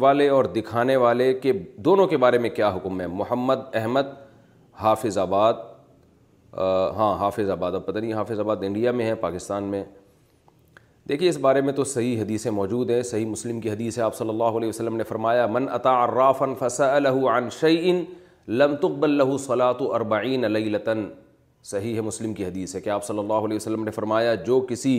[0.00, 1.52] والے اور دکھانے والے کے
[1.86, 4.06] دونوں کے بارے میں کیا حکم ہے محمد احمد
[4.80, 5.54] حافظ آباد
[6.96, 9.82] ہاں حافظ آباد اب پتہ نہیں حافظ آباد انڈیا میں ہے پاکستان میں
[11.08, 14.14] دیکھیے اس بارے میں تو صحیح حدیثیں موجود ہیں صحیح مسلم کی حدیث ہے آپ
[14.16, 16.02] صلی اللہ علیہ وسلم نے فرمایا من عطا
[16.58, 18.04] فسألہ عن شعین
[18.60, 21.20] لم تقبل له وربعین علیہ لطََََََََََََََََََََ
[21.72, 24.60] صحیح ہے مسلم کی حدیث ہے کہ آپ صلی اللہ علیہ وسلم نے فرمایا جو
[24.68, 24.94] کسی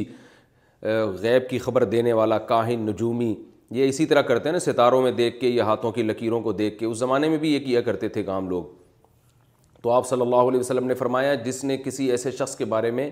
[1.22, 3.34] غیب کی خبر دینے والا کاہن نجومی
[3.76, 6.52] یہ اسی طرح کرتے ہیں نا ستاروں میں دیکھ کے یا ہاتھوں کی لکیروں کو
[6.54, 8.64] دیکھ کے اس زمانے میں بھی یہ کیا کرتے تھے عام لوگ
[9.84, 12.92] تو آپ صلی اللہ علیہ وسلم نے فرمایا جس نے کسی ایسے شخص کے بارے
[13.00, 13.10] میں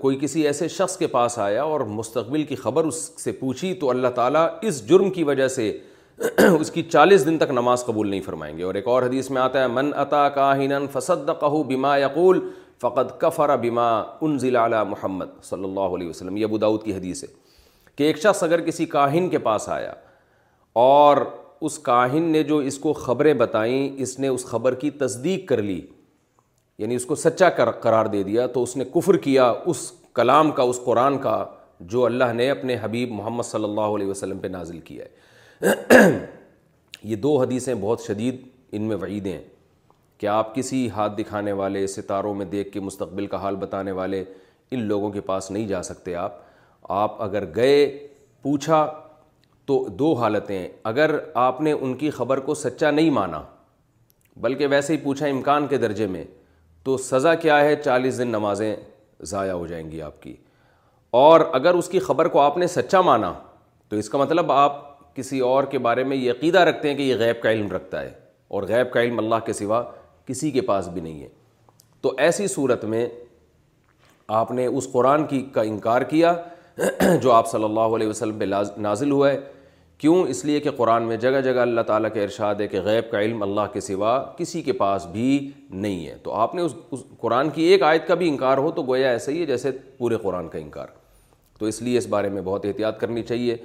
[0.00, 3.90] کوئی کسی ایسے شخص کے پاس آیا اور مستقبل کی خبر اس سے پوچھی تو
[3.90, 5.70] اللہ تعالیٰ اس جرم کی وجہ سے
[6.60, 9.42] اس کی چالیس دن تک نماز قبول نہیں فرمائیں گے اور ایک اور حدیث میں
[9.42, 12.40] آتا ہے من عطا کاہن فصد قہو بیما یقول
[12.80, 13.86] فقط کفر بما
[14.22, 17.28] ان ضلع محمد صلی اللہ علیہ وسلم یہ بداؤت کی حدیث ہے
[17.96, 19.92] کہ ایک شخص اگر کسی کاہن کے پاس آیا
[20.82, 21.16] اور
[21.68, 25.62] اس کاہن نے جو اس کو خبریں بتائیں اس نے اس خبر کی تصدیق کر
[25.62, 25.80] لی
[26.78, 27.48] یعنی اس کو سچا
[27.80, 31.44] قرار دے دیا تو اس نے کفر کیا اس کلام کا اس قرآن کا
[31.94, 36.06] جو اللہ نے اپنے حبیب محمد صلی اللہ علیہ وسلم پہ نازل کیا ہے
[37.10, 38.46] یہ دو حدیثیں بہت شدید
[38.76, 39.42] ان میں وعیدیں ہیں
[40.18, 44.22] کہ آپ کسی ہاتھ دکھانے والے ستاروں میں دیکھ کے مستقبل کا حال بتانے والے
[44.70, 46.36] ان لوگوں کے پاس نہیں جا سکتے آپ
[46.92, 47.84] آپ اگر گئے
[48.42, 48.84] پوچھا
[49.66, 51.10] تو دو حالتیں اگر
[51.46, 53.42] آپ نے ان کی خبر کو سچا نہیں مانا
[54.40, 56.24] بلکہ ویسے ہی پوچھا امکان کے درجے میں
[56.84, 58.74] تو سزا کیا ہے چالیس دن نمازیں
[59.26, 60.34] ضائع ہو جائیں گی آپ کی
[61.24, 63.32] اور اگر اس کی خبر کو آپ نے سچا مانا
[63.88, 64.84] تو اس کا مطلب آپ
[65.16, 68.00] کسی اور کے بارے میں یہ عقیدہ رکھتے ہیں کہ یہ غیب کا علم رکھتا
[68.02, 68.10] ہے
[68.56, 69.82] اور غیب کا علم اللہ کے سوا
[70.28, 71.28] کسی کے پاس بھی نہیں ہے
[72.02, 73.06] تو ایسی صورت میں
[74.40, 76.32] آپ نے اس قرآن کی کا انکار کیا
[77.22, 78.44] جو آپ صلی اللہ علیہ وسلم پہ
[78.80, 79.38] نازل ہوا ہے
[79.98, 83.10] کیوں اس لیے کہ قرآن میں جگہ جگہ اللہ تعالیٰ کے ارشاد ہے کہ غیب
[83.10, 85.24] کا علم اللہ کے سوا کسی کے پاس بھی
[85.70, 88.70] نہیں ہے تو آپ نے اس اس قرآن کی ایک آیت کا بھی انکار ہو
[88.76, 90.88] تو گویا ایسا ہی ہے جیسے پورے قرآن کا انکار
[91.58, 93.56] تو اس لیے اس بارے میں بہت احتیاط کرنی چاہیے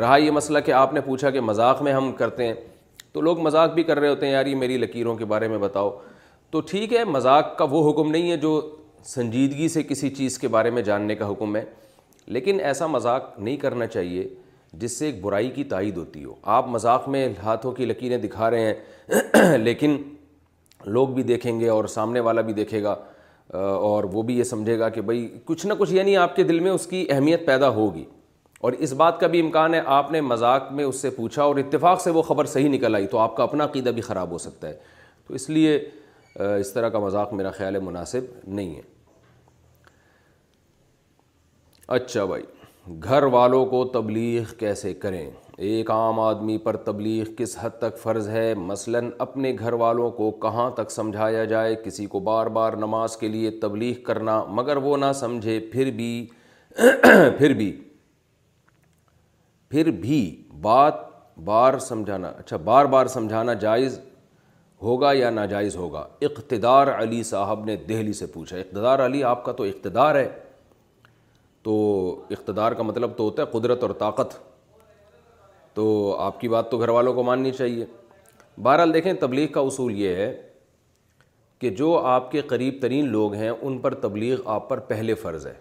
[0.00, 2.54] رہا یہ مسئلہ کہ آپ نے پوچھا کہ مذاق میں ہم کرتے ہیں
[3.12, 5.58] تو لوگ مذاق بھی کر رہے ہوتے ہیں یار یہ میری لکیروں کے بارے میں
[5.58, 5.90] بتاؤ
[6.52, 8.48] تو ٹھیک ہے مذاق کا وہ حکم نہیں ہے جو
[9.10, 11.64] سنجیدگی سے کسی چیز کے بارے میں جاننے کا حکم ہے
[12.36, 14.26] لیکن ایسا مذاق نہیں کرنا چاہیے
[14.82, 18.50] جس سے ایک برائی کی تائید ہوتی ہو آپ مذاق میں ہاتھوں کی لکیریں دکھا
[18.50, 19.96] رہے ہیں لیکن
[20.98, 22.94] لوگ بھی دیکھیں گے اور سامنے والا بھی دیکھے گا
[23.88, 26.60] اور وہ بھی یہ سمجھے گا کہ بھائی کچھ نہ کچھ یعنی آپ کے دل
[26.60, 28.04] میں اس کی اہمیت پیدا ہوگی
[28.66, 31.56] اور اس بات کا بھی امکان ہے آپ نے مذاق میں اس سے پوچھا اور
[31.64, 34.38] اتفاق سے وہ خبر صحیح نکل آئی تو آپ کا اپنا عقیدہ بھی خراب ہو
[34.48, 34.76] سکتا ہے
[35.26, 35.78] تو اس لیے
[36.40, 38.80] اس طرح کا مذاق میرا خیال ہے مناسب نہیں ہے
[41.96, 42.42] اچھا بھائی
[43.04, 45.26] گھر والوں کو تبلیغ کیسے کریں
[45.64, 50.30] ایک عام آدمی پر تبلیغ کس حد تک فرض ہے مثلا اپنے گھر والوں کو
[50.44, 54.96] کہاں تک سمجھایا جائے کسی کو بار بار نماز کے لیے تبلیغ کرنا مگر وہ
[54.96, 56.14] نہ سمجھے پھر بھی
[57.38, 57.72] پھر بھی
[59.70, 60.20] پھر بھی
[60.62, 60.94] بات
[61.44, 63.98] بار سمجھانا اچھا بار بار سمجھانا جائز
[64.82, 69.52] ہوگا یا ناجائز ہوگا اقتدار علی صاحب نے دہلی سے پوچھا اقتدار علی آپ کا
[69.58, 70.28] تو اقتدار ہے
[71.66, 71.74] تو
[72.38, 74.36] اقتدار کا مطلب تو ہوتا ہے قدرت اور طاقت
[75.76, 75.84] تو
[76.20, 77.84] آپ کی بات تو گھر والوں کو ماننی چاہیے
[78.62, 80.32] بہرحال دیکھیں تبلیغ کا اصول یہ ہے
[81.58, 85.46] کہ جو آپ کے قریب ترین لوگ ہیں ان پر تبلیغ آپ پر پہلے فرض
[85.46, 85.54] ہے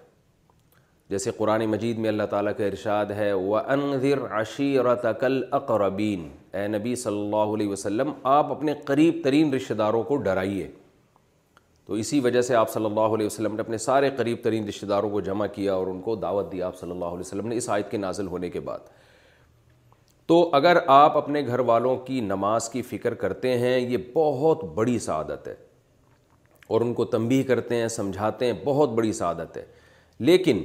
[1.12, 6.94] جیسے قرآن مجید میں اللہ تعالیٰ کا ارشاد ہے وَأَنذِرْ عَشِيرَتَكَ الْأَقْرَبِينَ اقربین اے نبی
[7.02, 10.68] صلی اللہ علیہ وسلم آپ اپنے قریب ترین رشتہ داروں کو ڈرائیے
[11.86, 14.86] تو اسی وجہ سے آپ صلی اللہ علیہ وسلم نے اپنے سارے قریب ترین رشتہ
[14.94, 17.58] داروں کو جمع کیا اور ان کو دعوت دیا آپ صلی اللہ علیہ وسلم نے
[17.58, 18.90] اس آیت کے نازل ہونے کے بعد
[20.28, 24.98] تو اگر آپ اپنے گھر والوں کی نماز کی فکر کرتے ہیں یہ بہت بڑی
[25.10, 25.56] سعادت ہے
[26.74, 29.66] اور ان کو تنبیہ کرتے ہیں سمجھاتے ہیں بہت بڑی سعادت ہے
[30.30, 30.64] لیکن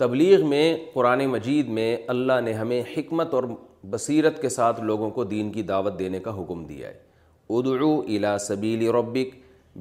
[0.00, 0.62] تبلیغ میں
[0.92, 3.44] قرآن مجید میں اللہ نے ہمیں حکمت اور
[3.90, 8.86] بصیرت کے ساتھ لوگوں کو دین کی دعوت دینے کا حکم دیا ہے ادعو سبیل
[8.96, 9.34] ربک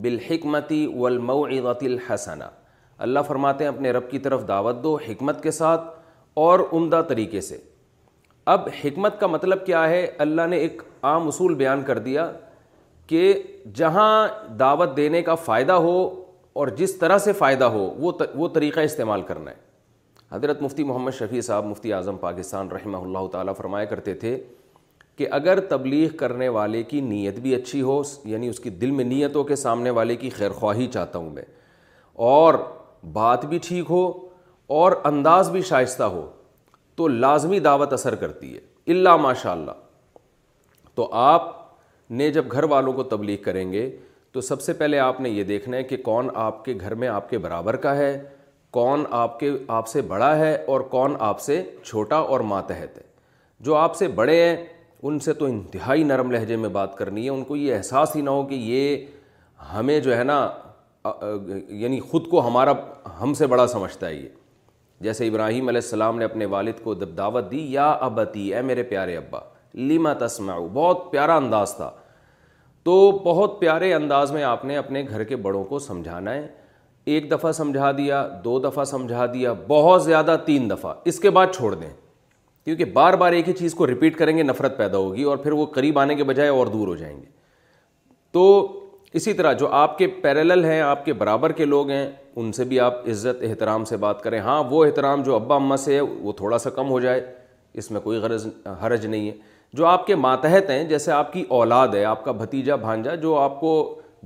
[0.05, 2.49] بالحکمتی والموعظت الحسنہ
[3.07, 5.83] اللہ فرماتے ہیں اپنے رب کی طرف دعوت دو حکمت کے ساتھ
[6.47, 7.57] اور عمدہ طریقے سے
[8.55, 10.81] اب حکمت کا مطلب کیا ہے اللہ نے ایک
[11.11, 12.29] عام اصول بیان کر دیا
[13.13, 13.31] کہ
[13.79, 14.11] جہاں
[14.59, 15.97] دعوت دینے کا فائدہ ہو
[16.61, 17.89] اور جس طرح سے فائدہ ہو
[18.37, 19.67] وہ طریقہ استعمال کرنا ہے
[20.31, 24.38] حضرت مفتی محمد شفیع صاحب مفتی اعظم پاکستان رحمہ اللہ تعالیٰ فرمایا کرتے تھے
[25.18, 28.01] کہ اگر تبلیغ کرنے والے کی نیت بھی اچھی ہو
[28.31, 31.43] یعنی اس کی دل میں نیتوں کے سامنے والے کی خیر خواہی چاہتا ہوں میں
[32.34, 32.53] اور
[33.14, 34.06] بات بھی ٹھیک ہو
[34.81, 36.26] اور انداز بھی شائستہ ہو
[36.95, 39.84] تو لازمی دعوت اثر کرتی ہے اللہ ماشاء اللہ
[40.95, 41.53] تو آپ
[42.22, 43.89] نے جب گھر والوں کو تبلیغ کریں گے
[44.31, 47.07] تو سب سے پہلے آپ نے یہ دیکھنا ہے کہ کون آپ کے گھر میں
[47.07, 48.18] آپ کے برابر کا ہے
[48.71, 53.03] کون آپ کے آپ سے بڑا ہے اور کون آپ سے چھوٹا اور ماتحت ہے
[53.68, 54.55] جو آپ سے بڑے ہیں
[55.03, 58.21] ان سے تو انتہائی نرم لہجے میں بات کرنی ہے ان کو یہ احساس ہی
[58.21, 59.05] نہ ہو کہ یہ
[59.73, 60.39] ہمیں جو ہے نا
[61.79, 62.73] یعنی خود کو ہمارا
[63.21, 64.27] ہم سے بڑا سمجھتا ہے یہ
[65.02, 68.84] جیسے ابراہیم علیہ السلام نے اپنے والد کو دب دعوت دی یا ابتی اے میرے
[68.94, 69.39] پیارے ابا
[69.87, 71.89] لیما تسمعو بہت پیارا انداز تھا
[72.84, 76.47] تو بہت پیارے انداز میں آپ نے اپنے گھر کے بڑوں کو سمجھانا ہے
[77.13, 81.47] ایک دفعہ سمجھا دیا دو دفعہ سمجھا دیا بہت زیادہ تین دفعہ اس کے بعد
[81.55, 81.89] چھوڑ دیں
[82.65, 85.52] کیونکہ بار بار ایک ہی چیز کو رپیٹ کریں گے نفرت پیدا ہوگی اور پھر
[85.62, 87.26] وہ قریب آنے کے بجائے اور دور ہو جائیں گے
[88.38, 88.44] تو
[89.20, 92.05] اسی طرح جو آپ کے ہیں آپ کے برابر کے لوگ ہیں
[92.41, 95.78] ان سے بھی آپ عزت احترام سے بات کریں ہاں وہ احترام جو ابا اما
[95.86, 97.26] سے ہے وہ تھوڑا سا کم ہو جائے
[97.81, 98.47] اس میں کوئی غرض
[98.86, 99.34] حرج نہیں ہے
[99.79, 103.36] جو آپ کے ماتحت ہیں جیسے آپ کی اولاد ہے آپ کا بھتیجا بھانجا جو
[103.38, 103.71] آپ کو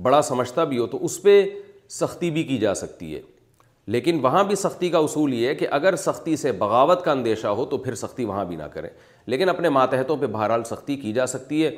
[0.02, 1.44] بڑا سمجھتا بھی ہو تو اس پہ
[1.90, 3.20] سختی بھی کی جا سکتی ہے
[3.86, 7.46] لیکن وہاں بھی سختی کا اصول یہ ہے کہ اگر سختی سے بغاوت کا اندیشہ
[7.46, 8.88] ہو تو پھر سختی وہاں بھی نہ کریں
[9.26, 11.70] لیکن اپنے ماتحتوں پہ بہرحال سختی کی جا سکتی ہے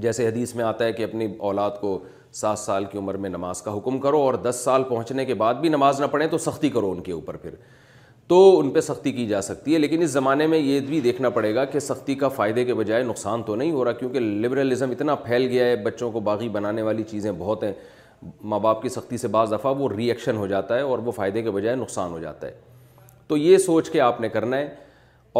[0.00, 1.98] جیسے حدیث میں آتا ہے کہ اپنی اولاد کو
[2.32, 5.54] سات سال کی عمر میں نماز کا حکم کرو اور دس سال پہنچنے کے بعد
[5.60, 7.54] بھی نماز نہ پڑھیں تو سختی کرو ان کے اوپر پھر
[8.28, 11.28] تو ان پہ سختی کی جا سکتی ہے لیکن اس زمانے میں یہ بھی دیکھنا
[11.30, 14.90] پڑے گا کہ سختی کا فائدے کے بجائے نقصان تو نہیں ہو رہا کیونکہ لبرلزم
[14.90, 17.72] اتنا پھیل گیا ہے بچوں کو باغی بنانے والی چیزیں بہت ہیں
[18.48, 21.12] ماں باپ کی سختی سے بعض دفعہ وہ ری ایکشن ہو جاتا ہے اور وہ
[21.12, 22.52] فائدے کے بجائے نقصان ہو جاتا ہے
[23.28, 24.68] تو یہ سوچ کے آپ نے کرنا ہے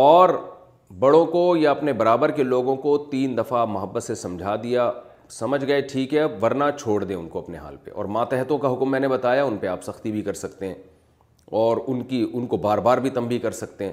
[0.01, 0.29] اور
[0.99, 4.91] بڑوں کو یا اپنے برابر کے لوگوں کو تین دفعہ محبت سے سمجھا دیا
[5.39, 8.73] سمجھ گئے ٹھیک ہے ورنہ چھوڑ دیں ان کو اپنے حال پہ اور ماتحتوں کا
[8.73, 10.75] حکم میں نے بتایا ان پہ آپ سختی بھی کر سکتے ہیں
[11.63, 13.93] اور ان کی ان کو بار بار بھی تنبیہ کر سکتے ہیں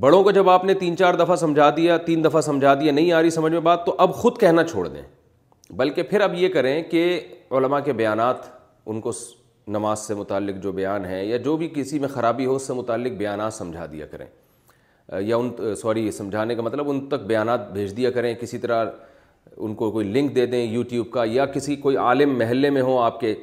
[0.00, 3.12] بڑوں کو جب آپ نے تین چار دفعہ سمجھا دیا تین دفعہ سمجھا دیا نہیں
[3.12, 5.02] آ رہی سمجھ میں بات تو اب خود کہنا چھوڑ دیں
[5.76, 7.04] بلکہ پھر اب یہ کریں کہ
[7.58, 8.46] علماء کے بیانات
[8.90, 9.10] ان کو
[9.72, 12.72] نماز سے متعلق جو بیان ہیں یا جو بھی کسی میں خرابی ہو اس سے
[12.74, 14.26] متعلق بیانات سمجھا دیا کریں
[15.20, 18.84] یا ان سوری سمجھانے کا مطلب ان تک بیانات بھیج دیا کریں کسی طرح
[19.56, 23.02] ان کو کوئی لنک دے دیں یوٹیوب کا یا کسی کوئی عالم محلے میں ہوں
[23.04, 23.34] آپ کے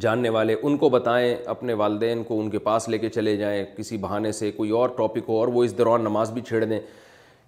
[0.00, 3.64] جاننے والے ان کو بتائیں اپنے والدین کو ان کے پاس لے کے چلے جائیں
[3.76, 6.80] کسی بہانے سے کوئی اور ٹاپک ہو اور وہ اس دوران نماز بھی چھیڑ دیں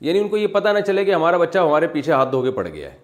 [0.07, 2.51] یعنی ان کو یہ پتہ نہ چلے کہ ہمارا بچہ ہمارے پیچھے ہاتھ دھو کے
[2.61, 2.97] پڑ گیا ہے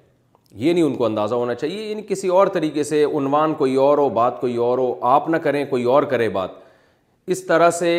[0.62, 3.98] یہ نہیں ان کو اندازہ ہونا چاہیے یعنی کسی اور طریقے سے عنوان کوئی اور
[3.98, 6.50] ہو بات کوئی اور ہو آپ نہ کریں کوئی اور کرے بات
[7.34, 7.90] اس طرح سے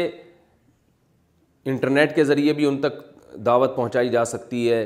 [1.71, 3.01] انٹرنیٹ کے ذریعے بھی ان تک
[3.45, 4.83] دعوت پہنچائی جا سکتی ہے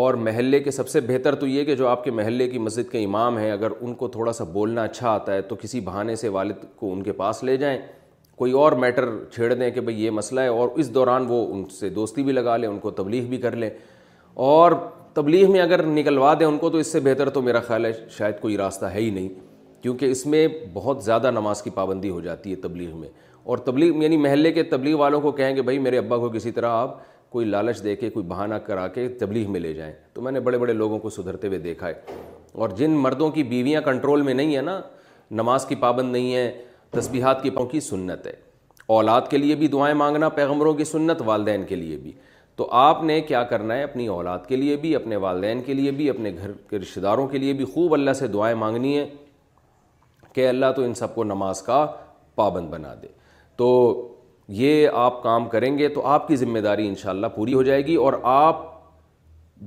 [0.00, 2.90] اور محلے کے سب سے بہتر تو یہ کہ جو آپ کے محلے کی مسجد
[2.92, 6.16] کے امام ہیں اگر ان کو تھوڑا سا بولنا اچھا آتا ہے تو کسی بہانے
[6.22, 7.78] سے والد کو ان کے پاس لے جائیں
[8.38, 11.64] کوئی اور میٹر چھیڑ دیں کہ بھئی یہ مسئلہ ہے اور اس دوران وہ ان
[11.78, 13.70] سے دوستی بھی لگا لیں ان کو تبلیغ بھی کر لیں
[14.50, 14.72] اور
[15.18, 17.90] تبلیغ میں اگر نکلوا دیں ان کو تو اس سے بہتر تو میرا خیال ہے
[18.16, 19.28] شاید کوئی راستہ ہے ہی نہیں
[19.82, 23.08] کیونکہ اس میں بہت زیادہ نماز کی پابندی ہو جاتی ہے تبلیغ میں
[23.50, 26.50] اور تبلیغ یعنی محلے کے تبلیغ والوں کو کہیں کہ بھائی میرے ابا کو کسی
[26.58, 26.94] طرح آپ
[27.32, 30.40] کوئی لالچ دے کے کوئی بہانہ کرا کے تبلیغ میں لے جائیں تو میں نے
[30.40, 32.16] بڑے بڑے لوگوں کو سدھرتے ہوئے دیکھا ہے
[32.62, 34.80] اور جن مردوں کی بیویاں کنٹرول میں نہیں ہیں نا
[35.42, 36.50] نماز کی پابند نہیں ہے
[36.98, 38.34] تسبیحات کی پاؤں کی سنت ہے
[39.00, 42.12] اولاد کے لیے بھی دعائیں مانگنا پیغمبروں کی سنت والدین کے لیے بھی
[42.58, 45.90] تو آپ نے کیا کرنا ہے اپنی اولاد کے لیے بھی اپنے والدین کے لیے
[45.98, 49.04] بھی اپنے گھر کے رشتہ داروں کے لیے بھی خوب اللہ سے دعائیں مانگنی ہیں
[50.34, 51.84] کہ اللہ تو ان سب کو نماز کا
[52.40, 53.08] پابند بنا دے
[53.56, 53.68] تو
[54.62, 57.94] یہ آپ کام کریں گے تو آپ کی ذمہ داری انشاءاللہ پوری ہو جائے گی
[58.06, 58.66] اور آپ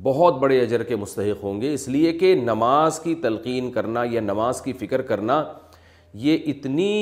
[0.03, 4.21] بہت بڑے اجر کے مستحق ہوں گے اس لیے کہ نماز کی تلقین کرنا یا
[4.21, 5.43] نماز کی فکر کرنا
[6.27, 6.93] یہ اتنی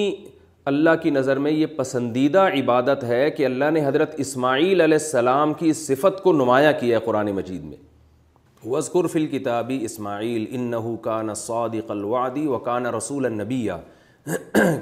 [0.70, 5.54] اللہ کی نظر میں یہ پسندیدہ عبادت ہے کہ اللہ نے حضرت اسماعیل علیہ السلام
[5.62, 7.78] کی صفت کو نمایاں کیا ہے قرآن مجید میں
[8.74, 13.78] وزقر فل کتابی اسماعیل انََََََََََ کان سعودى كلوادى و كانا رسول النبيہ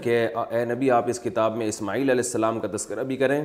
[0.04, 0.18] کہ
[0.50, 3.40] اے نبی آپ اس کتاب میں اسماعیل علیہ السلام کا تذکرہ بھی کریں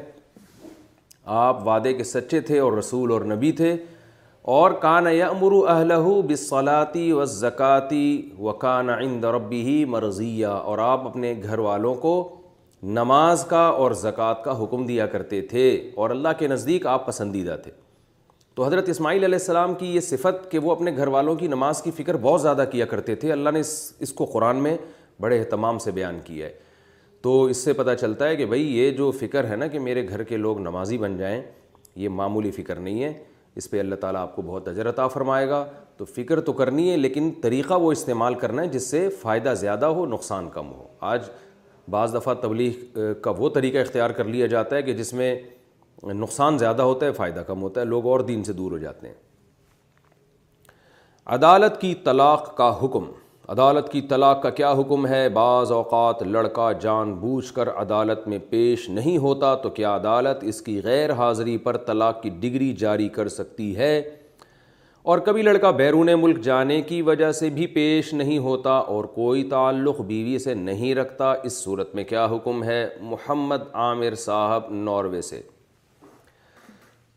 [1.44, 3.74] آپ وعدے کے سچے تھے اور رسول اور نبی تھے
[4.50, 5.30] اور کان یا
[6.28, 12.14] بصلاطی و زکاتی و عند و ہی مرضیہ اور آپ اپنے گھر والوں کو
[12.96, 17.56] نماز کا اور زکوٰۃ کا حکم دیا کرتے تھے اور اللہ کے نزدیک آپ پسندیدہ
[17.62, 17.70] تھے
[18.54, 21.82] تو حضرت اسماعیل علیہ السلام کی یہ صفت کہ وہ اپنے گھر والوں کی نماز
[21.82, 23.70] کی فکر بہت زیادہ کیا کرتے تھے اللہ نے اس
[24.06, 24.76] اس کو قرآن میں
[25.20, 26.52] بڑے اہتمام سے بیان کیا ہے
[27.22, 30.08] تو اس سے پتہ چلتا ہے کہ بھائی یہ جو فکر ہے نا کہ میرے
[30.08, 31.40] گھر کے لوگ نمازی بن جائیں
[31.96, 33.12] یہ معمولی فکر نہیں ہے
[33.60, 35.64] اس پہ اللہ تعالیٰ آپ کو بہت اجر عطا فرمائے گا
[35.96, 39.86] تو فکر تو کرنی ہے لیکن طریقہ وہ استعمال کرنا ہے جس سے فائدہ زیادہ
[39.98, 41.28] ہو نقصان کم ہو آج
[41.90, 45.34] بعض دفعہ تبلیغ کا وہ طریقہ اختیار کر لیا جاتا ہے کہ جس میں
[46.14, 49.08] نقصان زیادہ ہوتا ہے فائدہ کم ہوتا ہے لوگ اور دین سے دور ہو جاتے
[49.08, 49.14] ہیں
[51.36, 53.04] عدالت کی طلاق کا حکم
[53.52, 58.38] عدالت کی طلاق کا کیا حکم ہے بعض اوقات لڑکا جان بوجھ کر عدالت میں
[58.50, 63.08] پیش نہیں ہوتا تو کیا عدالت اس کی غیر حاضری پر طلاق کی ڈگری جاری
[63.18, 63.94] کر سکتی ہے
[65.12, 69.42] اور کبھی لڑکا بیرون ملک جانے کی وجہ سے بھی پیش نہیں ہوتا اور کوئی
[69.50, 75.20] تعلق بیوی سے نہیں رکھتا اس صورت میں کیا حکم ہے محمد عامر صاحب ناروے
[75.32, 75.40] سے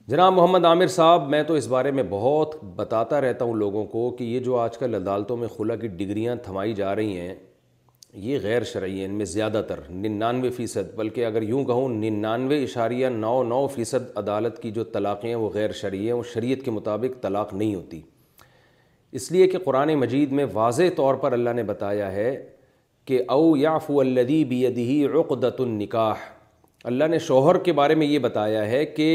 [0.09, 4.09] جناب محمد عامر صاحب میں تو اس بارے میں بہت بتاتا رہتا ہوں لوگوں کو
[4.17, 7.34] کہ یہ جو آج کل عدالتوں میں خلا کی ڈگریاں تھمائی جا رہی ہیں
[8.25, 12.61] یہ غیر شرعی ہیں ان میں زیادہ تر ننانوے فیصد بلکہ اگر یوں کہوں ننانوے
[12.64, 16.64] اشاریہ نو نو فیصد عدالت کی جو طلاقیں ہیں وہ غیر شرعی ہیں وہ شریعت
[16.66, 18.01] کے مطابق طلاق نہیں ہوتی
[19.19, 22.35] اس لیے کہ قرآن مجید میں واضح طور پر اللہ نے بتایا ہے
[23.08, 26.34] کہ او یا الدی بی رقدت النکاح
[26.90, 29.06] اللہ نے شوہر کے بارے میں یہ بتایا ہے کہ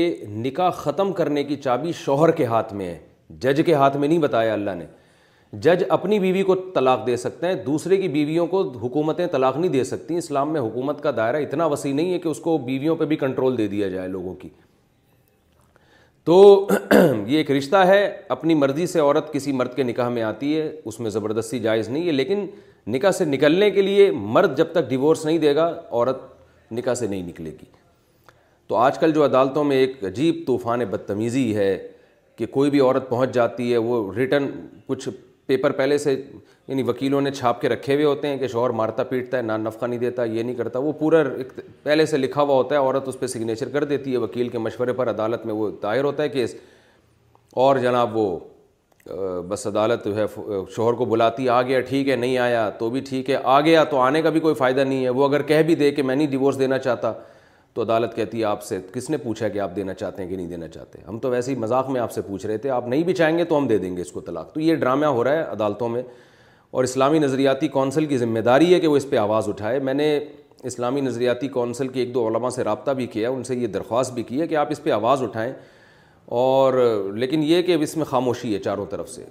[0.45, 2.97] نکاح ختم کرنے کی چابی شوہر کے ہاتھ میں ہے
[3.43, 4.85] جج کے ہاتھ میں نہیں بتایا اللہ نے
[5.65, 9.71] جج اپنی بیوی کو طلاق دے سکتے ہیں دوسرے کی بیویوں کو حکومتیں طلاق نہیں
[9.73, 12.97] دے سکتی اسلام میں حکومت کا دائرہ اتنا وسیع نہیں ہے کہ اس کو بیویوں
[12.97, 14.49] پہ بھی کنٹرول دے دیا جائے لوگوں کی
[16.25, 16.67] تو
[17.27, 18.05] یہ ایک رشتہ ہے
[18.37, 21.89] اپنی مرضی سے عورت کسی مرد کے نکاح میں آتی ہے اس میں زبردستی جائز
[21.89, 22.45] نہیں ہے لیکن
[22.95, 26.29] نکاح سے نکلنے کے لیے مرد جب تک ڈیورس نہیں دے گا عورت
[26.73, 27.65] نکاح سے نہیں نکلے گی
[28.69, 31.77] تو آج کل جو عدالتوں میں ایک عجیب طوفان بدتمیزی ہے
[32.37, 34.47] کہ کوئی بھی عورت پہنچ جاتی ہے وہ ریٹرن
[34.87, 35.09] کچھ
[35.47, 36.13] پیپر پہلے سے
[36.69, 39.63] یعنی وکیلوں نے چھاپ کے رکھے ہوئے ہوتے ہیں کہ شوہر مارتا پیٹتا ہے نان
[39.65, 41.23] نفقہ نہیں دیتا یہ نہیں کرتا وہ پورا
[41.83, 44.59] پہلے سے لکھا ہوا ہوتا ہے عورت اس پہ سگنیچر کر دیتی ہے وکیل کے
[44.59, 46.47] مشورے پر عدالت میں وہ دائر ہوتا ہے کہ
[47.67, 48.27] اور جناب وہ
[49.49, 50.25] بس عدالت جو ہے
[50.77, 53.85] شوہر کو بلاتی آ گیا ٹھیک ہے نہیں آیا تو بھی ٹھیک ہے آ گیا
[53.91, 56.17] تو آنے کا بھی کوئی فائدہ نہیں ہے وہ اگر کہہ بھی دے کہ میں
[56.17, 57.13] نہیں ڈیورس دینا چاہتا
[57.75, 60.37] تو عدالت کہتی ہے آپ سے کس نے پوچھا کہ آپ دینا چاہتے ہیں کہ
[60.37, 62.89] نہیں دینا چاہتے ہم تو ویسے ہی مذاق میں آپ سے پوچھ رہے تھے آپ
[62.89, 65.07] نہیں بھی چاہیں گے تو ہم دے دیں گے اس کو طلاق تو یہ ڈرامہ
[65.07, 66.03] ہو رہا ہے عدالتوں میں
[66.71, 69.95] اور اسلامی نظریاتی کونسل کی ذمہ داری ہے کہ وہ اس پہ آواز اٹھائے میں
[69.95, 70.19] نے
[70.71, 74.13] اسلامی نظریاتی کونسل کے ایک دو علماء سے رابطہ بھی کیا ان سے یہ درخواست
[74.15, 75.53] بھی کی ہے کہ آپ اس پہ آواز اٹھائیں
[76.31, 76.75] اور
[77.19, 79.25] لیکن یہ کہ اس میں خاموشی ہے چاروں طرف سے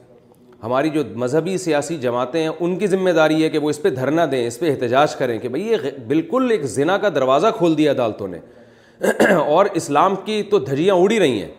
[0.63, 3.89] ہماری جو مذہبی سیاسی جماعتیں ہیں ان کی ذمہ داری ہے کہ وہ اس پہ
[3.89, 7.77] دھرنا دیں اس پہ احتجاج کریں کہ بھئی یہ بالکل ایک زنا کا دروازہ کھول
[7.77, 8.39] دیا عدالتوں نے
[9.39, 11.49] اور اسلام کی تو دھجیاں اڑی رہی ہیں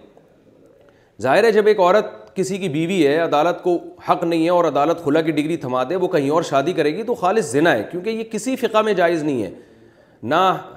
[1.22, 3.78] ظاہر ہے جب ایک عورت کسی کی بیوی ہے عدالت کو
[4.08, 6.96] حق نہیں ہے اور عدالت خلا کی ڈگری تھما دے وہ کہیں اور شادی کرے
[6.96, 9.50] گی تو خالص زنا ہے کیونکہ یہ کسی فقہ میں جائز نہیں ہے
[10.22, 10.34] نہ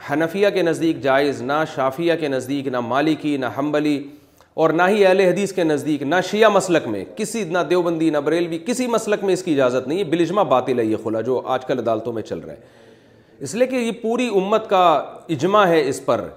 [0.10, 3.98] حنفیہ کے نزدیک جائز نہ شافیہ کے نزدیک نہ مالکی نہ حنبلی
[4.56, 8.18] اور نہ ہی اہل حدیث کے نزدیک نہ شیعہ مسلک میں کسی نہ دیوبندی نہ
[8.26, 11.66] بریلوی کسی مسلک میں اس کی اجازت نہیں ہے بلجما ہے یہ کھلا جو آج
[11.66, 12.82] کل عدالتوں میں چل رہا ہے
[13.44, 14.84] اس لیے کہ یہ پوری امت کا
[15.36, 16.28] اجماع ہے اس پر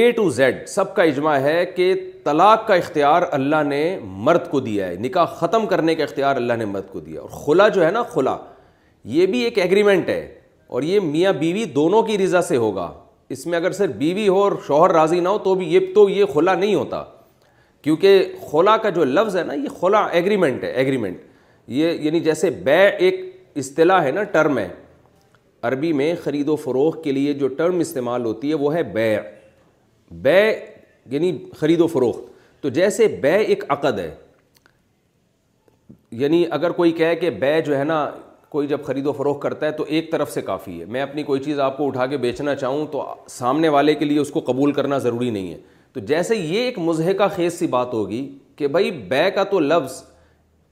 [0.00, 1.92] اے ٹو زیڈ سب کا اجماع ہے کہ
[2.24, 3.78] طلاق کا اختیار اللہ نے
[4.28, 7.28] مرد کو دیا ہے نکاح ختم کرنے کا اختیار اللہ نے مرد کو دیا اور
[7.44, 8.36] خلا جو ہے نا خلا
[9.18, 10.20] یہ بھی ایک ایگریمنٹ ہے
[10.74, 12.90] اور یہ میاں بیوی دونوں کی رضا سے ہوگا
[13.32, 16.08] اس میں اگر صرف بیوی ہو اور شوہر راضی نہ ہو تو بھی یہ تو
[16.08, 17.02] یہ خلا نہیں ہوتا
[17.82, 21.20] کیونکہ خلا کا جو لفظ ہے نا یہ خلا ایگریمنٹ ہے ایگریمنٹ
[21.78, 23.20] یہ یعنی جیسے بے ایک
[23.62, 24.68] اصطلاح ہے نا ٹرم ہے
[25.68, 29.08] عربی میں خرید و فروغ کے لیے جو ٹرم استعمال ہوتی ہے وہ ہے بے
[30.22, 30.38] بے
[31.12, 32.30] یعنی خرید و فروخت
[32.62, 34.10] تو جیسے بے ایک عقد ہے
[36.24, 38.04] یعنی اگر کوئی کہے کہ بے جو ہے نا
[38.52, 41.22] کوئی جب خرید و فروخت کرتا ہے تو ایک طرف سے کافی ہے میں اپنی
[41.28, 44.40] کوئی چیز آپ کو اٹھا کے بیچنا چاہوں تو سامنے والے کے لیے اس کو
[44.46, 45.58] قبول کرنا ضروری نہیں ہے
[45.92, 48.20] تو جیسے یہ ایک مضحکہ خیز سی بات ہوگی
[48.56, 50.02] کہ بھائی بے کا تو لفظ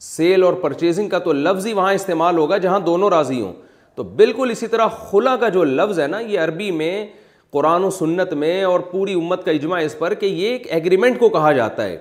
[0.07, 3.53] سیل اور پرچیزنگ کا تو لفظ ہی وہاں استعمال ہوگا جہاں دونوں راضی ہوں
[3.97, 7.05] تو بالکل اسی طرح خلا کا جو لفظ ہے نا یہ عربی میں
[7.53, 11.19] قرآن و سنت میں اور پوری امت کا اجماع اس پر کہ یہ ایک ایگریمنٹ
[11.21, 11.97] کو کہا جاتا ہے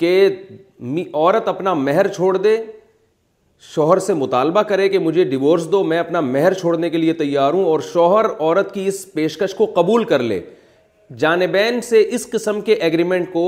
[0.00, 0.28] کہ
[1.12, 2.56] عورت اپنا مہر چھوڑ دے
[3.70, 7.52] شوہر سے مطالبہ کرے کہ مجھے ڈیورس دو میں اپنا مہر چھوڑنے کے لیے تیار
[7.52, 10.40] ہوں اور شوہر عورت کی اس پیشکش کو قبول کر لے
[11.18, 13.44] جانبین سے اس قسم کے ایگریمنٹ کو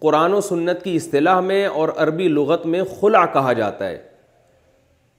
[0.00, 3.98] قرآن و سنت کی اصطلاح میں اور عربی لغت میں خلا کہا جاتا ہے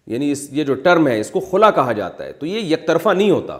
[0.08, 2.88] یعنی اس یہ جو ٹرم ہے اس کو خلا کہا جاتا ہے تو یہ یک
[2.88, 3.58] طرفہ نہیں ہوتا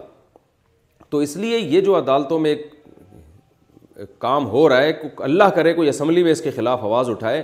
[1.10, 4.92] تو اس لیے یہ جو عدالتوں میں ایک کام ہو رہا ہے
[5.22, 7.42] اللہ کرے کوئی اسمبلی میں اس کے خلاف آواز اٹھائے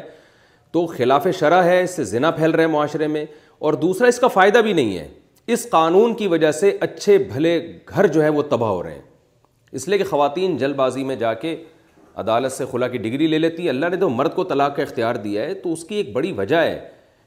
[0.77, 3.25] تو خلاف شرح ہے اس سے ذنا پھیل رہے ہیں معاشرے میں
[3.67, 5.07] اور دوسرا اس کا فائدہ بھی نہیں ہے
[5.53, 7.53] اس قانون کی وجہ سے اچھے بھلے
[7.89, 9.01] گھر جو ہے وہ تباہ ہو رہے ہیں
[9.79, 11.55] اس لیے کہ خواتین جلد بازی میں جا کے
[12.23, 14.83] عدالت سے خلا کی ڈگری لے لیتی ہیں اللہ نے تو مرد کو طلاق کا
[14.83, 16.79] اختیار دیا ہے تو اس کی ایک بڑی وجہ ہے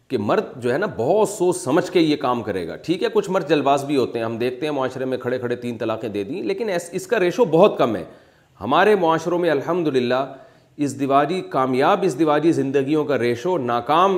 [0.07, 3.07] کہ مرد جو ہے نا بہت سوچ سمجھ کے یہ کام کرے گا ٹھیک ہے
[3.13, 5.77] کچھ مرد جلد باز بھی ہوتے ہیں ہم دیکھتے ہیں معاشرے میں کھڑے کھڑے تین
[5.77, 8.03] طلاقیں دے دیں لیکن اس کا ریشو بہت کم ہے
[8.61, 10.21] ہمارے معاشروں میں الحمد للہ
[10.85, 14.17] اس دیواری کامیاب اس دیواری زندگیوں کا ریشو ناکام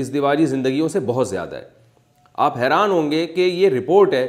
[0.00, 1.68] اس دیواری زندگیوں سے بہت زیادہ ہے
[2.46, 4.26] آپ حیران ہوں گے کہ یہ رپورٹ ہے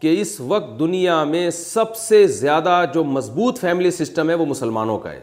[0.00, 4.98] کہ اس وقت دنیا میں سب سے زیادہ جو مضبوط فیملی سسٹم ہے وہ مسلمانوں
[4.98, 5.20] کا ہے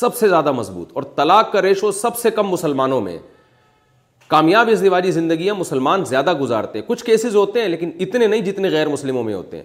[0.00, 3.18] سب سے زیادہ مضبوط اور طلاق کا ریشو سب سے کم مسلمانوں میں
[4.28, 8.40] کامیاب اس دیواری زندگیاں مسلمان زیادہ گزارتے ہیں کچھ کیسز ہوتے ہیں لیکن اتنے نہیں
[8.50, 9.64] جتنے غیر مسلموں میں ہوتے ہیں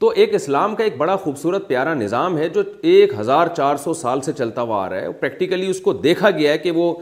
[0.00, 3.92] تو ایک اسلام کا ایک بڑا خوبصورت پیارا نظام ہے جو ایک ہزار چار سو
[3.94, 6.92] سال سے چلتا ہوا آ رہا ہے پریکٹیکلی اس کو دیکھا گیا ہے کہ وہ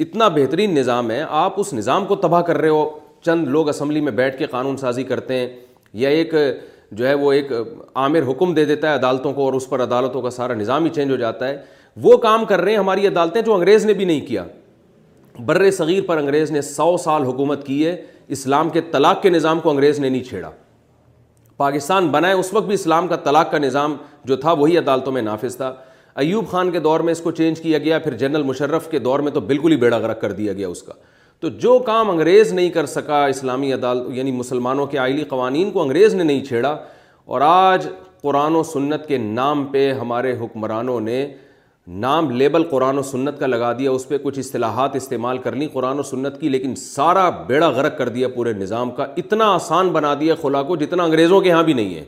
[0.00, 2.88] اتنا بہترین نظام ہے آپ اس نظام کو تباہ کر رہے ہو
[3.26, 5.46] چند لوگ اسمبلی میں بیٹھ کے قانون سازی کرتے ہیں
[6.02, 6.34] یا ایک
[6.92, 10.22] جو ہے وہ ایک عامر حکم دے دیتا ہے عدالتوں کو اور اس پر عدالتوں
[10.22, 11.56] کا سارا نظام ہی چینج ہو جاتا ہے
[12.02, 14.44] وہ کام کر رہے ہیں ہماری عدالتیں جو انگریز نے بھی نہیں کیا
[15.46, 17.96] بر صغیر پر انگریز نے سو سال حکومت کی ہے
[18.36, 20.50] اسلام کے طلاق کے نظام کو انگریز نے نہیں چھیڑا
[21.56, 23.94] پاکستان بنائے اس وقت بھی اسلام کا طلاق کا نظام
[24.26, 25.72] جو تھا وہی عدالتوں میں نافذ تھا
[26.22, 29.20] ایوب خان کے دور میں اس کو چینج کیا گیا پھر جنرل مشرف کے دور
[29.26, 30.92] میں تو بالکل ہی بیڑا غرق کر دیا گیا اس کا
[31.40, 35.82] تو جو کام انگریز نہیں کر سکا اسلامی عدالت یعنی مسلمانوں کے آئلی قوانین کو
[35.82, 36.76] انگریز نے نہیں چھیڑا
[37.32, 37.86] اور آج
[38.22, 41.24] قرآن و سنت کے نام پہ ہمارے حکمرانوں نے
[41.86, 45.66] نام لیبل قرآن و سنت کا لگا دیا اس پہ کچھ اصطلاحات استعمال کر لیں
[45.72, 49.88] قرآن و سنت کی لیکن سارا بیڑا غرق کر دیا پورے نظام کا اتنا آسان
[49.92, 52.04] بنا دیا خلا کو جتنا انگریزوں کے یہاں بھی نہیں ہے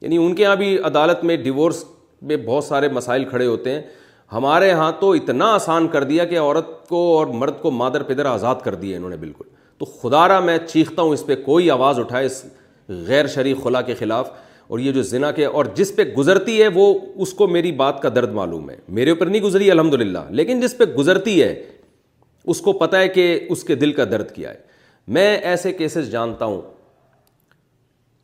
[0.00, 1.84] یعنی ان کے یہاں بھی عدالت میں ڈیورس
[2.22, 3.80] میں بہت سارے مسائل کھڑے ہوتے ہیں
[4.32, 8.26] ہمارے یہاں تو اتنا آسان کر دیا کہ عورت کو اور مرد کو مادر پدر
[8.26, 9.44] آزاد کر دیے انہوں نے بالکل
[9.78, 12.44] تو خدا را میں چیختا ہوں اس پہ کوئی آواز اٹھائے اس
[13.06, 14.30] غیر شرع خلا کے خلاف
[14.68, 18.00] اور یہ جو ذنا کے اور جس پہ گزرتی ہے وہ اس کو میری بات
[18.02, 21.52] کا درد معلوم ہے میرے اوپر نہیں گزری الحمد للہ لیکن جس پہ گزرتی ہے
[22.54, 24.64] اس کو پتہ ہے کہ اس کے دل کا درد کیا ہے
[25.16, 26.60] میں ایسے کیسز جانتا ہوں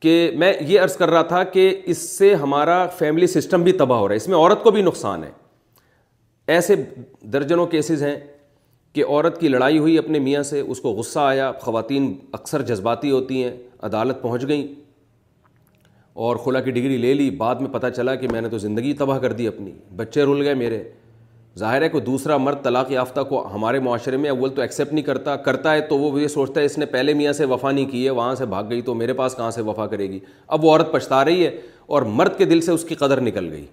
[0.03, 3.99] کہ میں یہ عرض کر رہا تھا کہ اس سے ہمارا فیملی سسٹم بھی تباہ
[3.99, 5.31] ہو رہا ہے اس میں عورت کو بھی نقصان ہے
[6.55, 6.75] ایسے
[7.33, 8.17] درجنوں کیسز ہیں
[8.95, 13.11] کہ عورت کی لڑائی ہوئی اپنے میاں سے اس کو غصہ آیا خواتین اکثر جذباتی
[13.11, 13.57] ہوتی ہیں
[13.89, 14.67] عدالت پہنچ گئیں
[16.15, 18.93] اور خلا کی ڈگری لے لی بعد میں پتہ چلا کہ میں نے تو زندگی
[18.95, 20.83] تباہ کر دی اپنی بچے رول گئے میرے
[21.59, 25.05] ظاہر ہے کہ دوسرا مرد طلاق یافتہ کو ہمارے معاشرے میں اول تو ایکسیپٹ نہیں
[25.05, 27.85] کرتا کرتا ہے تو وہ یہ سوچتا ہے اس نے پہلے میاں سے وفا نہیں
[27.91, 30.19] کی ہے وہاں سے بھاگ گئی تو میرے پاس کہاں سے وفا کرے گی
[30.49, 31.51] اب وہ عورت پچھتا رہی ہے
[31.87, 33.65] اور مرد کے دل سے اس کی قدر نکل گئی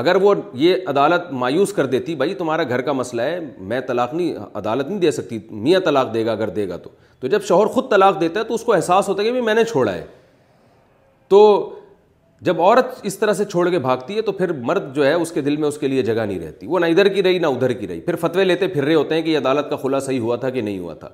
[0.00, 3.38] اگر وہ یہ عدالت مایوس کر دیتی بھائی تمہارا گھر کا مسئلہ ہے
[3.68, 6.90] میں طلاق نہیں عدالت نہیں دے سکتی میاں طلاق دے گا اگر دے گا تو
[7.20, 9.40] تو جب شوہر خود طلاق دیتا ہے تو اس کو احساس ہوتا ہے کہ بھی
[9.40, 10.04] میں نے چھوڑا ہے
[11.32, 11.38] تو
[12.46, 15.30] جب عورت اس طرح سے چھوڑ کے بھاگتی ہے تو پھر مرد جو ہے اس
[15.32, 17.46] کے دل میں اس کے لیے جگہ نہیں رہتی وہ نہ ادھر کی رہی نہ
[17.54, 20.00] ادھر کی رہی پھر فتوے لیتے پھر رہے ہوتے ہیں کہ یہ عدالت کا خلا
[20.06, 21.08] صحیح ہوا تھا کہ نہیں ہوا تھا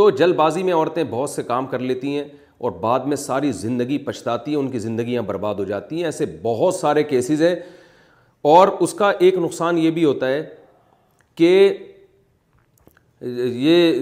[0.00, 2.24] تو جلد بازی میں عورتیں بہت سے کام کر لیتی ہیں
[2.66, 6.26] اور بعد میں ساری زندگی پچھتاتی ہیں ان کی زندگیاں برباد ہو جاتی ہیں ایسے
[6.42, 7.54] بہت سارے کیسز ہیں
[8.54, 10.44] اور اس کا ایک نقصان یہ بھی ہوتا ہے
[11.36, 11.50] کہ
[13.66, 14.00] یہ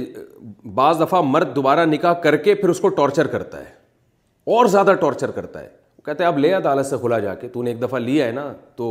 [0.75, 3.75] بعض دفعہ مرد دوبارہ نکاح کر کے پھر اس کو ٹارچر کرتا ہے
[4.55, 5.69] اور زیادہ ٹارچر کرتا ہے
[5.99, 8.27] وہ کہتے ہیں اب لے عدالت سے کھلا جا کے تو نے ایک دفعہ لیا
[8.27, 8.89] ہے نا تو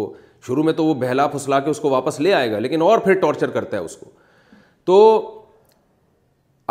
[0.48, 2.98] شروع میں تو وہ بہلا پھسلا کے اس کو واپس لے آئے گا لیکن اور
[3.06, 4.10] پھر ٹارچر کرتا ہے اس کو
[4.86, 4.98] تو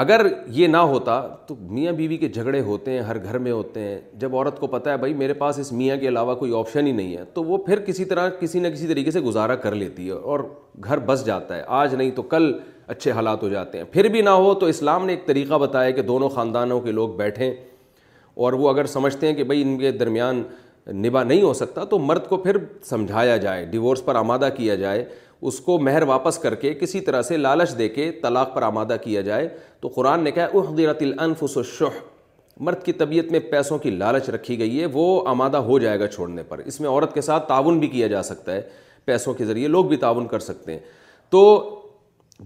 [0.02, 3.80] اگر یہ نہ ہوتا تو میاں بیوی کے جھگڑے ہوتے ہیں ہر گھر میں ہوتے
[3.80, 6.86] ہیں جب عورت کو پتہ ہے بھائی میرے پاس اس میاں کے علاوہ کوئی آپشن
[6.86, 9.74] ہی نہیں ہے تو وہ پھر کسی طرح کسی نہ کسی طریقے سے گزارا کر
[9.74, 10.40] لیتی ہے اور
[10.84, 12.52] گھر بس جاتا ہے آج نہیں تو کل
[12.86, 15.90] اچھے حالات ہو جاتے ہیں پھر بھی نہ ہو تو اسلام نے ایک طریقہ بتایا
[15.90, 17.52] کہ دونوں خاندانوں کے لوگ بیٹھیں
[18.42, 20.42] اور وہ اگر سمجھتے ہیں کہ بھائی ان کے درمیان
[21.04, 22.56] نبا نہیں ہو سکتا تو مرد کو پھر
[22.88, 25.04] سمجھایا جائے ڈیورس پر آمادہ کیا جائے
[25.50, 28.96] اس کو مہر واپس کر کے کسی طرح سے لالچ دے کے طلاق پر آمادہ
[29.02, 29.48] کیا جائے
[29.80, 31.98] تو قرآن نے کہا احدرت الانفس الشح
[32.66, 36.06] مرد کی طبیعت میں پیسوں کی لالچ رکھی گئی ہے وہ آمادہ ہو جائے گا
[36.06, 38.62] چھوڑنے پر اس میں عورت کے ساتھ تعاون بھی کیا جا سکتا ہے
[39.04, 40.78] پیسوں کے ذریعے لوگ بھی تعاون کر سکتے ہیں
[41.30, 41.42] تو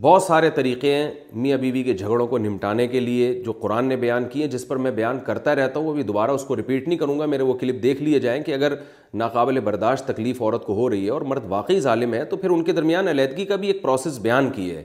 [0.00, 3.84] بہت سارے طریقے ہیں میاں بیوی بی کے جھگڑوں کو نمٹانے کے لیے جو قرآن
[3.88, 6.56] نے بیان کیے جس پر میں بیان کرتا رہتا ہوں وہ بھی دوبارہ اس کو
[6.56, 8.72] رپیٹ نہیں کروں گا میرے وہ کلپ دیکھ لیے جائیں کہ اگر
[9.20, 12.50] ناقابل برداشت تکلیف عورت کو ہو رہی ہے اور مرد واقعی ظالم ہے تو پھر
[12.54, 14.82] ان کے درمیان علیحدگی کا بھی ایک پروسیس بیان کی ہے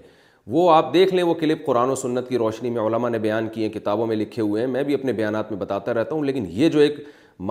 [0.52, 3.48] وہ آپ دیکھ لیں وہ کلپ قرآن و سنت کی روشنی میں علماء نے بیان
[3.54, 6.46] کیے کتابوں میں لکھے ہوئے ہیں میں بھی اپنے بیانات میں بتاتا رہتا ہوں لیکن
[6.52, 6.98] یہ جو ایک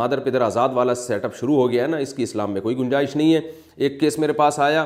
[0.00, 2.60] مادر پدر آزاد والا سیٹ اپ شروع ہو گیا ہے نا اس کی اسلام میں
[2.60, 3.40] کوئی گنجائش نہیں ہے
[3.76, 4.84] ایک کیس میرے پاس آیا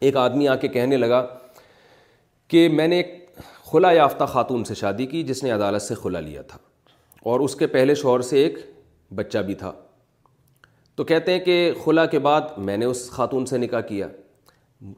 [0.00, 1.26] ایک آدمی آ کے کہنے لگا
[2.50, 3.38] کہ میں نے ایک
[3.72, 6.58] خلا یافتہ خاتون سے شادی کی جس نے عدالت سے خلا لیا تھا
[7.30, 8.56] اور اس کے پہلے شوہر سے ایک
[9.14, 9.72] بچہ بھی تھا
[10.96, 14.08] تو کہتے ہیں کہ خلا کے بعد میں نے اس خاتون سے نکاح کیا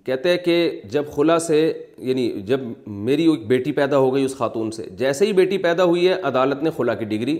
[0.04, 0.56] کہتے ہیں کہ
[0.90, 1.58] جب خلا سے
[1.98, 2.60] یعنی جب
[3.08, 6.20] میری ایک بیٹی پیدا ہو گئی اس خاتون سے جیسے ہی بیٹی پیدا ہوئی ہے
[6.32, 7.38] عدالت نے خلا کی ڈگری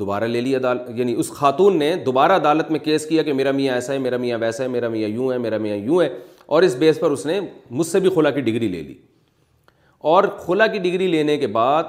[0.00, 3.50] دوبارہ لے لی عدالت یعنی اس خاتون نے دوبارہ عدالت میں کیس کیا کہ میرا
[3.60, 6.08] میاں ایسا ہے میرا میاں ویسا ہے میرا میاں یوں ہے میرا میاں یوں ہے
[6.56, 7.40] اور اس بیس پر اس نے
[7.70, 8.94] مجھ سے بھی خلا کی ڈگری لے لی
[10.10, 11.84] اور خلا کی ڈگری لینے کے بعد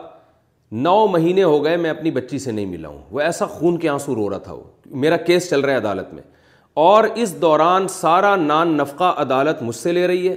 [0.71, 3.87] نو مہینے ہو گئے میں اپنی بچی سے نہیں ملا ہوں وہ ایسا خون کے
[3.89, 4.63] آنسو رو رہا تھا وہ
[5.05, 6.21] میرا کیس چل رہا ہے عدالت میں
[6.83, 10.35] اور اس دوران سارا نان نفقہ عدالت مجھ سے لے رہی ہے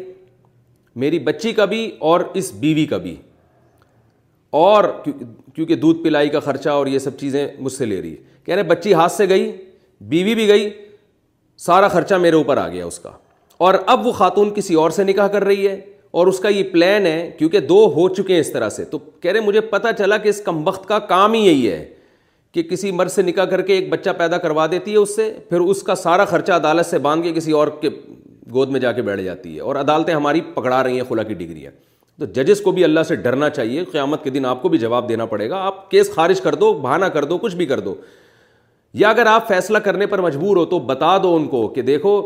[1.05, 3.15] میری بچی کا بھی اور اس بیوی کا بھی
[4.61, 8.17] اور کیونکہ دودھ پلائی کا خرچہ اور یہ سب چیزیں مجھ سے لے رہی ہے
[8.45, 9.51] کہہ رہے بچی ہاتھ سے گئی
[10.15, 10.69] بیوی بھی گئی
[11.67, 13.11] سارا خرچہ میرے اوپر آ گیا اس کا
[13.67, 15.79] اور اب وہ خاتون کسی اور سے نکاح کر رہی ہے
[16.21, 18.99] اور اس کا یہ پلان ہے کیونکہ دو ہو چکے ہیں اس طرح سے تو
[19.23, 21.85] کہہ رہے مجھے پتہ چلا کہ اس کم وقت کا کام ہی یہی ہے
[22.55, 25.29] کہ کسی مرض سے نکاح کر کے ایک بچہ پیدا کروا دیتی ہے اس سے
[25.49, 27.89] پھر اس کا سارا خرچہ عدالت سے باندھ کے کسی اور کے
[28.53, 31.35] گود میں جا کے بیٹھ جاتی ہے اور عدالتیں ہماری پکڑا رہی ہیں خلا کی
[31.43, 31.71] ڈگریاں
[32.19, 35.09] تو ججز کو بھی اللہ سے ڈرنا چاہیے قیامت کے دن آپ کو بھی جواب
[35.09, 37.95] دینا پڑے گا آپ کیس خارج کر دو بہانا کر دو کچھ بھی کر دو
[39.05, 42.17] یا اگر آپ فیصلہ کرنے پر مجبور ہو تو بتا دو ان کو کہ دیکھو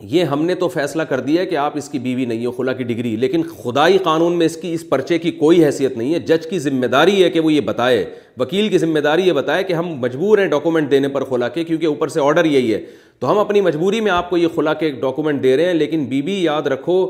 [0.00, 2.50] یہ ہم نے تو فیصلہ کر دیا ہے کہ آپ اس کی بیوی نہیں ہو
[2.52, 6.12] خلا کی ڈگری لیکن خدائی قانون میں اس کی اس پرچے کی کوئی حیثیت نہیں
[6.14, 8.04] ہے جج کی ذمہ داری ہے کہ وہ یہ بتائے
[8.38, 11.64] وکیل کی ذمہ داری یہ بتائے کہ ہم مجبور ہیں ڈاکومنٹ دینے پر خلا کے
[11.64, 12.80] کیونکہ اوپر سے آرڈر یہی ہے
[13.18, 16.04] تو ہم اپنی مجبوری میں آپ کو یہ خلا کے ڈاکومنٹ دے رہے ہیں لیکن
[16.08, 17.04] بی بی یاد رکھو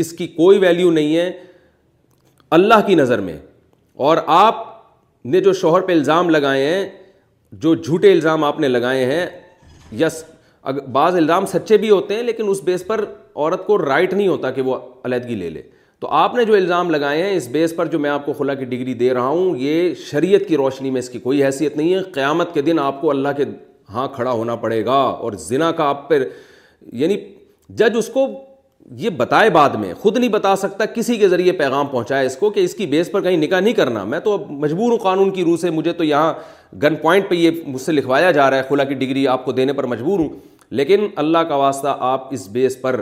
[0.00, 1.30] اس کی کوئی ویلیو نہیں ہے
[2.58, 3.36] اللہ کی نظر میں
[4.08, 4.66] اور آپ
[5.26, 6.88] نے جو شوہر پہ الزام لگائے ہیں
[7.62, 9.24] جو جھوٹے الزام آپ نے لگائے ہیں
[10.00, 10.24] یس
[10.92, 13.04] بعض الزام سچے بھی ہوتے ہیں لیکن اس بیس پر
[13.36, 15.62] عورت کو رائٹ نہیں ہوتا کہ وہ علیحدگی لے لے
[16.00, 18.54] تو آپ نے جو الزام لگائے ہیں اس بیس پر جو میں آپ کو خلا
[18.54, 21.94] کی ڈگری دے رہا ہوں یہ شریعت کی روشنی میں اس کی کوئی حیثیت نہیں
[21.94, 23.44] ہے قیامت کے دن آپ کو اللہ کے
[23.94, 26.24] ہاں کھڑا ہونا پڑے گا اور ذنا کا آپ پر
[27.02, 27.16] یعنی
[27.78, 28.26] جج اس کو
[28.98, 32.50] یہ بتائے بعد میں خود نہیں بتا سکتا کسی کے ذریعے پیغام پہنچائے اس کو
[32.50, 35.30] کہ اس کی بیس پر کہیں نکاح نہیں کرنا میں تو اب مجبور ہوں قانون
[35.30, 36.32] کی روح سے مجھے تو یہاں
[36.82, 39.52] گن پوائنٹ پہ یہ مجھ سے لکھوایا جا رہا ہے خلا کی ڈگری آپ کو
[39.52, 40.28] دینے پر مجبور ہوں
[40.70, 43.00] لیکن اللہ کا واسطہ آپ اس بیس پر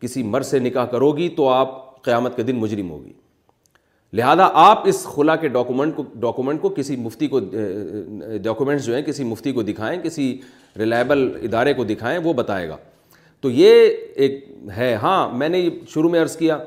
[0.00, 3.12] کسی مر سے نکاح کرو گی تو آپ قیامت کے دن مجرم ہوگی
[4.16, 7.40] لہذا آپ اس خلا کے ڈاکومنٹ کو ڈاکومنٹ کو کسی مفتی کو
[8.42, 10.36] ڈاکومنٹس جو ہیں کسی مفتی کو دکھائیں کسی
[10.78, 12.76] ریلائبل ادارے کو دکھائیں وہ بتائے گا
[13.40, 13.82] تو یہ
[14.24, 14.44] ایک
[14.76, 16.58] ہے ہاں میں نے شروع میں عرض کیا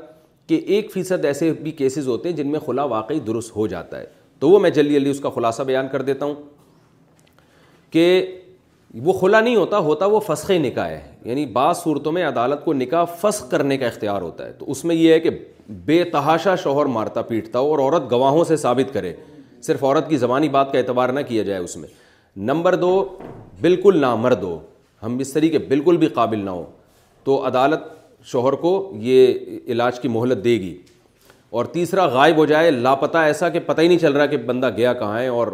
[0.47, 3.99] کہ ایک فیصد ایسے بھی کیسز ہوتے ہیں جن میں خلا واقعی درست ہو جاتا
[3.99, 4.05] ہے
[4.39, 6.35] تو وہ میں جلدی جلدی اس کا خلاصہ بیان کر دیتا ہوں
[7.91, 8.05] کہ
[9.05, 12.73] وہ کھلا نہیں ہوتا ہوتا وہ فسخ نکاح ہے یعنی بعض صورتوں میں عدالت کو
[12.73, 15.29] نکاح فسخ کرنے کا اختیار ہوتا ہے تو اس میں یہ ہے کہ
[15.85, 19.13] بے تحاشا شوہر مارتا پیٹتا ہو اور عورت گواہوں سے ثابت کرے
[19.65, 21.87] صرف عورت کی زبانی بات کا اعتبار نہ کیا جائے اس میں
[22.51, 22.89] نمبر دو
[23.61, 24.57] بالکل نہ مر دو
[25.03, 26.65] ہم اس طریقے بالکل بھی قابل نہ ہوں
[27.23, 27.81] تو عدالت
[28.31, 30.77] شوہر کو یہ علاج کی مہلت دے گی
[31.57, 34.69] اور تیسرا غائب ہو جائے لاپتہ ایسا کہ پتہ ہی نہیں چل رہا کہ بندہ
[34.77, 35.47] گیا کہاں ہے اور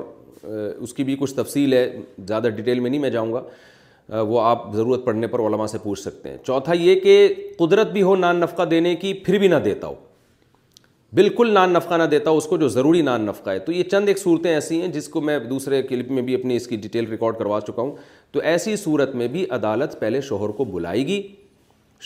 [0.48, 1.88] اس کی بھی کچھ تفصیل ہے
[2.28, 6.00] زیادہ ڈیٹیل میں نہیں میں جاؤں گا وہ آپ ضرورت پڑنے پر علماء سے پوچھ
[6.00, 9.56] سکتے ہیں چوتھا یہ کہ قدرت بھی ہو نان نفقہ دینے کی پھر بھی نہ
[9.66, 9.94] دیتا ہو
[11.16, 13.84] بالکل نان نفقہ نہ دیتا ہو اس کو جو ضروری نان نفقہ ہے تو یہ
[13.92, 16.76] چند ایک صورتیں ایسی ہیں جس کو میں دوسرے کلپ میں بھی اپنی اس کی
[16.86, 17.96] ڈیٹیل ریکارڈ کروا چکا ہوں
[18.32, 21.22] تو ایسی صورت میں بھی عدالت پہلے شوہر کو بلائے گی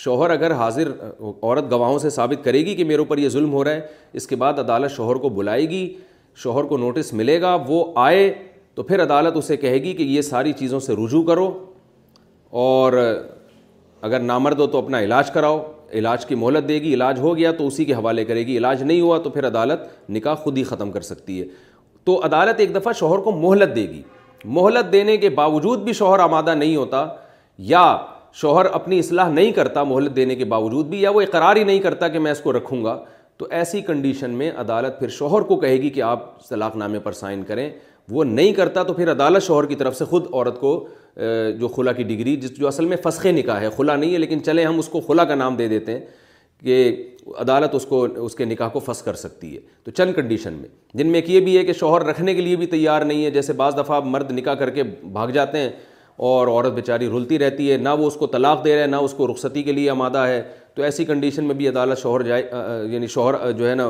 [0.03, 3.63] شوہر اگر حاضر عورت گواہوں سے ثابت کرے گی کہ میرے اوپر یہ ظلم ہو
[3.63, 3.87] رہا ہے
[4.19, 5.85] اس کے بعد عدالت شوہر کو بلائے گی
[6.43, 8.31] شوہر کو نوٹس ملے گا وہ آئے
[8.75, 11.47] تو پھر عدالت اسے کہے گی کہ یہ ساری چیزوں سے رجوع کرو
[12.65, 12.93] اور
[14.09, 15.59] اگر ہو تو اپنا علاج کراؤ
[15.99, 18.81] علاج کی مہلت دے گی علاج ہو گیا تو اسی کے حوالے کرے گی علاج
[18.83, 21.45] نہیں ہوا تو پھر عدالت نکاح خود ہی ختم کر سکتی ہے
[22.05, 24.01] تو عدالت ایک دفعہ شوہر کو مہلت دے گی
[24.57, 27.05] مہلت دینے کے باوجود بھی شوہر آمادہ نہیں ہوتا
[27.73, 27.83] یا
[28.41, 31.79] شوہر اپنی اصلاح نہیں کرتا مہلت دینے کے باوجود بھی یا وہ اقرار ہی نہیں
[31.87, 32.97] کرتا کہ میں اس کو رکھوں گا
[33.39, 37.11] تو ایسی کنڈیشن میں عدالت پھر شوہر کو کہے گی کہ آپ طلاق نامے پر
[37.19, 37.69] سائن کریں
[38.11, 40.71] وہ نہیں کرتا تو پھر عدالت شوہر کی طرف سے خود عورت کو
[41.59, 44.43] جو خلا کی ڈگری جس جو اصل میں فسخ نکاح ہے خلا نہیں ہے لیکن
[44.43, 46.05] چلیں ہم اس کو خلا کا نام دے دیتے ہیں
[46.63, 47.05] کہ
[47.41, 50.69] عدالت اس کو اس کے نکاح کو فس کر سکتی ہے تو چند کنڈیشن میں
[50.97, 53.31] جن میں ایک یہ بھی ہے کہ شوہر رکھنے کے لیے بھی تیار نہیں ہے
[53.31, 55.69] جیسے بعض دفعہ مرد نکاح کر کے بھاگ جاتے ہیں
[56.29, 58.95] اور عورت بیچاری رلتی رہتی ہے نہ وہ اس کو طلاق دے رہے ہیں نہ
[59.07, 60.41] اس کو رخصتی کے لیے آمادہ ہے
[60.79, 62.41] تو ایسی کنڈیشن میں بھی عدالت شوہر جائے
[62.91, 63.87] یعنی شوہر جو ہے نا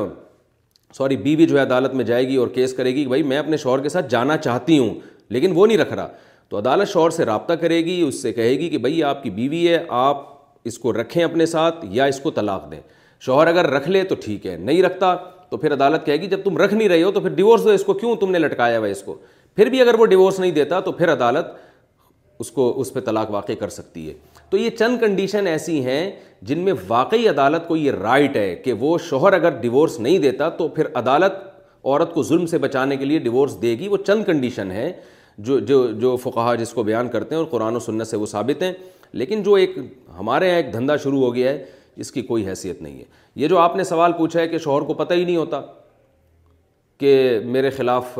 [0.96, 3.36] سوری بیوی جو ہے عدالت میں جائے گی اور کیس کرے گی کہ بھائی میں
[3.38, 4.90] اپنے شوہر کے ساتھ جانا چاہتی ہوں
[5.36, 6.08] لیکن وہ نہیں رکھ رہا
[6.48, 9.30] تو عدالت شوہر سے رابطہ کرے گی اس سے کہے گی کہ بھائی آپ کی
[9.38, 10.24] بیوی ہے آپ
[10.68, 12.80] اس کو رکھیں اپنے ساتھ یا اس کو طلاق دیں
[13.26, 15.14] شوہر اگر رکھ لے تو ٹھیک ہے نہیں رکھتا
[15.50, 17.70] تو پھر عدالت کہے گی جب تم رکھ نہیں رہے ہو تو پھر ڈیورس دو
[17.70, 19.14] اس کو کیوں تم نے لٹکایا ہوا اس کو
[19.56, 21.54] پھر بھی اگر وہ ڈیورس نہیں دیتا تو پھر عدالت
[22.40, 24.12] اس کو اس پہ طلاق واقع کر سکتی ہے
[24.50, 26.10] تو یہ چند کنڈیشن ایسی ہیں
[26.48, 30.48] جن میں واقعی عدالت کو یہ رائٹ ہے کہ وہ شوہر اگر ڈیورس نہیں دیتا
[30.60, 31.34] تو پھر عدالت
[31.84, 34.90] عورت کو ظلم سے بچانے کے لیے ڈیورس دے گی وہ چند کنڈیشن ہے
[35.48, 38.26] جو جو جو فقہ جس کو بیان کرتے ہیں اور قرآن و سنت سے وہ
[38.26, 38.72] ثابت ہیں
[39.22, 39.78] لیکن جو ایک
[40.18, 41.64] ہمارے یہاں ایک دھندا شروع ہو گیا ہے
[42.04, 43.04] اس کی کوئی حیثیت نہیں ہے
[43.42, 45.60] یہ جو آپ نے سوال پوچھا ہے کہ شوہر کو پتہ ہی نہیں ہوتا
[47.00, 48.18] کہ میرے خلاف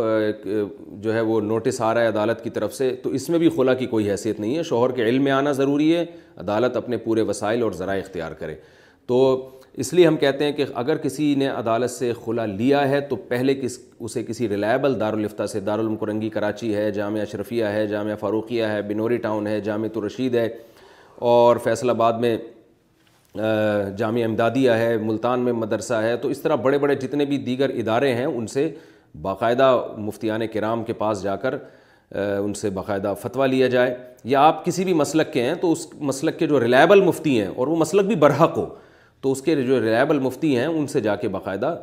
[1.02, 3.49] جو ہے وہ نوٹس آ رہا ہے عدالت کی طرف سے تو اس میں بھی
[3.57, 6.05] خلا کی کوئی حیثیت نہیں ہے شوہر کے علم میں آنا ضروری ہے
[6.44, 8.55] عدالت اپنے پورے وسائل اور ذرائع اختیار کرے
[9.07, 9.18] تو
[9.83, 13.17] اس لیے ہم کہتے ہیں کہ اگر کسی نے عدالت سے خلا لیا ہے تو
[13.33, 18.65] پہلے کس اسے کسی ریلائبل دارالفتہ سے دارالمکرنگی کراچی ہے جامعہ اشرفیہ ہے جامعہ فاروقیہ
[18.73, 20.49] ہے بنوری ٹاؤن ہے جامعہ تو رشید ہے
[21.34, 22.36] اور فیصل آباد میں
[23.36, 27.70] جامعہ امدادیہ ہے ملتان میں مدرسہ ہے تو اس طرح بڑے بڑے جتنے بھی دیگر
[27.81, 28.68] ادارے ہیں ان سے
[29.23, 31.55] باقاعدہ مفتیان کرام کے پاس جا کر
[32.42, 33.94] ان سے باقاعدہ فتویٰ لیا جائے
[34.25, 37.49] یا آپ کسی بھی مسلک کے ہیں تو اس مسلک کے جو ریلائبل مفتی ہیں
[37.57, 38.67] اور وہ مسلک بھی برحق ہو
[39.23, 41.76] تو اس کے جو ریلائبل مفتی ہیں ان سے جا کے باقاعدہ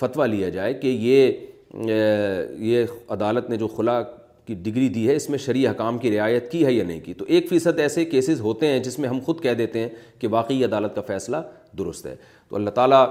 [0.00, 4.00] فتویٰ لیا جائے کہ یہ یہ عدالت نے جو خلا
[4.46, 7.14] کی ڈگری دی ہے اس میں شرعی حکام کی رعایت کی ہے یا نہیں کی
[7.14, 9.88] تو ایک فیصد ایسے کیسز ہوتے ہیں جس میں ہم خود کہہ دیتے ہیں
[10.20, 11.36] کہ واقعی عدالت کا فیصلہ
[11.78, 12.14] درست ہے
[12.48, 13.04] تو اللہ تعالیٰ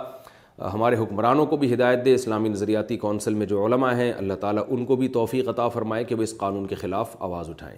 [0.73, 4.63] ہمارے حکمرانوں کو بھی ہدایت دے اسلامی نظریاتی کونسل میں جو علماء ہیں اللہ تعالیٰ
[4.69, 7.77] ان کو بھی توفیق عطا فرمائے کہ وہ اس قانون کے خلاف آواز اٹھائیں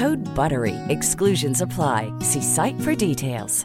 [0.00, 3.64] Good بر وی exclusions apply see site for details